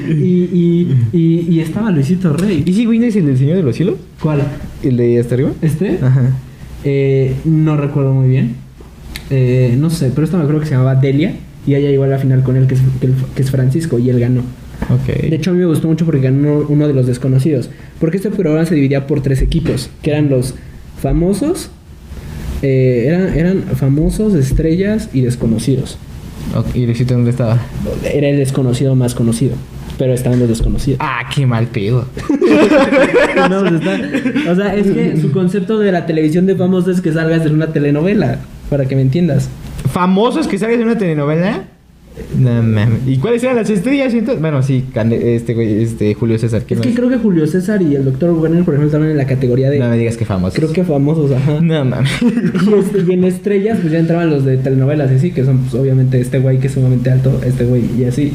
y, 0.08 0.12
y, 0.12 0.96
y, 1.12 1.46
y 1.50 1.60
estaba 1.60 1.90
Luisito 1.90 2.34
Rey. 2.34 2.62
¿Y 2.64 2.84
güey 2.84 2.98
no 2.98 3.06
es 3.06 3.16
el 3.16 3.26
del 3.26 3.38
Señor 3.38 3.56
de 3.56 3.62
los 3.62 3.74
Cielos? 3.74 3.96
¿Cuál? 4.20 4.42
¿El 4.82 4.96
de 4.96 5.18
hasta 5.18 5.34
arriba? 5.34 5.50
¿Este? 5.60 5.98
Ajá. 6.00 6.30
Eh, 6.84 7.34
no 7.44 7.76
recuerdo 7.76 8.12
muy 8.12 8.28
bien. 8.28 8.56
Eh, 9.30 9.76
no 9.78 9.90
sé, 9.90 10.10
pero 10.14 10.24
esto 10.24 10.36
me 10.36 10.42
acuerdo 10.42 10.60
que 10.60 10.66
se 10.66 10.72
llamaba 10.72 10.94
Delia. 10.94 11.34
Y 11.66 11.74
ella 11.74 11.90
llegó 11.90 12.04
a 12.04 12.08
la 12.08 12.18
final 12.18 12.42
con 12.42 12.56
él, 12.56 12.66
que 12.66 12.74
es, 12.74 12.80
que 13.36 13.42
es 13.42 13.50
Francisco, 13.50 13.98
y 13.98 14.10
él 14.10 14.18
ganó. 14.18 14.42
De 15.06 15.36
hecho, 15.36 15.50
a 15.50 15.52
mí 15.52 15.60
me 15.60 15.66
gustó 15.66 15.88
mucho 15.88 16.04
porque 16.04 16.20
ganó 16.20 16.64
uno 16.68 16.88
de 16.88 16.94
los 16.94 17.06
desconocidos. 17.06 17.70
Porque 18.00 18.16
este 18.16 18.30
programa 18.30 18.66
se 18.66 18.74
dividía 18.74 19.06
por 19.06 19.22
tres 19.22 19.40
equipos, 19.42 19.90
que 20.02 20.10
eran 20.10 20.28
los 20.28 20.54
famosos, 21.00 21.70
eh, 22.62 23.04
eran, 23.06 23.38
eran 23.38 23.62
famosos, 23.76 24.34
estrellas 24.34 25.08
y 25.12 25.20
desconocidos. 25.22 25.98
Ok, 26.56 26.74
¿Y 26.74 26.86
Luisito 26.86 27.14
dónde 27.14 27.30
estaba? 27.30 27.60
Era 28.12 28.28
el 28.28 28.36
desconocido 28.38 28.94
más 28.94 29.14
conocido, 29.14 29.54
pero 30.02 30.14
estaban 30.14 30.40
los 30.40 30.48
desconocidos. 30.48 30.98
Ah, 31.00 31.20
qué 31.32 31.46
mal 31.46 31.68
pedo. 31.68 32.06
No, 33.48 33.60
pues 33.60 33.74
está- 33.74 34.50
o 34.50 34.56
sea, 34.56 34.74
es 34.74 34.90
que 34.90 35.16
su 35.20 35.30
concepto 35.30 35.78
de 35.78 35.92
la 35.92 36.06
televisión 36.06 36.44
de 36.46 36.56
famosos 36.56 36.96
es 36.96 37.00
que 37.00 37.12
salgas 37.12 37.46
en 37.46 37.54
una 37.54 37.68
telenovela. 37.68 38.40
para 38.68 38.86
que 38.86 38.96
me 38.96 39.02
entiendas. 39.02 39.48
¿Famosos 39.92 40.48
que 40.48 40.58
salgan 40.58 40.78
de 40.80 40.84
una 40.86 40.98
telenovela? 40.98 41.64
No 42.36 42.50
mames. 42.62 43.00
¿Y 43.06 43.16
cuáles 43.18 43.42
eran 43.44 43.56
las 43.56 43.70
estrellas? 43.70 44.12
Bueno, 44.40 44.62
sí, 44.62 44.84
este 45.22 45.54
güey, 45.54 45.82
este 45.84 46.14
Julio 46.14 46.36
César. 46.38 46.62
¿quién 46.66 46.80
Es 46.80 46.82
que 46.82 46.88
más? 46.90 46.98
creo 46.98 47.08
que 47.10 47.16
Julio 47.18 47.46
César 47.46 47.80
y 47.80 47.94
el 47.94 48.04
doctor 48.04 48.30
Werner, 48.30 48.64
por 48.64 48.74
ejemplo, 48.74 48.86
estaban 48.88 49.08
en 49.08 49.16
la 49.16 49.26
categoría 49.26 49.70
de... 49.70 49.78
No 49.78 49.88
me 49.88 49.96
digas 49.98 50.16
que 50.16 50.24
famosos. 50.24 50.54
Creo 50.56 50.72
que 50.72 50.82
famosos, 50.84 51.30
ajá. 51.32 51.60
No 51.60 51.84
mames. 51.84 52.10
Y, 52.22 52.74
este, 52.74 53.04
y 53.08 53.12
en 53.14 53.24
estrellas, 53.24 53.78
pues 53.80 53.92
ya 53.92 53.98
entraban 54.00 54.30
los 54.30 54.44
de 54.44 54.56
telenovelas 54.58 55.12
y 55.12 55.14
así, 55.14 55.30
que 55.30 55.44
son 55.44 55.58
pues, 55.60 55.74
obviamente 55.74 56.20
este 56.20 56.38
güey 56.40 56.58
que 56.58 56.66
es 56.66 56.72
sumamente 56.74 57.10
alto, 57.10 57.40
este 57.46 57.64
güey 57.64 57.84
y 57.98 58.04
así. 58.04 58.32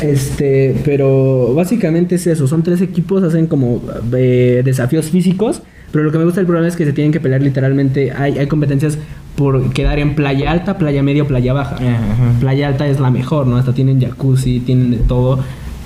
Este, 0.00 0.74
pero 0.84 1.54
básicamente 1.54 2.16
es 2.16 2.26
eso, 2.26 2.48
son 2.48 2.62
tres 2.62 2.80
equipos, 2.80 3.22
hacen 3.22 3.46
como 3.46 3.80
eh, 4.12 4.62
desafíos 4.64 5.06
físicos, 5.06 5.62
pero 5.92 6.04
lo 6.04 6.10
que 6.10 6.18
me 6.18 6.24
gusta 6.24 6.40
del 6.40 6.46
programa 6.46 6.68
es 6.68 6.76
que 6.76 6.84
se 6.84 6.92
tienen 6.92 7.12
que 7.12 7.20
pelear 7.20 7.40
literalmente, 7.40 8.10
hay, 8.12 8.38
hay 8.38 8.46
competencias 8.48 8.98
por 9.36 9.72
quedar 9.72 9.98
en 9.98 10.14
playa 10.14 10.50
alta, 10.50 10.78
playa 10.78 11.02
media 11.02 11.22
o 11.22 11.26
playa 11.26 11.52
baja. 11.52 11.76
Ajá. 11.76 12.40
Playa 12.40 12.68
alta 12.68 12.86
es 12.86 13.00
la 13.00 13.10
mejor, 13.10 13.46
¿no? 13.46 13.56
Hasta 13.56 13.72
tienen 13.72 14.00
jacuzzi, 14.00 14.60
tienen 14.60 14.90
de 14.90 14.98
todo. 14.98 15.40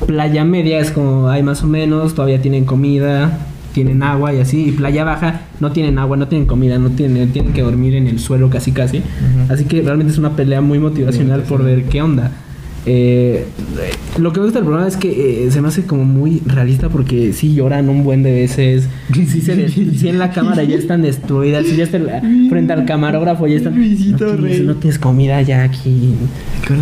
Playa 0.06 0.44
media 0.44 0.78
es 0.78 0.90
como 0.90 1.28
hay 1.28 1.42
más 1.42 1.62
o 1.62 1.66
menos, 1.66 2.14
todavía 2.14 2.40
tienen 2.40 2.64
comida, 2.64 3.38
tienen 3.72 4.02
agua 4.02 4.32
y 4.34 4.40
así. 4.40 4.68
Y 4.68 4.72
playa 4.72 5.04
baja 5.04 5.42
no 5.60 5.72
tienen 5.72 5.98
agua, 5.98 6.16
no 6.16 6.28
tienen 6.28 6.46
comida, 6.46 6.78
no 6.78 6.90
tienen, 6.90 7.32
tienen 7.32 7.52
que 7.52 7.62
dormir 7.62 7.94
en 7.94 8.06
el 8.06 8.18
suelo 8.18 8.50
casi 8.50 8.72
casi. 8.72 9.02
Así 9.48 9.64
que 9.64 9.82
realmente 9.82 10.12
es 10.12 10.18
una 10.18 10.36
pelea 10.36 10.60
muy 10.60 10.78
motivacional 10.78 11.42
por 11.42 11.64
ver 11.64 11.84
qué 11.84 12.02
onda. 12.02 12.32
Eh, 12.86 13.44
lo 14.18 14.32
que 14.32 14.40
me 14.40 14.46
gusta 14.46 14.60
del 14.60 14.66
programa 14.66 14.88
es 14.88 14.96
que 14.96 15.46
eh, 15.46 15.50
se 15.50 15.60
me 15.60 15.68
hace 15.68 15.84
como 15.84 16.04
muy 16.04 16.40
realista 16.46 16.88
porque 16.88 17.32
sí 17.32 17.54
lloran 17.54 17.88
un 17.88 18.04
buen 18.04 18.22
de 18.22 18.32
veces, 18.32 18.88
sí, 19.12 19.26
se 19.26 19.68
sí 19.68 20.08
en 20.08 20.18
la 20.18 20.30
cámara 20.30 20.62
ya 20.64 20.76
están 20.76 21.02
destruidas, 21.02 21.66
sí 21.66 21.76
ya 21.76 21.84
están 21.84 22.06
frente 22.48 22.72
al 22.72 22.84
camarógrafo 22.84 23.46
ya 23.46 23.56
están... 23.56 23.74
No, 23.74 24.16
tienes, 24.16 24.40
Rey. 24.40 24.60
no 24.60 24.74
tienes 24.76 24.98
comida 24.98 25.42
ya 25.42 25.62
aquí 25.62 26.14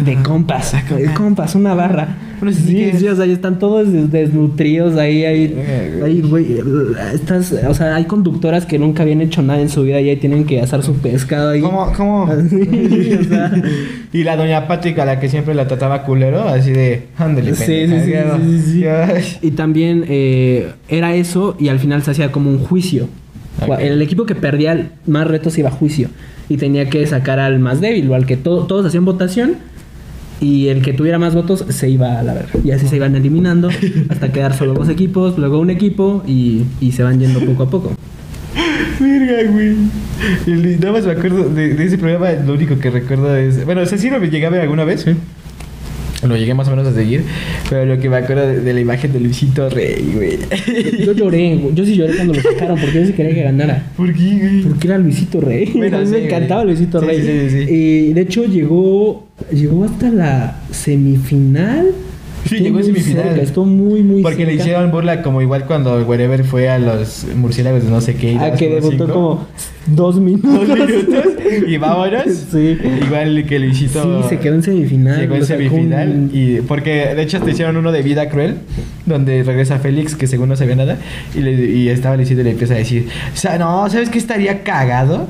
de 0.04 0.16
compas, 0.22 0.74
de 0.88 1.12
compas, 1.14 1.54
una 1.54 1.74
barra. 1.74 2.16
Bueno, 2.40 2.56
sí, 2.56 2.62
sí, 2.66 2.74
que- 2.74 2.98
sí, 2.98 3.08
o 3.08 3.16
sea, 3.16 3.26
ya 3.26 3.32
están 3.32 3.58
todos 3.58 3.90
des- 3.92 4.10
desnutridos 4.10 4.96
ahí, 4.96 5.24
ahí, 5.24 5.54
Eh, 5.56 6.00
ahí, 6.04 6.20
güey, 6.20 6.58
estas, 7.14 7.52
o 7.52 7.74
sea, 7.74 7.94
hay 7.96 8.04
conductoras 8.04 8.66
que 8.66 8.78
nunca 8.78 9.02
habían 9.02 9.20
hecho 9.20 9.42
nada 9.42 9.60
en 9.60 9.68
su 9.68 9.82
vida 9.82 10.00
y 10.00 10.10
ahí 10.10 10.16
tienen 10.16 10.44
que 10.44 10.60
asar 10.60 10.82
su 10.82 10.94
pescado 10.94 11.50
ahí. 11.50 11.60
¿Cómo? 11.60 11.92
¿Cómo? 11.96 12.26
Así, 12.30 13.12
o 13.20 13.24
sea, 13.24 13.52
Y 14.12 14.22
la 14.24 14.36
doña 14.36 14.66
Patrick, 14.68 14.98
a 14.98 15.04
la 15.04 15.20
que 15.20 15.28
siempre 15.28 15.54
la 15.54 15.66
trataba 15.66 16.02
culero, 16.04 16.48
así 16.48 16.70
de, 16.72 17.04
ándale, 17.18 17.54
Sí, 17.54 17.64
pendeja, 17.66 17.98
sí, 18.00 18.04
sí, 18.04 18.10
ya, 18.12 18.36
sí, 18.38 18.60
sí, 18.64 18.72
sí. 18.72 18.80
ya". 18.80 19.14
Y 19.42 19.50
también 19.52 20.04
eh, 20.08 20.68
era 20.88 21.14
eso 21.14 21.56
y 21.58 21.68
al 21.68 21.78
final 21.78 22.02
se 22.02 22.12
hacía 22.12 22.32
como 22.32 22.50
un 22.50 22.58
juicio. 22.58 23.08
Ok. 23.66 23.78
El 23.80 24.00
equipo 24.02 24.26
que 24.26 24.34
perdía 24.34 24.90
más 25.06 25.26
retos 25.26 25.56
iba 25.58 25.68
a 25.70 25.72
juicio 25.72 26.08
y 26.48 26.58
tenía 26.58 26.88
que 26.90 27.06
sacar 27.06 27.38
al 27.38 27.58
más 27.58 27.80
débil 27.80 28.08
o 28.10 28.14
al 28.14 28.26
que 28.26 28.36
to- 28.36 28.64
todos 28.66 28.84
hacían 28.86 29.04
votación 29.06 29.54
y 30.40 30.68
el 30.68 30.82
que 30.82 30.92
tuviera 30.92 31.18
más 31.18 31.34
votos 31.34 31.64
se 31.68 31.88
iba 31.88 32.18
a 32.18 32.22
la 32.22 32.34
verga. 32.34 32.50
Y 32.64 32.70
así 32.70 32.86
se 32.86 32.96
iban 32.96 33.14
eliminando 33.16 33.68
hasta 34.08 34.32
quedar 34.32 34.56
solo 34.56 34.74
dos 34.74 34.88
equipos, 34.88 35.38
luego 35.38 35.58
un 35.58 35.70
equipo 35.70 36.22
y, 36.26 36.64
y 36.80 36.92
se 36.92 37.02
van 37.02 37.18
yendo 37.20 37.40
poco 37.40 37.62
a 37.64 37.70
poco. 37.70 37.92
Verga, 39.00 39.50
güey. 39.50 39.76
Nada 40.78 40.92
más 40.92 41.04
me 41.04 41.12
acuerdo 41.12 41.48
de, 41.48 41.74
de 41.74 41.84
ese 41.84 41.98
programa, 41.98 42.32
lo 42.32 42.54
único 42.54 42.78
que 42.78 42.90
recuerdo 42.90 43.36
es. 43.36 43.64
Bueno, 43.64 43.82
o 43.82 43.86
sea, 43.86 43.98
sí 43.98 44.10
lo 44.10 44.22
llegué 44.22 44.46
a 44.46 44.50
ver 44.50 44.60
alguna 44.62 44.84
vez. 44.84 45.06
Lo 46.26 46.36
llegué 46.36 46.54
más 46.54 46.68
o 46.68 46.70
menos 46.70 46.86
a 46.86 46.94
seguir. 46.94 47.22
Pero 47.70 47.86
lo 47.86 48.00
que 48.00 48.08
me 48.08 48.16
acuerdo 48.16 48.46
de, 48.48 48.60
de 48.60 48.72
la 48.72 48.80
imagen 48.80 49.12
de 49.12 49.20
Luisito 49.20 49.68
Rey, 49.70 50.12
güey. 50.14 50.38
Yo 51.04 51.12
lloré, 51.12 51.56
güey. 51.56 51.74
yo 51.74 51.84
sí 51.84 51.94
lloré 51.96 52.14
cuando 52.16 52.34
lo 52.34 52.40
sacaron 52.42 52.78
porque 52.80 53.00
yo 53.00 53.06
sí 53.06 53.12
quería 53.12 53.34
que 53.34 53.42
ganara. 53.42 53.86
¿Por 53.96 54.12
qué, 54.12 54.38
güey? 54.38 54.62
Porque 54.62 54.86
era 54.88 54.98
Luisito 54.98 55.40
Rey. 55.40 55.70
Bueno, 55.74 55.96
a 55.98 56.00
mí 56.00 56.06
sí, 56.06 56.12
me 56.12 56.24
encantaba 56.26 56.62
güey. 56.64 56.74
Luisito 56.76 57.00
Sí, 57.00 57.06
Rey. 57.06 57.20
sí, 57.22 57.50
sí, 57.50 57.66
sí. 57.66 57.72
Y 57.74 58.12
de 58.12 58.20
hecho 58.20 58.44
llegó 58.44 59.26
llegó 59.52 59.84
hasta 59.84 60.10
la 60.10 60.60
semifinal. 60.70 61.90
Sí, 62.48 62.56
llegó 62.60 62.78
en 62.80 62.84
muy 62.92 63.00
semifinal. 63.00 63.38
estuvo 63.40 63.64
muy, 63.66 64.02
muy 64.02 64.22
Porque 64.22 64.46
le 64.46 64.54
hicieron 64.54 64.90
burla 64.90 65.22
como 65.22 65.42
igual 65.42 65.64
cuando 65.66 65.96
Wherever 66.04 66.44
fue 66.44 66.68
a 66.68 66.78
los 66.78 67.26
murciélagos 67.36 67.84
de 67.84 67.90
no 67.90 68.00
sé 68.00 68.14
qué. 68.14 68.32
y 68.32 68.36
A 68.36 68.40
dabas 68.42 68.58
que 68.58 68.68
debutó 68.68 69.08
como 69.12 69.46
dos 69.86 70.18
minutos. 70.20 70.68
dos 70.68 70.78
minutos 70.78 71.24
y 71.68 71.76
vámonos. 71.76 72.22
Sí. 72.52 72.78
Igual 73.06 73.44
que 73.46 73.58
Luisito. 73.58 74.22
Sí, 74.22 74.28
se 74.28 74.38
quedó 74.38 74.54
en 74.54 74.62
semifinal. 74.62 75.20
Llegó 75.20 75.34
en 75.36 75.44
semifinal 75.44 76.08
un- 76.08 76.30
y 76.32 76.60
porque 76.60 77.14
de 77.14 77.22
hecho 77.22 77.40
te 77.40 77.50
hicieron 77.50 77.76
uno 77.76 77.92
de 77.92 78.02
vida 78.02 78.28
cruel 78.28 78.56
donde 79.04 79.42
regresa 79.42 79.78
Félix 79.78 80.14
que 80.16 80.26
según 80.26 80.48
no 80.48 80.56
sabía 80.56 80.74
nada 80.76 80.96
y, 81.34 81.40
le, 81.40 81.52
y 81.70 81.88
estaba 81.88 82.16
Luisito 82.16 82.40
y 82.40 82.44
le 82.44 82.50
empieza 82.50 82.74
a 82.74 82.78
decir 82.78 83.06
o 83.32 83.36
sea, 83.36 83.58
no 83.58 83.88
sabes 83.90 84.08
qué 84.10 84.18
estaría 84.18 84.62
cagado. 84.62 85.26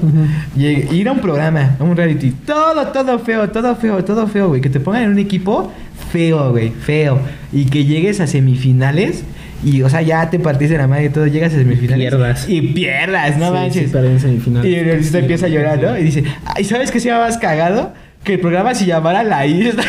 Lleg- 0.57 0.93
ir 0.93 1.09
a 1.09 1.13
un 1.13 1.21
programa 1.21 1.77
a 1.79 1.85
un 1.85 1.97
reality 1.97 2.31
todo 2.47 2.87
todo 2.89 3.19
feo 3.19 3.49
todo 3.51 3.75
feo 3.77 4.05
todo 4.05 4.27
feo 4.27 4.49
güey 4.49 4.61
que 4.61 4.71
te 4.71 4.81
pongan 4.81 5.03
en 5.05 5.11
un 5.11 5.19
equipo 5.19 5.71
feo 6.13 6.51
güey 6.51 6.71
feo 6.71 7.19
y 7.53 7.65
que 7.67 7.85
llegues 7.85 8.21
a 8.21 8.27
semifinales 8.27 9.25
y 9.65 9.83
o 9.83 9.89
sea 9.89 10.03
ya 10.03 10.29
te 10.31 10.39
partiste 10.39 10.77
la 10.77 10.87
madre 10.87 11.07
y 11.07 11.09
todo 11.09 11.27
llegas 11.27 11.53
a 11.55 11.57
semifinales 11.57 12.09
Pierdas. 12.11 12.49
y 12.49 12.61
pierdas 12.61 13.39
no 13.39 13.47
Sí, 13.47 13.53
manches 13.53 13.91
sí, 13.91 13.97
en 13.99 14.21
semifinal. 14.21 14.67
y 14.67 14.75
el 14.75 14.95
Luisito 14.97 15.19
empieza 15.19 15.47
a 15.47 15.49
llorar, 15.49 15.81
¿no? 15.83 15.99
Y 15.99 16.03
dice, 16.05 16.25
ay, 16.45 16.65
¿sabes 16.65 16.91
qué 16.91 17.01
se 17.01 17.09
llama 17.09 17.25
más 17.27 17.39
cagado? 17.39 17.93
Que 18.23 18.35
el 18.35 18.41
programa 18.41 18.75
se 18.75 18.87
llamara 18.87 19.23
La 19.23 19.47
Isla. 19.47 19.83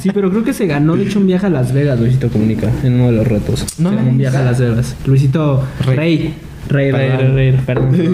Sí, 0.00 0.10
pero 0.12 0.30
creo 0.30 0.42
que 0.42 0.52
se 0.52 0.66
ganó, 0.66 0.96
de 0.96 1.04
hecho, 1.04 1.20
un 1.20 1.26
viaje 1.28 1.46
a 1.46 1.48
Las 1.48 1.72
Vegas, 1.72 1.98
Luisito 2.00 2.28
Comunica, 2.28 2.68
en 2.82 2.94
uno 2.94 3.06
de 3.06 3.12
los 3.12 3.26
retos. 3.28 3.64
No 3.78 3.90
Se 3.90 3.94
ganó 3.94 4.06
me 4.06 4.10
un 4.10 4.18
viaje 4.18 4.36
a. 4.36 4.42
Las 4.42 4.58
Vegas. 4.60 4.96
Luisito 5.06 5.64
Rey. 5.86 5.96
Rey. 5.96 6.34
Rey, 6.68 6.90
Rey, 6.90 7.10
Perdón. 7.10 7.34
Rey, 7.36 7.50
Rey, 7.52 7.60
perdón. 7.64 7.92
no, 7.92 8.02
no, 8.02 8.10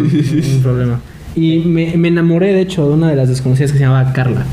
un 0.57 0.63
problema. 0.63 1.01
Y 1.39 1.59
me, 1.61 1.97
me 1.97 2.09
enamoré, 2.09 2.53
de 2.53 2.63
hecho, 2.63 2.89
de 2.89 2.95
una 2.95 3.09
de 3.09 3.15
las 3.15 3.29
desconocidas 3.29 3.71
que 3.71 3.79
se 3.79 3.85
llamaba 3.85 4.13
Carla. 4.13 4.45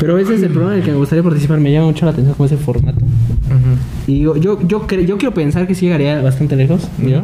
Pero 0.00 0.16
ese 0.18 0.34
es 0.34 0.42
el 0.42 0.50
programa 0.50 0.72
en 0.72 0.78
el 0.80 0.84
que 0.84 0.90
me 0.90 0.96
gustaría 0.96 1.22
participar. 1.22 1.60
Me 1.60 1.70
llama 1.70 1.86
mucho 1.86 2.06
la 2.06 2.12
atención 2.12 2.34
como 2.34 2.46
ese 2.46 2.56
formato. 2.56 3.04
Y 4.06 4.20
yo, 4.20 4.36
yo, 4.36 4.58
yo, 4.66 4.86
quiero 4.86 5.34
pensar 5.34 5.66
que 5.66 5.74
sí 5.74 5.84
llegaría 5.84 6.22
bastante 6.22 6.56
lejos, 6.56 6.88
¿yo? 6.98 7.20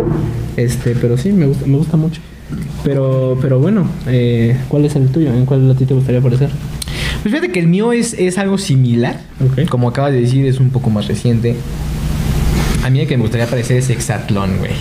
Este, 0.56 0.94
pero 1.00 1.16
sí, 1.16 1.32
me 1.32 1.46
gusta, 1.46 1.66
me 1.66 1.78
gusta 1.78 1.96
mucho. 1.96 2.20
Pero, 2.84 3.38
pero 3.40 3.58
bueno, 3.58 3.86
eh, 4.06 4.56
¿cuál 4.68 4.84
es 4.84 4.96
el 4.96 5.08
tuyo? 5.08 5.32
¿En 5.32 5.46
cuál 5.46 5.70
a 5.70 5.74
ti 5.74 5.86
te 5.86 5.94
gustaría 5.94 6.20
aparecer? 6.20 6.50
Pues 7.22 7.34
fíjate 7.34 7.52
que 7.52 7.60
el 7.60 7.68
mío 7.68 7.92
es, 7.92 8.14
es 8.14 8.36
algo 8.36 8.58
similar. 8.58 9.20
Ok. 9.40 9.68
Como 9.68 9.88
acabas 9.88 10.12
de 10.12 10.20
decir, 10.20 10.44
es 10.46 10.60
un 10.60 10.70
poco 10.70 10.90
más 10.90 11.08
reciente. 11.08 11.56
A 12.84 12.90
mí 12.90 13.00
el 13.00 13.06
que 13.06 13.16
me 13.16 13.22
gustaría 13.22 13.46
aparecer 13.46 13.78
es 13.78 13.88
Exatlón, 13.90 14.58
güey. 14.58 14.72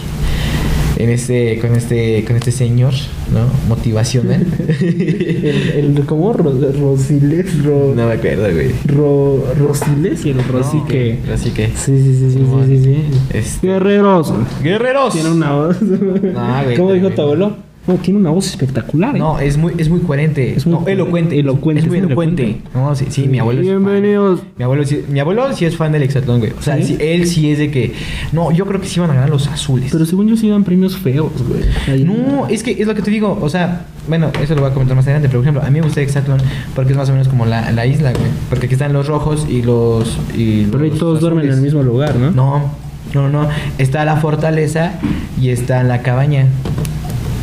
En 1.00 1.10
este, 1.10 1.58
con 1.60 1.74
este, 1.76 2.26
con 2.26 2.36
este 2.36 2.52
señor, 2.52 2.94
¿no? 3.34 3.48
Motivacional. 3.70 4.46
El, 4.82 5.96
el 5.98 6.06
¿cómo? 6.06 6.34
Ro- 6.34 6.54
Rosiles, 6.78 7.64
ro, 7.64 7.94
no 7.96 8.06
me 8.06 8.14
acuerdo, 8.14 8.52
güey. 8.54 8.72
ro, 8.86 9.44
Rosiles 9.58 10.26
y 10.26 10.32
el 10.32 10.44
Rosique. 10.44 11.20
Así 11.34 11.52
que. 11.52 11.68
Sí, 11.68 11.98
sí, 11.98 12.16
sí, 12.20 12.32
sí, 12.32 12.46
sí, 12.46 12.66
sí, 12.68 12.84
sí. 12.84 12.98
Este- 13.34 13.68
Guerreros. 13.68 14.34
¡Guerreros! 14.62 15.14
Tiene 15.14 15.30
una 15.32 15.54
voz. 15.54 15.78
güey, 15.82 16.76
¿Cómo 16.76 16.92
dijo 16.92 17.10
tu 17.12 17.22
abuelo? 17.22 17.69
No, 17.88 17.96
tiene 17.96 18.20
una 18.20 18.30
voz 18.30 18.46
espectacular. 18.48 19.16
¿eh? 19.16 19.20
No, 19.20 19.40
es 19.40 19.58
muy, 19.58 19.74
es 19.80 19.90
muy 19.90 20.02
coherente. 20.02 20.54
Es 20.56 20.68
muy 20.68 20.80
no, 20.80 20.88
elocuente. 20.88 21.40
elocuente, 21.40 21.82
Es 21.82 21.88
muy 21.88 21.98
elocuente. 21.98 22.44
elocuente. 22.44 22.70
No, 22.78 22.94
sí, 22.96 23.06
sí, 23.10 23.28
mi 23.28 23.40
abuelo 23.40 23.62
es 23.62 23.68
fan. 23.68 23.78
Bienvenidos. 23.84 24.42
Mi 24.58 24.64
abuelo, 24.64 24.86
sí, 24.86 25.04
mi 25.10 25.20
abuelo 25.20 25.52
sí 25.56 25.66
es 25.66 25.76
fan 25.76 25.92
del 25.92 26.04
Exatlón, 26.04 26.40
güey. 26.40 26.52
O 26.52 26.62
sea, 26.62 26.78
¿Sí? 26.78 26.84
sí, 26.84 26.98
él 27.00 27.26
sí 27.26 27.50
es 27.50 27.58
de 27.58 27.72
que. 27.72 27.94
No, 28.32 28.52
yo 28.52 28.66
creo 28.68 28.80
que 28.80 28.88
sí 28.88 29.00
van 29.00 29.10
a 29.10 29.14
ganar 29.16 29.30
los 29.32 29.48
azules. 29.48 29.90
Pero 29.92 30.06
según 30.06 30.28
yo 30.28 30.38
sí 30.38 30.48
dan 30.50 30.64
premios 30.64 30.98
feos, 30.98 31.32
güey. 31.48 31.64
Ahí- 31.88 32.04
No, 32.04 32.48
es 32.48 32.62
que 32.62 32.72
es 32.80 32.86
lo 32.86 32.94
que 32.94 33.02
te 33.02 33.10
digo. 33.10 33.40
O 33.42 33.50
sea, 33.50 33.88
bueno, 34.08 34.30
eso 34.40 34.54
lo 34.54 34.62
voy 34.62 34.70
a 34.70 34.74
comentar 34.74 34.96
más 34.96 35.06
adelante. 35.06 35.28
Pero, 35.30 35.40
por 35.40 35.46
ejemplo, 35.46 35.64
a 35.64 35.72
mí 35.72 35.80
me 35.80 35.86
gusta 35.86 36.02
Exatlón 36.02 36.40
porque 36.76 36.92
es 36.92 36.98
más 36.98 37.10
o 37.10 37.14
menos 37.14 37.28
como 37.28 37.48
la, 37.48 37.72
la 37.72 37.88
isla, 37.88 38.12
güey. 38.12 38.24
Porque 38.50 38.68
aquí 38.68 38.76
están 38.76 38.94
los 38.94 39.08
rojos 39.08 39.48
y 39.50 39.64
los. 39.64 40.16
Y 40.38 40.66
Pero 40.66 40.84
ahí 40.84 40.92
los 40.92 41.00
todos 41.00 41.22
duermen 41.22 41.46
en 41.46 41.54
el 41.54 41.62
mismo 41.62 41.82
lugar, 41.82 42.16
¿no? 42.18 42.30
No, 42.32 42.72
no, 43.16 43.30
no. 43.30 43.48
Está 43.80 44.06
la 44.06 44.18
fortaleza 44.18 45.00
y 45.42 45.50
está 45.50 45.82
la 45.82 46.04
cabaña. 46.04 46.46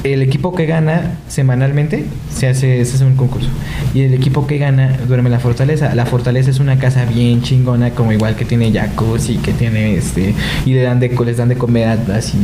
El 0.05 0.23
equipo 0.23 0.55
que 0.55 0.67
gana 0.67 1.13
semanalmente 1.29 2.05
se 2.33 2.47
hace, 2.49 2.85
se 2.85 2.95
hace 2.97 3.05
un 3.05 3.17
concurso. 3.17 3.49
Y 3.95 4.03
el 4.03 4.15
equipo 4.15 4.47
que 4.47 4.59
gana 4.59 4.97
duerme 5.09 5.29
en 5.29 5.33
la 5.33 5.41
fortaleza. 5.41 5.95
La 5.95 6.07
fortaleza 6.07 6.51
es 6.51 6.61
una 6.61 6.79
casa 6.79 7.05
bien 7.07 7.43
chingona, 7.43 7.91
como 7.91 8.13
igual 8.13 8.37
que 8.37 8.45
tiene 8.45 8.73
jacuzzi, 8.73 9.37
que 9.39 9.53
tiene 9.53 9.95
este. 9.97 10.35
Y 10.65 10.75
le 10.75 10.83
dan 10.83 11.01
de, 11.01 11.09
les 11.25 11.37
dan 11.39 11.49
de 11.49 11.57
comer 11.57 11.99
así 12.15 12.39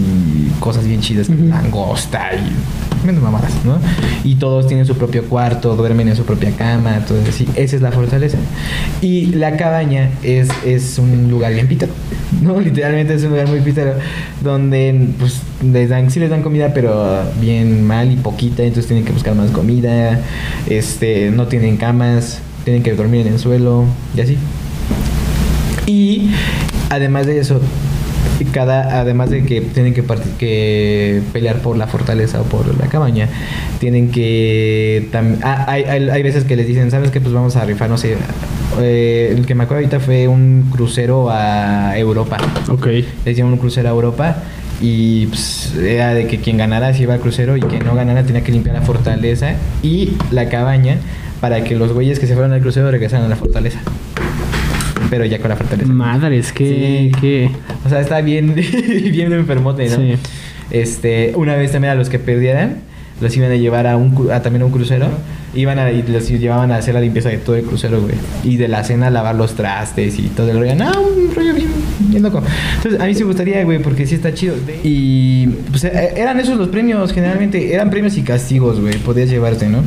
cosas 0.61 0.87
bien 0.87 1.01
chidas, 1.01 1.29
Ujú. 1.29 1.45
langosta 1.49 2.31
y. 2.35 2.92
menos 3.05 3.23
mamadas, 3.23 3.53
¿no? 3.65 3.79
Y 4.25 4.37
todos 4.37 4.67
tienen 4.67 4.87
su 4.87 4.97
propio 4.97 5.25
cuarto, 5.25 5.77
duermen 5.77 6.09
en 6.09 6.17
su 6.17 6.25
propia 6.25 6.51
cama, 6.53 7.01
todo 7.07 7.19
así. 7.29 7.47
Esa 7.55 7.77
es 7.77 7.83
la 7.83 7.93
fortaleza. 7.93 8.39
Y 9.01 9.27
la 9.27 9.57
cabaña 9.57 10.11
es, 10.23 10.49
es 10.65 10.99
un 10.99 11.31
lugar 11.31 11.53
bien 11.55 11.67
pítero. 11.67 11.93
No, 12.41 12.61
literalmente 12.61 13.15
es 13.15 13.23
un 13.25 13.31
lugar 13.31 13.49
muy 13.49 13.61
pítero. 13.61 13.95
Donde, 14.43 15.09
pues, 15.19 15.41
les 15.63 15.89
dan, 15.89 16.11
sí 16.11 16.21
les 16.21 16.31
dan 16.31 16.43
comida, 16.43 16.73
pero 16.75 17.23
bien 17.41 17.85
mal 17.85 18.11
y 18.11 18.17
poquita. 18.17 18.63
Entonces 18.63 18.87
tienen 18.87 19.05
que 19.05 19.13
buscar 19.13 19.35
más 19.35 19.51
comida. 19.51 20.21
Este, 20.69 21.31
no 21.31 21.47
tienen 21.47 21.77
camas. 21.77 22.41
Tienen 22.65 22.83
que 22.83 22.95
dormir 22.95 23.27
en 23.27 23.35
el 23.35 23.39
suelo 23.39 23.85
y 24.17 24.21
así. 24.21 24.39
Y 25.87 26.31
además 26.91 27.27
de 27.27 27.41
eso, 27.41 27.61
Y 28.41 28.45
cada, 28.47 29.01
además 29.01 29.31
de 29.31 29.45
que 29.45 29.61
tienen 29.61 29.95
que, 29.95 30.03
que 30.39 31.23
pelear 31.33 31.59
por 31.59 31.77
la 31.77 31.87
fortaleza 31.87 32.41
o 32.41 32.45
por 32.45 32.67
la 32.79 32.87
cabaña, 32.87 33.29
tienen 33.79 34.11
que... 34.11 35.09
ah, 35.43 35.65
hay, 35.69 35.85
hay, 35.85 36.09
hay 36.09 36.23
veces 36.23 36.45
que 36.45 36.57
les 36.57 36.67
dicen, 36.67 36.91
¿sabes 36.91 37.11
qué? 37.11 37.21
Pues 37.21 37.33
vamos 37.33 37.57
a 37.57 37.65
rifar, 37.65 37.89
no 37.89 37.99
sé. 37.99 38.17
eh, 38.81 39.35
el 39.37 39.47
que 39.47 39.55
me 39.55 39.65
acuerdo 39.65 39.81
ahorita 39.81 40.01
fue 40.01 40.29
un 40.29 40.69
crucero 40.71 41.29
a 41.31 41.97
Europa. 41.97 42.39
Ok. 42.69 42.87
Les 43.25 43.37
dieron 43.37 43.53
un 43.53 43.59
crucero 43.59 43.89
a 43.89 43.93
Europa 43.93 44.37
y 44.81 45.27
pues, 45.27 45.75
era 45.77 46.15
de 46.15 46.27
que 46.27 46.39
quien 46.39 46.57
ganara 46.57 46.93
se 46.93 47.05
iba 47.05 47.15
al 47.15 47.21
crucero 47.21 47.57
y 47.57 47.61
quien 47.61 47.85
no 47.85 47.95
ganara 47.95 48.25
tenía 48.25 48.43
que 48.43 48.51
limpiar 48.51 48.75
la 48.75 48.83
fortaleza 48.83 49.55
y 49.83 50.17
la 50.31 50.49
cabaña 50.49 50.97
para 51.41 51.63
que 51.65 51.77
los 51.77 51.93
güeyes 51.93 52.19
que 52.19 52.27
se 52.27 52.35
fueron 52.35 52.53
al 52.53 52.61
crucero 52.61 52.91
regresaran 52.91 53.27
a 53.27 53.29
la 53.29 53.37
fortaleza. 53.37 53.81
Pero 55.13 55.27
ya 55.27 55.39
con 55.41 55.51
la 55.51 55.57
fortaleza. 55.57 55.93
Madres, 55.93 56.55
que... 56.55 57.11
Sí. 57.13 57.21
que... 57.21 57.51
O 57.85 57.91
sea, 57.91 58.01
está 58.01 58.23
bien, 58.23 58.55
bien 59.13 59.31
enfermote, 59.35 59.87
¿no? 59.91 59.97
Sí. 59.97 60.15
Este, 60.71 61.35
una 61.37 61.55
vez 61.55 61.71
también 61.71 61.93
a 61.93 61.97
los 61.97 62.09
que 62.09 62.19
perdieran, 62.19 62.77
los 63.21 63.37
iban 63.37 63.53
a 63.53 63.57
llevar 63.57 63.87
a 63.87 63.99
un 63.99 64.31
a 64.33 64.41
también 64.41 64.63
a 64.63 64.65
un 64.65 64.73
crucero. 64.73 65.09
Iban 65.55 65.79
a, 65.79 65.93
y 65.93 66.03
los 66.03 66.31
llevaban 66.31 66.73
a 66.73 66.77
hacer 66.77 66.95
la 66.95 67.03
limpieza 67.03 67.29
de 67.29 67.37
todo 67.37 67.57
el 67.57 67.65
crucero, 67.65 68.01
güey. 68.01 68.15
Y 68.43 68.57
de 68.57 68.69
la 68.69 68.85
cena 68.85 69.11
lavar 69.11 69.35
los 69.35 69.55
trastes 69.55 70.19
y 70.19 70.29
todo 70.29 70.51
el 70.51 70.59
rollo. 70.59 70.75
No, 70.77 70.91
un 71.03 71.35
rollo 71.35 71.53
bien, 71.53 71.69
bien 72.09 72.23
loco. 72.23 72.43
Entonces, 72.77 72.99
a 72.99 73.05
mí 73.05 73.13
sí 73.13 73.21
me 73.21 73.27
gustaría, 73.27 73.63
güey, 73.65 73.81
porque 73.83 74.07
sí 74.07 74.15
está 74.15 74.33
chido. 74.33 74.55
Y 74.83 75.47
pues 75.69 75.85
eh, 75.85 76.15
eran 76.17 76.41
esos 76.41 76.57
los 76.57 76.69
premios, 76.69 77.13
generalmente. 77.13 77.75
Eran 77.75 77.91
premios 77.91 78.17
y 78.17 78.23
castigos, 78.23 78.81
güey. 78.81 78.97
Podías 78.97 79.29
llevarte, 79.29 79.69
¿no? 79.69 79.83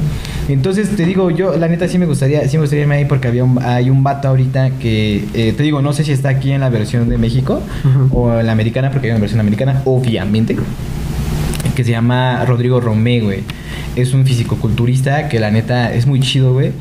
Entonces, 0.48 0.96
te 0.96 1.06
digo, 1.06 1.32
yo, 1.32 1.56
la 1.58 1.68
neta, 1.68 1.88
sí 1.88 1.98
me 1.98 2.06
gustaría, 2.06 2.48
sí 2.48 2.58
me 2.58 2.62
gustaría 2.62 2.84
irme 2.84 2.96
ahí 2.96 3.06
porque 3.06 3.28
había 3.28 3.44
un, 3.44 3.62
hay 3.64 3.90
un 3.90 4.04
vato 4.04 4.28
ahorita 4.28 4.72
que, 4.80 5.26
eh, 5.34 5.54
te 5.58 5.64
digo, 5.64 5.82
no 5.82 5.92
sé 5.92 6.04
si 6.04 6.12
está 6.12 6.30
aquí 6.30 6.52
en 6.52 6.62
la 6.62 6.70
versión 6.70 7.10
de 7.10 7.18
México 7.18 7.62
o 8.12 8.40
en 8.40 8.46
la 8.46 8.52
americana, 8.52 8.92
porque 8.92 9.08
hay 9.08 9.12
una 9.12 9.22
versión 9.22 9.40
americana, 9.40 9.82
obviamente 9.86 10.56
que 11.76 11.84
se 11.84 11.92
llama 11.92 12.44
Rodrigo 12.46 12.80
Romé, 12.80 13.20
güey. 13.20 13.44
Es 13.96 14.14
un 14.14 14.26
fisicoculturista 14.26 15.30
que 15.30 15.40
la 15.40 15.52
neta 15.52 15.94
es 15.94 16.08
muy 16.08 16.22
chido, 16.22 16.54
güey. 16.54 16.72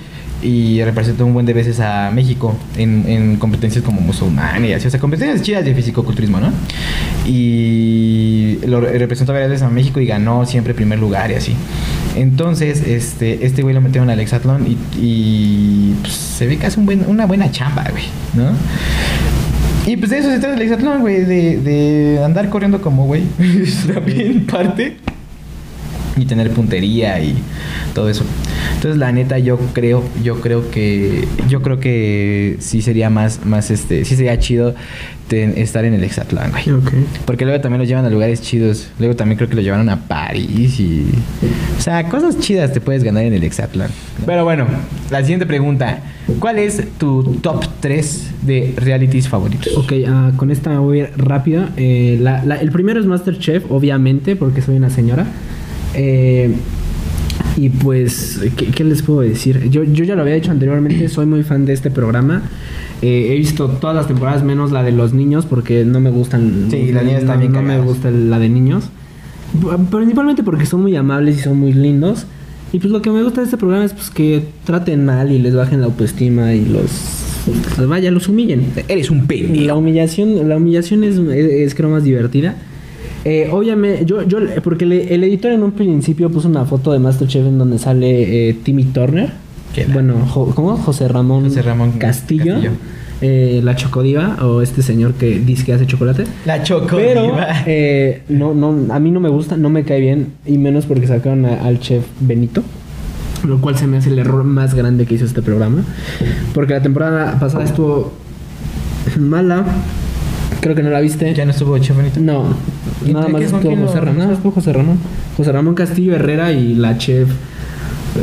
Y 0.43 0.82
representa 0.85 1.24
un 1.24 1.32
buen 1.32 1.47
de 1.47 1.55
veces 1.55 1.80
a 1.80 2.11
México 2.11 2.55
en, 2.76 3.05
en 3.09 3.37
competencias 3.37 3.82
como 3.82 4.03
musulmán 4.03 4.62
y 4.64 4.72
así. 4.74 4.87
O 4.87 4.91
sea, 4.91 5.01
competencias 5.01 5.41
chidas 5.41 5.64
de 5.64 5.74
fisicoculturismo, 5.74 6.39
¿no? 6.39 6.53
Y 7.26 8.59
lo 8.66 8.80
re- 8.80 8.99
representó 8.99 9.32
varias 9.32 9.51
veces 9.51 9.62
a 9.62 9.70
México 9.70 10.01
y 10.01 10.07
ganó 10.07 10.45
siempre 10.45 10.74
primer 10.74 10.99
lugar 10.99 11.30
y 11.30 11.35
así. 11.35 11.55
Entonces, 12.16 12.82
este, 12.87 13.47
este 13.47 13.62
güey 13.62 13.74
lo 13.74 13.80
metieron 13.80 14.11
al 14.11 14.20
hexatlón 14.20 14.66
y, 14.66 14.76
y 15.01 15.95
pues, 16.03 16.12
se 16.12 16.47
ve 16.47 16.59
que 16.59 16.66
hace 16.66 16.78
un 16.78 16.87
buen, 16.87 17.05
una 17.09 17.26
buena 17.26 17.51
chamba, 17.51 17.87
güey, 17.91 18.05
¿no? 18.35 18.53
Y 19.87 19.97
pues 19.97 20.11
de 20.11 20.18
eso 20.18 20.30
se 20.30 20.39
trata 20.39 20.55
el 20.55 20.62
hexatlón, 20.62 21.01
güey, 21.01 21.24
de, 21.24 21.59
de 21.61 22.20
andar 22.24 22.49
corriendo 22.51 22.80
como 22.80 23.07
güey. 23.07 23.22
También 23.95 24.47
parte. 24.47 24.97
Y 26.16 26.26
tener 26.26 26.50
puntería 26.50 27.20
y 27.20 27.34
todo 27.94 28.08
eso. 28.08 28.24
Entonces, 28.76 28.98
la 28.98 29.10
neta, 29.12 29.38
yo 29.38 29.58
creo, 29.72 30.02
yo 30.22 30.40
creo 30.40 30.70
que, 30.70 31.26
yo 31.48 31.60
creo 31.62 31.80
que 31.80 32.56
sí 32.60 32.82
sería 32.82 33.10
más, 33.10 33.44
más 33.44 33.70
este, 33.70 34.04
sí 34.04 34.14
sería 34.14 34.38
chido 34.38 34.74
ten- 35.28 35.54
estar 35.56 35.84
en 35.84 35.94
el 35.94 36.04
hexatlón, 36.04 36.50
güey. 36.52 36.70
Ok. 36.70 36.92
Porque 37.24 37.44
luego 37.44 37.60
también 37.60 37.80
los 37.80 37.88
llevan 37.88 38.04
a 38.04 38.10
lugares 38.10 38.42
chidos. 38.42 38.88
Luego 39.00 39.16
también 39.16 39.36
creo 39.38 39.48
que 39.48 39.56
lo 39.56 39.62
llevaron 39.62 39.88
a 39.88 40.06
París 40.06 40.78
y... 40.78 41.04
O 41.78 41.80
sea, 41.80 42.08
cosas 42.08 42.38
chidas 42.38 42.72
te 42.72 42.80
puedes 42.80 43.02
ganar 43.02 43.24
en 43.24 43.32
el 43.34 43.42
hexatlón. 43.42 43.88
Pero 44.24 44.44
bueno, 44.44 44.66
la 45.10 45.20
siguiente 45.22 45.46
pregunta. 45.46 45.98
¿Cuál 46.38 46.58
es 46.58 46.82
tu 46.98 47.22
top 47.42 47.64
3 47.80 48.30
de 48.42 48.72
realities 48.76 49.28
favoritos? 49.28 49.76
Ok, 49.76 49.92
ah, 50.06 50.30
con 50.36 50.50
esta 50.50 50.78
voy 50.78 51.00
a 51.00 51.02
ir 51.04 51.10
rápido. 51.16 51.66
Eh, 51.76 52.18
la- 52.20 52.44
la- 52.44 52.56
el 52.56 52.70
primero 52.70 53.00
es 53.00 53.06
Masterchef, 53.06 53.64
obviamente, 53.70 54.36
porque 54.36 54.62
soy 54.62 54.76
una 54.76 54.90
señora. 54.90 55.26
Eh, 55.95 56.55
y 57.57 57.68
pues, 57.68 58.40
¿qué, 58.57 58.66
qué 58.66 58.84
les 58.84 59.03
puedo 59.03 59.20
decir? 59.20 59.68
Yo, 59.70 59.84
yo 59.84 60.05
ya 60.05 60.16
lo 60.16 60.22
había 60.22 60.34
dicho 60.34 60.51
anteriormente, 60.51 61.09
soy 61.09 61.26
muy 61.26 61.42
fan 61.42 61.64
de 61.64 61.72
este 61.72 61.90
programa. 61.90 62.42
Eh, 63.03 63.32
he 63.32 63.36
visto 63.36 63.68
todas 63.68 63.95
las 63.95 64.07
temporadas 64.07 64.42
menos 64.42 64.72
la 64.72 64.82
de 64.82 64.92
los 64.92 65.12
niños 65.12 65.47
porque 65.47 65.84
no 65.84 66.01
me 66.01 66.11
gustan. 66.11 66.68
Sí, 66.70 66.90
las 66.92 67.05
niñas 67.05 67.22
no, 67.24 67.32
están 67.32 67.40
bien 67.40 67.53
No 67.53 67.62
me 67.62 67.78
gusta 67.80 68.11
la 68.11 68.38
de 68.38 68.49
niños. 68.49 68.84
Principalmente 69.90 70.42
porque 70.42 70.66
son 70.66 70.82
muy 70.82 70.97
amables 70.97 71.38
y 71.38 71.40
son 71.40 71.59
muy 71.59 71.72
lindos. 71.72 72.26
Y 72.72 72.78
pues 72.80 72.90
lo 72.90 73.03
que 73.03 73.11
me 73.11 73.22
gusta 73.22 73.40
de 73.40 73.45
este 73.45 73.57
programa 73.57 73.84
es 73.84 73.92
pues 73.92 74.11
que 74.11 74.42
traten 74.64 75.05
mal 75.05 75.30
y 75.30 75.38
les 75.38 75.55
bajen 75.55 75.80
la 75.80 75.86
autoestima 75.86 76.55
y 76.55 76.64
los... 76.64 76.90
pues, 77.76 77.86
vaya, 77.88 78.11
los 78.11 78.28
humillen. 78.28 78.66
Eres 78.88 79.11
un 79.11 79.20
La 79.20 79.26
pendejo. 79.26 79.78
humillación, 79.78 80.49
la 80.49 80.57
humillación 80.57 81.05
es, 81.05 81.16
es, 81.18 81.53
es 81.53 81.74
creo 81.76 81.90
más 81.90 82.03
divertida. 82.03 82.57
Eh, 83.24 83.48
obviamente, 83.50 84.04
yo, 84.04 84.22
yo, 84.22 84.38
porque 84.62 84.84
le- 84.86 85.14
el 85.14 85.24
editor 85.24 85.52
en 85.52 85.62
un 85.62 85.72
principio 85.72 86.30
puso 86.30 86.48
una 86.48 86.64
foto 86.66 86.92
de 86.92 86.98
Masterchef 86.98 87.46
en 87.46 87.58
donde 87.58 87.78
sale 87.78 88.50
eh, 88.50 88.54
Timmy 88.62 88.84
Turner. 88.84 89.30
¿Qué 89.74 89.86
la- 89.86 89.94
Bueno, 89.94 90.14
Jo- 90.28 90.52
¿cómo? 90.54 90.76
José 90.76 91.08
Ramón, 91.08 91.44
José 91.44 91.62
Ramón 91.62 91.92
Castillo. 91.92 92.54
Castillo. 92.54 92.72
eh, 93.22 93.60
la 93.64 93.74
Chocodiva 93.76 94.36
o 94.42 94.60
este 94.60 94.82
señor 94.82 95.14
que 95.14 95.38
dice 95.38 95.64
que 95.64 95.72
hace 95.72 95.86
chocolate. 95.86 96.24
La 96.44 96.62
choco. 96.62 96.96
Pero 96.96 97.34
eh, 97.64 98.22
no, 98.28 98.52
no, 98.54 98.92
a 98.92 98.98
mí 99.00 99.10
no 99.10 99.20
me 99.20 99.30
gusta, 99.30 99.56
no 99.56 99.70
me 99.70 99.84
cae 99.84 100.00
bien, 100.00 100.32
y 100.44 100.58
menos 100.58 100.84
porque 100.84 101.06
sacaron 101.06 101.46
a- 101.46 101.64
al 101.64 101.80
chef 101.80 102.04
Benito. 102.20 102.62
Lo 103.46 103.58
cual 103.60 103.78
se 103.78 103.86
me 103.86 103.96
hace 103.98 104.10
el 104.10 104.18
error 104.18 104.44
más 104.44 104.74
grande 104.74 105.06
que 105.06 105.14
hizo 105.14 105.24
este 105.24 105.40
programa. 105.42 105.82
Porque 106.54 106.74
la 106.74 106.82
temporada 106.82 107.38
pasada 107.40 107.64
estuvo 107.64 108.12
mala. 109.18 109.64
Creo 110.60 110.74
que 110.74 110.82
no 110.82 110.90
la 110.90 111.00
viste. 111.00 111.32
ya 111.34 111.44
no 111.44 111.50
estuvo 111.50 111.76
Chef 111.78 111.96
Benito. 111.96 112.20
No, 112.20 112.44
¿Y 112.44 112.73
nada 113.12 113.26
qué- 113.26 113.32
más 113.32 113.42
estuvo 113.42 113.76
José 113.76 114.00
Ramón. 114.00 114.16
Nada 114.18 114.28
más 114.30 114.36
estuvo 114.38 114.52
José 114.52 114.72
Ramón. 114.72 114.98
José 115.36 115.52
Ramón 115.52 115.74
Castillo 115.74 116.14
Herrera 116.14 116.52
y 116.52 116.74
la 116.74 116.96
chef 116.98 117.28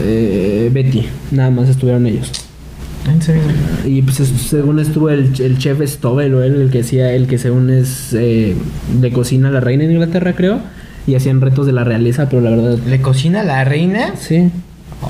eh, 0.04 0.70
Betty. 0.74 1.06
Nada 1.32 1.50
más 1.52 1.70
estuvieron 1.70 2.06
ellos. 2.08 2.32
¿En 3.10 3.22
serio? 3.22 3.42
Y 3.86 4.02
pues 4.04 4.20
es- 4.20 4.30
según 4.30 4.80
estuvo 4.80 5.10
el, 5.10 5.32
el 5.42 5.58
chef 5.58 5.82
Stovell 5.88 6.34
o 6.36 6.44
él, 6.44 6.62
el 6.62 6.70
que 6.70 6.82
hacía, 6.82 7.14
el 7.14 7.28
que 7.28 7.38
según 7.38 7.70
es 7.70 8.14
eh, 8.14 8.56
de 9.00 9.12
cocina 9.12 9.48
a 9.50 9.52
la 9.52 9.60
reina 9.60 9.86
de 9.86 9.94
Inglaterra, 9.94 10.34
creo. 10.34 10.60
Y 11.08 11.16
hacían 11.16 11.42
retos 11.42 11.66
de 11.66 11.72
la 11.74 11.84
realeza, 11.84 12.30
pero 12.30 12.42
la 12.44 12.52
verdad. 12.52 12.78
¿Le 12.88 13.02
cocina 13.02 13.42
a 13.42 13.44
la 13.44 13.64
reina? 13.64 14.14
Sí. 14.20 14.50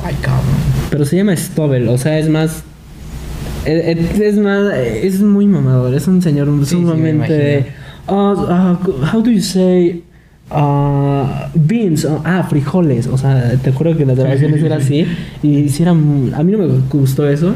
Ay, 0.05 0.15
cabrón. 0.21 0.45
Pero 0.89 1.03
se 1.03 1.17
llama 1.17 1.35
Stovell, 1.35 1.89
o 1.89 1.97
sea, 1.97 2.17
es 2.17 2.29
más. 2.29 2.63
Es, 3.65 4.37
más. 4.37 4.73
Es 4.73 5.19
muy 5.21 5.45
mamador, 5.47 5.93
es 5.93 6.07
un 6.07 6.21
señor 6.21 6.47
sí, 6.63 6.71
sumamente. 6.71 7.67
"Ah, 8.07 8.33
ah, 8.49 8.79
how 9.13 9.21
do 9.21 9.31
you 9.31 9.41
say. 9.41 10.01
ah, 10.53 11.47
beans, 11.55 12.03
ah, 12.05 12.19
ah, 12.25 12.43
frijoles, 12.49 13.07
o 13.07 13.17
sea, 13.17 13.53
te 13.63 13.71
juro 13.71 13.95
que 13.95 14.05
las 14.05 14.17
grabaciones 14.17 14.61
eran 14.61 14.81
así 14.81 15.05
y 15.41 15.69
si 15.69 15.81
eran- 15.83 16.33
a 16.35 16.43
mí 16.43 16.51
no 16.51 16.57
me 16.57 16.67
gustó 16.91 17.27
eso, 17.29 17.53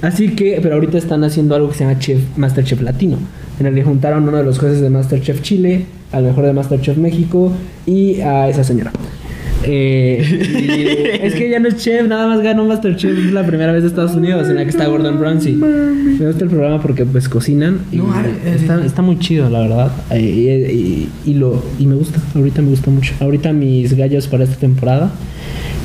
así 0.00 0.30
que, 0.30 0.58
pero 0.62 0.76
ahorita 0.76 0.96
están 0.96 1.22
haciendo 1.24 1.54
algo 1.54 1.68
que 1.68 1.74
se 1.74 1.84
llama 1.84 1.98
Chef 1.98 2.20
Masterchef 2.38 2.80
Latino, 2.80 3.18
en 3.60 3.66
el 3.66 3.74
que 3.74 3.82
juntaron 3.84 4.26
uno 4.26 4.38
de 4.38 4.44
los 4.44 4.58
jueces 4.58 4.80
de 4.80 4.88
Masterchef 4.88 5.42
Chile, 5.42 5.84
al 6.10 6.24
mejor 6.24 6.46
de 6.46 6.54
Masterchef 6.54 6.96
México 6.96 7.52
y 7.84 8.20
a 8.22 8.48
esa 8.48 8.64
señora. 8.64 8.92
Eh, 9.64 11.18
y 11.20 11.22
es 11.26 11.34
que 11.34 11.50
ya 11.50 11.58
no 11.58 11.68
es 11.68 11.76
chef, 11.76 12.06
nada 12.06 12.26
más 12.28 12.40
ganó 12.42 12.64
Masterchef. 12.64 13.18
Es 13.18 13.32
la 13.32 13.46
primera 13.46 13.72
vez 13.72 13.82
de 13.82 13.88
Estados 13.88 14.14
Unidos 14.14 14.48
en 14.48 14.56
la 14.56 14.64
que 14.64 14.70
está 14.70 14.86
Gordon 14.86 15.20
Ramsay. 15.20 15.54
Me 15.54 16.26
gusta 16.26 16.44
el 16.44 16.50
programa 16.50 16.80
porque 16.80 17.04
pues 17.04 17.28
cocinan 17.28 17.80
y 17.92 17.96
No, 17.96 18.12
ay, 18.12 18.32
está, 18.54 18.84
está 18.84 19.02
muy 19.02 19.18
chido, 19.18 19.48
la 19.50 19.60
verdad. 19.60 19.92
Eh, 20.10 20.20
Y, 20.20 20.48
y- 20.72 21.08
y 21.26 21.34
lo, 21.34 21.62
y 21.78 21.86
me 21.86 21.94
gusta, 21.96 22.20
ahorita 22.34 22.62
me 22.62 22.70
gusta 22.70 22.90
mucho. 22.90 23.12
Ahorita 23.20 23.52
mis 23.52 23.94
gallos 23.94 24.26
para 24.28 24.44
esta 24.44 24.56
temporada 24.56 25.10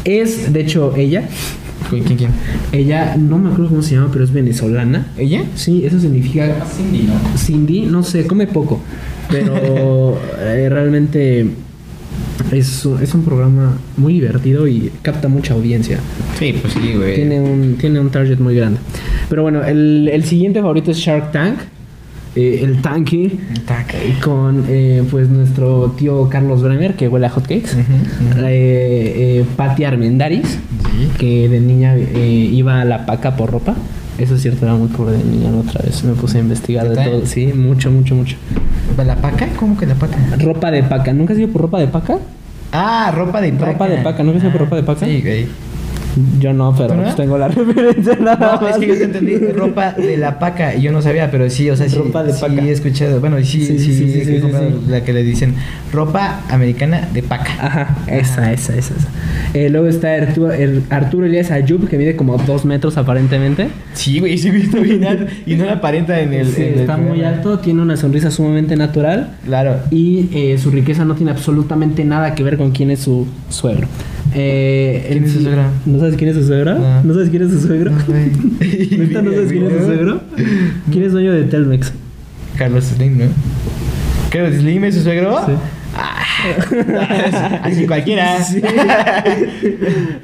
es, 0.06 0.52
de 0.54 0.62
hecho, 0.62 0.94
ella. 0.96 1.24
¿Quién, 1.90 2.04
quién, 2.06 2.18
quién? 2.18 2.32
Ella, 2.72 3.16
no 3.18 3.38
me 3.38 3.50
acuerdo 3.50 3.70
cómo 3.70 3.82
se 3.82 3.96
llama, 3.96 4.10
pero 4.12 4.24
es 4.24 4.32
venezolana. 4.32 5.08
¿Ella? 5.18 5.44
Sí, 5.56 5.84
eso 5.86 6.00
significa 6.00 6.56
Cindy, 6.76 7.04
¿no? 7.04 7.14
Cindy, 7.38 7.82
no 7.82 8.04
sé, 8.04 8.26
come 8.26 8.48
poco, 8.48 8.82
pero 9.30 10.18
eh, 10.40 10.68
realmente 10.70 11.48
es, 12.52 12.86
es 13.02 13.14
un 13.14 13.24
programa 13.24 13.78
muy 13.98 14.14
divertido 14.14 14.68
y 14.68 14.92
capta 15.02 15.28
mucha 15.28 15.54
audiencia. 15.54 16.00
Sí, 16.40 16.54
pues 16.60 16.74
sí, 16.74 16.94
güey. 16.96 17.16
Tiene 17.16 17.40
un, 17.42 17.76
tiene 17.80 18.00
un 18.00 18.10
target 18.10 18.40
muy 18.40 18.56
grande. 18.56 18.80
Pero 19.30 19.42
bueno, 19.44 19.64
el, 19.64 20.10
el 20.12 20.24
siguiente 20.24 20.60
favorito 20.62 20.92
es 20.92 20.98
Shark 20.98 21.32
Tank, 21.32 21.56
eh, 22.36 22.62
el 22.64 22.82
tanque, 22.82 23.32
Tac. 23.66 23.94
eh, 23.94 24.16
con 24.24 24.66
eh, 24.68 25.04
pues 25.10 25.30
nuestro 25.30 25.94
tío 25.98 26.28
Carlos 26.30 26.64
Bremer, 26.64 26.96
que 26.96 27.08
huele 27.08 27.28
a 27.28 27.30
hotcakes, 27.30 27.70
eh, 28.46 29.46
Patti 29.56 29.84
Armendaris, 29.84 30.48
Sí. 30.94 31.10
que 31.18 31.50
de 31.50 31.60
niña 31.60 31.96
iba 31.98 32.82
a 32.82 32.86
la 32.86 33.06
paca 33.06 33.36
por 33.36 33.52
ropa. 33.52 33.76
Eso 34.18 34.36
es 34.36 34.42
cierto, 34.42 34.66
era 34.66 34.76
muy 34.76 34.88
pobre 34.90 35.18
de 35.18 35.24
niña. 35.24 35.50
la 35.52 35.58
Otra 35.58 35.82
vez 35.84 36.04
me 36.04 36.14
puse 36.14 36.38
a 36.38 36.42
investigar 36.42 36.88
de 36.88 37.04
todo. 37.04 37.26
Sí, 37.26 37.48
mucho, 37.48 37.90
mucho, 37.92 38.16
mucho. 38.16 38.38
¿La 39.04 39.16
paca? 39.16 39.48
¿Cómo 39.60 39.78
que 39.78 39.86
la 39.86 39.96
paca? 39.96 40.18
Ropa 40.40 40.72
de 40.72 40.84
paca. 40.84 41.14
¿Nunca 41.14 41.34
has 41.34 41.40
ido 41.40 41.50
por 41.50 41.64
ropa 41.64 41.80
de 41.80 41.88
paca? 41.88 42.20
Ah, 42.72 43.12
ropa 43.16 43.42
de 43.42 43.54
paca. 43.54 43.72
Ropa 43.72 43.88
de 43.88 43.98
paca, 43.98 44.24
¿no 44.24 44.34
ves 44.34 44.44
Ah, 44.44 44.50
ropa 44.56 44.76
de 44.76 44.84
paca? 44.84 45.06
Sí, 45.06 45.22
güey. 45.22 45.48
Yo 46.40 46.54
no, 46.54 46.76
pero 46.78 46.96
pues 46.96 47.16
tengo 47.16 47.38
la 47.38 47.48
referencia 47.50 48.16
nada 48.20 48.60
No, 48.62 48.68
es 48.68 48.78
que 48.78 48.88
yo 48.88 48.94
te 48.98 49.04
entendí 49.06 49.38
ropa 49.38 49.94
de 49.94 50.18
la 50.18 50.38
paca 50.40 50.76
y 50.76 50.82
yo 50.82 50.92
no 50.92 51.02
sabía, 51.02 51.32
pero 51.32 51.50
sí, 51.50 51.70
o 51.70 51.76
sea, 51.76 51.90
sí, 51.90 51.98
Ropa 51.98 52.24
de 52.24 52.34
sí 52.34 52.42
paca. 52.42 52.62
he 52.62 52.72
escuchado. 52.72 53.20
Bueno, 53.20 53.38
sí, 53.38 53.66
Sí, 53.66 53.80
sí, 53.80 53.94
sí, 53.94 54.24
sí, 54.26 54.42
la 54.88 55.04
que 55.04 55.14
le 55.14 55.24
dicen 55.24 55.56
ropa 55.92 56.42
americana 56.50 57.08
de 57.14 57.24
paca. 57.24 57.52
Ajá, 57.60 57.98
esa, 58.08 58.52
esa, 58.52 58.76
esa. 58.76 58.94
esa. 58.96 59.08
Eh, 59.54 59.70
luego 59.70 59.88
está 59.88 60.14
Arturo, 60.14 60.52
el 60.52 60.84
Arturo 60.90 61.26
Elías 61.26 61.52
Ayub, 61.52 61.88
que 61.88 61.98
mide 61.98 62.16
como 62.16 62.38
dos 62.38 62.66
metros 62.66 62.98
aparentemente. 62.98 63.70
Sí, 63.94 64.20
güey, 64.20 64.38
sí, 64.38 64.50
está 64.50 64.80
bien 64.80 65.04
alto 65.08 65.26
y 65.46 65.56
no 65.56 65.66
la 65.66 65.74
aparenta 65.74 66.20
en 66.20 66.34
el. 66.34 66.48
Está 66.48 66.98
muy 66.98 67.12
programa. 67.12 67.36
alto, 67.38 67.60
tiene 67.60 67.82
una 67.82 67.98
sonrisa 67.98 68.32
sumamente 68.32 68.76
natural. 68.76 69.36
Claro. 69.46 69.78
Y 69.92 70.30
eh, 70.34 70.58
su 70.58 70.72
riqueza 70.72 71.06
no 71.06 71.16
tiene 71.16 71.32
absolutamente 71.32 72.04
nada 72.06 72.36
que 72.36 72.44
ver 72.44 72.58
con 72.58 72.72
quién 72.72 72.92
es 72.92 73.00
su 73.00 73.28
suegro. 73.50 73.88
Eh, 74.36 75.06
¿Quién 75.10 75.24
es 75.24 75.34
su 75.34 75.42
suegro? 75.42 75.64
¿No 75.86 76.00
sabes 76.00 76.16
quién 76.16 76.30
es 76.30 76.36
su 76.36 76.46
suegro? 76.46 76.76
No. 76.76 77.04
¿No 77.04 77.14
sabes 77.14 77.30
quién 77.30 77.44
es 77.44 77.52
su 77.52 77.62
suegro? 77.62 77.92
No, 77.92 77.98
güey. 78.08 78.32
¿Neta 78.98 79.22
no 79.22 79.32
sabes 79.32 79.52
quién 79.52 79.66
es 79.66 79.78
su 79.78 79.86
suegro? 79.86 80.22
¿Quién 80.92 81.04
es 81.04 81.12
dueño 81.12 81.34
de 81.34 81.44
Telmex? 81.44 81.94
Carlos 82.58 82.86
Slim, 82.86 83.18
¿no? 83.18 83.26
¿Carlos 84.30 84.56
Slim 84.56 84.84
es 84.86 84.96
su 84.96 85.02
suegro? 85.02 85.46
Sí. 85.46 85.54
Ah, 85.96 87.62
así 87.64 87.86
cualquiera. 87.86 88.44
Sí. 88.44 88.62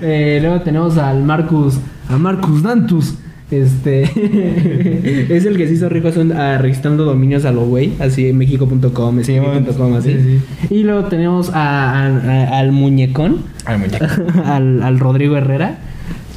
Eh, 0.02 0.40
luego 0.42 0.62
tenemos 0.62 0.98
al 0.98 1.24
Marcus, 1.24 1.78
a 2.08 2.18
Marcus 2.18 2.64
Dantus. 2.64 3.16
Este 3.52 4.04
es 5.36 5.46
el 5.46 5.58
que 5.58 5.68
se 5.68 5.74
hizo 5.74 5.90
rico 5.90 6.12
son- 6.12 6.32
ah, 6.34 6.58
registrando 6.60 7.04
dominios 7.04 7.46
a 7.46 7.52
lo 7.52 7.66
güey, 7.66 7.92
así 8.00 8.32
mexico.com, 8.32 9.24
Sí, 9.24 9.34
escribi.com, 9.34 9.96
así. 9.96 10.14
sí, 10.14 10.40
Y 10.76 10.84
luego 10.84 11.06
tenemos 11.06 11.50
a- 11.50 12.06
a- 12.06 12.08
a- 12.08 12.60
al 12.60 12.72
muñecón, 12.72 13.38
Al 13.66 13.80
muñeco. 13.80 14.06
al, 14.46 14.84
al 14.84 15.00
Rodrigo 15.00 15.36
Herrera, 15.36 15.78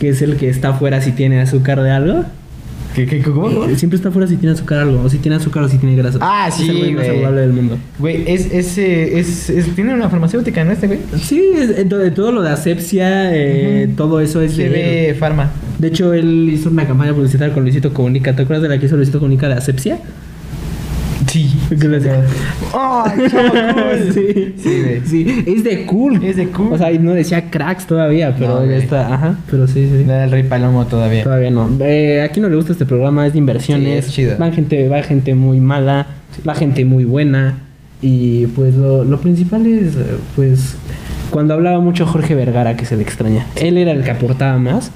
que 0.01 0.09
es 0.09 0.23
el 0.23 0.37
que 0.37 0.49
está 0.49 0.69
afuera 0.71 1.01
si 1.03 1.13
tiene 1.13 1.41
azúcar 1.41 1.83
de 1.83 1.91
algo. 1.91 2.25
¿Qué, 2.95 3.07
qué, 3.07 3.23
cómo? 3.23 3.65
Eh, 3.65 3.77
Siempre 3.77 3.97
está 3.97 4.11
afuera 4.11 4.29
si 4.29 4.37
tiene 4.37 4.53
azúcar 4.55 4.81
algo, 4.81 5.03
o 5.03 5.09
si 5.09 5.17
tiene 5.17 5.37
azúcar 5.37 5.63
o 5.63 5.69
si 5.69 5.79
tiene 5.79 5.97
grasa. 5.97 6.19
Ah, 6.21 6.49
Es 6.49 6.57
sí, 6.57 6.69
el 6.69 6.77
güey 6.79 6.93
más 6.95 7.07
saludable 7.07 7.41
del 7.41 7.53
mundo. 7.55 7.79
Güey, 7.99 8.23
es, 8.27 8.53
es, 8.53 8.77
eh, 8.77 9.19
es, 9.19 9.49
es- 9.49 9.75
tiene 9.75 9.95
una 9.95 10.11
farmacéutica, 10.11 10.63
¿no? 10.63 10.73
Este 10.73 10.89
güey. 10.89 10.99
Sí, 11.19 11.43
es- 11.57 11.89
todo, 11.89 12.11
todo 12.13 12.33
lo 12.33 12.43
de 12.43 12.51
asepsia, 12.51 13.35
eh, 13.35 13.89
todo 13.97 14.21
eso 14.21 14.43
es 14.43 14.53
Se 14.53 14.65
de 14.65 14.69
ve 14.69 15.17
farma. 15.19 15.51
De 15.83 15.89
hecho, 15.89 16.14
él 16.14 16.49
hizo 16.49 16.70
una 16.70 16.87
campaña 16.87 17.12
publicitaria 17.12 17.53
con 17.53 17.64
Luisito 17.64 17.93
Comunica. 17.93 18.37
¿Te 18.37 18.43
acuerdas 18.43 18.62
de 18.62 18.68
la 18.68 18.78
que 18.78 18.87
hizo 18.87 18.95
Luisito 18.95 19.18
Comunica 19.18 19.49
de 19.49 19.55
asepsia? 19.55 19.99
Sí. 21.26 21.53
Que 21.70 21.89
le 21.89 21.99
decía, 21.99 22.22
¡Ay, 22.72 23.22
chavo, 23.28 23.51
cool! 23.51 24.12
sí, 24.14 24.55
Sí, 24.59 25.01
sí, 25.05 25.45
es 25.45 25.64
de 25.64 25.85
cool. 25.87 26.22
Es 26.22 26.37
de 26.37 26.47
cool. 26.51 26.72
O 26.72 26.78
sea, 26.78 26.89
no 26.93 27.14
decía 27.14 27.51
cracks 27.51 27.85
todavía, 27.85 28.33
pero 28.39 28.61
No, 28.61 28.66
ya 28.66 28.76
está. 28.76 29.12
Ajá, 29.12 29.39
pero 29.51 29.66
sí, 29.66 29.89
sí. 29.93 30.05
No 30.07 30.12
era 30.12 30.22
el 30.26 30.30
rey 30.30 30.45
Palomo 30.45 30.87
todavía. 30.87 31.24
Todavía 31.24 31.51
no. 31.51 31.68
Eh, 31.80 32.22
aquí 32.22 32.39
no 32.39 32.49
le 32.49 32.55
gusta 32.55 32.70
este 32.70 32.87
programa, 32.87 33.26
es 33.26 33.33
de 33.33 33.41
inversiones. 33.41 34.05
Sí, 34.05 34.09
es 34.09 34.14
chido. 34.14 34.39
Va 34.41 34.53
gente, 34.53 34.89
va 34.89 35.03
gente 35.03 35.35
muy 35.35 35.59
mala, 35.59 36.07
va 36.49 36.55
gente 36.55 36.85
muy 36.85 37.05
buena. 37.05 37.59
Y 38.01 38.47
pues 38.47 38.76
lo, 38.76 39.03
lo 39.03 39.20
principal 39.20 39.66
es, 39.66 39.97
pues, 40.37 40.76
cuando 41.30 41.55
hablaba 41.55 41.80
mucho 41.80 42.07
Jorge 42.07 42.37
Vergara, 42.37 42.76
que 42.76 42.85
se 42.85 42.97
le 42.97 43.03
extraña. 43.03 43.47
Él 43.57 43.78
era 43.78 43.91
el 43.91 44.05
que 44.05 44.12
aportaba 44.12 44.59
más. 44.59 44.93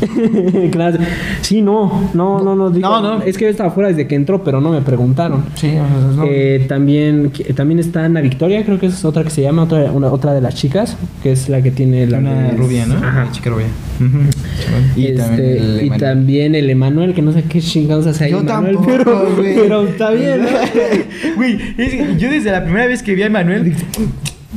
Claro. 0.70 0.98
Sí, 1.40 1.62
no, 1.62 2.10
no, 2.14 2.40
no, 2.42 2.54
no. 2.56 2.70
digo, 2.70 2.88
No, 2.88 3.00
no. 3.00 3.22
Es 3.22 3.36
que 3.38 3.44
yo 3.44 3.50
estaba 3.50 3.70
fuera 3.70 3.88
desde 3.88 4.06
que 4.06 4.14
entró, 4.14 4.42
pero 4.44 4.60
no 4.60 4.70
me 4.70 4.80
preguntaron. 4.82 5.44
Sí, 5.54 5.70
no. 6.16 6.24
Eh, 6.24 6.64
también, 6.68 7.30
que- 7.30 7.52
también 7.54 7.78
está 7.80 8.04
Ana 8.04 8.20
Victoria, 8.20 8.64
creo 8.64 8.78
que 8.78 8.86
es 8.86 9.04
otra 9.04 9.22
que 9.24 9.30
se 9.30 9.42
llama, 9.42 9.62
otra, 9.64 9.90
una, 9.92 10.08
otra 10.08 10.32
de 10.34 10.40
las 10.40 10.54
chicas, 10.54 10.96
que 11.22 11.32
es 11.32 11.48
la 11.48 11.62
que 11.62 11.70
tiene 11.70 12.06
la 12.06 12.18
una 12.18 12.50
rubia, 12.50 12.86
¿no? 12.86 12.94
Ajá. 12.96 13.28
Chica 13.32 13.50
rubia. 13.50 13.66
Y 14.96 15.06
Este, 15.06 15.16
también 15.22 15.40
el 15.50 15.76
y 15.76 15.86
Emanuel. 15.86 16.00
también 16.00 16.54
el 16.54 16.70
Emanuel, 16.70 17.14
que 17.14 17.22
no 17.22 17.32
sé 17.32 17.42
qué 17.44 17.60
chingados 17.60 18.06
hace 18.06 18.24
ahí. 18.24 18.30
Yo 18.32 18.40
Emanuel, 18.40 18.76
tampoco, 18.76 18.86
pero, 19.04 19.34
güey. 19.36 19.54
pero 19.54 19.86
está 19.88 20.10
bien. 20.10 20.40
Güey, 21.36 21.58
yo 22.18 22.30
desde 22.30 22.50
la 22.50 22.62
primera 22.64 22.86
vez 22.86 23.02
que 23.02 23.14
vi 23.14 23.22
a 23.22 23.26
Emanuel. 23.26 23.74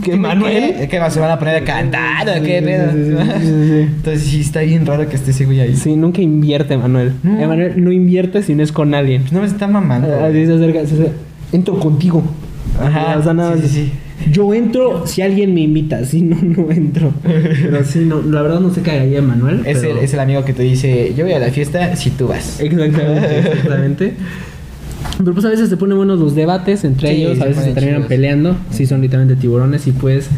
¿Qué, 0.03 0.13
Emanuel? 0.13 0.75
¿Qué, 0.79 0.87
¿Qué 0.87 0.99
va? 0.99 1.09
¿Se 1.09 1.19
van 1.19 1.31
a 1.31 1.39
poner 1.39 1.55
a 1.57 1.65
cantar 1.65 2.41
qué 2.41 2.61
pedo? 2.61 2.89
Entonces 2.91 4.23
sí 4.23 4.41
está 4.41 4.61
bien 4.61 4.85
raro 4.85 5.07
que 5.09 5.15
esté 5.15 5.31
ese 5.31 5.45
güey 5.45 5.59
ahí. 5.59 5.75
Sí, 5.75 5.95
nunca 5.95 6.21
invierte, 6.21 6.75
Emanuel. 6.75 7.13
No. 7.23 7.39
Emanuel 7.39 7.83
no 7.83 7.91
invierte 7.91 8.41
si 8.43 8.55
no 8.55 8.63
es 8.63 8.71
con 8.71 8.93
alguien. 8.93 9.21
Pues 9.23 9.33
no 9.33 9.41
me 9.41 9.47
está 9.47 9.67
mamando. 9.67 10.07
Así 10.23 10.45
se 10.45 10.53
acerca, 10.53 10.79
se 10.85 10.93
acerca. 10.95 11.11
Entro 11.51 11.79
contigo. 11.79 12.23
Ajá, 12.79 13.17
O 13.19 13.23
sea, 13.23 13.33
nada 13.33 13.55
sí, 13.55 13.61
más. 13.61 13.71
sí, 13.71 13.91
Yo 14.31 14.53
entro 14.53 15.05
si 15.07 15.21
alguien 15.21 15.53
me 15.53 15.61
invita, 15.61 16.05
si 16.05 16.21
no, 16.21 16.37
no 16.41 16.71
entro. 16.71 17.11
Pero 17.23 17.83
sí, 17.83 17.99
no, 18.05 18.21
la 18.21 18.41
verdad 18.43 18.59
no 18.61 18.73
sé 18.73 18.81
qué 18.81 18.91
haría 18.91 19.17
Emanuel. 19.17 19.63
Es, 19.65 19.79
pero- 19.79 19.97
el, 19.97 20.03
es 20.05 20.13
el 20.13 20.19
amigo 20.19 20.45
que 20.45 20.53
te 20.53 20.63
dice, 20.63 21.13
yo 21.17 21.25
voy 21.25 21.33
a 21.33 21.39
la 21.39 21.49
fiesta 21.49 21.95
si 21.95 22.11
tú 22.11 22.27
vas. 22.27 22.59
Exactamente, 22.61 23.39
exactamente. 23.49 24.13
Pero 25.19 25.33
pues 25.33 25.45
a 25.45 25.49
veces 25.49 25.67
se 25.69 25.75
ponen 25.75 25.97
buenos 25.97 26.17
los 26.17 26.33
debates 26.33 26.85
entre 26.85 27.09
Sí, 27.13 27.21
ellos, 27.23 27.41
a 27.41 27.45
veces 27.45 27.65
se 27.65 27.73
terminan 27.73 28.03
peleando, 28.07 28.55
sí 28.71 28.85
son 28.85 29.01
literalmente 29.01 29.39
tiburones 29.39 29.85
y 29.85 29.91
pues 29.91 30.29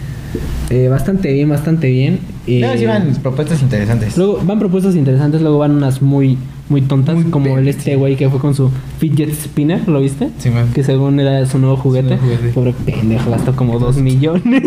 eh, 0.69 0.87
bastante 0.89 1.31
bien, 1.33 1.49
bastante 1.49 1.89
bien. 1.89 2.19
Eh, 2.47 2.59
No, 2.61 2.75
sí 2.77 2.85
van 2.85 3.13
propuestas 3.21 3.61
interesantes. 3.61 4.17
Luego 4.17 4.39
van 4.43 4.59
propuestas 4.59 4.95
interesantes, 4.95 5.41
luego 5.41 5.57
van 5.59 5.71
unas 5.75 6.01
muy 6.01 6.37
muy 6.69 6.81
tontas, 6.81 7.15
Muy 7.15 7.25
como 7.25 7.57
el 7.57 7.67
este 7.67 7.97
güey 7.97 8.15
que 8.15 8.29
fue 8.29 8.39
con 8.39 8.55
su 8.55 8.71
fidget 8.97 9.29
spinner, 9.33 9.85
¿lo 9.89 9.99
viste? 9.99 10.29
Sí, 10.37 10.49
man. 10.49 10.69
Que 10.73 10.85
según 10.85 11.19
era 11.19 11.45
su 11.45 11.59
nuevo 11.59 11.75
juguete. 11.75 12.15
nuevo 12.15 12.21
juguete. 12.23 12.47
Pobre 12.53 12.73
pendejo, 12.85 13.29
gastó 13.29 13.53
como 13.57 13.77
dos 13.77 13.97
millones. 13.97 14.63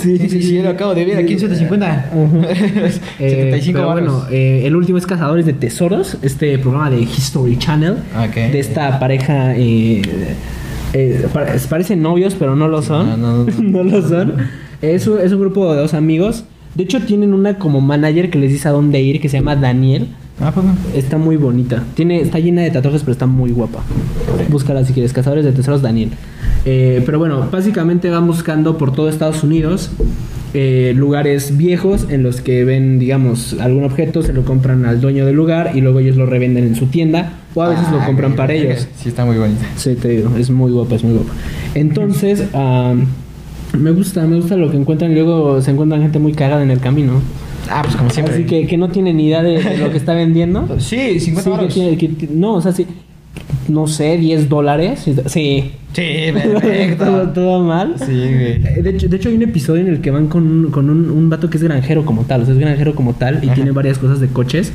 Sí, 0.00 0.18
sí, 0.18 0.28
sí, 0.42 0.56
yo 0.56 0.62
lo 0.64 0.70
acabo 0.70 0.94
de 0.96 1.04
ver 1.04 1.18
aquí 1.18 1.34
en 1.34 1.38
150. 1.38 2.10
Eh, 3.20 3.30
75 3.30 3.72
pero 3.78 3.88
baros. 3.88 4.10
bueno, 4.10 4.24
eh, 4.32 4.62
el 4.66 4.74
último 4.74 4.98
es 4.98 5.06
Cazadores 5.06 5.46
de 5.46 5.52
Tesoros, 5.52 6.16
este 6.22 6.58
programa 6.58 6.90
de 6.90 7.02
History 7.02 7.56
Channel, 7.56 7.92
Ok. 8.18 8.34
de 8.34 8.58
esta 8.58 8.98
pareja. 8.98 9.54
eh, 9.56 10.02
eh, 10.94 11.26
pa- 11.32 11.46
parecen 11.68 12.02
novios, 12.02 12.34
pero 12.36 12.56
no 12.56 12.66
lo 12.68 12.82
son. 12.82 13.08
No, 13.10 13.16
no, 13.16 13.44
no. 13.44 13.62
No 13.62 13.82
lo 13.84 14.08
son. 14.08 14.34
Es 14.82 15.06
un, 15.06 15.20
es 15.20 15.32
un 15.32 15.40
grupo 15.40 15.72
de 15.72 15.80
dos 15.80 15.94
amigos. 15.94 16.44
De 16.74 16.84
hecho, 16.84 17.00
tienen 17.00 17.34
una 17.34 17.58
como 17.58 17.80
manager 17.80 18.30
que 18.30 18.38
les 18.38 18.50
dice 18.50 18.68
a 18.68 18.72
dónde 18.72 19.00
ir, 19.00 19.20
que 19.20 19.28
se 19.28 19.38
llama 19.38 19.56
Daniel. 19.56 20.08
Ah, 20.40 20.50
pues 20.52 20.66
no. 20.66 20.74
Está 20.94 21.18
muy 21.18 21.36
bonita. 21.36 21.84
Tiene, 21.94 22.20
está 22.20 22.38
llena 22.38 22.62
de 22.62 22.70
tatuajes, 22.70 23.02
pero 23.02 23.12
está 23.12 23.26
muy 23.26 23.50
guapa. 23.52 23.80
Búscala 24.48 24.84
si 24.84 24.92
quieres. 24.92 25.12
Cazadores 25.12 25.44
de 25.44 25.52
Tesoros 25.52 25.82
Daniel. 25.82 26.10
Eh, 26.64 27.02
pero 27.04 27.18
bueno, 27.18 27.46
básicamente 27.50 28.08
van 28.10 28.26
buscando 28.26 28.78
por 28.78 28.92
todo 28.92 29.08
Estados 29.08 29.42
Unidos 29.44 29.90
eh, 30.54 30.92
lugares 30.96 31.56
viejos 31.56 32.06
en 32.08 32.22
los 32.22 32.40
que 32.40 32.64
ven, 32.64 32.98
digamos, 32.98 33.56
algún 33.60 33.84
objeto, 33.84 34.22
se 34.22 34.32
lo 34.32 34.44
compran 34.44 34.84
al 34.84 35.00
dueño 35.00 35.26
del 35.26 35.34
lugar 35.34 35.72
y 35.74 35.80
luego 35.80 36.00
ellos 36.00 36.16
lo 36.16 36.26
revenden 36.26 36.64
en 36.64 36.74
su 36.76 36.86
tienda 36.86 37.32
o 37.54 37.62
a 37.62 37.68
veces 37.70 37.90
lo 37.90 38.00
Ah, 38.00 38.06
compran 38.06 38.34
para 38.36 38.52
ellos. 38.54 38.86
Sí, 38.96 39.08
está 39.08 39.24
muy 39.24 39.36
bonita. 39.38 39.64
Sí, 39.76 39.94
te 39.94 40.08
digo, 40.08 40.30
es 40.36 40.50
muy 40.50 40.70
guapa, 40.72 40.94
es 40.96 41.04
muy 41.04 41.14
guapa. 41.14 41.32
Entonces, 41.74 42.44
me 43.78 43.90
gusta, 43.90 44.22
me 44.26 44.36
gusta 44.36 44.56
lo 44.56 44.70
que 44.70 44.76
encuentran 44.76 45.10
y 45.12 45.14
luego 45.14 45.60
se 45.62 45.70
encuentran 45.70 46.02
gente 46.02 46.18
muy 46.18 46.32
cagada 46.32 46.62
en 46.62 46.70
el 46.70 46.78
camino. 46.80 47.20
Ah, 47.70 47.82
pues 47.82 47.96
como 47.96 48.10
siempre. 48.10 48.34
Así 48.34 48.44
que, 48.44 48.66
que 48.66 48.76
no 48.76 48.88
tiene 48.88 49.12
ni 49.14 49.28
idea 49.28 49.42
de, 49.42 49.62
de 49.62 49.78
lo 49.78 49.90
que 49.90 49.96
está 49.96 50.14
vendiendo. 50.14 50.66
Sí, 50.78 51.18
50 51.20 51.70
Sí, 51.70 51.80
que 51.80 51.96
tiene- 51.96 52.16
que 52.16 52.28
no, 52.32 52.54
o 52.54 52.60
sea, 52.62 52.72
sí. 52.72 52.86
No 53.68 53.86
sé, 53.86 54.18
10 54.18 54.48
dólares. 54.48 55.00
Sí. 55.26 55.70
Sí, 55.92 56.02
perfecto. 56.32 57.28
todo 57.34 57.62
mal. 57.62 57.94
sí, 57.98 58.04
güey. 58.06 58.52
Eh, 58.64 58.80
De 58.82 58.90
hecho, 58.90 59.08
de 59.08 59.16
hecho, 59.16 59.28
hay 59.28 59.36
un 59.36 59.42
episodio 59.42 59.82
en 59.82 59.88
el 59.88 60.00
que 60.00 60.10
van 60.10 60.26
con, 60.26 60.42
un, 60.46 60.70
con 60.70 60.90
un, 60.90 61.10
un 61.10 61.30
vato 61.30 61.48
que 61.48 61.56
es 61.58 61.62
granjero 61.62 62.04
como 62.04 62.24
tal. 62.24 62.42
O 62.42 62.44
sea, 62.44 62.54
es 62.54 62.60
granjero 62.60 62.94
como 62.94 63.14
tal 63.14 63.40
y 63.42 63.46
Ajá. 63.46 63.54
tiene 63.54 63.70
varias 63.70 63.98
cosas 63.98 64.20
de 64.20 64.28
coches. 64.28 64.72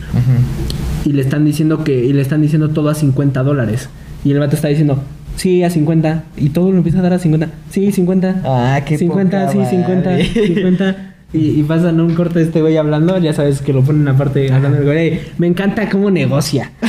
Y 1.05 1.11
le 1.11 1.21
están 1.21 1.43
diciendo 1.45 1.83
que. 1.83 2.03
Y 2.05 2.13
le 2.13 2.21
están 2.21 2.41
diciendo 2.41 2.69
todo 2.69 2.89
a 2.89 2.95
50 2.95 3.43
dólares. 3.43 3.89
Y 4.23 4.31
el 4.31 4.39
vato 4.39 4.55
está 4.55 4.69
diciendo. 4.69 5.03
Sí, 5.37 5.63
a 5.63 5.69
50. 5.69 6.23
Y 6.35 6.49
todo 6.49 6.71
lo 6.71 6.77
empieza 6.77 6.99
a 6.99 7.03
dar 7.03 7.13
a 7.13 7.19
50. 7.19 7.49
Sí, 7.69 7.91
50. 7.93 8.41
Ah, 8.43 8.81
qué 8.85 8.97
50, 8.97 9.47
poca 9.47 9.51
sí, 9.65 9.75
50. 9.77 10.09
madre. 10.09 10.25
50. 10.25 11.13
Y, 11.33 11.59
y 11.59 11.63
pasan 11.63 11.99
un 11.99 12.13
corte 12.15 12.39
de 12.39 12.45
este 12.45 12.61
güey 12.61 12.77
hablando, 12.77 13.17
ya 13.17 13.33
sabes 13.33 13.61
que 13.61 13.73
lo 13.73 13.81
ponen 13.83 14.07
aparte 14.07 14.49
hablando 14.51 14.77
el 14.77 14.85
güey. 14.85 14.97
"Ey, 14.97 15.21
Me 15.37 15.47
encanta 15.47 15.89
cómo 15.89 16.09
negocia. 16.09 16.71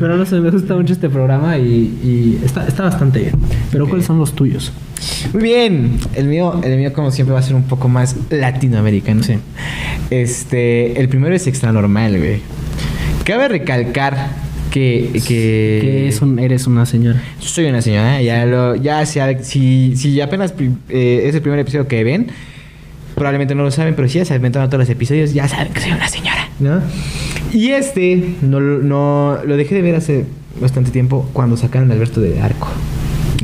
Pero 0.00 0.16
no 0.16 0.26
sé, 0.26 0.40
me 0.40 0.50
gusta 0.50 0.74
mucho 0.74 0.92
este 0.92 1.08
programa 1.08 1.56
y, 1.58 1.62
y 2.02 2.40
está, 2.44 2.66
está 2.66 2.82
bastante 2.84 3.20
bien. 3.20 3.32
Pero 3.70 3.88
¿cuáles 3.88 4.06
son 4.06 4.18
los 4.18 4.32
tuyos? 4.34 4.72
Muy 5.32 5.42
bien. 5.44 5.98
El 6.14 6.26
mío, 6.26 6.60
el 6.64 6.76
mío 6.76 6.92
como 6.92 7.10
siempre 7.10 7.32
va 7.34 7.40
a 7.40 7.42
ser 7.42 7.54
un 7.54 7.62
poco 7.64 7.88
más 7.88 8.16
latinoamericano. 8.30 9.22
Sí. 9.22 9.34
Este, 10.10 11.00
el 11.00 11.08
primero 11.08 11.34
es 11.34 11.46
extra 11.46 11.72
normal, 11.72 12.18
güey. 12.18 12.40
Cabe 13.24 13.48
recalcar 13.48 14.30
que 14.70 15.10
que, 15.14 15.20
Que 15.80 16.08
es 16.08 16.20
un, 16.22 16.38
eres 16.38 16.66
una 16.66 16.86
señora. 16.86 17.22
Yo 17.40 17.48
soy 17.48 17.66
una 17.66 17.80
señora, 17.82 18.20
ya 18.22 18.44
lo, 18.46 18.76
ya 18.76 19.04
sea, 19.06 19.42
si, 19.42 19.96
si 19.96 20.20
apenas 20.20 20.54
eh, 20.88 21.22
es 21.26 21.34
el 21.34 21.40
primer 21.42 21.58
episodio 21.60 21.86
que 21.88 22.04
ven, 22.04 22.28
probablemente 23.14 23.54
no 23.54 23.62
lo 23.64 23.70
saben, 23.70 23.94
pero 23.94 24.08
si 24.08 24.18
ya 24.18 24.24
se 24.24 24.34
aventaron 24.34 24.68
todos 24.70 24.80
los 24.82 24.90
episodios, 24.90 25.32
ya 25.34 25.48
saben 25.48 25.72
que 25.72 25.80
soy 25.80 25.92
una 25.92 26.08
señora, 26.08 26.48
¿no? 26.60 26.80
Y 27.52 27.70
este, 27.70 28.34
no, 28.42 28.60
lo- 28.60 28.78
no, 28.82 29.38
lo 29.44 29.56
dejé 29.56 29.74
de 29.74 29.82
ver 29.82 29.94
hace 29.96 30.24
bastante 30.60 30.90
tiempo 30.90 31.28
cuando 31.32 31.56
sacaron 31.56 31.90
a 31.90 31.94
Alberto 31.94 32.20
de 32.20 32.40
Arco. 32.40 32.68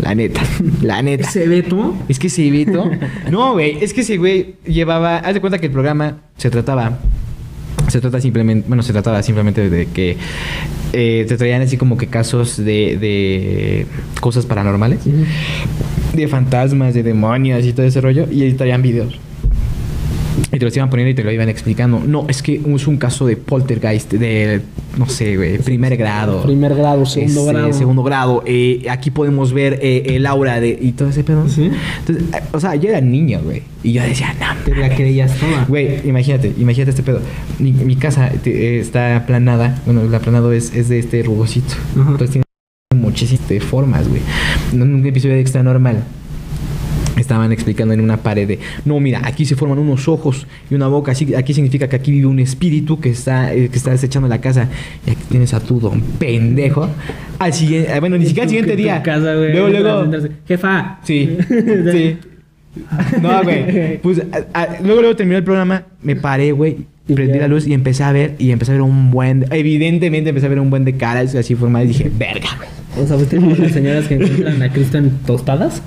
La 0.03 0.15
neta, 0.15 0.41
la 0.83 1.03
neta. 1.03 1.29
¿Ese 1.29 1.47
Beto? 1.47 1.95
Es 2.09 2.19
que 2.19 2.27
ese 2.27 2.51
Beto. 2.51 2.91
No, 3.31 3.53
güey. 3.53 3.79
Es 3.83 3.95
que 3.95 4.01
ese 4.03 4.17
güey 4.19 4.57
llevaba. 4.67 5.19
Haz 5.19 5.35
de 5.35 5.41
cuenta 5.41 5.59
que 5.59 5.67
el 5.67 5.73
programa 5.73 6.19
se 6.37 6.51
trataba. 6.51 6.99
Se 7.89 8.01
trata 8.01 8.21
simplemente. 8.21 8.67
Bueno, 8.69 8.83
se 8.83 8.93
trataba 8.93 9.23
simplemente 9.23 9.69
de 9.69 9.87
que. 9.87 10.17
eh, 10.93 11.25
te 11.29 11.37
traían 11.37 11.63
así 11.63 11.77
como 11.77 11.97
que 11.97 12.07
casos 12.07 12.57
de. 12.57 12.97
de 12.99 13.87
cosas 14.21 14.47
paranormales. 14.47 15.01
De 16.13 16.29
fantasmas, 16.29 16.95
de 16.95 17.03
demonios 17.03 17.65
y 17.65 17.73
todo 17.73 17.87
ese 17.87 18.01
rollo. 18.01 18.27
Y 18.31 18.43
ahí 18.43 18.53
traían 18.55 18.83
videos. 18.83 19.19
Y 20.53 20.59
te 20.59 20.65
los 20.65 20.77
iban 20.77 20.91
poniendo 20.91 21.11
y 21.11 21.15
te 21.15 21.25
lo 21.25 21.33
iban 21.33 21.49
explicando. 21.49 22.01
No, 22.01 22.27
es 22.29 22.43
que 22.43 22.61
es 22.65 22.87
un 22.87 22.97
caso 22.97 23.27
de 23.27 23.37
poltergeist 23.37 24.13
de, 24.13 24.61
no 24.97 25.07
sé, 25.09 25.37
güey, 25.37 25.59
primer 25.59 25.97
grado. 25.97 26.43
Primer 26.43 26.75
grado, 26.75 27.05
segundo 27.07 27.41
Este, 27.41 27.53
grado. 27.53 27.73
Segundo 27.73 28.03
grado. 28.03 28.43
Eh, 28.47 28.87
aquí 28.91 29.11
podemos 29.11 29.53
ver 29.53 29.79
eh, 29.83 30.03
el 30.17 30.27
aura 30.27 30.61
de, 30.61 30.79
y 30.81 30.93
todo 30.93 31.09
ese 31.09 31.25
pedo. 31.25 31.49
Sí. 31.49 31.71
Entonces, 32.01 32.25
eh, 32.35 32.43
o 32.53 32.61
sea, 32.61 32.75
yo 32.77 32.89
era 32.91 33.01
niño, 33.01 33.41
güey. 33.43 33.63
Y 33.83 33.93
yo 33.93 34.03
decía, 34.03 34.35
no, 34.41 34.47
Te 34.65 34.75
la 34.77 34.95
creías 34.95 35.37
toda. 35.39 35.65
Güey, 35.67 36.07
imagínate, 36.09 36.53
imagínate 36.59 36.91
este 36.91 37.03
pedo. 37.03 37.21
Mi, 37.59 37.73
mi 37.73 37.97
casa 37.97 38.31
te- 38.43 38.77
eh, 38.77 38.81
está 38.81 39.17
aplanada. 39.17 39.81
Bueno, 39.85 40.03
el 40.03 40.15
aplanado 40.15 40.53
es, 40.53 40.75
es 40.75 40.89
de 40.89 40.99
este 40.99 41.23
rugosito. 41.23 41.75
Ajá. 41.99 42.11
Entonces 42.13 42.31
tiene 42.31 42.45
muchísimas 42.95 43.49
de 43.49 43.61
formas, 43.61 44.09
güey. 44.09 44.21
En 44.73 44.83
un 44.83 45.07
episodio 45.07 45.35
de 45.35 45.41
Extra 45.41 45.63
Normal 45.63 46.03
estaban 47.17 47.53
explicando 47.53 47.95
en 47.95 48.01
una 48.01 48.17
pared 48.19 48.47
de, 48.49 48.59
no, 48.85 48.99
mira, 49.01 49.21
aquí 49.25 49.45
se 49.45 49.57
forman 49.57 49.79
unos 49.79 50.09
ojos 50.09 50.47
y 50.71 50.75
una 50.75 50.89
boca. 50.89 51.13
Así, 51.13 51.35
aquí 51.35 51.55
significa 51.55 51.89
que 51.89 51.97
aquí 51.97 52.11
vive 52.11 52.27
un 52.27 52.39
espíritu 52.41 52.99
que 53.01 53.11
está, 53.11 53.53
eh, 53.55 53.69
que 53.69 53.77
está 53.77 53.91
desechando 53.91 54.29
la 54.29 54.41
casa. 54.41 54.69
Y 55.07 55.11
aquí 55.11 55.23
tienes 55.29 55.55
a 55.55 55.61
tu 55.61 55.81
don 55.81 56.01
pendejo. 56.01 56.89
Al 57.39 57.53
siguiente, 57.53 57.93
eh, 57.95 58.01
bueno, 58.01 58.19
ni 58.19 58.27
siquiera 58.27 58.45
al 58.45 58.49
siguiente 58.51 58.77
día. 58.77 59.03
casa, 59.03 59.35
güey. 59.35 59.53
luego, 59.53 59.69
luego. 59.69 60.11
Jefa. 60.47 60.99
Sí, 61.05 61.37
sí. 61.93 62.17
No, 63.23 63.43
güey. 63.43 63.99
Pues 63.99 64.21
a- 64.53 64.61
a- 64.61 64.69
luego, 64.83 65.01
luego 65.01 65.17
terminó 65.17 65.39
el 65.39 65.45
programa, 65.45 65.85
me 66.03 66.17
paré, 66.17 66.53
güey. 66.53 66.79
Prendí 67.07 67.39
la 67.39 67.49
luz 67.49 67.67
y 67.67 67.75
empecé 67.75 68.03
a 68.03 68.13
ver, 68.13 68.35
y 68.39 68.51
empecé 68.51 68.73
a 68.73 68.75
ver 68.77 68.83
un 68.83 69.11
buen, 69.11 69.45
evidentemente 69.51 70.31
empecé 70.31 70.47
a 70.47 70.49
ver 70.49 70.59
un 70.59 70.71
buen 70.71 70.87
de 70.87 70.95
caras 70.95 71.35
así 71.35 71.55
formadas 71.55 71.85
y 71.85 71.89
dije, 71.89 72.11
verga, 72.19 72.49
güey. 72.57 73.05
O 73.05 73.07
sea, 73.07 73.17
¿fuiste 73.19 73.37
como 73.37 73.55
las 73.57 73.73
señoras 73.73 74.07
que 74.09 74.15
encuentran 74.15 74.63
a 74.63 74.73
Cristo 74.73 74.97
en 74.99 75.11
tostadas? 75.27 75.83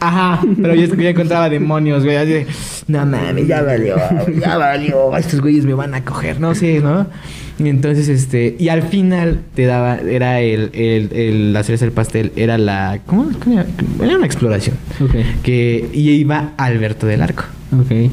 Ajá, 0.00 0.40
pero 0.60 0.74
yo, 0.74 0.86
yo 0.94 1.08
encontraba 1.08 1.48
demonios, 1.48 2.04
güey, 2.04 2.16
así 2.16 2.30
de, 2.30 2.46
no 2.88 3.06
mames, 3.06 3.46
ya 3.46 3.62
valió, 3.62 3.96
ya 4.40 4.56
valió, 4.56 5.16
estos 5.16 5.40
güeyes 5.40 5.64
me 5.64 5.74
van 5.74 5.94
a 5.94 6.04
coger, 6.04 6.40
no 6.40 6.54
sé, 6.54 6.80
¿no? 6.80 7.06
Y 7.58 7.68
entonces, 7.68 8.08
este, 8.08 8.56
y 8.58 8.68
al 8.68 8.82
final 8.82 9.40
te 9.54 9.64
daba, 9.66 9.98
era 9.98 10.40
el, 10.40 10.70
el, 10.72 11.12
el 11.12 11.52
la 11.52 11.62
cereza 11.62 11.84
del 11.84 11.92
pastel, 11.92 12.32
era 12.34 12.58
la, 12.58 12.98
¿cómo? 13.06 13.30
¿Cómo 13.42 13.60
era? 13.60 14.16
Una 14.16 14.26
exploración. 14.26 14.76
Ok. 15.00 15.14
Que, 15.44 15.88
y 15.92 16.10
iba 16.10 16.50
Alberto 16.56 17.06
del 17.06 17.22
Arco. 17.22 17.44
Ok. 17.72 18.10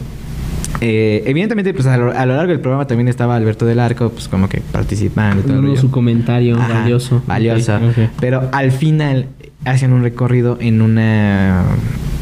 Eh, 0.79 1.23
evidentemente, 1.25 1.73
pues 1.73 1.85
a 1.87 1.97
lo, 1.97 2.11
a 2.11 2.25
lo 2.25 2.35
largo 2.35 2.51
del 2.51 2.59
programa 2.59 2.87
también 2.87 3.07
estaba 3.07 3.35
Alberto 3.35 3.65
del 3.65 3.79
Arco, 3.79 4.09
pues 4.09 4.27
como 4.27 4.47
que 4.47 4.61
participando 4.61 5.41
y 5.41 5.45
todo 5.45 5.75
su 5.75 5.91
comentario 5.91 6.57
Ajá, 6.57 6.79
valioso. 6.79 7.23
Valioso. 7.27 7.75
Ok, 7.75 7.83
ok. 7.83 8.09
Pero 8.19 8.49
al 8.51 8.71
final 8.71 9.27
hacían 9.65 9.93
un 9.93 10.03
recorrido 10.03 10.57
en 10.59 10.81
una. 10.81 11.63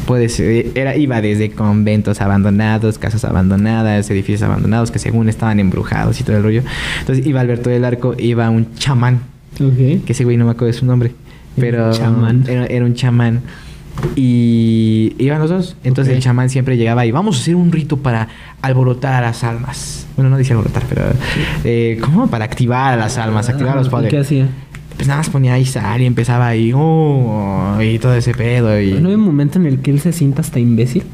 Puede 0.06 0.28
ser, 0.28 0.66
era, 0.74 0.96
iba 0.96 1.20
desde 1.20 1.50
conventos 1.52 2.20
abandonados, 2.20 2.98
casas 2.98 3.24
abandonadas, 3.24 4.10
edificios 4.10 4.42
abandonados 4.42 4.90
que 4.90 4.98
según 4.98 5.28
estaban 5.28 5.60
embrujados 5.60 6.20
y 6.20 6.24
todo 6.24 6.36
el 6.36 6.42
rollo. 6.42 6.62
Entonces 7.00 7.24
iba 7.26 7.40
Alberto 7.40 7.70
del 7.70 7.84
Arco, 7.84 8.14
iba 8.18 8.50
un 8.50 8.74
chamán, 8.74 9.20
Ok. 9.54 10.04
que 10.04 10.12
ese 10.12 10.24
güey 10.24 10.36
no 10.36 10.46
me 10.46 10.50
acuerdo 10.52 10.66
de 10.68 10.72
su 10.72 10.84
nombre, 10.86 11.12
pero 11.56 11.92
chamán. 11.92 12.44
Era, 12.48 12.66
era 12.66 12.84
un 12.84 12.94
chamán. 12.94 13.42
Y 14.16 15.14
iban 15.18 15.38
los 15.40 15.50
dos. 15.50 15.76
Entonces 15.84 16.14
el 16.14 16.22
chamán 16.22 16.48
siempre 16.50 16.76
llegaba 16.76 17.04
y 17.06 17.10
vamos 17.10 17.36
a 17.36 17.40
hacer 17.42 17.54
un 17.54 17.70
rito 17.70 17.98
para 17.98 18.28
alborotar 18.62 19.12
a 19.14 19.20
las 19.20 19.44
almas. 19.44 20.06
Bueno, 20.16 20.30
no 20.30 20.38
dice 20.38 20.52
alborotar, 20.54 20.82
pero 20.88 21.02
eh, 21.64 21.98
¿cómo? 22.00 22.26
Para 22.28 22.44
activar 22.46 22.94
a 22.94 22.96
las 22.96 23.18
almas, 23.18 23.48
activar 23.48 23.74
a 23.74 23.76
los 23.76 23.88
¿Y 23.88 23.90
padres. 23.90 24.10
¿Qué 24.10 24.18
hacía? 24.18 24.48
Pues 25.00 25.08
nada 25.08 25.20
más 25.20 25.30
ponía 25.30 25.54
ahí 25.54 25.64
sal 25.64 26.02
y 26.02 26.04
empezaba 26.04 26.48
ahí, 26.48 26.72
oh, 26.74 27.78
y 27.80 27.98
todo 27.98 28.14
ese 28.14 28.34
pedo. 28.34 28.78
Y... 28.78 28.92
¿No 29.00 29.08
hay 29.08 29.14
un 29.14 29.22
momento 29.22 29.58
en 29.58 29.64
el 29.64 29.78
que 29.78 29.90
él 29.90 29.98
se 29.98 30.12
sienta 30.12 30.42
hasta 30.42 30.60
imbécil? 30.60 31.04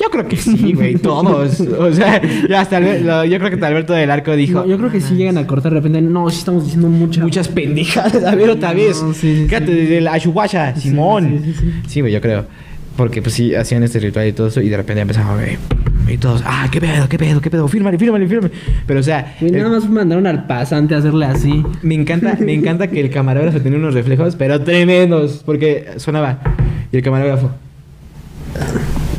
Yo 0.00 0.08
creo 0.08 0.26
que 0.26 0.38
sí, 0.38 0.72
güey, 0.72 0.94
todos. 0.96 1.60
O 1.60 1.92
sea, 1.92 2.22
ya 2.48 2.62
hasta 2.62 2.80
lo- 2.80 3.26
yo 3.26 3.38
creo 3.38 3.50
que 3.50 3.62
Alberto 3.66 3.92
del 3.92 4.10
Arco 4.10 4.34
dijo. 4.34 4.60
No, 4.60 4.66
yo 4.66 4.78
creo 4.78 4.90
que 4.90 5.02
sí 5.02 5.14
llegan 5.14 5.36
a 5.36 5.46
cortar 5.46 5.72
de 5.74 5.80
repente. 5.80 6.00
No, 6.00 6.30
sí 6.30 6.38
estamos 6.38 6.64
diciendo 6.64 6.88
mucha. 6.88 7.20
Muchas 7.22 7.48
pendejadas. 7.48 8.24
A 8.24 8.34
ver, 8.34 8.48
otra 8.48 8.72
vez. 8.72 9.02
No, 9.02 9.12
sí, 9.12 9.42
sí, 9.42 9.46
Quédate 9.46 9.66
sí. 9.66 9.72
desde 9.80 10.00
la 10.00 10.18
Simón. 10.18 11.38
sí, 11.44 11.52
sí, 11.52 11.58
sí. 11.60 11.72
Sí, 11.88 12.00
güey, 12.00 12.14
yo 12.14 12.22
creo. 12.22 12.46
Porque 12.96 13.22
pues 13.22 13.34
sí, 13.34 13.54
hacían 13.54 13.82
este 13.82 13.98
ritual 14.00 14.26
y 14.28 14.32
todo 14.32 14.48
eso. 14.48 14.60
Y 14.60 14.68
de 14.68 14.76
repente 14.76 15.00
empezaba 15.00 15.32
a 15.32 15.36
ver. 15.36 15.58
Y 16.08 16.18
todos, 16.18 16.42
ah, 16.44 16.68
qué 16.70 16.80
pedo, 16.80 17.08
qué 17.08 17.16
pedo, 17.18 17.40
qué 17.40 17.48
pedo. 17.50 17.68
Fírmale, 17.68 17.96
fírmale, 17.98 18.26
fírmale. 18.26 18.52
Pero 18.86 19.00
o 19.00 19.02
sea, 19.02 19.36
el- 19.40 19.52
nada 19.52 19.70
más 19.70 19.88
mandaron 19.88 20.26
al 20.26 20.46
pasante 20.46 20.94
a 20.94 20.98
hacerle 20.98 21.24
así. 21.26 21.62
me 21.82 21.94
encanta, 21.94 22.36
me 22.40 22.52
encanta 22.52 22.88
que 22.88 23.00
el 23.00 23.08
camarógrafo 23.10 23.60
tenía 23.60 23.78
unos 23.78 23.94
reflejos, 23.94 24.36
pero 24.36 24.60
tremendos. 24.60 25.42
Porque 25.46 25.86
sonaba. 25.96 26.38
Y 26.92 26.96
el 26.98 27.02
camarógrafo. 27.02 27.50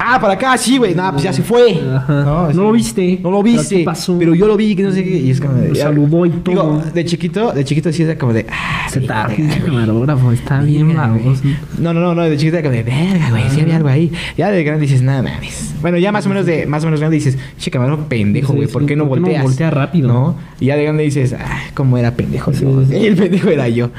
Ah, 0.05 0.19
para 0.19 0.33
acá, 0.33 0.57
sí, 0.57 0.77
güey. 0.77 0.93
No, 0.93 1.09
pues 1.11 1.23
ya 1.23 1.31
se 1.31 1.41
fue. 1.43 1.79
Ajá. 1.95 2.49
No 2.53 2.63
lo 2.63 2.71
viste. 2.73 3.19
No 3.23 3.31
lo 3.31 3.41
¿Pero 3.41 3.57
viste. 3.57 3.83
pasó? 3.83 4.17
Pero 4.19 4.35
yo 4.35 4.47
lo 4.47 4.57
vi, 4.57 4.75
que 4.75 4.83
no 4.83 4.91
sé 4.91 5.03
qué. 5.03 5.17
Y 5.17 5.31
es 5.31 5.39
como 5.39 5.53
de. 5.53 5.69
Lo 5.69 5.75
saludó 5.75 6.25
y 6.25 6.29
todo. 6.29 6.51
Digo, 6.53 6.83
de 6.93 7.05
chiquito, 7.05 7.51
de 7.53 7.63
chiquito 7.63 7.91
sí 7.91 8.03
era 8.03 8.17
como 8.17 8.33
de. 8.33 8.45
Ah, 8.49 8.87
Se 8.89 8.99
está 8.99 9.29
camarógrafo. 9.65 10.31
Está 10.31 10.61
bien 10.61 10.93
baboso. 10.95 11.41
No, 11.79 11.93
no, 11.93 12.01
no, 12.01 12.13
no, 12.13 12.23
de 12.23 12.35
chiquito 12.37 12.57
era 12.57 12.63
como 12.63 12.75
de 12.75 12.83
verga, 12.83 13.29
güey, 13.29 13.49
sí 13.49 13.61
había 13.61 13.77
algo 13.77 13.89
ahí. 13.89 14.11
Ya 14.37 14.51
de 14.51 14.63
grande 14.63 14.85
dices, 14.85 15.01
nada 15.01 15.21
mames. 15.23 15.73
Bueno, 15.81 15.97
ya 15.97 16.11
más 16.11 16.25
o 16.25 16.29
menos 16.29 16.45
de, 16.45 16.65
más 16.65 16.83
o 16.83 16.87
menos 16.87 16.99
grande 16.99 17.15
dices, 17.15 17.37
che 17.57 17.71
camarón 17.71 18.05
pendejo, 18.05 18.53
güey, 18.53 18.67
sí, 18.67 18.73
¿por 18.73 18.85
qué 18.85 18.95
no 18.95 19.07
¿por 19.07 19.15
qué 19.17 19.21
no 19.21 19.25
volteas? 19.27 19.43
voltea 19.43 19.69
rápido? 19.69 20.07
¿No? 20.07 20.35
Y 20.59 20.67
ya 20.67 20.75
de 20.75 20.83
grande 20.83 21.03
dices, 21.03 21.33
ah, 21.33 21.59
cómo 21.73 21.97
era 21.97 22.11
pendejo. 22.15 22.51
El 22.91 23.15
pendejo 23.15 23.49
era 23.49 23.67
yo. 23.69 23.89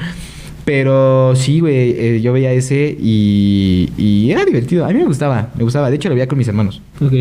Pero 0.65 1.35
sí, 1.35 1.59
güey, 1.59 1.91
eh, 1.91 2.21
yo 2.21 2.33
veía 2.33 2.51
ese 2.51 2.97
y, 2.99 3.91
y 3.97 4.31
era 4.31 4.43
divertido. 4.43 4.83
A 4.85 4.87
mí 4.89 4.95
me 4.95 5.05
gustaba, 5.05 5.49
me 5.55 5.63
gustaba. 5.63 5.89
De 5.91 5.95
hecho, 5.95 6.09
lo 6.09 6.15
veía 6.15 6.27
con 6.27 6.39
mis 6.39 6.47
hermanos. 6.47 6.81
Ok. 6.99 7.13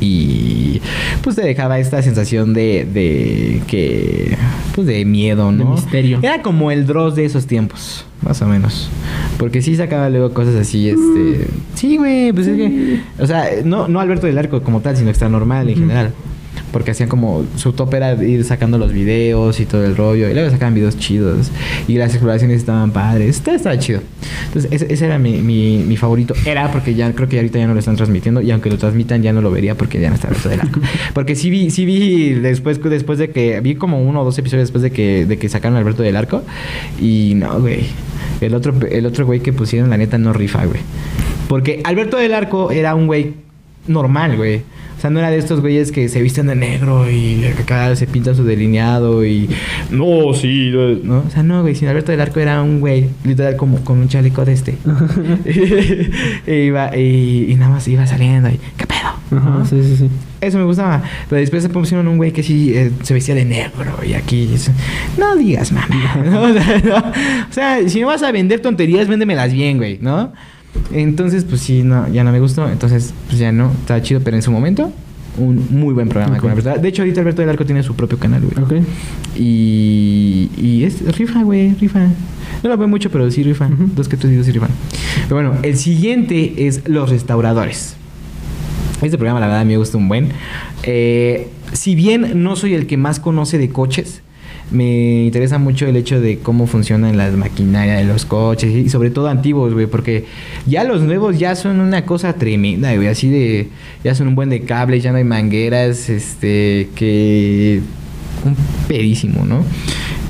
Y 0.00 0.80
pues 1.22 1.34
te 1.36 1.42
dejaba 1.42 1.78
esta 1.78 2.02
sensación 2.02 2.54
de, 2.54 2.84
de 2.84 3.62
que, 3.66 4.36
pues 4.74 4.86
de 4.86 5.04
miedo, 5.04 5.50
¿no? 5.50 5.64
De 5.64 5.70
misterio. 5.70 6.18
Era 6.22 6.42
como 6.42 6.70
el 6.70 6.86
Dross 6.86 7.16
de 7.16 7.24
esos 7.24 7.46
tiempos, 7.46 8.04
más 8.22 8.40
o 8.42 8.46
menos. 8.46 8.88
Porque 9.38 9.60
sí 9.60 9.74
sacaba 9.74 10.08
luego 10.08 10.32
cosas 10.32 10.54
así, 10.54 10.88
este... 10.88 11.48
Sí, 11.74 11.96
güey, 11.96 12.32
pues 12.32 12.46
es 12.46 12.56
que... 12.56 13.00
O 13.18 13.26
sea, 13.26 13.48
no, 13.64 13.88
no 13.88 13.98
Alberto 13.98 14.26
del 14.28 14.38
Arco 14.38 14.62
como 14.62 14.80
tal, 14.80 14.96
sino 14.96 15.10
extra 15.10 15.28
normal 15.28 15.68
en 15.68 15.76
general. 15.76 16.12
Porque 16.72 16.90
hacían 16.90 17.08
como... 17.08 17.44
Su 17.56 17.72
top 17.72 17.94
era 17.94 18.12
ir 18.22 18.44
sacando 18.44 18.78
los 18.78 18.92
videos 18.92 19.60
y 19.60 19.66
todo 19.66 19.84
el 19.84 19.96
rollo. 19.96 20.28
Y 20.28 20.34
luego 20.34 20.50
sacaban 20.50 20.74
videos 20.74 20.98
chidos. 20.98 21.50
Y 21.86 21.96
las 21.96 22.10
exploraciones 22.10 22.58
estaban 22.58 22.92
padres. 22.92 23.36
Estaba, 23.36 23.56
estaba 23.56 23.78
chido. 23.78 24.00
Entonces, 24.46 24.70
ese, 24.72 24.92
ese 24.92 25.06
era 25.06 25.18
mi, 25.18 25.38
mi, 25.38 25.78
mi 25.78 25.96
favorito. 25.96 26.34
Era 26.44 26.70
porque 26.70 26.94
ya 26.94 27.12
creo 27.12 27.28
que 27.28 27.36
ahorita 27.36 27.58
ya 27.58 27.66
no 27.66 27.74
lo 27.74 27.80
están 27.80 27.96
transmitiendo. 27.96 28.40
Y 28.40 28.50
aunque 28.50 28.70
lo 28.70 28.78
transmitan, 28.78 29.22
ya 29.22 29.32
no 29.32 29.40
lo 29.40 29.50
vería 29.50 29.76
porque 29.76 30.00
ya 30.00 30.08
no 30.08 30.14
está 30.14 30.28
Alberto 30.28 30.48
del 30.48 30.60
Arco. 30.60 30.80
Porque 31.14 31.34
sí 31.34 31.50
vi, 31.50 31.70
sí 31.70 31.84
vi 31.84 32.30
después, 32.30 32.82
después 32.82 33.18
de 33.18 33.30
que... 33.30 33.60
Vi 33.60 33.74
como 33.74 34.02
uno 34.02 34.20
o 34.20 34.24
dos 34.24 34.38
episodios 34.38 34.68
después 34.68 34.82
de 34.82 34.90
que, 34.90 35.26
de 35.26 35.38
que 35.38 35.48
sacaron 35.48 35.76
a 35.76 35.80
Alberto 35.80 36.02
del 36.02 36.16
Arco. 36.16 36.42
Y 37.00 37.32
no, 37.36 37.60
güey. 37.60 37.86
El 38.40 38.54
otro, 38.54 38.74
el 38.88 39.06
otro 39.06 39.26
güey 39.26 39.40
que 39.40 39.52
pusieron, 39.52 39.90
la 39.90 39.96
neta, 39.96 40.18
no 40.18 40.32
rifa, 40.32 40.64
güey. 40.64 40.80
Porque 41.48 41.80
Alberto 41.84 42.18
del 42.18 42.34
Arco 42.34 42.70
era 42.70 42.94
un 42.94 43.06
güey 43.06 43.34
normal, 43.86 44.36
güey. 44.36 44.62
O 44.98 45.00
sea, 45.00 45.10
no 45.10 45.20
era 45.20 45.30
de 45.30 45.38
estos 45.38 45.60
güeyes 45.60 45.92
que 45.92 46.08
se 46.08 46.20
visten 46.20 46.48
de 46.48 46.56
negro 46.56 47.08
y 47.08 47.44
acá 47.44 47.94
se 47.94 48.08
pintan 48.08 48.34
su 48.34 48.42
delineado 48.42 49.24
y... 49.24 49.48
No, 49.90 50.34
sí, 50.34 50.72
no. 50.72 50.88
¿no? 51.04 51.24
O 51.24 51.30
sea, 51.30 51.44
no, 51.44 51.62
güey. 51.62 51.76
Sin 51.76 51.86
Alberto 51.86 52.10
del 52.10 52.20
Arco 52.20 52.40
era 52.40 52.60
un 52.62 52.80
güey, 52.80 53.08
literal, 53.22 53.56
como 53.56 53.84
con 53.84 53.98
un 53.98 54.08
chaleco 54.08 54.44
de 54.44 54.52
este. 54.54 54.76
e 56.46 56.64
iba, 56.64 56.96
y, 56.96 57.46
y 57.48 57.54
nada 57.54 57.70
más 57.70 57.86
iba 57.86 58.06
saliendo 58.08 58.48
y... 58.48 58.58
¿Qué 58.76 58.86
pedo? 58.86 59.38
Ajá, 59.38 59.50
¿No? 59.50 59.64
sí, 59.66 59.80
sí, 59.84 59.96
sí. 59.96 60.10
Eso 60.40 60.58
me 60.58 60.64
gustaba. 60.64 61.02
Pero 61.28 61.40
después 61.40 61.62
se 61.62 61.68
pusieron 61.68 62.08
un 62.08 62.16
güey 62.16 62.32
que 62.32 62.42
sí 62.42 62.72
eh, 62.74 62.90
se 63.02 63.14
vestía 63.14 63.34
de 63.34 63.44
negro 63.44 63.98
y 64.04 64.14
aquí. 64.14 64.52
No 65.16 65.36
digas, 65.36 65.72
mamá. 65.72 66.16
¿no? 66.24 66.42
O, 66.42 66.52
sea, 66.52 66.78
no. 66.84 66.96
O 66.96 67.52
sea, 67.52 67.88
si 67.88 68.00
me 68.00 68.06
vas 68.06 68.22
a 68.22 68.32
vender 68.32 68.60
tonterías, 68.60 69.08
véndemelas 69.08 69.52
bien, 69.52 69.78
güey, 69.78 69.98
¿no? 70.00 70.32
Entonces, 70.92 71.44
pues 71.44 71.60
sí, 71.60 71.82
no, 71.82 72.08
ya 72.08 72.24
no 72.24 72.32
me 72.32 72.40
gustó. 72.40 72.68
Entonces, 72.68 73.12
pues 73.26 73.38
ya 73.38 73.52
no. 73.52 73.70
Estaba 73.80 74.00
chido, 74.02 74.20
pero 74.20 74.36
en 74.36 74.42
su 74.42 74.50
momento, 74.50 74.92
un 75.36 75.66
muy 75.70 75.94
buen 75.94 76.08
programa 76.08 76.36
Ok. 76.36 76.40
con 76.42 76.50
Alberto. 76.50 76.80
De 76.80 76.88
hecho, 76.88 77.02
ahorita 77.02 77.20
Alberto 77.20 77.42
del 77.42 77.50
Arco 77.50 77.64
tiene 77.66 77.82
su 77.82 77.94
propio 77.94 78.18
canal, 78.18 78.42
güey. 78.42 78.80
Ok. 78.80 78.86
Y, 79.36 80.50
y 80.56 80.84
es 80.84 81.00
rifa, 81.16 81.42
güey, 81.42 81.74
rifa. 81.74 82.00
No 82.62 82.68
lo 82.70 82.76
veo 82.76 82.88
mucho, 82.88 83.10
pero 83.10 83.30
sí 83.30 83.42
rifa. 83.42 83.68
Dos 83.94 84.08
que 84.08 84.16
tres 84.16 84.30
videos 84.30 84.46
sí 84.46 84.52
rifan. 84.52 84.70
Pero 85.28 85.36
bueno, 85.36 85.54
el 85.62 85.76
siguiente 85.76 86.66
es 86.66 86.88
Los 86.88 87.10
Restauradores. 87.10 87.94
Este 89.00 89.16
programa, 89.16 89.38
la 89.38 89.46
verdad, 89.46 89.64
me 89.64 89.76
gusta 89.76 89.96
un 89.96 90.08
buen. 90.08 90.30
Eh, 90.82 91.48
si 91.72 91.94
bien 91.94 92.42
no 92.42 92.56
soy 92.56 92.74
el 92.74 92.86
que 92.86 92.96
más 92.96 93.20
conoce 93.20 93.58
de 93.58 93.68
coches, 93.68 94.22
me 94.70 95.24
interesa 95.24 95.58
mucho 95.58 95.86
el 95.86 95.96
hecho 95.96 96.20
de 96.20 96.38
cómo 96.38 96.66
funcionan 96.66 97.16
las 97.16 97.34
maquinarias 97.34 97.98
de 97.98 98.04
los 98.04 98.24
coches 98.24 98.74
y 98.74 98.88
sobre 98.88 99.10
todo 99.10 99.28
antiguos, 99.28 99.72
güey, 99.72 99.86
porque 99.86 100.26
ya 100.66 100.84
los 100.84 101.02
nuevos 101.02 101.38
ya 101.38 101.54
son 101.54 101.80
una 101.80 102.04
cosa 102.04 102.34
tremenda, 102.34 102.94
güey, 102.94 103.08
así 103.08 103.28
de 103.30 103.68
ya 104.04 104.14
son 104.14 104.28
un 104.28 104.34
buen 104.34 104.50
de 104.50 104.62
cables, 104.62 105.02
ya 105.02 105.12
no 105.12 105.18
hay 105.18 105.24
mangueras, 105.24 106.08
este 106.08 106.88
que 106.94 107.80
un 108.44 108.56
pedísimo, 108.86 109.44
¿no? 109.44 109.64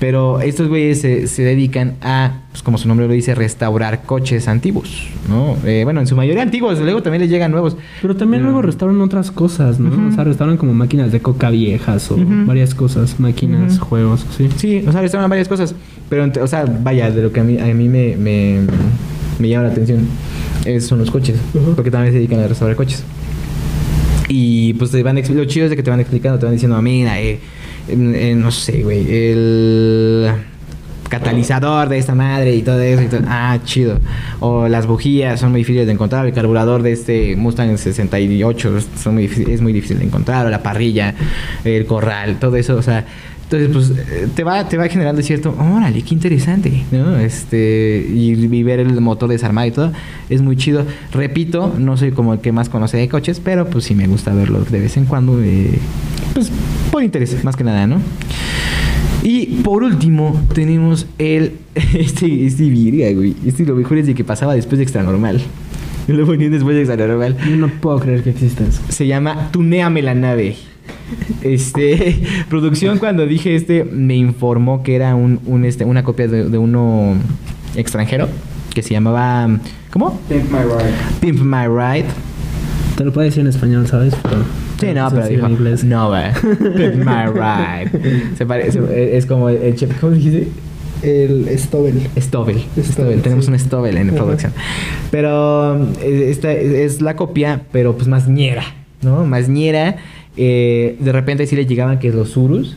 Pero 0.01 0.41
estos 0.41 0.69
güeyes 0.69 1.01
se, 1.01 1.27
se 1.27 1.43
dedican 1.43 1.95
a, 2.03 2.43
pues 2.53 2.63
como 2.63 2.79
su 2.79 2.87
nombre 2.87 3.09
lo 3.09 3.13
dice, 3.13 3.35
restaurar 3.35 4.03
coches 4.05 4.47
antiguos, 4.47 5.09
¿no? 5.29 5.57
Eh, 5.65 5.81
bueno, 5.83 5.99
en 6.01 6.07
su 6.07 6.15
mayoría 6.15 6.43
antiguos, 6.43 6.79
luego 6.79 7.03
también 7.03 7.23
les 7.23 7.31
llegan 7.31 7.51
nuevos. 7.51 7.77
Pero 8.01 8.15
también 8.15 8.45
luego 8.45 8.63
restauran 8.63 9.01
otras 9.01 9.33
cosas, 9.33 9.81
¿no? 9.81 10.09
O 10.09 10.13
sea, 10.13 10.23
restauran 10.23 10.57
como 10.57 10.73
máquinas 10.73 11.11
de 11.11 11.19
coca 11.21 11.51
viejas 11.51 12.11
o 12.13 12.17
varias 12.47 12.77
cosas, 12.77 13.19
máquinas, 13.19 13.81
juegos, 13.81 14.25
sí. 14.37 14.49
Sí, 14.57 14.85
o 14.87 14.93
sea, 14.93 15.01
restauran 15.01 15.29
varias 15.29 15.49
cosas. 15.49 15.75
Pero, 16.09 16.31
o 16.43 16.47
sea, 16.47 16.65
vaya, 16.83 17.11
de 17.11 17.21
lo 17.23 17.33
que 17.33 17.41
a 17.41 17.45
mí, 17.45 17.59
a 17.59 17.65
mí 17.67 17.89
me, 17.89 18.17
me, 18.17 18.61
me 19.41 19.49
llama 19.49 19.65
la 19.67 19.73
atención 19.73 20.07
es- 20.65 20.87
son 20.87 21.01
los 21.01 21.11
coches. 21.11 21.37
Porque 21.75 21.91
también 21.91 22.13
se 22.13 22.19
dedican 22.19 22.39
a 22.39 22.47
restaurar 22.47 22.77
coches. 22.77 23.03
Y 24.29 24.75
pues 24.75 24.91
te 24.91 25.03
van 25.03 25.17
lo 25.17 25.45
chido 25.47 25.65
es 25.65 25.71
de 25.71 25.77
que 25.77 25.83
te 25.83 25.91
van 25.91 26.01
explicando, 26.01 26.39
te 26.39 26.45
van 26.45 26.55
diciendo, 26.55 26.81
mira, 26.83 27.21
eh, 27.21 27.41
no 27.97 28.51
sé, 28.51 28.83
güey, 28.83 29.07
el 29.09 30.31
catalizador 31.09 31.89
de 31.89 31.99
esta 31.99 32.15
madre 32.15 32.55
y 32.55 32.63
todo 32.63 32.81
eso. 32.81 33.03
y 33.03 33.07
todo. 33.07 33.21
Ah, 33.27 33.59
chido. 33.65 33.99
O 34.41 34.69
las 34.69 34.87
bujías 34.87 35.41
son 35.41 35.51
muy 35.51 35.61
difíciles 35.61 35.87
de 35.87 35.93
encontrar. 35.93 36.27
El 36.27 36.33
carburador 36.33 36.83
de 36.83 36.93
este 36.93 37.37
Mustang 37.37 37.77
68 37.77 38.79
son 38.97 39.15
muy 39.15 39.25
es 39.25 39.61
muy 39.61 39.73
difícil 39.73 39.99
de 39.99 40.05
encontrar. 40.05 40.47
O 40.47 40.51
la 40.51 40.63
parrilla, 40.63 41.15
el 41.65 41.87
corral, 41.87 42.39
todo 42.39 42.57
eso. 42.57 42.77
O 42.77 42.83
sea, 42.83 43.05
entonces, 43.51 43.93
pues, 43.97 44.09
eh, 44.09 44.29
te 44.35 44.45
va, 44.45 44.69
te 44.69 44.77
va 44.77 44.89
generando 44.89 45.23
cierto, 45.23 45.55
órale, 45.59 46.03
qué 46.03 46.15
interesante, 46.15 46.85
¿no? 46.93 47.17
Este, 47.19 48.07
y, 48.13 48.33
y 48.33 48.63
ver 48.63 48.81
el 48.81 49.01
motor 49.01 49.29
desarmado 49.29 49.67
y 49.67 49.71
todo, 49.71 49.93
es 50.29 50.43
muy 50.43 50.57
chido. 50.57 50.85
Repito, 51.13 51.75
no 51.79 51.97
soy 51.97 52.13
como 52.13 52.35
el 52.35 52.41
que 52.41 52.53
más 52.53 52.69
conoce 52.69 52.97
de 52.97 53.09
coches, 53.09 53.41
pero 53.41 53.69
pues 53.69 53.85
sí 53.85 53.95
me 53.95 54.07
gusta 54.07 54.35
verlo 54.35 54.61
de 54.61 54.81
vez 54.81 54.97
en 54.97 55.07
cuando, 55.07 55.43
eh, 55.43 55.79
pues, 56.35 56.51
por 56.91 57.03
interés, 57.03 57.43
más 57.45 57.57
que 57.57 57.65
nada, 57.65 57.87
¿no? 57.87 58.01
Y 59.23 59.47
por 59.63 59.83
último, 59.83 60.41
tenemos 60.55 61.07
el. 61.19 61.53
Este, 61.95 62.47
este 62.47 63.15
güey. 63.15 63.37
Este 63.47 63.65
lo 63.65 63.77
mejor 63.77 63.99
es 63.99 64.07
de 64.07 64.15
que 64.15 64.25
pasaba 64.25 64.55
después 64.55 64.79
de 64.79 64.83
extra 64.83 65.03
normal. 65.03 65.41
Lo 66.09 66.27
ponían 66.27 66.51
después 66.51 66.75
de 66.75 66.83
extra 66.83 67.07
normal. 67.07 67.37
Yo 67.49 67.57
no 67.57 67.69
puedo 67.69 68.01
creer 68.01 68.23
que 68.23 68.31
exista 68.31 68.65
eso. 68.65 68.81
Se 68.89 69.07
llama 69.07 69.51
Tuneame 69.53 70.03
la 70.03 70.15
nave. 70.15 70.57
Este, 71.43 72.21
producción 72.51 72.99
cuando 72.99 73.27
dije 73.27 73.55
este 73.55 73.85
me 73.85 74.17
informó 74.17 74.83
que 74.83 74.97
era 74.97 75.15
un, 75.15 75.41
un, 75.47 75.65
este, 75.65 75.85
una 75.85 76.03
copia 76.03 76.27
de, 76.29 76.49
de 76.49 76.59
uno 76.59 77.15
extranjero 77.77 78.29
que 78.75 78.83
se 78.83 78.95
llamaba 78.95 79.49
¿cómo? 79.91 80.21
Pimp 80.29 80.51
my 80.51 80.59
ride. 80.59 80.95
Pimp 81.21 81.41
My 81.41 81.67
Ride. 81.67 82.07
Te 82.97 83.05
lo 83.05 83.13
puedo 83.13 83.25
decir 83.25 83.41
en 83.43 83.47
español, 83.49 83.87
¿sabes? 83.87 84.15
Pero, 84.23 84.45
Sí, 84.81 84.87
no, 84.95 85.09
pero 85.11 85.23
decir 85.23 85.37
dijo 85.37 85.47
en 85.47 85.53
inglés. 85.53 85.85
no, 85.85 86.09
güey. 86.09 86.33
Pimp 86.33 87.05
My 87.05 87.27
Ride. 87.33 88.23
Se 88.37 88.47
parece, 88.47 89.17
es 89.17 89.27
como 89.27 89.49
el 89.49 89.75
chef, 89.75 89.99
¿cómo 90.01 90.13
dijiste? 90.13 90.49
El 91.03 91.49
Stobel. 91.59 92.01
Stobel. 92.21 93.23
Tenemos 93.23 93.45
sí. 93.47 93.53
un 93.53 93.59
Stobel 93.59 93.97
en 93.97 94.09
Ajá. 94.11 94.19
producción. 94.19 94.53
Pero 95.11 95.77
eh, 96.01 96.29
esta 96.31 96.53
es 96.53 97.01
la 97.01 97.15
copia, 97.17 97.63
pero 97.73 97.95
pues 97.97 98.09
más 98.09 98.29
ñera, 98.29 98.65
¿no? 99.03 99.25
Más 99.25 99.49
ñera. 99.49 99.97
Eh, 100.41 100.97
de 101.01 101.13
repente 101.13 101.47
sí 101.47 101.57
le 101.57 101.67
llegaban 101.67 101.99
que 101.99 102.11
los 102.13 102.37
Urus. 102.37 102.77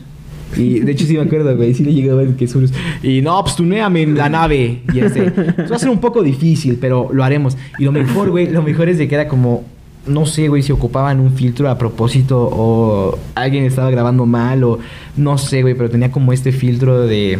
Y 0.56 0.80
de 0.80 0.92
hecho 0.92 1.06
sí 1.06 1.14
me 1.14 1.20
acuerdo, 1.22 1.56
güey, 1.56 1.72
sí 1.72 1.82
le 1.84 1.94
llegaban 1.94 2.34
que 2.34 2.44
Urus. 2.44 2.72
Y 3.02 3.22
no, 3.22 3.40
pues 3.42 3.56
tuneame 3.56 4.02
en 4.02 4.18
la 4.18 4.28
nave. 4.28 4.82
Y 4.92 4.98
este, 4.98 5.30
pues, 5.30 5.70
va 5.72 5.76
a 5.76 5.78
ser 5.78 5.88
un 5.88 6.00
poco 6.00 6.22
difícil, 6.22 6.76
pero 6.80 7.08
lo 7.12 7.24
haremos. 7.24 7.56
Y 7.78 7.84
lo 7.84 7.92
mejor, 7.92 8.30
güey, 8.30 8.50
lo 8.50 8.62
mejor 8.62 8.88
es 8.88 8.98
de 8.98 9.06
que 9.08 9.14
era 9.14 9.28
como, 9.28 9.64
no 10.06 10.26
sé, 10.26 10.48
güey, 10.48 10.62
si 10.62 10.72
ocupaban 10.72 11.20
un 11.20 11.30
filtro 11.30 11.70
a 11.70 11.78
propósito 11.78 12.50
o 12.52 13.16
alguien 13.36 13.64
estaba 13.64 13.90
grabando 13.90 14.26
mal 14.26 14.64
o 14.64 14.78
no 15.16 15.38
sé, 15.38 15.62
güey, 15.62 15.74
pero 15.74 15.88
tenía 15.88 16.10
como 16.10 16.32
este 16.32 16.50
filtro 16.52 17.06
de... 17.06 17.38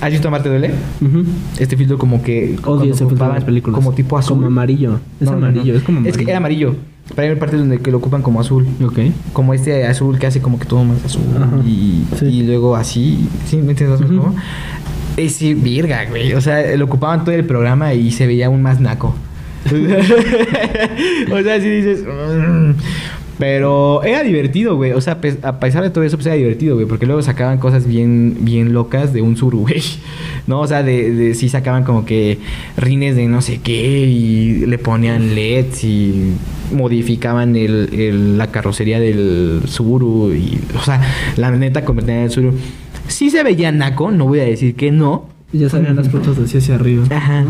¿Has 0.00 0.12
visto 0.12 0.30
Marte 0.30 0.48
duele? 0.48 0.70
Ujú. 1.02 1.24
Este 1.58 1.76
filtro 1.76 1.98
como 1.98 2.22
que 2.22 2.56
Odio 2.64 2.92
ese 2.94 3.04
filtro 3.06 3.26
de 3.26 3.34
las 3.34 3.44
películas. 3.44 3.78
como 3.78 3.92
tipo 3.92 4.16
azul. 4.16 4.36
Como 4.36 4.46
amarillo. 4.46 4.98
Es 5.20 5.26
No, 5.26 5.32
no, 5.32 5.40
no. 5.40 5.46
amarillo, 5.48 5.76
es 5.76 5.82
como 5.82 5.98
amarillo. 5.98 6.18
Es 6.18 6.24
que 6.24 6.30
era 6.30 6.38
amarillo. 6.38 6.74
Pero 7.14 7.32
hay 7.32 7.38
partes 7.38 7.58
donde 7.60 7.78
que 7.78 7.90
lo 7.90 7.98
ocupan 7.98 8.22
como 8.22 8.40
azul. 8.40 8.66
Ok. 8.84 8.98
Como 9.32 9.52
este 9.54 9.86
azul 9.86 10.18
que 10.18 10.26
hace 10.26 10.40
como 10.40 10.58
que 10.58 10.64
todo 10.66 10.84
más 10.84 11.04
azul. 11.04 11.22
Ajá. 11.36 11.58
Y, 11.66 12.04
Sí. 12.18 12.26
y 12.26 12.42
luego 12.44 12.76
así. 12.76 13.28
¿Sí 13.46 13.56
me 13.56 13.70
entiendes? 13.72 14.00
Ujú. 14.00 14.16
cómo? 14.18 14.34
Es 15.16 15.32
sí, 15.34 15.54
virga, 15.54 16.04
güey. 16.08 16.32
O 16.34 16.40
sea, 16.40 16.76
lo 16.76 16.84
ocupaban 16.84 17.24
todo 17.24 17.34
el 17.34 17.44
programa 17.44 17.92
y 17.94 18.10
se 18.12 18.26
veía 18.26 18.46
aún 18.46 18.62
más 18.62 18.80
naco. 18.80 19.14
o 21.32 21.42
sea, 21.42 21.60
si 21.60 21.68
dices. 21.68 22.04
"Mm". 22.06 22.72
Pero 23.38 24.02
era 24.02 24.22
divertido, 24.22 24.76
güey. 24.76 24.92
O 24.92 25.00
sea, 25.00 25.20
pe- 25.22 25.38
a 25.42 25.58
pesar 25.60 25.82
de 25.82 25.88
todo 25.88 26.04
eso, 26.04 26.18
pues 26.18 26.26
era 26.26 26.34
divertido, 26.36 26.74
güey. 26.74 26.86
Porque 26.86 27.06
luego 27.06 27.22
sacaban 27.22 27.56
cosas 27.58 27.86
bien, 27.86 28.36
bien 28.42 28.74
locas 28.74 29.14
de 29.14 29.22
un 29.22 29.36
sur, 29.36 29.54
güey. 29.56 29.82
¿No? 30.50 30.60
O 30.62 30.66
sea, 30.66 30.82
de, 30.82 31.12
de- 31.12 31.34
sí 31.34 31.48
sacaban 31.48 31.84
como 31.84 32.04
que 32.04 32.38
rines 32.76 33.14
de 33.14 33.26
no 33.28 33.40
sé 33.40 33.60
qué 33.62 34.00
y 34.00 34.66
le 34.66 34.78
ponían 34.78 35.34
LEDs 35.36 35.84
y 35.84 36.32
modificaban 36.72 37.54
el, 37.54 37.88
el- 37.92 38.36
la 38.36 38.48
carrocería 38.48 38.98
del 38.98 39.62
Suru. 39.66 40.32
Y, 40.34 40.58
o 40.76 40.82
sea, 40.82 41.00
la 41.36 41.50
neta 41.52 41.84
convertían 41.84 42.18
en 42.18 42.24
el 42.24 42.30
Suru. 42.30 42.52
Sí 43.06 43.30
se 43.30 43.42
veía 43.44 43.70
naco, 43.70 44.10
no 44.10 44.26
voy 44.26 44.40
a 44.40 44.44
decir 44.44 44.74
que 44.74 44.90
no. 44.90 45.28
Ya 45.52 45.68
salían 45.68 45.96
las 45.96 46.08
fotos 46.08 46.36
así 46.38 46.58
hacia 46.58 46.74
arriba. 46.74 47.04
Ajá. 47.10 47.44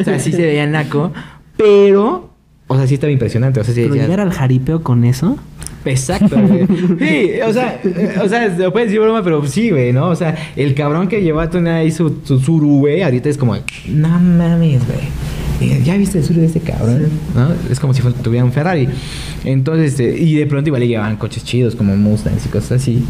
O 0.00 0.04
sea, 0.04 0.18
sí 0.18 0.32
se 0.32 0.42
veía 0.42 0.66
naco, 0.66 1.12
pero... 1.56 2.30
O 2.68 2.76
sea, 2.76 2.86
sí 2.86 2.94
estaba 2.94 3.10
impresionante. 3.12 3.60
O 3.60 3.64
sea, 3.64 3.74
sí 3.74 3.82
Pero 3.82 3.94
llegar 3.94 4.20
al 4.20 4.32
jaripeo 4.32 4.82
con 4.82 5.04
eso. 5.04 5.36
Exacto, 5.86 6.36
güey. 6.40 6.66
Sí, 6.98 7.30
o 7.46 7.52
sea, 7.52 7.80
eh, 7.84 8.18
o 8.22 8.28
sea, 8.28 8.56
se 8.56 8.70
puede 8.70 8.86
decir 8.86 9.00
broma, 9.00 9.22
pero 9.22 9.44
sí, 9.46 9.70
güey, 9.70 9.92
¿no? 9.92 10.08
O 10.08 10.16
sea, 10.16 10.36
el 10.56 10.74
cabrón 10.74 11.08
que 11.08 11.22
llevó 11.22 11.40
a 11.40 11.50
Tuna 11.50 11.76
ahí 11.76 11.90
su, 11.90 12.20
su 12.24 12.40
suru, 12.40 12.80
güey, 12.80 13.02
ahorita 13.02 13.28
es 13.28 13.38
como, 13.38 13.56
no 13.88 14.08
mames, 14.08 14.86
güey. 14.86 15.00
Eh, 15.60 15.80
¿Ya 15.84 15.96
viste 15.96 16.18
el 16.18 16.24
suru 16.24 16.40
de 16.40 16.46
este 16.46 16.60
cabrón? 16.60 17.08
¿No? 17.34 17.48
Es 17.70 17.80
como 17.80 17.94
si 17.94 18.02
tuviera 18.02 18.44
un 18.44 18.52
Ferrari. 18.52 18.88
Entonces, 19.44 19.92
este, 19.92 20.18
y 20.18 20.34
de 20.34 20.46
pronto 20.46 20.68
igual 20.68 20.80
le 20.80 20.88
llevaban 20.88 21.16
coches 21.16 21.44
chidos 21.44 21.74
como 21.74 21.96
Mustangs 21.96 22.44
y 22.44 22.48
cosas 22.48 22.82
así. 22.82 23.02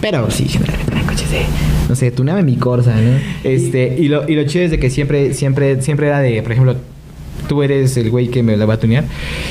Pero 0.00 0.28
sí, 0.30 0.46
generalmente 0.48 0.92
eran 0.92 1.06
coches 1.06 1.30
de, 1.30 1.42
no 1.88 1.94
sé, 1.94 2.10
tuname 2.10 2.42
mi 2.42 2.56
Corsa, 2.56 2.94
¿no? 2.96 3.18
Este, 3.44 3.96
y 3.98 4.08
lo, 4.08 4.28
y 4.28 4.34
lo 4.34 4.44
chido 4.44 4.64
es 4.64 4.70
de 4.72 4.80
que 4.80 4.90
siempre, 4.90 5.32
siempre, 5.34 5.80
siempre 5.80 6.08
era 6.08 6.18
de, 6.20 6.42
por 6.42 6.52
ejemplo, 6.52 6.76
tú 7.52 7.62
eres 7.62 7.94
el 7.98 8.08
güey 8.08 8.28
que 8.28 8.42
me 8.42 8.56
la 8.56 8.64
va 8.64 8.74
a 8.74 8.76
tunear, 8.78 9.04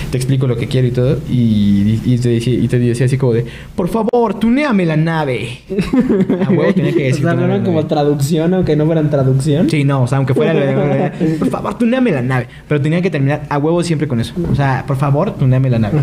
te 0.10 0.18
explico 0.18 0.48
lo 0.48 0.58
que 0.58 0.68
quiero 0.68 0.88
y 0.88 0.92
todo, 0.92 1.20
y, 1.30 2.00
y 2.04 2.18
te, 2.18 2.30
decía, 2.30 2.56
y 2.56 2.68
te 2.68 2.80
decía 2.80 3.06
así 3.06 3.16
como 3.16 3.34
de, 3.34 3.46
por 3.76 3.90
favor, 3.90 4.34
tuneame 4.40 4.88
la 4.88 4.98
nave. 4.98 5.60
A 6.48 6.50
huevo 6.50 6.74
tenía 6.74 6.94
que 6.94 7.04
o 7.04 7.06
decir. 7.06 7.24
sea, 7.24 7.36
no 7.36 7.46
eran 7.46 7.64
como 7.64 7.86
traducción, 7.86 8.56
aunque 8.56 8.76
no 8.76 8.88
fueran 8.88 9.12
traducción. 9.12 9.70
Sí, 9.70 9.84
no, 9.84 10.02
o 10.02 10.08
sea, 10.08 10.18
aunque 10.18 10.34
fuera... 10.34 11.14
por 11.40 11.50
favor, 11.50 11.78
tuneame 11.78 12.12
la 12.12 12.24
nave. 12.24 12.48
Pero 12.68 12.82
tenía 12.82 13.04
que 13.04 13.12
terminar 13.12 13.44
a 13.48 13.60
huevo 13.60 13.84
siempre 13.84 14.08
con 14.08 14.20
eso. 14.20 14.34
O 14.52 14.56
sea, 14.56 14.84
por 14.88 14.98
favor, 14.98 15.36
tuneame 15.36 15.70
la 15.70 15.78
nave. 15.78 16.00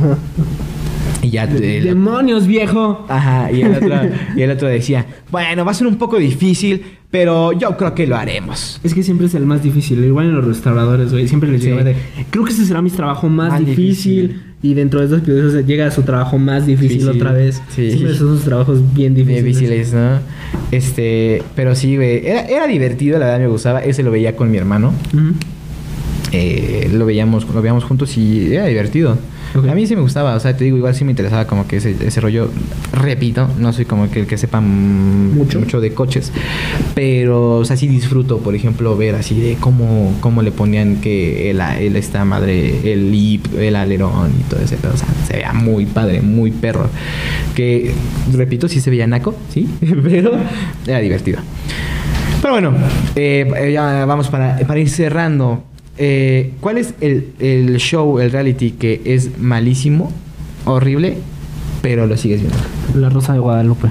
Y 1.28 1.32
ya... 1.32 1.46
te- 1.48 1.80
¡Demonios, 1.82 2.46
viejo! 2.46 3.04
Ajá, 3.08 3.52
y 3.52 3.62
el, 3.62 3.74
otro, 3.74 3.94
y 4.36 4.42
el 4.42 4.50
otro 4.50 4.68
decía, 4.68 5.04
bueno, 5.30 5.64
va 5.64 5.70
a 5.72 5.74
ser 5.74 5.86
un 5.86 5.96
poco 5.96 6.16
difícil, 6.18 6.82
pero 7.10 7.52
yo 7.52 7.76
creo 7.76 7.94
que 7.94 8.06
lo 8.06 8.16
haremos. 8.16 8.80
Es 8.82 8.94
que 8.94 9.02
siempre 9.02 9.26
es 9.26 9.34
el 9.34 9.46
más 9.46 9.62
difícil. 9.62 10.04
Igual 10.04 10.26
en 10.26 10.34
los 10.36 10.44
restauradores, 10.44 11.10
güey. 11.12 11.26
Siempre 11.28 11.50
les 11.50 11.62
Sí. 11.62 11.70
de. 11.70 11.96
Creo 12.30 12.44
que 12.44 12.52
ese 12.52 12.64
será 12.66 12.82
mi 12.82 12.90
trabajo 12.90 13.28
más, 13.28 13.50
Más 13.50 13.60
difícil. 13.60 14.28
difícil. 14.28 14.42
Y 14.60 14.74
dentro 14.74 14.98
de 15.00 15.06
estos 15.06 15.20
episodios 15.22 15.66
llega 15.66 15.86
a 15.86 15.90
su 15.92 16.02
trabajo 16.02 16.36
más 16.36 16.66
difícil 16.66 16.98
Difícil. 16.98 17.16
otra 17.16 17.32
vez. 17.32 17.62
Sí. 17.68 17.92
Siempre 17.92 18.14
son 18.16 18.34
sus 18.36 18.44
trabajos 18.44 18.80
bien 18.92 19.14
difíciles. 19.14 19.44
Difíciles, 19.44 19.92
¿no? 19.94 20.18
Este, 20.72 21.42
pero 21.54 21.74
sí, 21.76 21.94
güey, 21.96 22.26
era, 22.26 22.40
era 22.42 22.66
divertido, 22.66 23.18
la 23.20 23.26
verdad 23.26 23.40
me 23.40 23.46
gustaba. 23.46 23.80
Ese 23.84 24.02
lo 24.02 24.10
veía 24.10 24.34
con 24.34 24.50
mi 24.50 24.58
hermano. 24.58 24.92
Ujú. 25.14 25.32
Eh, 26.32 26.90
lo 26.92 27.06
veíamos 27.06 27.46
lo 27.48 27.62
veíamos 27.62 27.84
juntos 27.84 28.16
y 28.18 28.52
era 28.52 28.66
divertido. 28.66 29.16
A 29.54 29.74
mí 29.74 29.86
sí 29.86 29.96
me 29.96 30.02
gustaba, 30.02 30.34
o 30.34 30.40
sea, 30.40 30.56
te 30.56 30.64
digo, 30.64 30.76
igual 30.76 30.94
sí 30.94 31.04
me 31.04 31.12
interesaba 31.12 31.46
como 31.46 31.66
que 31.66 31.78
ese, 31.78 31.96
ese 32.06 32.20
rollo, 32.20 32.50
repito, 32.92 33.48
no 33.58 33.72
soy 33.72 33.86
como 33.86 34.10
que 34.10 34.20
el 34.20 34.26
que 34.26 34.36
sepa 34.36 34.60
mm, 34.60 35.36
Mucho. 35.36 35.58
mucho 35.58 35.80
de 35.80 35.94
coches, 35.94 36.32
pero, 36.94 37.56
o 37.56 37.64
sea, 37.64 37.76
sí 37.76 37.88
disfruto, 37.88 38.38
por 38.38 38.54
ejemplo, 38.54 38.96
ver 38.96 39.14
así 39.14 39.40
de 39.40 39.56
cómo, 39.58 40.14
cómo 40.20 40.42
le 40.42 40.52
ponían 40.52 40.96
que 40.96 41.50
el, 41.50 41.60
el 41.60 41.96
esta 41.96 42.24
madre, 42.24 42.92
el 42.92 43.10
lip, 43.10 43.46
el 43.56 43.74
alerón 43.76 44.32
y 44.38 44.42
todo 44.44 44.60
ese 44.60 44.76
pedo, 44.76 44.92
o 44.94 44.96
sea, 44.96 45.08
se 45.26 45.34
veía 45.34 45.52
muy 45.52 45.86
padre, 45.86 46.20
muy 46.20 46.50
perro, 46.50 46.88
que, 47.54 47.92
repito, 48.32 48.68
sí 48.68 48.80
se 48.80 48.90
veía 48.90 49.06
naco, 49.06 49.34
sí, 49.52 49.68
pero 50.04 50.32
era 50.86 50.98
divertido. 51.00 51.40
Pero 52.40 52.54
bueno, 52.54 52.72
eh, 53.16 53.70
ya 53.72 54.04
vamos 54.04 54.28
para, 54.28 54.58
para 54.58 54.78
ir 54.78 54.88
cerrando. 54.88 55.64
Eh, 55.98 56.52
¿Cuál 56.60 56.78
es 56.78 56.94
el, 57.00 57.32
el 57.40 57.76
show, 57.78 58.18
el 58.20 58.30
reality 58.30 58.70
que 58.72 59.00
es 59.04 59.38
malísimo, 59.38 60.12
horrible, 60.64 61.16
pero 61.82 62.06
lo 62.06 62.16
sigues 62.16 62.40
viendo? 62.40 62.58
La 62.94 63.08
Rosa 63.08 63.32
de 63.32 63.38
Guadalupe. 63.40 63.88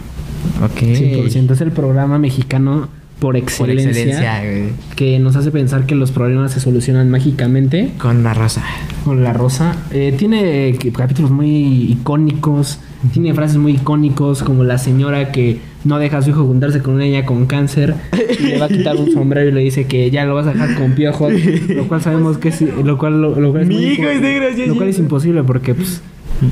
Ok. 0.64 0.82
100%. 0.82 1.52
Es 1.52 1.62
el 1.62 1.72
programa 1.72 2.18
mexicano 2.20 2.88
por 3.20 3.34
Por 3.34 3.36
excelencia, 3.38 3.90
excelencia, 3.90 4.40
güey. 4.44 4.64
que 4.96 5.18
nos 5.18 5.36
hace 5.36 5.50
pensar 5.50 5.88
que 5.88 5.96
los 5.96 6.12
problemas 6.12 6.52
se 6.52 6.60
solucionan 6.60 7.10
mágicamente 7.10 7.92
Con 7.98 8.18
una 8.18 8.36
rosa. 8.36 8.64
con 9.04 9.24
La 9.24 9.34
Rosa. 9.34 9.76
Eh, 9.92 10.14
tiene 10.16 10.70
eh, 10.70 10.78
capítulos 10.96 11.32
muy 11.32 11.92
icónicos, 11.92 12.78
tiene 13.14 13.34
frases 13.34 13.58
muy 13.58 13.72
icónicos 13.74 14.44
como 14.44 14.64
la 14.64 14.78
señora 14.78 15.32
que 15.32 15.58
no 15.88 16.00
deja 16.00 16.18
a 16.18 16.22
su 16.22 16.32
hijo 16.32 16.46
juntarse 16.46 16.82
con 16.82 16.96
una 16.96 17.06
niña 17.06 17.26
con 17.26 17.46
cáncer 17.46 17.96
y 18.40 18.44
le 18.44 18.60
va 18.60 18.66
a 18.66 18.70
quitar 18.70 18.96
un 18.98 19.12
sombrero 19.12 19.50
y 19.50 19.52
le 19.54 19.62
dice 19.62 19.86
que 19.86 20.12
ya 20.12 20.26
lo 20.26 20.36
vas 20.36 20.48
a 20.48 20.54
dejar 20.54 20.76
con 20.76 20.92
piojos, 20.94 21.34
lo 21.70 21.88
cual 21.88 22.02
sabemos 22.02 22.38
que 22.38 22.50
es 22.50 22.62
lo 22.62 22.98
cual 22.98 23.22
lo, 23.22 23.40
lo 23.40 23.52
cual 23.52 23.64
es 23.64 23.68
Mi 23.70 23.76
hijo 23.78 24.04
es 24.04 24.22
negro, 24.22 24.48
lo 24.68 24.76
cual 24.76 24.90
es 24.90 25.00
imposible 25.00 25.44
porque 25.44 25.74
pues 25.74 26.02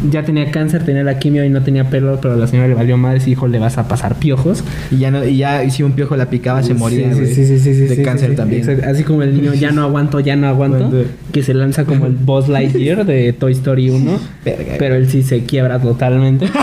ya 0.10 0.24
tenía 0.24 0.50
cáncer, 0.52 0.84
tenía 0.84 1.04
la 1.04 1.20
quimio 1.20 1.46
y 1.46 1.50
no 1.50 1.62
tenía 1.62 1.90
pelo, 1.90 2.20
pero 2.22 2.34
a 2.34 2.38
la 2.38 2.48
señora 2.48 2.68
le 2.68 2.74
valió 2.74 2.98
madre, 2.98 3.18
ese 3.18 3.30
hijo 3.32 3.48
le 3.48 3.60
vas 3.60 3.78
a 3.78 3.88
pasar 3.88 4.16
piojos. 4.16 4.64
Y 4.92 4.98
ya, 4.98 5.12
no, 5.12 5.24
y 5.24 5.38
ya 5.38 5.64
y 5.64 5.72
si 5.72 5.84
un 5.84 5.92
piojo 5.92 6.16
la 6.16 6.30
picaba, 6.30 6.64
se 6.64 6.74
moría. 6.74 7.14
Sí, 7.14 7.28
sí, 7.28 7.46
sí, 7.46 7.60
sí, 7.60 7.74
sí, 7.76 7.82
De 7.82 7.96
sí, 7.98 8.04
cáncer 8.04 8.32
sí, 8.32 8.36
también. 8.36 8.62
exacto. 8.62 8.90
Así 8.90 9.04
como 9.04 9.22
el 9.24 9.36
niño 9.36 9.54
ya 9.54 9.72
no 9.72 9.84
aguanto, 9.84 10.20
ya 10.20 10.36
no 10.36 10.48
aguanto, 10.48 10.92
que 11.32 11.44
se 11.44 11.54
lanza 11.54 11.86
como 11.86 12.08
el 12.08 12.14
Buzz 12.14 12.48
Lightyear 12.48 13.06
de 13.06 13.34
Toy 13.34 13.52
Story 13.52 13.90
1, 13.90 14.20
Verga, 14.46 14.74
pero 14.80 14.96
él 14.96 15.10
sí 15.10 15.24
se 15.24 15.44
quiebra 15.44 15.80
totalmente. 15.80 16.48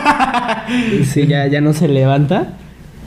Sí, 1.05 1.27
ya, 1.27 1.47
ya 1.47 1.61
no 1.61 1.73
se 1.73 1.89
levanta. 1.89 2.55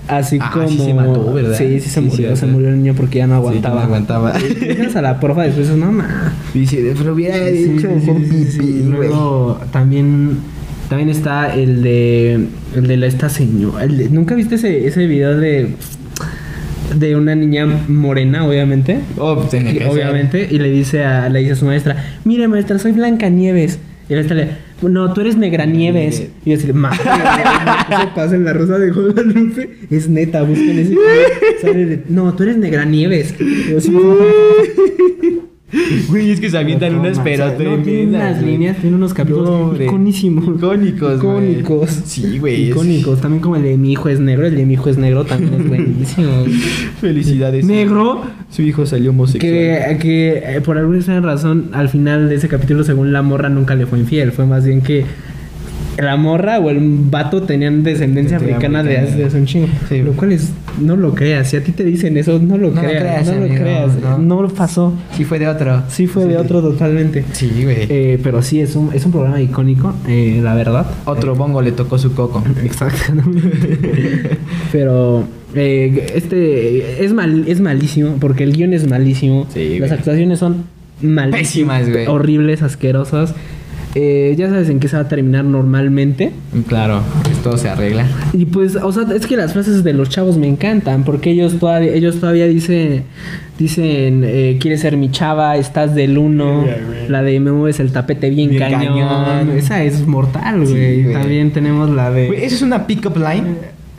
Así 0.08 0.38
Ah, 0.40 0.52
como. 0.54 0.68
sí 0.68 0.78
se 0.78 0.94
mató, 0.94 1.34
¿verdad? 1.34 1.58
Sí, 1.58 1.80
sí 1.80 1.90
se 1.90 2.00
Sí, 2.02 2.08
murió. 2.08 2.36
se 2.36 2.46
murió 2.46 2.70
el 2.70 2.78
niño 2.78 2.94
porque 2.96 3.18
ya 3.20 3.28
no 3.28 3.36
Sí, 3.42 3.48
aguantaba. 3.48 3.76
no 3.76 3.82
aguantaba. 3.82 4.34
Llegas 4.38 4.96
a 4.96 5.02
la 5.02 5.20
porfa 5.20 5.42
después, 5.44 5.68
no, 5.70 5.92
ma. 5.92 6.34
Dice, 6.54 6.94
pero 6.96 7.14
hubiera 7.14 7.38
Sí, 7.50 7.54
dicho 7.64 7.88
sí, 8.00 8.12
sí, 8.30 8.46
sí, 8.46 8.52
sí. 8.52 8.84
Luego 8.88 9.60
también, 9.72 10.38
también 10.90 11.10
está 11.10 11.56
el 11.56 11.82
de 11.82 12.34
el 12.76 12.86
de 12.88 12.98
la, 12.98 13.08
esta 13.08 13.30
señora. 13.30 13.88
de- 13.88 14.10
¿Nunca 14.10 14.36
viste 14.36 14.56
ese, 14.56 14.86
ese 14.86 15.08
video 15.08 15.38
de 15.38 15.70
de 17.00 17.16
una 17.16 17.34
niña 17.36 17.66
morena, 17.88 18.46
obviamente? 18.48 19.00
Oh, 19.18 19.36
pues, 19.36 19.54
Y- 19.56 19.84
obviamente, 19.86 20.48
y 20.50 20.60
le 20.60 20.70
dice 20.70 21.04
a 21.04 21.30
le 21.30 21.40
dice 21.40 21.54
a 21.54 21.56
su 21.56 21.66
maestra, 21.66 21.96
"Mire, 22.26 22.48
maestra, 22.48 22.78
soy 22.78 22.92
Blanca 22.92 23.28
Nieves." 23.30 23.80
Y 24.08 24.14
la 24.14 24.18
maestra 24.18 24.38
le, 24.38 24.50
"No, 24.82 25.14
tú 25.14 25.22
eres 25.22 25.36
Negra 25.36 25.66
Nieves." 25.66 26.28
Y 26.46 26.52
yo 26.52 26.58
así, 26.58 26.72
"Madre, 26.74 26.98
eso 27.90 28.12
pasa 28.14 28.36
en 28.36 28.44
la 28.46 28.54
Rosa 28.54 28.78
de 28.78 28.92
Guadalupe." 28.92 29.70
Es 29.90 30.08
neta, 30.10 30.44
busquen 30.44 30.80
ese 30.80 30.96
sale 31.62 31.86
de, 31.86 32.04
"No, 32.10 32.34
tú 32.36 32.44
eres 32.44 32.58
Negra 32.58 32.86
Nieves." 32.86 33.34
Y 33.40 33.72
yo 33.72 33.78
así, 33.80 33.92
Güey, 36.10 36.32
es 36.32 36.40
que 36.40 36.50
se 36.50 36.58
avientan 36.58 36.94
no, 36.94 37.00
unas 37.02 37.20
pero 37.20 37.48
no, 37.48 37.54
tiene 37.58 37.78
tremendas, 37.84 38.22
unas 38.22 38.40
güey. 38.42 38.52
líneas, 38.52 38.78
tiene 38.78 38.96
unos 38.96 39.14
capítulos 39.14 39.80
iconísimos. 39.82 40.44
Icónicos, 40.58 41.22
güey. 41.22 41.60
Icónicos. 41.60 41.90
Sí, 42.06 42.40
güey, 42.40 42.64
es- 42.64 42.70
Icónicos. 42.70 43.22
También 43.22 43.42
como 43.42 43.56
el 43.56 43.64
de 43.64 43.78
mi 43.78 43.92
hijo 43.92 44.10
es 44.10 44.20
negro. 44.20 44.46
El 44.48 44.56
de 44.56 44.66
mi 44.66 44.74
hijo 44.74 44.90
es 44.90 44.98
negro 44.98 45.26
también 45.26 45.54
es 45.56 45.68
buenísimo. 45.68 46.30
Felicidades. 47.02 47.66
negro. 47.66 48.22
Su 48.50 48.62
hijo 48.62 48.86
salió 48.86 49.10
homosexual. 49.12 49.52
Que, 49.52 49.98
que 50.00 50.38
eh, 50.58 50.62
por 50.62 50.78
alguna 50.78 51.20
razón, 51.22 51.70
al 51.74 51.90
final 51.90 52.30
de 52.30 52.36
ese 52.36 52.48
capítulo, 52.48 52.84
según 52.84 53.12
la 53.12 53.22
morra, 53.22 53.50
nunca 53.50 53.76
le 53.76 53.86
fue 53.86 54.00
infiel. 54.00 54.32
Fue 54.32 54.46
más 54.46 54.66
bien 54.66 54.82
que 54.82 55.04
la 55.98 56.18
morra 56.18 56.60
o 56.60 56.70
el 56.70 56.80
vato 56.82 57.44
tenían 57.44 57.84
descendencia 57.84 58.38
africana 58.38 58.84
de 58.84 58.98
hace, 58.98 59.00
americana. 59.00 59.18
de 59.18 59.26
hace 59.26 59.38
un 59.40 59.46
chingo. 59.46 59.68
Sí. 59.88 60.02
Lo 60.02 60.14
cual 60.14 60.32
es, 60.34 60.52
no 60.82 60.96
lo 60.96 61.14
creas. 61.16 61.50
Si 61.50 61.58
a 61.58 61.64
ti 61.64 61.72
te 61.72 61.84
dicen 61.84 62.18
eso, 62.18 62.40
no 62.40 62.58
lo 62.58 62.72
No 62.72 62.82
lo 62.82 62.88
creas. 62.88 63.02
creas, 63.04 63.28
no 63.28 63.48
lo 63.48 63.54
creas. 63.54 63.92
no. 64.02 64.18
No. 64.18 64.42
lo 64.42 64.50
pasó. 64.50 64.94
Sí, 65.16 65.24
fue 65.24 65.40
de 65.40 65.48
otro. 65.48 65.84
Sí 65.90 66.08
fue 66.08 66.26
de 66.26 66.38
otro 66.38 66.62
totalmente. 66.62 67.24
Sí, 67.32 67.50
güey. 67.64 67.88
Eh, 67.90 68.20
pero 68.22 68.42
sí, 68.42 68.60
es 68.62 68.76
un, 68.76 68.92
es 68.94 69.06
un 69.06 69.12
programa 69.12 69.40
icónico, 69.42 69.94
eh, 70.08 70.40
la 70.44 70.54
verdad. 70.56 70.86
otro 71.06 71.36
bongo 71.36 71.62
le 71.62 71.72
tocó 71.72 71.98
su 71.98 72.14
coco. 72.14 72.44
Exactamente. 72.64 74.38
pero 74.72 75.24
eh, 75.56 76.08
este 76.16 77.04
es 77.06 77.14
mal, 77.14 77.46
es 77.48 77.62
malísimo, 77.62 78.18
porque 78.20 78.44
el 78.44 78.54
guion 78.54 78.74
es 78.74 78.88
malísimo. 78.90 79.48
Sí, 79.54 79.80
Las 79.80 79.92
actuaciones 79.92 80.40
son 80.40 80.66
malísimas. 81.02 81.80
Pésimas, 81.82 81.90
güey. 81.90 82.08
Horribles, 82.08 82.62
asquerosas. 82.62 83.34
Eh, 83.98 84.36
ya 84.38 84.50
sabes 84.50 84.68
en 84.70 84.82
qué 84.82 84.90
se 84.90 84.98
va 84.98 85.04
a 85.04 85.08
terminar 85.08 85.46
normalmente. 85.46 86.32
Claro, 86.68 87.02
pues 87.24 87.38
todo 87.42 87.58
se 87.58 87.70
arregla. 87.70 88.06
Y 88.34 88.46
pues, 88.46 88.76
o 88.76 88.92
sea, 88.92 89.04
es 89.16 89.26
que 89.26 89.38
las 89.38 89.54
frases 89.54 89.86
de 89.86 89.94
los 89.94 90.10
chavos 90.10 90.38
me 90.38 90.48
encantan, 90.48 91.06
porque 91.06 91.32
ellos 91.32 91.58
todavía, 91.60 91.94
ellos 91.94 92.20
todavía 92.20 92.46
dicen, 92.46 93.04
dicen, 93.58 94.24
eh, 94.26 94.58
quieres 94.60 94.82
ser 94.82 94.98
mi 94.98 95.12
chava, 95.12 95.56
estás 95.56 95.96
del 95.96 96.18
uno, 96.18 96.66
Yeah, 96.66 96.78
la 97.08 97.24
de 97.24 97.40
me 97.40 97.54
mueves 97.54 97.80
el 97.80 97.94
tapete 97.94 98.30
bien, 98.30 98.50
Bien 98.50 98.64
cañón. 98.64 99.08
cañón. 99.08 99.58
Esa 99.58 99.82
es 99.84 100.06
mortal, 100.06 100.66
güey. 100.68 101.14
También 101.14 101.52
tenemos 101.52 101.90
la 101.90 102.12
de... 102.12 102.28
Eso 102.46 102.56
es 102.56 102.62
una 102.62 102.88
pick-up 102.88 103.16
line, 103.16 103.56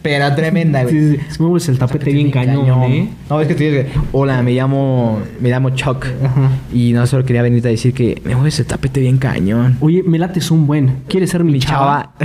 pero 0.07 0.33
tremenda, 0.37 0.85
güey. 0.85 0.95
Sí, 0.95 1.17
sí, 1.31 1.43
mueves 1.43 1.69
el 1.69 1.79
tapete 1.79 2.13
bien 2.13 2.31
cañón, 2.31 2.85
¿eh? 2.85 3.09
No, 3.29 3.41
es 3.41 3.49
que 3.49 3.57
te 3.57 3.65
dices, 3.65 3.87
hola, 4.13 4.41
me 4.41 4.53
llamo, 4.53 5.19
me 5.41 5.51
llamo 5.51 5.71
Chuck. 5.71 6.07
Ajá. 6.25 6.49
Y 6.73 6.93
no 6.93 7.05
solo 7.09 7.25
quería 7.25 7.43
venirte 7.43 7.67
a 7.67 7.73
decir 7.73 7.93
que 7.93 8.23
me 8.25 8.37
mueves 8.37 8.61
el 8.61 8.67
tapete 8.67 9.01
bien 9.01 9.19
cañón. 9.19 9.77
Oye, 9.81 10.05
me 10.05 10.21
lates 10.21 10.53
un 10.53 10.69
buen. 10.69 10.99
¿Quieres 11.09 11.31
ser 11.31 11.43
mi, 11.43 11.59
chava? 11.59 12.13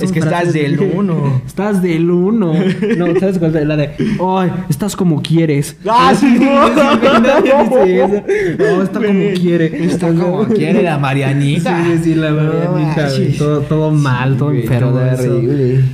Es 0.00 0.10
que 0.10 0.20
estás 0.20 0.54
del 0.54 0.78
de- 0.78 0.90
uno. 0.94 1.42
Estás 1.46 1.82
del 1.82 2.10
uno. 2.10 2.54
No, 2.98 3.06
¿sabes 3.20 3.38
cuál 3.38 3.54
es 3.54 3.66
la 3.66 3.76
de? 3.76 3.90
Ay, 4.24 4.50
estás 4.70 4.96
como 4.96 5.20
quieres. 5.20 5.76
¡Ah, 5.86 6.14
sí. 6.18 6.38
No, 6.38 6.66
está 8.82 9.00
como 9.00 9.30
quiere. 9.34 9.84
Está 9.84 10.14
como 10.14 10.46
quiere 10.46 10.82
la 10.82 10.98
Marianita. 10.98 11.84
Sí, 11.84 11.98
sí, 12.02 12.14
la 12.14 12.30
Marianita. 12.30 13.08
Todo, 13.36 13.60
todo 13.60 13.90
mal, 13.90 14.36
todo 14.36 14.52
enfermo. 14.52 14.98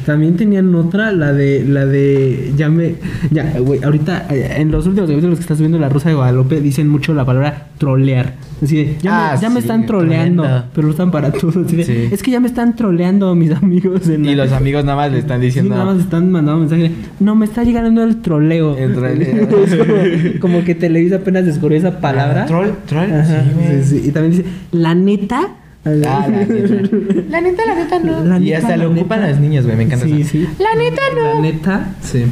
También 0.06 0.36
tenían 0.36 0.74
otra, 0.74 1.12
la 1.12 1.23
de, 1.32 1.64
la 1.66 1.86
de, 1.86 2.52
ya 2.56 2.68
me, 2.68 2.94
ya, 3.30 3.58
güey, 3.58 3.82
ahorita, 3.82 4.26
eh, 4.30 4.54
en 4.58 4.70
los 4.70 4.86
últimos 4.86 5.08
capítulos 5.10 5.38
que 5.38 5.42
estás 5.42 5.58
viendo 5.58 5.78
La 5.78 5.88
Rosa 5.88 6.08
de 6.10 6.14
Guadalupe, 6.14 6.60
dicen 6.60 6.88
mucho 6.88 7.14
la 7.14 7.24
palabra 7.24 7.68
trolear. 7.78 8.34
Así 8.62 8.76
de, 8.76 8.96
ya, 9.02 9.30
Ah, 9.30 9.34
me, 9.34 9.40
ya 9.42 9.48
me 9.50 9.54
sí, 9.56 9.60
están 9.66 9.86
troleando, 9.86 10.64
pero 10.74 10.86
lo 10.86 10.92
están 10.92 11.10
para 11.10 11.30
todos. 11.32 11.54
Sí. 11.68 12.08
Es 12.10 12.22
que 12.22 12.30
ya 12.30 12.40
me 12.40 12.46
están 12.46 12.76
troleando 12.76 13.34
mis 13.34 13.50
amigos. 13.50 14.08
En 14.08 14.24
Y 14.24 14.34
la- 14.34 14.44
los 14.44 14.52
amigos 14.52 14.84
nada 14.84 14.96
más 14.96 15.12
le 15.12 15.18
están 15.18 15.40
Sí, 15.40 15.46
diciendo. 15.46 15.74
nada 15.74 15.86
más 15.92 15.98
están 16.00 16.30
mandando 16.30 16.60
mensajes. 16.60 16.90
No, 17.20 17.34
me 17.34 17.44
está 17.46 17.62
llegando 17.64 18.02
el 18.04 18.22
troleo. 18.22 18.76
El 18.78 18.92
troleo. 18.94 19.48
Como, 19.48 20.40
como 20.40 20.64
que 20.64 20.74
Televisa 20.74 21.16
apenas 21.16 21.44
descubrió 21.46 21.78
esa 21.78 21.98
palabra. 22.00 22.42
Ah, 22.44 22.46
troll, 22.46 22.68
troll. 22.86 23.10
Ajá. 23.12 23.44
Y 23.92 24.10
también 24.10 24.30
dice, 24.30 24.44
la 24.72 24.94
neta. 24.94 25.48
Ah, 25.86 25.90
la 25.90 26.28
neta. 26.28 26.54
La 27.30 27.40
neta, 27.40 27.62
la 27.66 27.74
neta 27.74 27.98
no. 27.98 28.24
La 28.24 28.38
y 28.38 28.44
neta, 28.46 28.58
hasta 28.58 28.76
la 28.76 28.84
lo 28.84 28.90
ocupan 28.92 29.20
neta. 29.20 29.30
las 29.32 29.40
niñas, 29.40 29.64
güey. 29.64 29.76
Me 29.76 29.82
encanta 29.84 30.06
Sí, 30.06 30.20
eso. 30.22 30.30
sí. 30.30 30.48
La 30.58 30.74
neta 30.80 31.02
La 31.34 31.40
neta, 31.40 31.94
sí. 32.00 32.24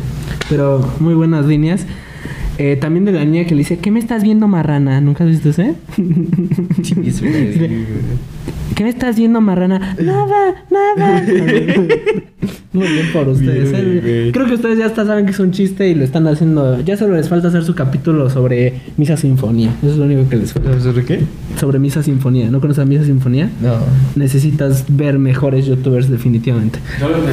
Pero 0.48 0.88
muy 1.00 1.14
buenas 1.14 1.44
líneas. 1.46 1.84
Eh, 2.58 2.76
también 2.76 3.04
de 3.04 3.12
la 3.12 3.24
niña 3.24 3.44
que 3.44 3.54
le 3.54 3.60
dice, 3.60 3.78
¿qué 3.78 3.90
me 3.90 3.98
estás 3.98 4.22
viendo, 4.22 4.46
marrana? 4.48 5.00
¿Nunca 5.00 5.24
has 5.24 5.30
visto 5.30 5.48
ese? 5.50 5.74
¿Qué 8.74 8.84
me 8.84 8.90
estás 8.90 9.16
viendo, 9.16 9.40
marrana? 9.40 9.96
Nada, 10.00 10.64
nada. 10.70 11.22
Muy 12.72 12.88
bien 12.88 13.12
por 13.12 13.28
ustedes. 13.28 13.70
Bien, 13.70 14.00
eh. 14.02 14.30
Creo 14.32 14.46
que 14.46 14.54
ustedes 14.54 14.78
ya 14.78 14.86
hasta 14.86 15.04
saben 15.04 15.26
que 15.26 15.32
es 15.32 15.38
un 15.38 15.50
chiste 15.50 15.88
y 15.88 15.94
lo 15.94 16.04
están 16.04 16.26
haciendo. 16.26 16.80
Ya 16.80 16.96
solo 16.96 17.16
les 17.16 17.28
falta 17.28 17.48
hacer 17.48 17.64
su 17.64 17.74
capítulo 17.74 18.30
sobre 18.30 18.80
Misa 18.96 19.18
Sinfonía. 19.18 19.74
Eso 19.82 19.92
es 19.92 19.98
lo 19.98 20.06
único 20.06 20.26
que 20.28 20.36
les 20.36 20.54
falta. 20.54 20.80
¿Sobre 20.80 21.04
qué? 21.04 21.20
Sobre 21.60 21.78
Misa 21.78 22.02
Sinfonía. 22.02 22.50
¿No 22.50 22.60
conoces 22.60 22.82
a 22.82 22.86
Misa 22.86 23.04
Sinfonía? 23.04 23.50
No. 23.60 23.74
Necesitas 24.16 24.86
ver 24.88 25.18
mejores 25.18 25.66
youtubers 25.66 26.08
definitivamente. 26.08 26.78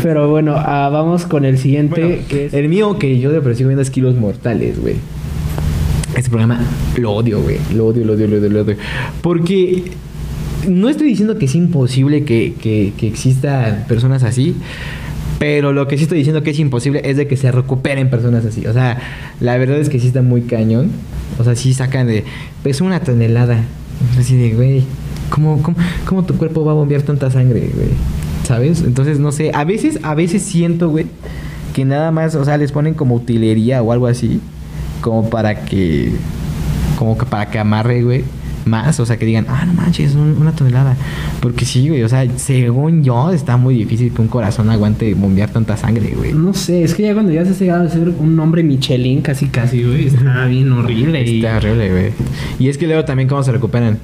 Pero 0.04 0.30
bueno, 0.30 0.56
ah, 0.58 0.90
vamos 0.92 1.26
con 1.26 1.46
el 1.46 1.58
siguiente 1.58 2.02
Bueno, 2.02 2.22
que 2.28 2.46
es... 2.48 2.54
El 2.54 2.68
mío 2.68 3.00
que 3.00 3.20
yo 3.20 3.32
sigo 3.32 3.70
viendo 3.70 3.82
es 3.82 3.90
Kilos 3.90 4.16
Mortales, 4.16 4.80
güey. 4.82 4.96
Este 6.18 6.30
programa 6.30 6.60
lo 6.98 7.14
odio, 7.14 7.42
güey. 7.42 7.58
Lo 7.74 7.88
odio, 7.88 8.04
lo 8.04 8.14
odio, 8.14 8.28
lo 8.28 8.38
odio, 8.40 8.50
lo 8.50 8.62
odio. 8.62 8.76
Porque 9.22 9.84
no 10.68 10.90
estoy 10.90 11.08
diciendo 11.08 11.38
que 11.38 11.46
es 11.46 11.56
imposible 11.56 12.26
que, 12.26 12.56
que, 12.62 12.92
que 12.98 13.08
existan 13.08 13.86
personas 13.88 14.24
así. 14.24 14.56
Pero 15.40 15.72
lo 15.72 15.88
que 15.88 15.98
sí 15.98 16.04
estoy 16.04 16.18
diciendo 16.18 16.44
que 16.44 16.52
es 16.52 16.60
imposible 16.60 17.02
es 17.06 17.16
de 17.16 17.26
que 17.26 17.38
se 17.38 17.50
recuperen 17.52 18.10
personas 18.10 18.46
así. 18.46 18.68
O 18.68 18.74
sea, 18.74 19.00
la 19.40 19.58
verdad 19.58 19.80
es 19.80 19.90
que 19.90 20.00
sí 20.00 20.08
está 20.08 20.22
muy 20.22 20.42
cañón. 20.42 20.92
O 21.40 21.44
sea, 21.46 21.56
sí 21.56 21.74
sacan 21.74 22.08
de... 22.08 22.26
Pesa 22.62 22.84
una 22.84 23.00
tonelada. 23.00 23.64
Así 24.20 24.36
de, 24.36 24.54
güey, 24.54 24.84
¿cómo, 25.30 25.64
cómo, 25.64 25.78
cómo 26.06 26.26
tu 26.26 26.36
cuerpo 26.36 26.66
va 26.66 26.74
a 26.74 26.76
bombear 26.76 27.04
tanta 27.04 27.32
sangre, 27.32 27.72
güey? 27.74 27.90
¿Sabes? 28.44 28.82
Entonces, 28.82 29.20
no 29.20 29.32
sé. 29.32 29.52
A 29.54 29.64
veces, 29.64 30.00
a 30.04 30.14
veces 30.14 30.42
siento, 30.42 30.90
güey, 30.90 31.06
que 31.74 31.86
nada 31.86 32.12
más, 32.12 32.36
o 32.36 32.44
sea, 32.44 32.58
les 32.58 32.74
ponen 32.74 32.94
como 32.94 33.16
utilería 33.16 33.82
o 33.82 33.94
algo 33.94 34.08
así. 34.08 34.42
Como 35.00 35.30
para 35.30 35.64
que... 35.64 36.12
Como 36.98 37.18
que 37.18 37.26
para 37.26 37.50
que 37.50 37.60
amarre, 37.60 38.04
güey. 38.04 38.26
Más, 38.70 39.00
o 39.00 39.06
sea, 39.06 39.18
que 39.18 39.26
digan, 39.26 39.46
ah, 39.50 39.66
no 39.66 39.74
manches, 39.74 40.16
un- 40.16 40.38
una 40.40 40.52
tonelada. 40.54 40.96
Porque 41.42 41.66
sí, 41.66 41.90
güey, 41.90 42.04
o 42.04 42.10
sea, 42.10 42.26
según 42.38 43.04
yo, 43.04 43.32
está 43.32 43.58
muy 43.58 43.76
difícil 43.76 44.12
que 44.14 44.22
un 44.22 44.28
corazón 44.28 44.70
aguante 44.70 45.14
bombear 45.16 45.50
tanta 45.50 45.76
sangre, 45.76 46.14
güey. 46.16 46.34
No 46.34 46.54
sé, 46.54 46.84
es 46.84 46.94
que 46.94 47.04
ya 47.04 47.14
cuando 47.14 47.32
ya 47.32 47.44
se 47.46 47.52
ha 47.52 47.58
llegado 47.58 47.86
a 47.88 47.90
ser 47.90 48.10
un 48.10 48.36
nombre 48.36 48.64
Michelin 48.64 49.22
casi 49.22 49.48
casi, 49.48 49.84
güey, 49.84 50.08
está 50.08 50.46
bien 50.46 50.72
horrible. 50.72 51.24
y- 51.24 51.38
Está 51.38 51.58
horrible, 51.58 51.90
güey. 51.92 52.12
Y 52.60 52.70
es 52.70 52.78
que 52.78 52.88
luego 52.88 53.04
también 53.06 53.28
cómo 53.28 53.44
se 53.44 53.52
recuperan. 53.52 53.98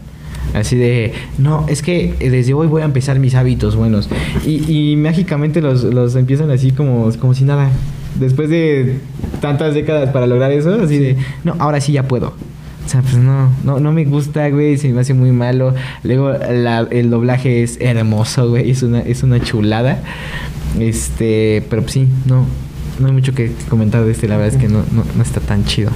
Así 0.53 0.75
de, 0.77 1.11
no, 1.37 1.65
es 1.67 1.81
que 1.81 2.13
desde 2.19 2.53
hoy 2.53 2.67
voy 2.67 2.81
a 2.81 2.85
empezar 2.85 3.19
mis 3.19 3.35
hábitos 3.35 3.75
buenos. 3.75 4.09
Y, 4.45 4.91
y 4.91 4.95
mágicamente 4.95 5.61
los, 5.61 5.83
los 5.83 6.15
empiezan 6.15 6.49
así 6.49 6.71
como, 6.71 7.11
como 7.19 7.33
si 7.33 7.43
nada. 7.43 7.69
Después 8.19 8.49
de 8.49 8.99
tantas 9.41 9.73
décadas 9.73 10.11
para 10.11 10.25
lograr 10.27 10.51
eso, 10.53 10.73
así 10.81 10.97
de, 10.97 11.17
no, 11.43 11.55
ahora 11.59 11.81
sí 11.81 11.91
ya 11.91 12.03
puedo. 12.07 12.33
O 12.85 12.89
sea, 12.89 13.01
pues 13.01 13.15
no, 13.17 13.51
no, 13.63 13.79
no 13.79 13.91
me 13.91 14.05
gusta, 14.05 14.47
güey, 14.49 14.77
se 14.77 14.89
me 14.89 15.01
hace 15.01 15.13
muy 15.15 15.31
malo. 15.31 15.73
Luego 16.03 16.29
la- 16.31 16.87
el 16.91 17.09
doblaje 17.09 17.63
es 17.63 17.77
hermoso, 17.81 18.49
güey, 18.49 18.69
es 18.69 18.83
una, 18.83 18.99
es 18.99 19.23
una 19.23 19.39
chulada. 19.41 20.03
Este, 20.79 21.63
pero 21.69 21.81
pues 21.81 21.93
sí, 21.93 22.07
no, 22.25 22.45
no 22.99 23.07
hay 23.07 23.13
mucho 23.13 23.33
que 23.33 23.51
comentar 23.69 24.03
de 24.05 24.11
este, 24.11 24.27
la 24.27 24.37
verdad 24.37 24.53
es 24.55 24.61
que 24.61 24.67
no, 24.67 24.79
no, 24.91 25.03
no 25.15 25.23
está 25.23 25.39
tan 25.39 25.65
chido. 25.65 25.89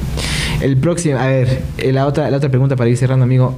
El 0.61 0.78
próximo, 0.78 1.18
a 1.20 1.28
ver, 1.28 1.61
eh, 1.78 1.91
la 1.94 2.07
otra, 2.07 2.30
la 2.32 2.38
otra 2.38 2.49
pregunta 2.49 2.76
para 2.76 2.90
ir 2.90 2.98
cerrando, 2.98 3.24
amigo. 3.24 3.57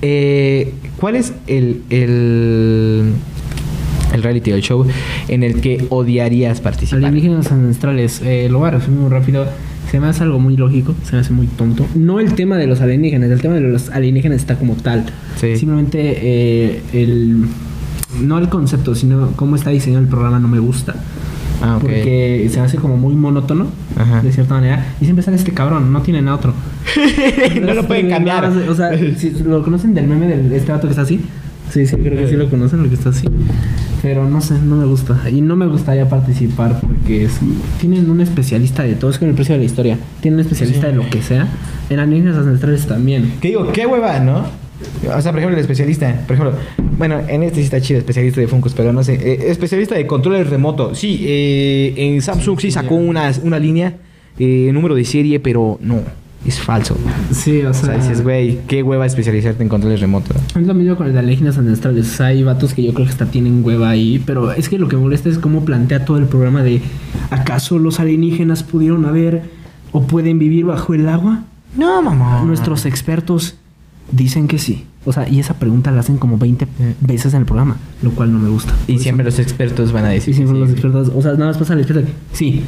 Eh, 0.00 0.72
¿Cuál 0.98 1.16
es 1.16 1.32
el, 1.46 1.82
el, 1.90 3.12
el 4.14 4.22
reality 4.22 4.50
show 4.60 4.86
en 5.28 5.42
el 5.42 5.60
que 5.60 5.86
odiarías 5.90 6.60
participar? 6.60 7.04
Alienígenas 7.04 7.52
ancestrales, 7.52 8.20
eh, 8.24 8.48
lo 8.50 8.58
voy 8.60 8.68
a 8.68 8.72
resumir 8.72 9.00
muy 9.00 9.10
rápido. 9.10 9.46
Se 9.92 10.00
me 10.00 10.06
hace 10.06 10.22
algo 10.22 10.38
muy 10.38 10.56
lógico, 10.56 10.94
se 11.04 11.16
me 11.16 11.20
hace 11.20 11.34
muy 11.34 11.46
tonto. 11.46 11.86
No 11.94 12.18
el 12.18 12.32
tema 12.32 12.56
de 12.56 12.66
los 12.66 12.80
alienígenas, 12.80 13.30
el 13.30 13.42
tema 13.42 13.56
de 13.56 13.60
los 13.60 13.90
alienígenas 13.90 14.38
está 14.38 14.56
como 14.56 14.74
tal. 14.74 15.04
Sí. 15.38 15.54
Simplemente 15.54 15.98
eh, 16.00 16.82
el. 16.94 17.44
No 18.18 18.38
el 18.38 18.48
concepto, 18.48 18.94
sino 18.94 19.32
cómo 19.36 19.54
está 19.54 19.68
diseñado 19.68 20.02
el 20.02 20.08
programa 20.08 20.38
no 20.38 20.48
me 20.48 20.60
gusta. 20.60 20.94
Ah. 21.60 21.76
Porque 21.78 22.48
se 22.50 22.58
hace 22.60 22.78
como 22.78 22.96
muy 22.96 23.14
monótono, 23.14 23.66
Ajá. 23.94 24.22
de 24.22 24.32
cierta 24.32 24.54
manera. 24.54 24.94
Y 24.98 25.04
siempre 25.04 25.22
sale 25.22 25.36
este 25.36 25.52
cabrón, 25.52 25.92
no 25.92 26.00
tienen 26.00 26.26
a 26.26 26.36
otro. 26.36 26.54
no 27.60 27.74
lo 27.74 27.86
pueden 27.86 28.08
cambiar. 28.08 28.50
Más, 28.50 28.66
O 28.70 28.74
sea, 28.74 28.96
si 28.96 29.30
lo 29.44 29.62
conocen 29.62 29.92
del 29.92 30.06
meme 30.06 30.26
de 30.26 30.56
este 30.56 30.72
vato 30.72 30.86
que 30.86 30.92
está 30.92 31.02
así. 31.02 31.20
Sí, 31.70 31.86
sí, 31.86 31.96
creo 31.96 32.16
que 32.16 32.28
sí 32.28 32.36
lo 32.36 32.48
conocen, 32.48 32.82
lo 32.82 32.88
que 32.88 32.94
está 32.94 33.10
así. 33.10 33.26
Pero 34.02 34.28
no 34.28 34.40
sé, 34.40 34.54
no 34.54 34.76
me 34.76 34.84
gusta. 34.84 35.30
Y 35.30 35.40
no 35.40 35.54
me 35.54 35.66
gustaría 35.66 36.08
participar 36.08 36.80
porque 36.80 37.24
es- 37.24 37.38
tienen 37.80 38.10
un 38.10 38.20
especialista 38.20 38.82
de 38.82 38.94
todo. 38.96 39.10
Es 39.10 39.18
como 39.18 39.30
el 39.30 39.34
precio 39.36 39.54
de 39.54 39.60
la 39.60 39.64
historia. 39.64 39.98
Tienen 40.20 40.40
un 40.40 40.40
especialista 40.40 40.86
Sí. 40.88 40.92
de 40.92 40.92
lo 41.02 41.08
que 41.08 41.22
sea. 41.22 41.46
En 41.88 41.98
alienígenas 42.00 42.38
ancestrales 42.38 42.86
también. 42.86 43.34
¿Qué 43.40 43.48
digo? 43.48 43.70
¿Qué 43.72 43.86
hueva, 43.86 44.18
no? 44.18 44.44
O 45.16 45.20
sea, 45.22 45.30
por 45.30 45.38
ejemplo, 45.38 45.50
el 45.56 45.60
especialista. 45.60 46.24
Por 46.26 46.34
ejemplo, 46.36 46.58
bueno, 46.98 47.20
en 47.28 47.44
este 47.44 47.56
sí 47.60 47.64
está 47.64 47.80
chido, 47.80 48.00
especialista 48.00 48.40
de 48.40 48.48
Funkos, 48.48 48.74
pero 48.74 48.92
no 48.92 49.04
sé. 49.04 49.14
eh, 49.14 49.50
especialista 49.50 49.94
de 49.94 50.06
controles 50.08 50.50
remoto. 50.50 50.94
Sí, 50.96 51.20
eh, 51.22 51.94
en 51.96 52.20
Samsung 52.22 52.58
sí 52.58 52.70
sacó 52.72 52.96
una, 52.96 53.30
una 53.44 53.60
línea, 53.60 53.94
eh, 54.38 54.70
número 54.72 54.96
de 54.96 55.04
serie, 55.04 55.38
pero 55.38 55.78
no, 55.80 56.00
es 56.44 56.60
falso. 56.60 56.96
Sí, 57.30 57.62
o 57.62 57.70
O 57.70 57.74
sea. 57.74 57.86
sea, 57.86 57.96
dices, 57.96 58.22
güey, 58.22 58.58
qué 58.66 58.82
hueva 58.82 59.06
especializarte 59.06 59.62
en 59.62 59.68
controles 59.68 60.00
remotos. 60.00 60.36
Es 60.56 60.66
lo 60.66 60.74
mismo 60.74 60.96
con 60.96 61.12
de 61.12 61.18
alienígenas 61.18 61.58
ancestrales. 61.58 62.12
O 62.12 62.16
sea, 62.16 62.26
hay 62.26 62.42
vatos 62.42 62.74
que 62.74 62.82
yo 62.82 62.92
creo 62.94 63.06
que 63.06 63.12
hasta 63.12 63.26
tienen 63.26 63.64
hueva 63.64 63.90
ahí. 63.90 64.22
Pero 64.26 64.52
es 64.52 64.68
que 64.68 64.78
lo 64.78 64.88
que 64.88 64.96
molesta 64.96 65.28
es 65.28 65.38
cómo 65.38 65.64
plantea 65.64 66.04
todo 66.04 66.18
el 66.18 66.26
programa 66.26 66.62
de 66.62 66.82
¿acaso 67.30 67.78
los 67.78 68.00
alienígenas 68.00 68.62
pudieron 68.62 69.04
haber 69.04 69.42
o 69.92 70.02
pueden 70.02 70.38
vivir 70.38 70.64
bajo 70.64 70.94
el 70.94 71.08
agua? 71.08 71.44
No, 71.76 72.02
mamá. 72.02 72.42
Nuestros 72.44 72.86
expertos 72.86 73.56
dicen 74.10 74.48
que 74.48 74.58
sí. 74.58 74.84
O 75.04 75.12
sea, 75.12 75.28
y 75.28 75.40
esa 75.40 75.54
pregunta 75.54 75.90
la 75.90 76.00
hacen 76.00 76.16
como 76.16 76.38
20 76.38 76.66
veces 77.00 77.34
en 77.34 77.40
el 77.40 77.44
programa, 77.46 77.76
lo 78.02 78.12
cual 78.12 78.32
no 78.32 78.38
me 78.38 78.48
gusta. 78.48 78.72
Y 78.86 78.98
siempre 79.00 79.28
eso- 79.28 79.38
los 79.38 79.44
expertos 79.46 79.90
van 79.92 80.04
a 80.04 80.10
decir. 80.10 80.32
Y 80.32 80.36
siempre 80.36 80.58
los 80.58 80.70
expertos, 80.70 81.10
o 81.14 81.20
sea, 81.20 81.32
nada 81.32 81.46
más 81.46 81.58
pasa 81.58 81.72
el 81.74 81.80
experto 81.80 82.06
que 82.06 82.12
sí. 82.36 82.62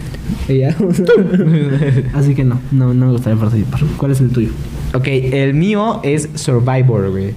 Ya, 0.49 0.75
o 0.85 0.93
sea, 0.95 1.05
así 2.15 2.35
que 2.35 2.43
no, 2.43 2.59
no, 2.73 2.93
no 2.93 3.07
me 3.07 3.13
gustaría 3.13 3.39
participar. 3.39 3.81
¿Cuál 3.97 4.11
es 4.13 4.21
el 4.21 4.31
tuyo? 4.31 4.49
Ok, 4.95 5.07
el 5.07 5.55
mío 5.55 6.01
es 6.03 6.29
Survivor, 6.35 7.11
güey. 7.11 7.35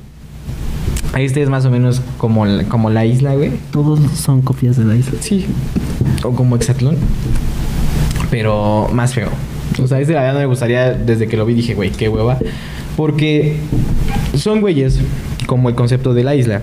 Este 1.15 1.41
es 1.43 1.49
más 1.49 1.63
o 1.65 1.69
menos 1.71 2.01
como, 2.17 2.45
la- 2.47 2.63
como 2.65 2.89
la 2.89 3.05
isla, 3.05 3.35
güey. 3.35 3.51
Todos 3.71 3.99
son 4.15 4.41
copias 4.41 4.77
de 4.77 4.85
la 4.85 4.95
isla. 4.95 5.13
Sí. 5.19 5.45
O 6.23 6.31
como 6.31 6.55
Exatlón. 6.55 6.95
Pero 8.29 8.89
más 8.93 9.13
feo. 9.13 9.29
O 9.81 9.87
sea, 9.87 9.99
este 9.99 10.13
la 10.13 10.21
verdad 10.21 10.33
no 10.35 10.39
me 10.39 10.45
gustaría, 10.47 10.93
desde 10.93 11.27
que 11.27 11.37
lo 11.37 11.45
vi 11.45 11.53
dije, 11.53 11.75
güey, 11.75 11.91
qué 11.91 12.09
hueva. 12.09 12.37
Porque 12.95 13.57
son 14.35 14.61
güeyes, 14.61 14.99
como 15.45 15.69
el 15.69 15.75
concepto 15.75 16.13
de 16.13 16.23
la 16.23 16.35
isla, 16.35 16.61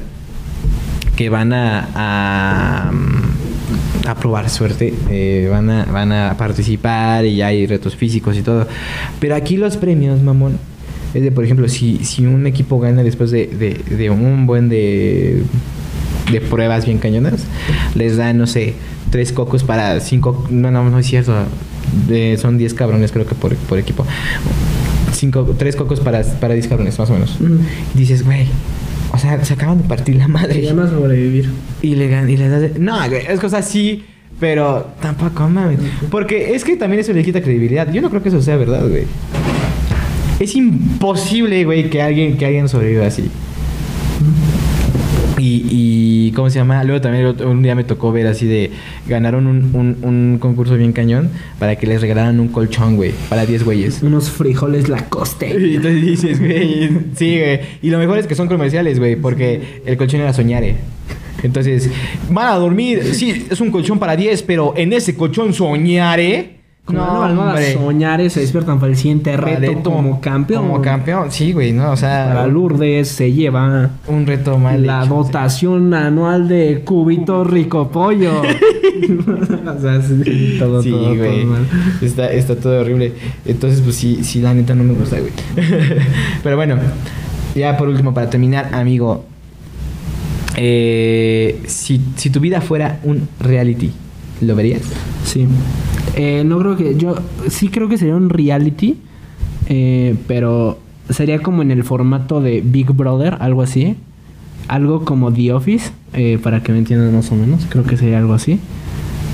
que 1.16 1.28
van 1.28 1.53
a, 1.53 2.91
mm, 2.93 4.09
a 4.09 4.15
probar 4.16 4.51
suerte, 4.51 4.93
eh, 5.11 5.49
van, 5.51 5.70
a, 5.70 5.85
van 5.86 6.12
a 6.12 6.36
participar 6.36 7.24
y 7.24 7.41
hay 7.43 7.66
retos 7.66 7.97
físicos 7.97 8.36
y 8.36 8.43
todo. 8.43 8.66
Pero 9.20 9.35
aquí 9.35 9.57
los 9.57 9.77
premios, 9.77 10.20
mamón, 10.20 10.59
es 11.15 11.23
de, 11.23 11.31
por 11.31 11.45
ejemplo, 11.45 11.69
si, 11.69 12.05
si 12.05 12.27
un 12.27 12.47
equipo 12.47 12.81
gana 12.81 13.03
después 13.03 13.31
de, 13.31 13.47
de, 13.47 13.97
de 13.97 14.11
un 14.11 14.47
buen 14.47 14.69
de, 14.69 15.45
de 16.32 16.41
pruebas 16.41 16.85
bien 16.86 16.99
cañonas, 16.99 17.45
les 17.95 18.16
dan, 18.16 18.36
no 18.39 18.47
sé, 18.49 18.74
tres 19.11 19.32
cocos 19.32 19.62
para 19.62 20.01
cinco. 20.01 20.45
No, 20.51 20.70
no, 20.73 20.91
no 20.91 20.99
es 20.99 21.07
cierto. 21.07 21.32
De- 22.09 22.36
son 22.39 22.59
diez 22.59 22.74
cabrones, 22.74 23.12
creo 23.12 23.27
que 23.27 23.36
por, 23.36 23.55
por 23.55 23.78
equipo. 23.78 24.05
Cinco, 25.15 25.55
tres 25.59 25.77
cocos 25.77 26.01
para, 26.01 26.23
para 26.23 26.55
diez 26.55 26.66
cabrones, 26.66 26.99
más 26.99 27.09
o 27.09 27.12
menos. 27.15 27.39
Y 27.95 27.99
dices, 27.99 28.24
güey, 28.24 28.47
o 29.12 29.19
sea, 29.19 29.43
se 29.45 29.55
acaban 29.55 29.81
de 29.82 29.89
partir 29.89 30.16
la 30.16 30.24
Se 30.27 30.31
madre. 30.31 30.61
llama 30.62 30.89
sobrevivir. 30.91 31.51
Y 31.82 31.95
le, 31.95 32.07
y 32.31 32.36
les 32.36 32.51
das. 32.51 32.78
No, 32.78 32.97
güey, 33.09 33.23
es 33.28 33.41
cosa 33.41 33.59
así. 33.59 34.05
Pero 34.41 34.89
tampoco 35.01 35.49
mames. 35.49 35.78
Porque 36.11 36.55
es 36.57 36.65
que 36.65 36.77
también 36.77 37.01
eso 37.01 37.12
le 37.12 37.23
quita 37.23 37.41
credibilidad. 37.41 37.91
Yo 37.93 38.03
no 38.03 38.11
creo 38.11 38.20
que 38.20 38.31
eso 38.31 38.43
sea 38.43 38.57
verdad, 38.57 38.86
güey. 38.89 39.05
Es 40.41 40.57
imposible, 40.57 41.65
güey, 41.65 41.89
que 41.89 42.03
alguien, 42.03 42.36
que 42.36 42.45
alguien 42.45 42.69
sobreviva 42.69 43.07
así. 43.07 43.31
Y, 45.44 45.66
y, 45.70 46.32
¿cómo 46.32 46.48
se 46.48 46.58
llama? 46.58 46.82
Luego 46.84 47.02
también 47.02 47.26
un 47.46 47.62
día 47.62 47.74
me 47.74 47.84
tocó 47.84 48.12
ver 48.12 48.26
así 48.26 48.46
de... 48.46 48.70
Ganaron 49.06 49.46
un, 49.46 49.74
un, 49.74 49.98
un 50.00 50.38
concurso 50.38 50.74
bien 50.76 50.92
cañón 50.94 51.28
para 51.58 51.76
que 51.76 51.86
les 51.86 52.00
regalaran 52.00 52.40
un 52.40 52.48
colchón, 52.48 52.96
güey. 52.96 53.12
Para 53.28 53.44
10 53.44 53.64
güeyes. 53.64 54.02
Unos 54.02 54.30
frijoles 54.30 54.88
Lacoste. 54.88 55.54
Y 55.64 55.76
entonces 55.76 56.02
dices, 56.02 56.40
güey, 56.40 56.88
sí, 57.14 57.38
güey. 57.38 57.60
Y 57.82 57.90
lo 57.90 57.98
mejor 57.98 58.16
es 58.18 58.26
que 58.26 58.34
son 58.34 58.48
comerciales, 58.48 58.98
güey, 58.98 59.16
porque 59.16 59.82
el 59.84 59.98
colchón 59.98 60.20
era 60.22 60.32
soñare. 60.32 60.76
Entonces, 61.42 61.90
van 62.30 62.48
a 62.48 62.54
dormir, 62.54 63.14
sí, 63.14 63.46
es 63.50 63.60
un 63.60 63.70
colchón 63.70 63.98
para 63.98 64.16
10, 64.16 64.42
pero 64.44 64.72
en 64.78 64.94
ese 64.94 65.14
colchón 65.14 65.52
soñare. 65.52 66.53
No, 66.86 67.23
almohada 67.23 67.62
soñar 67.73 68.28
se 68.28 68.40
despiertan 68.40 68.78
para 68.78 68.93
el 68.93 68.98
siguiente 68.98 69.35
reto 69.39 69.90
como 69.90 70.20
campeón. 70.20 70.69
Como 70.69 70.82
campeón, 70.82 71.32
sí, 71.32 71.52
güey, 71.52 71.73
¿no? 71.73 71.93
O 71.93 71.97
sea, 71.97 72.27
Para 72.35 72.47
Lourdes 72.47 73.09
se 73.09 73.32
lleva 73.32 73.90
un 74.06 74.27
reto 74.27 74.59
mal 74.59 74.86
la 74.86 75.05
hecho, 75.05 75.15
dotación 75.15 75.94
anual 75.94 76.47
de 76.47 76.82
cubito 76.85 77.43
rico 77.43 77.89
pollo. 77.89 78.43
o 79.66 79.81
sea, 79.81 80.02
sí, 80.02 80.56
todo, 80.59 80.82
Sí, 80.82 80.90
todo, 80.90 81.16
güey. 81.16 81.40
todo 81.43 81.52
mal. 81.52 81.66
Está, 82.02 82.31
está 82.31 82.55
todo 82.56 82.81
horrible. 82.81 83.15
Entonces, 83.47 83.81
pues 83.81 83.97
sí, 83.97 84.20
sí, 84.23 84.40
la 84.43 84.52
neta 84.52 84.74
no 84.74 84.85
me 84.85 84.93
gusta, 84.93 85.19
güey. 85.20 85.32
Pero 86.43 86.56
bueno, 86.56 86.77
ya 87.55 87.77
por 87.78 87.89
último, 87.89 88.12
para 88.12 88.28
terminar, 88.28 88.69
amigo. 88.74 89.24
eh, 90.56 91.62
si, 91.66 92.01
si 92.16 92.28
tu 92.31 92.40
vida 92.40 92.61
fuera 92.61 93.01
un 93.05 93.27
reality, 93.40 93.90
¿lo 94.43 94.55
verías? 94.55 94.82
Sí. 95.24 95.48
Eh, 96.16 96.43
no 96.45 96.59
creo 96.59 96.77
que. 96.77 96.97
Yo 96.97 97.16
sí 97.49 97.69
creo 97.69 97.89
que 97.89 97.99
sería 97.99 98.16
un 98.16 98.31
reality. 98.31 98.97
eh, 99.66 100.16
pero 100.27 100.78
sería 101.11 101.39
como 101.41 101.62
en 101.62 101.70
el 101.70 101.85
formato 101.85 102.41
de 102.41 102.61
Big 102.65 102.93
Brother, 102.93 103.36
algo 103.41 103.62
así. 103.62 103.97
Algo 104.69 105.05
como 105.05 105.32
The 105.32 105.53
Office, 105.53 105.91
eh, 106.15 106.39
para 106.43 106.62
que 106.62 106.73
me 106.73 106.78
entiendan 106.78 107.15
más 107.15 107.31
o 107.31 107.35
menos. 107.36 107.66
Creo 107.69 107.85
que 107.85 107.97
sería 107.97 108.19
algo 108.19 108.32
así. 108.35 108.59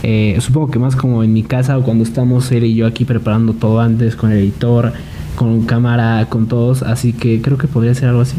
Eh, 0.02 0.36
supongo 0.40 0.70
que 0.70 0.78
más 0.78 0.96
como 0.96 1.22
en 1.22 1.32
mi 1.32 1.42
casa 1.42 1.76
o 1.78 1.82
cuando 1.82 2.02
estamos 2.04 2.50
él 2.52 2.64
y 2.64 2.74
yo 2.74 2.86
aquí 2.86 3.04
preparando 3.04 3.52
todo 3.52 3.80
antes 3.80 4.16
con 4.16 4.32
el 4.32 4.38
editor, 4.38 4.92
con 5.36 5.62
cámara, 5.66 6.26
con 6.28 6.46
todos. 6.48 6.82
Así 6.82 7.12
que 7.12 7.40
creo 7.42 7.58
que 7.58 7.68
podría 7.68 7.94
ser 7.94 8.08
algo 8.08 8.22
así. 8.22 8.36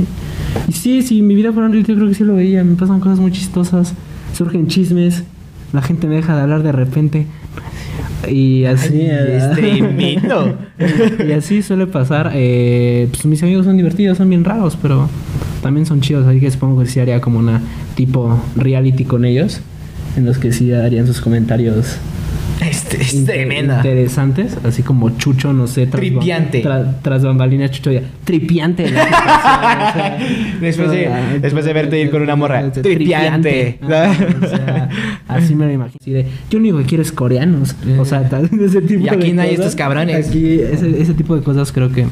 Y 0.68 0.74
sí, 0.74 1.02
si 1.02 1.22
mi 1.22 1.36
vida 1.36 1.54
fuera 1.54 1.68
un 1.68 1.74
reality, 1.74 1.96
creo 1.96 2.08
que 2.10 2.16
sí 2.16 2.24
lo 2.24 2.36
veía. 2.36 2.64
Me 2.64 2.76
pasan 2.76 3.00
cosas 3.00 3.20
muy 3.20 3.32
chistosas. 3.32 3.94
Surgen 4.34 4.68
chismes. 4.68 5.24
La 5.72 5.82
gente 5.82 6.08
me 6.08 6.16
deja 6.16 6.36
de 6.36 6.42
hablar 6.42 6.64
de 6.64 6.72
repente. 6.74 7.28
Y 8.30 8.66
así. 8.66 9.02
Ay, 9.02 9.10
es 9.10 9.28
¿verdad? 9.28 9.56
tremendo. 9.56 10.58
y 11.28 11.32
así 11.32 11.62
suele 11.62 11.88
pasar. 11.88 12.32
Eh, 12.34 13.08
pues 13.12 13.26
mis 13.26 13.42
amigos 13.44 13.66
son 13.66 13.78
divertidos, 13.78 14.18
son 14.18 14.30
bien 14.30 14.44
raros, 14.44 14.78
pero 14.82 15.10
también 15.62 15.86
son 15.86 16.02
chidos. 16.02 16.28
Así 16.28 16.40
que 16.40 16.52
supongo 16.52 16.82
que 16.82 16.88
sí 16.88 17.00
haría 17.00 17.22
como 17.22 17.40
una 17.40 17.62
tipo 17.96 18.40
reality 18.56 19.06
con 19.06 19.26
ellos. 19.26 19.62
En 20.18 20.26
los 20.26 20.38
que 20.38 20.52
sí 20.52 20.70
darían 20.70 21.08
sus 21.08 21.22
comentarios 21.22 21.76
Este 21.78 22.00
es 23.00 23.14
inter- 23.14 23.36
tremenda. 23.36 23.78
interesantes. 23.78 24.58
Así 24.64 24.84
como 24.84 25.10
Chucho, 25.18 25.54
no 25.54 25.68
sé. 25.68 25.88
tras- 25.88 26.00
Tripiante. 26.02 26.64
tra- 26.64 26.96
tras 27.02 27.24
bambalinas, 27.24 27.72
Chucho 27.72 27.92
ya. 27.92 28.02
Tripiante. 28.24 28.90
la 28.92 29.04
situación, 29.06 29.20
o 29.88 29.94
sea, 29.94 30.18
Después 30.62 30.92
de- 30.92 31.40
después 31.42 31.66
de 31.66 31.74
verte 31.74 32.00
ir 32.02 32.10
con 32.12 32.22
una 32.22 32.36
morra, 32.36 32.72
tripiante. 32.72 33.80
Ah, 33.84 34.14
o 34.42 34.48
sea, 34.48 34.90
así 35.28 35.56
me 35.56 35.66
lo 35.66 35.72
imagino. 35.72 36.02
De, 36.06 36.24
yo 36.50 36.60
lo 36.60 36.60
único 36.60 36.78
que 36.80 36.86
quiero 36.86 37.02
es 37.04 37.12
coreanos. 37.12 37.76
O 38.00 38.06
sea, 38.06 38.28
tal, 38.28 38.50
ese 38.60 38.82
tipo 38.82 39.06
Y 39.06 39.10
aquí 39.10 39.28
de 39.28 39.34
no 39.34 39.42
hay 39.42 39.50
cosas. 39.50 39.66
estos 39.66 39.76
cabrones. 39.76 40.28
Aquí 40.30 40.60
ese, 40.60 41.02
ese 41.02 41.14
tipo 41.14 41.36
de 41.36 41.44
cosas 41.44 41.72
creo 41.72 41.92
que 41.92 42.06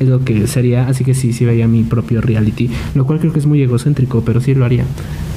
es 0.00 0.08
lo 0.08 0.24
que 0.24 0.46
sería, 0.46 0.86
así 0.88 1.04
que 1.04 1.14
sí, 1.14 1.32
sí 1.32 1.44
vería 1.44 1.66
mi 1.68 1.82
propio 1.82 2.20
reality, 2.20 2.68
lo 2.94 3.06
cual 3.06 3.18
creo 3.18 3.32
que 3.32 3.38
es 3.38 3.46
muy 3.46 3.62
egocéntrico, 3.62 4.22
pero 4.24 4.40
sí 4.40 4.54
lo 4.54 4.64
haría. 4.64 4.84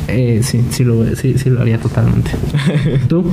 Eh, 0.07 0.41
sí, 0.43 0.61
sí 0.71 0.83
lo, 0.83 1.15
sí, 1.15 1.35
sí 1.37 1.49
lo 1.49 1.61
haría 1.61 1.77
totalmente. 1.79 2.31
¿Tú? 3.07 3.23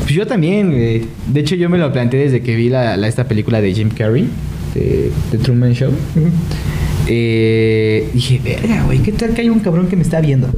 Pues 0.00 0.10
yo 0.12 0.26
también, 0.26 0.70
güey. 0.70 1.02
De 1.32 1.40
hecho, 1.40 1.56
yo 1.56 1.68
me 1.68 1.78
lo 1.78 1.92
planteé 1.92 2.20
desde 2.20 2.40
que 2.42 2.54
vi 2.56 2.68
la, 2.68 2.96
la- 2.96 3.08
esta 3.08 3.26
película 3.26 3.60
de 3.60 3.74
Jim 3.74 3.88
Carrey, 3.90 4.28
de 4.74 5.10
The 5.32 5.38
Truman 5.38 5.72
Show. 5.74 5.90
Eh, 7.08 8.08
dije, 8.14 8.40
verga, 8.44 8.84
güey, 8.84 8.98
¿qué 9.00 9.12
tal 9.12 9.34
que 9.34 9.42
hay 9.42 9.48
un 9.48 9.60
cabrón 9.60 9.86
que 9.88 9.96
me 9.96 10.02
está 10.02 10.20
viendo? 10.20 10.48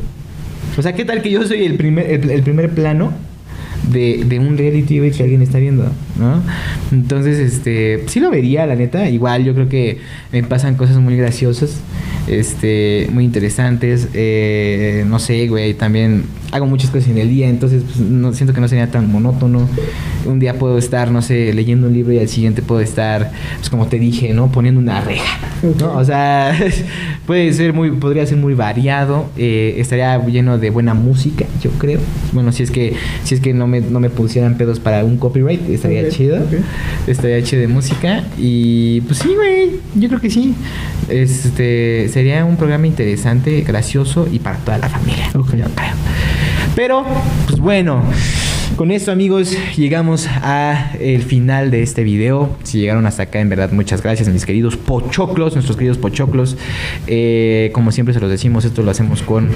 O 0.77 0.83
sea, 0.83 0.95
¿qué 0.95 1.05
tal 1.05 1.23
que 1.23 1.31
yo 1.31 1.47
soy 1.47 1.65
el 1.65 1.75
primer, 1.75 2.11
el, 2.11 2.31
el 2.31 2.43
primer 2.43 2.71
plano 2.71 3.13
de, 3.91 4.25
de 4.25 4.39
un 4.39 4.59
reality, 4.59 4.99
güey, 4.99 5.11
que 5.11 5.23
alguien 5.23 5.43
está 5.43 5.59
viendo, 5.59 5.85
¿no? 6.19 6.43
Entonces, 6.93 7.39
este, 7.39 8.05
sí 8.07 8.21
lo 8.21 8.31
vería, 8.31 8.67
la 8.67 8.75
neta. 8.75 9.09
Igual 9.09 9.45
yo 9.45 9.55
creo 9.55 9.69
que 9.69 9.99
me 10.33 10.43
pasan 10.43 10.75
cosas 10.75 10.99
muy 10.99 11.17
graciosas, 11.17 11.81
este, 12.29 13.09
muy 13.13 13.25
interesantes. 13.25 14.09
Eh, 14.15 15.05
no 15.07 15.19
sé, 15.19 15.49
güey, 15.49 15.75
también 15.75 16.25
hago 16.53 16.67
muchas 16.67 16.91
cosas 16.91 17.11
en 17.11 17.19
el 17.19 17.29
día, 17.29 17.49
entonces 17.49 17.83
pues, 17.85 17.99
no, 17.99 18.33
siento 18.33 18.55
que 18.55 18.61
no 18.61 18.69
sería 18.69 18.91
tan 18.91 19.11
monótono. 19.11 19.69
Un 20.25 20.39
día 20.39 20.55
puedo 20.55 20.79
estar, 20.79 21.11
no 21.11 21.23
sé, 21.23 21.53
leyendo 21.53 21.89
un 21.89 21.95
libro 21.95 22.13
y 22.13 22.19
al 22.19 22.29
siguiente 22.29 22.63
puedo 22.63 22.81
estar, 22.81 23.31
pues 23.57 23.71
como 23.71 23.87
te 23.87 23.99
dije, 23.99 24.33
¿no? 24.33 24.51
Poniendo 24.51 24.81
una 24.81 25.01
reja, 25.01 25.39
¿no? 25.79 25.95
O 25.97 26.05
sea, 26.05 26.57
puede 27.27 27.53
ser 27.53 27.73
muy, 27.73 27.91
podría 27.93 28.27
ser 28.27 28.39
muy 28.39 28.55
variado, 28.55 29.31
eh, 29.37 29.75
estaría 29.79 30.19
lleno 30.27 30.59
de 30.59 30.71
buena 30.71 30.95
música, 30.95 31.47
yo 31.63 31.71
creo. 31.73 32.01
Bueno, 32.33 32.53
si 32.53 32.63
es 32.63 32.71
que, 32.71 32.95
si 33.25 33.35
es 33.35 33.41
que 33.41 33.53
no 33.53 33.67
me, 33.67 33.81
no 33.81 34.01
me 34.01 34.11
pusieran 34.11 34.57
pedos 34.57 34.81
para 34.81 35.05
un 35.05 35.17
copyright, 35.19 35.69
estaría 35.69 36.09
chido. 36.09 36.39
Estaría 37.07 37.43
chido 37.43 37.63
de 37.63 37.69
música. 37.69 38.25
Y 38.39 39.01
pues 39.03 39.19
sí, 39.19 39.35
güey, 39.35 39.81
yo 39.95 40.09
creo 40.09 40.21
que 40.21 40.31
sí. 40.31 40.55
Este 41.09 42.09
sería 42.19 42.45
un 42.45 42.57
programa 42.57 42.85
interesante, 42.85 43.61
gracioso 43.61 44.27
y 44.29 44.41
para 44.41 44.59
toda 44.59 44.79
la 44.79 44.89
familia. 44.89 45.31
Ok. 45.37 45.55
yo 45.55 45.67
creo. 45.67 45.95
Pero, 46.75 47.05
pues 47.47 47.61
bueno. 47.61 48.03
Con 48.75 48.91
esto 48.93 49.11
amigos 49.11 49.57
llegamos 49.77 50.29
a 50.29 50.93
el 51.01 51.23
final 51.23 51.71
de 51.71 51.83
este 51.83 52.03
video. 52.05 52.57
Si 52.65 52.79
llegaron 52.79 53.07
hasta 53.07 53.25
acá, 53.25 53.41
en 53.41 53.49
verdad 53.49 53.73
muchas 53.73 54.03
gracias 54.03 54.29
mis 54.29 54.47
queridos 54.47 54.77
pochoclos, 54.77 55.55
nuestros 55.55 55.77
queridos 55.77 55.99
pochoclos. 55.99 56.57
Eh, 57.07 57.71
como 57.73 57.91
siempre 57.91 58.15
se 58.15 58.21
los 58.21 58.31
decimos, 58.31 58.65
esto 58.65 58.83
lo 58.83 58.91
hacemos 58.91 59.23
con 59.23 59.49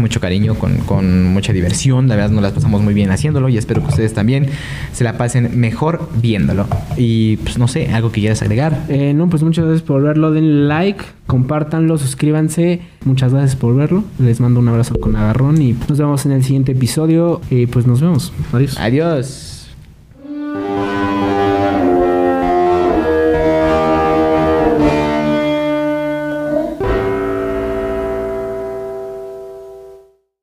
mucho 0.00 0.20
cariño, 0.20 0.54
con, 0.54 0.78
con 0.78 1.26
mucha 1.26 1.52
diversión. 1.52 2.08
La 2.08 2.16
verdad 2.16 2.30
nos 2.30 2.42
las 2.42 2.52
pasamos 2.52 2.82
muy 2.82 2.94
bien 2.94 3.10
haciéndolo 3.10 3.48
y 3.48 3.56
espero 3.56 3.82
que 3.82 3.88
ustedes 3.88 4.14
también 4.14 4.46
se 4.92 5.04
la 5.04 5.18
pasen 5.18 5.58
mejor 5.58 6.08
viéndolo. 6.20 6.66
Y 6.96 7.36
pues 7.38 7.58
no 7.58 7.68
sé, 7.68 7.92
algo 7.92 8.12
que 8.12 8.20
quieras 8.20 8.42
agregar. 8.42 8.84
Eh, 8.88 9.12
no, 9.14 9.28
pues 9.28 9.42
muchas 9.42 9.64
gracias 9.64 9.86
por 9.86 10.02
verlo. 10.02 10.32
Denle 10.32 10.66
like, 10.66 11.04
compártanlo, 11.26 11.98
suscríbanse. 11.98 12.80
Muchas 13.04 13.32
gracias 13.32 13.56
por 13.56 13.74
verlo. 13.74 14.04
Les 14.18 14.40
mando 14.40 14.60
un 14.60 14.68
abrazo 14.68 14.98
con 14.98 15.16
agarrón 15.16 15.60
y 15.60 15.76
nos 15.88 15.98
vemos 15.98 16.26
en 16.26 16.32
el 16.32 16.44
siguiente 16.44 16.72
episodio. 16.72 17.40
Y 17.50 17.66
pues 17.66 17.86
nos 17.86 18.00
vemos. 18.00 18.32
Adiós. 18.52 18.78
Adiós. 18.78 19.49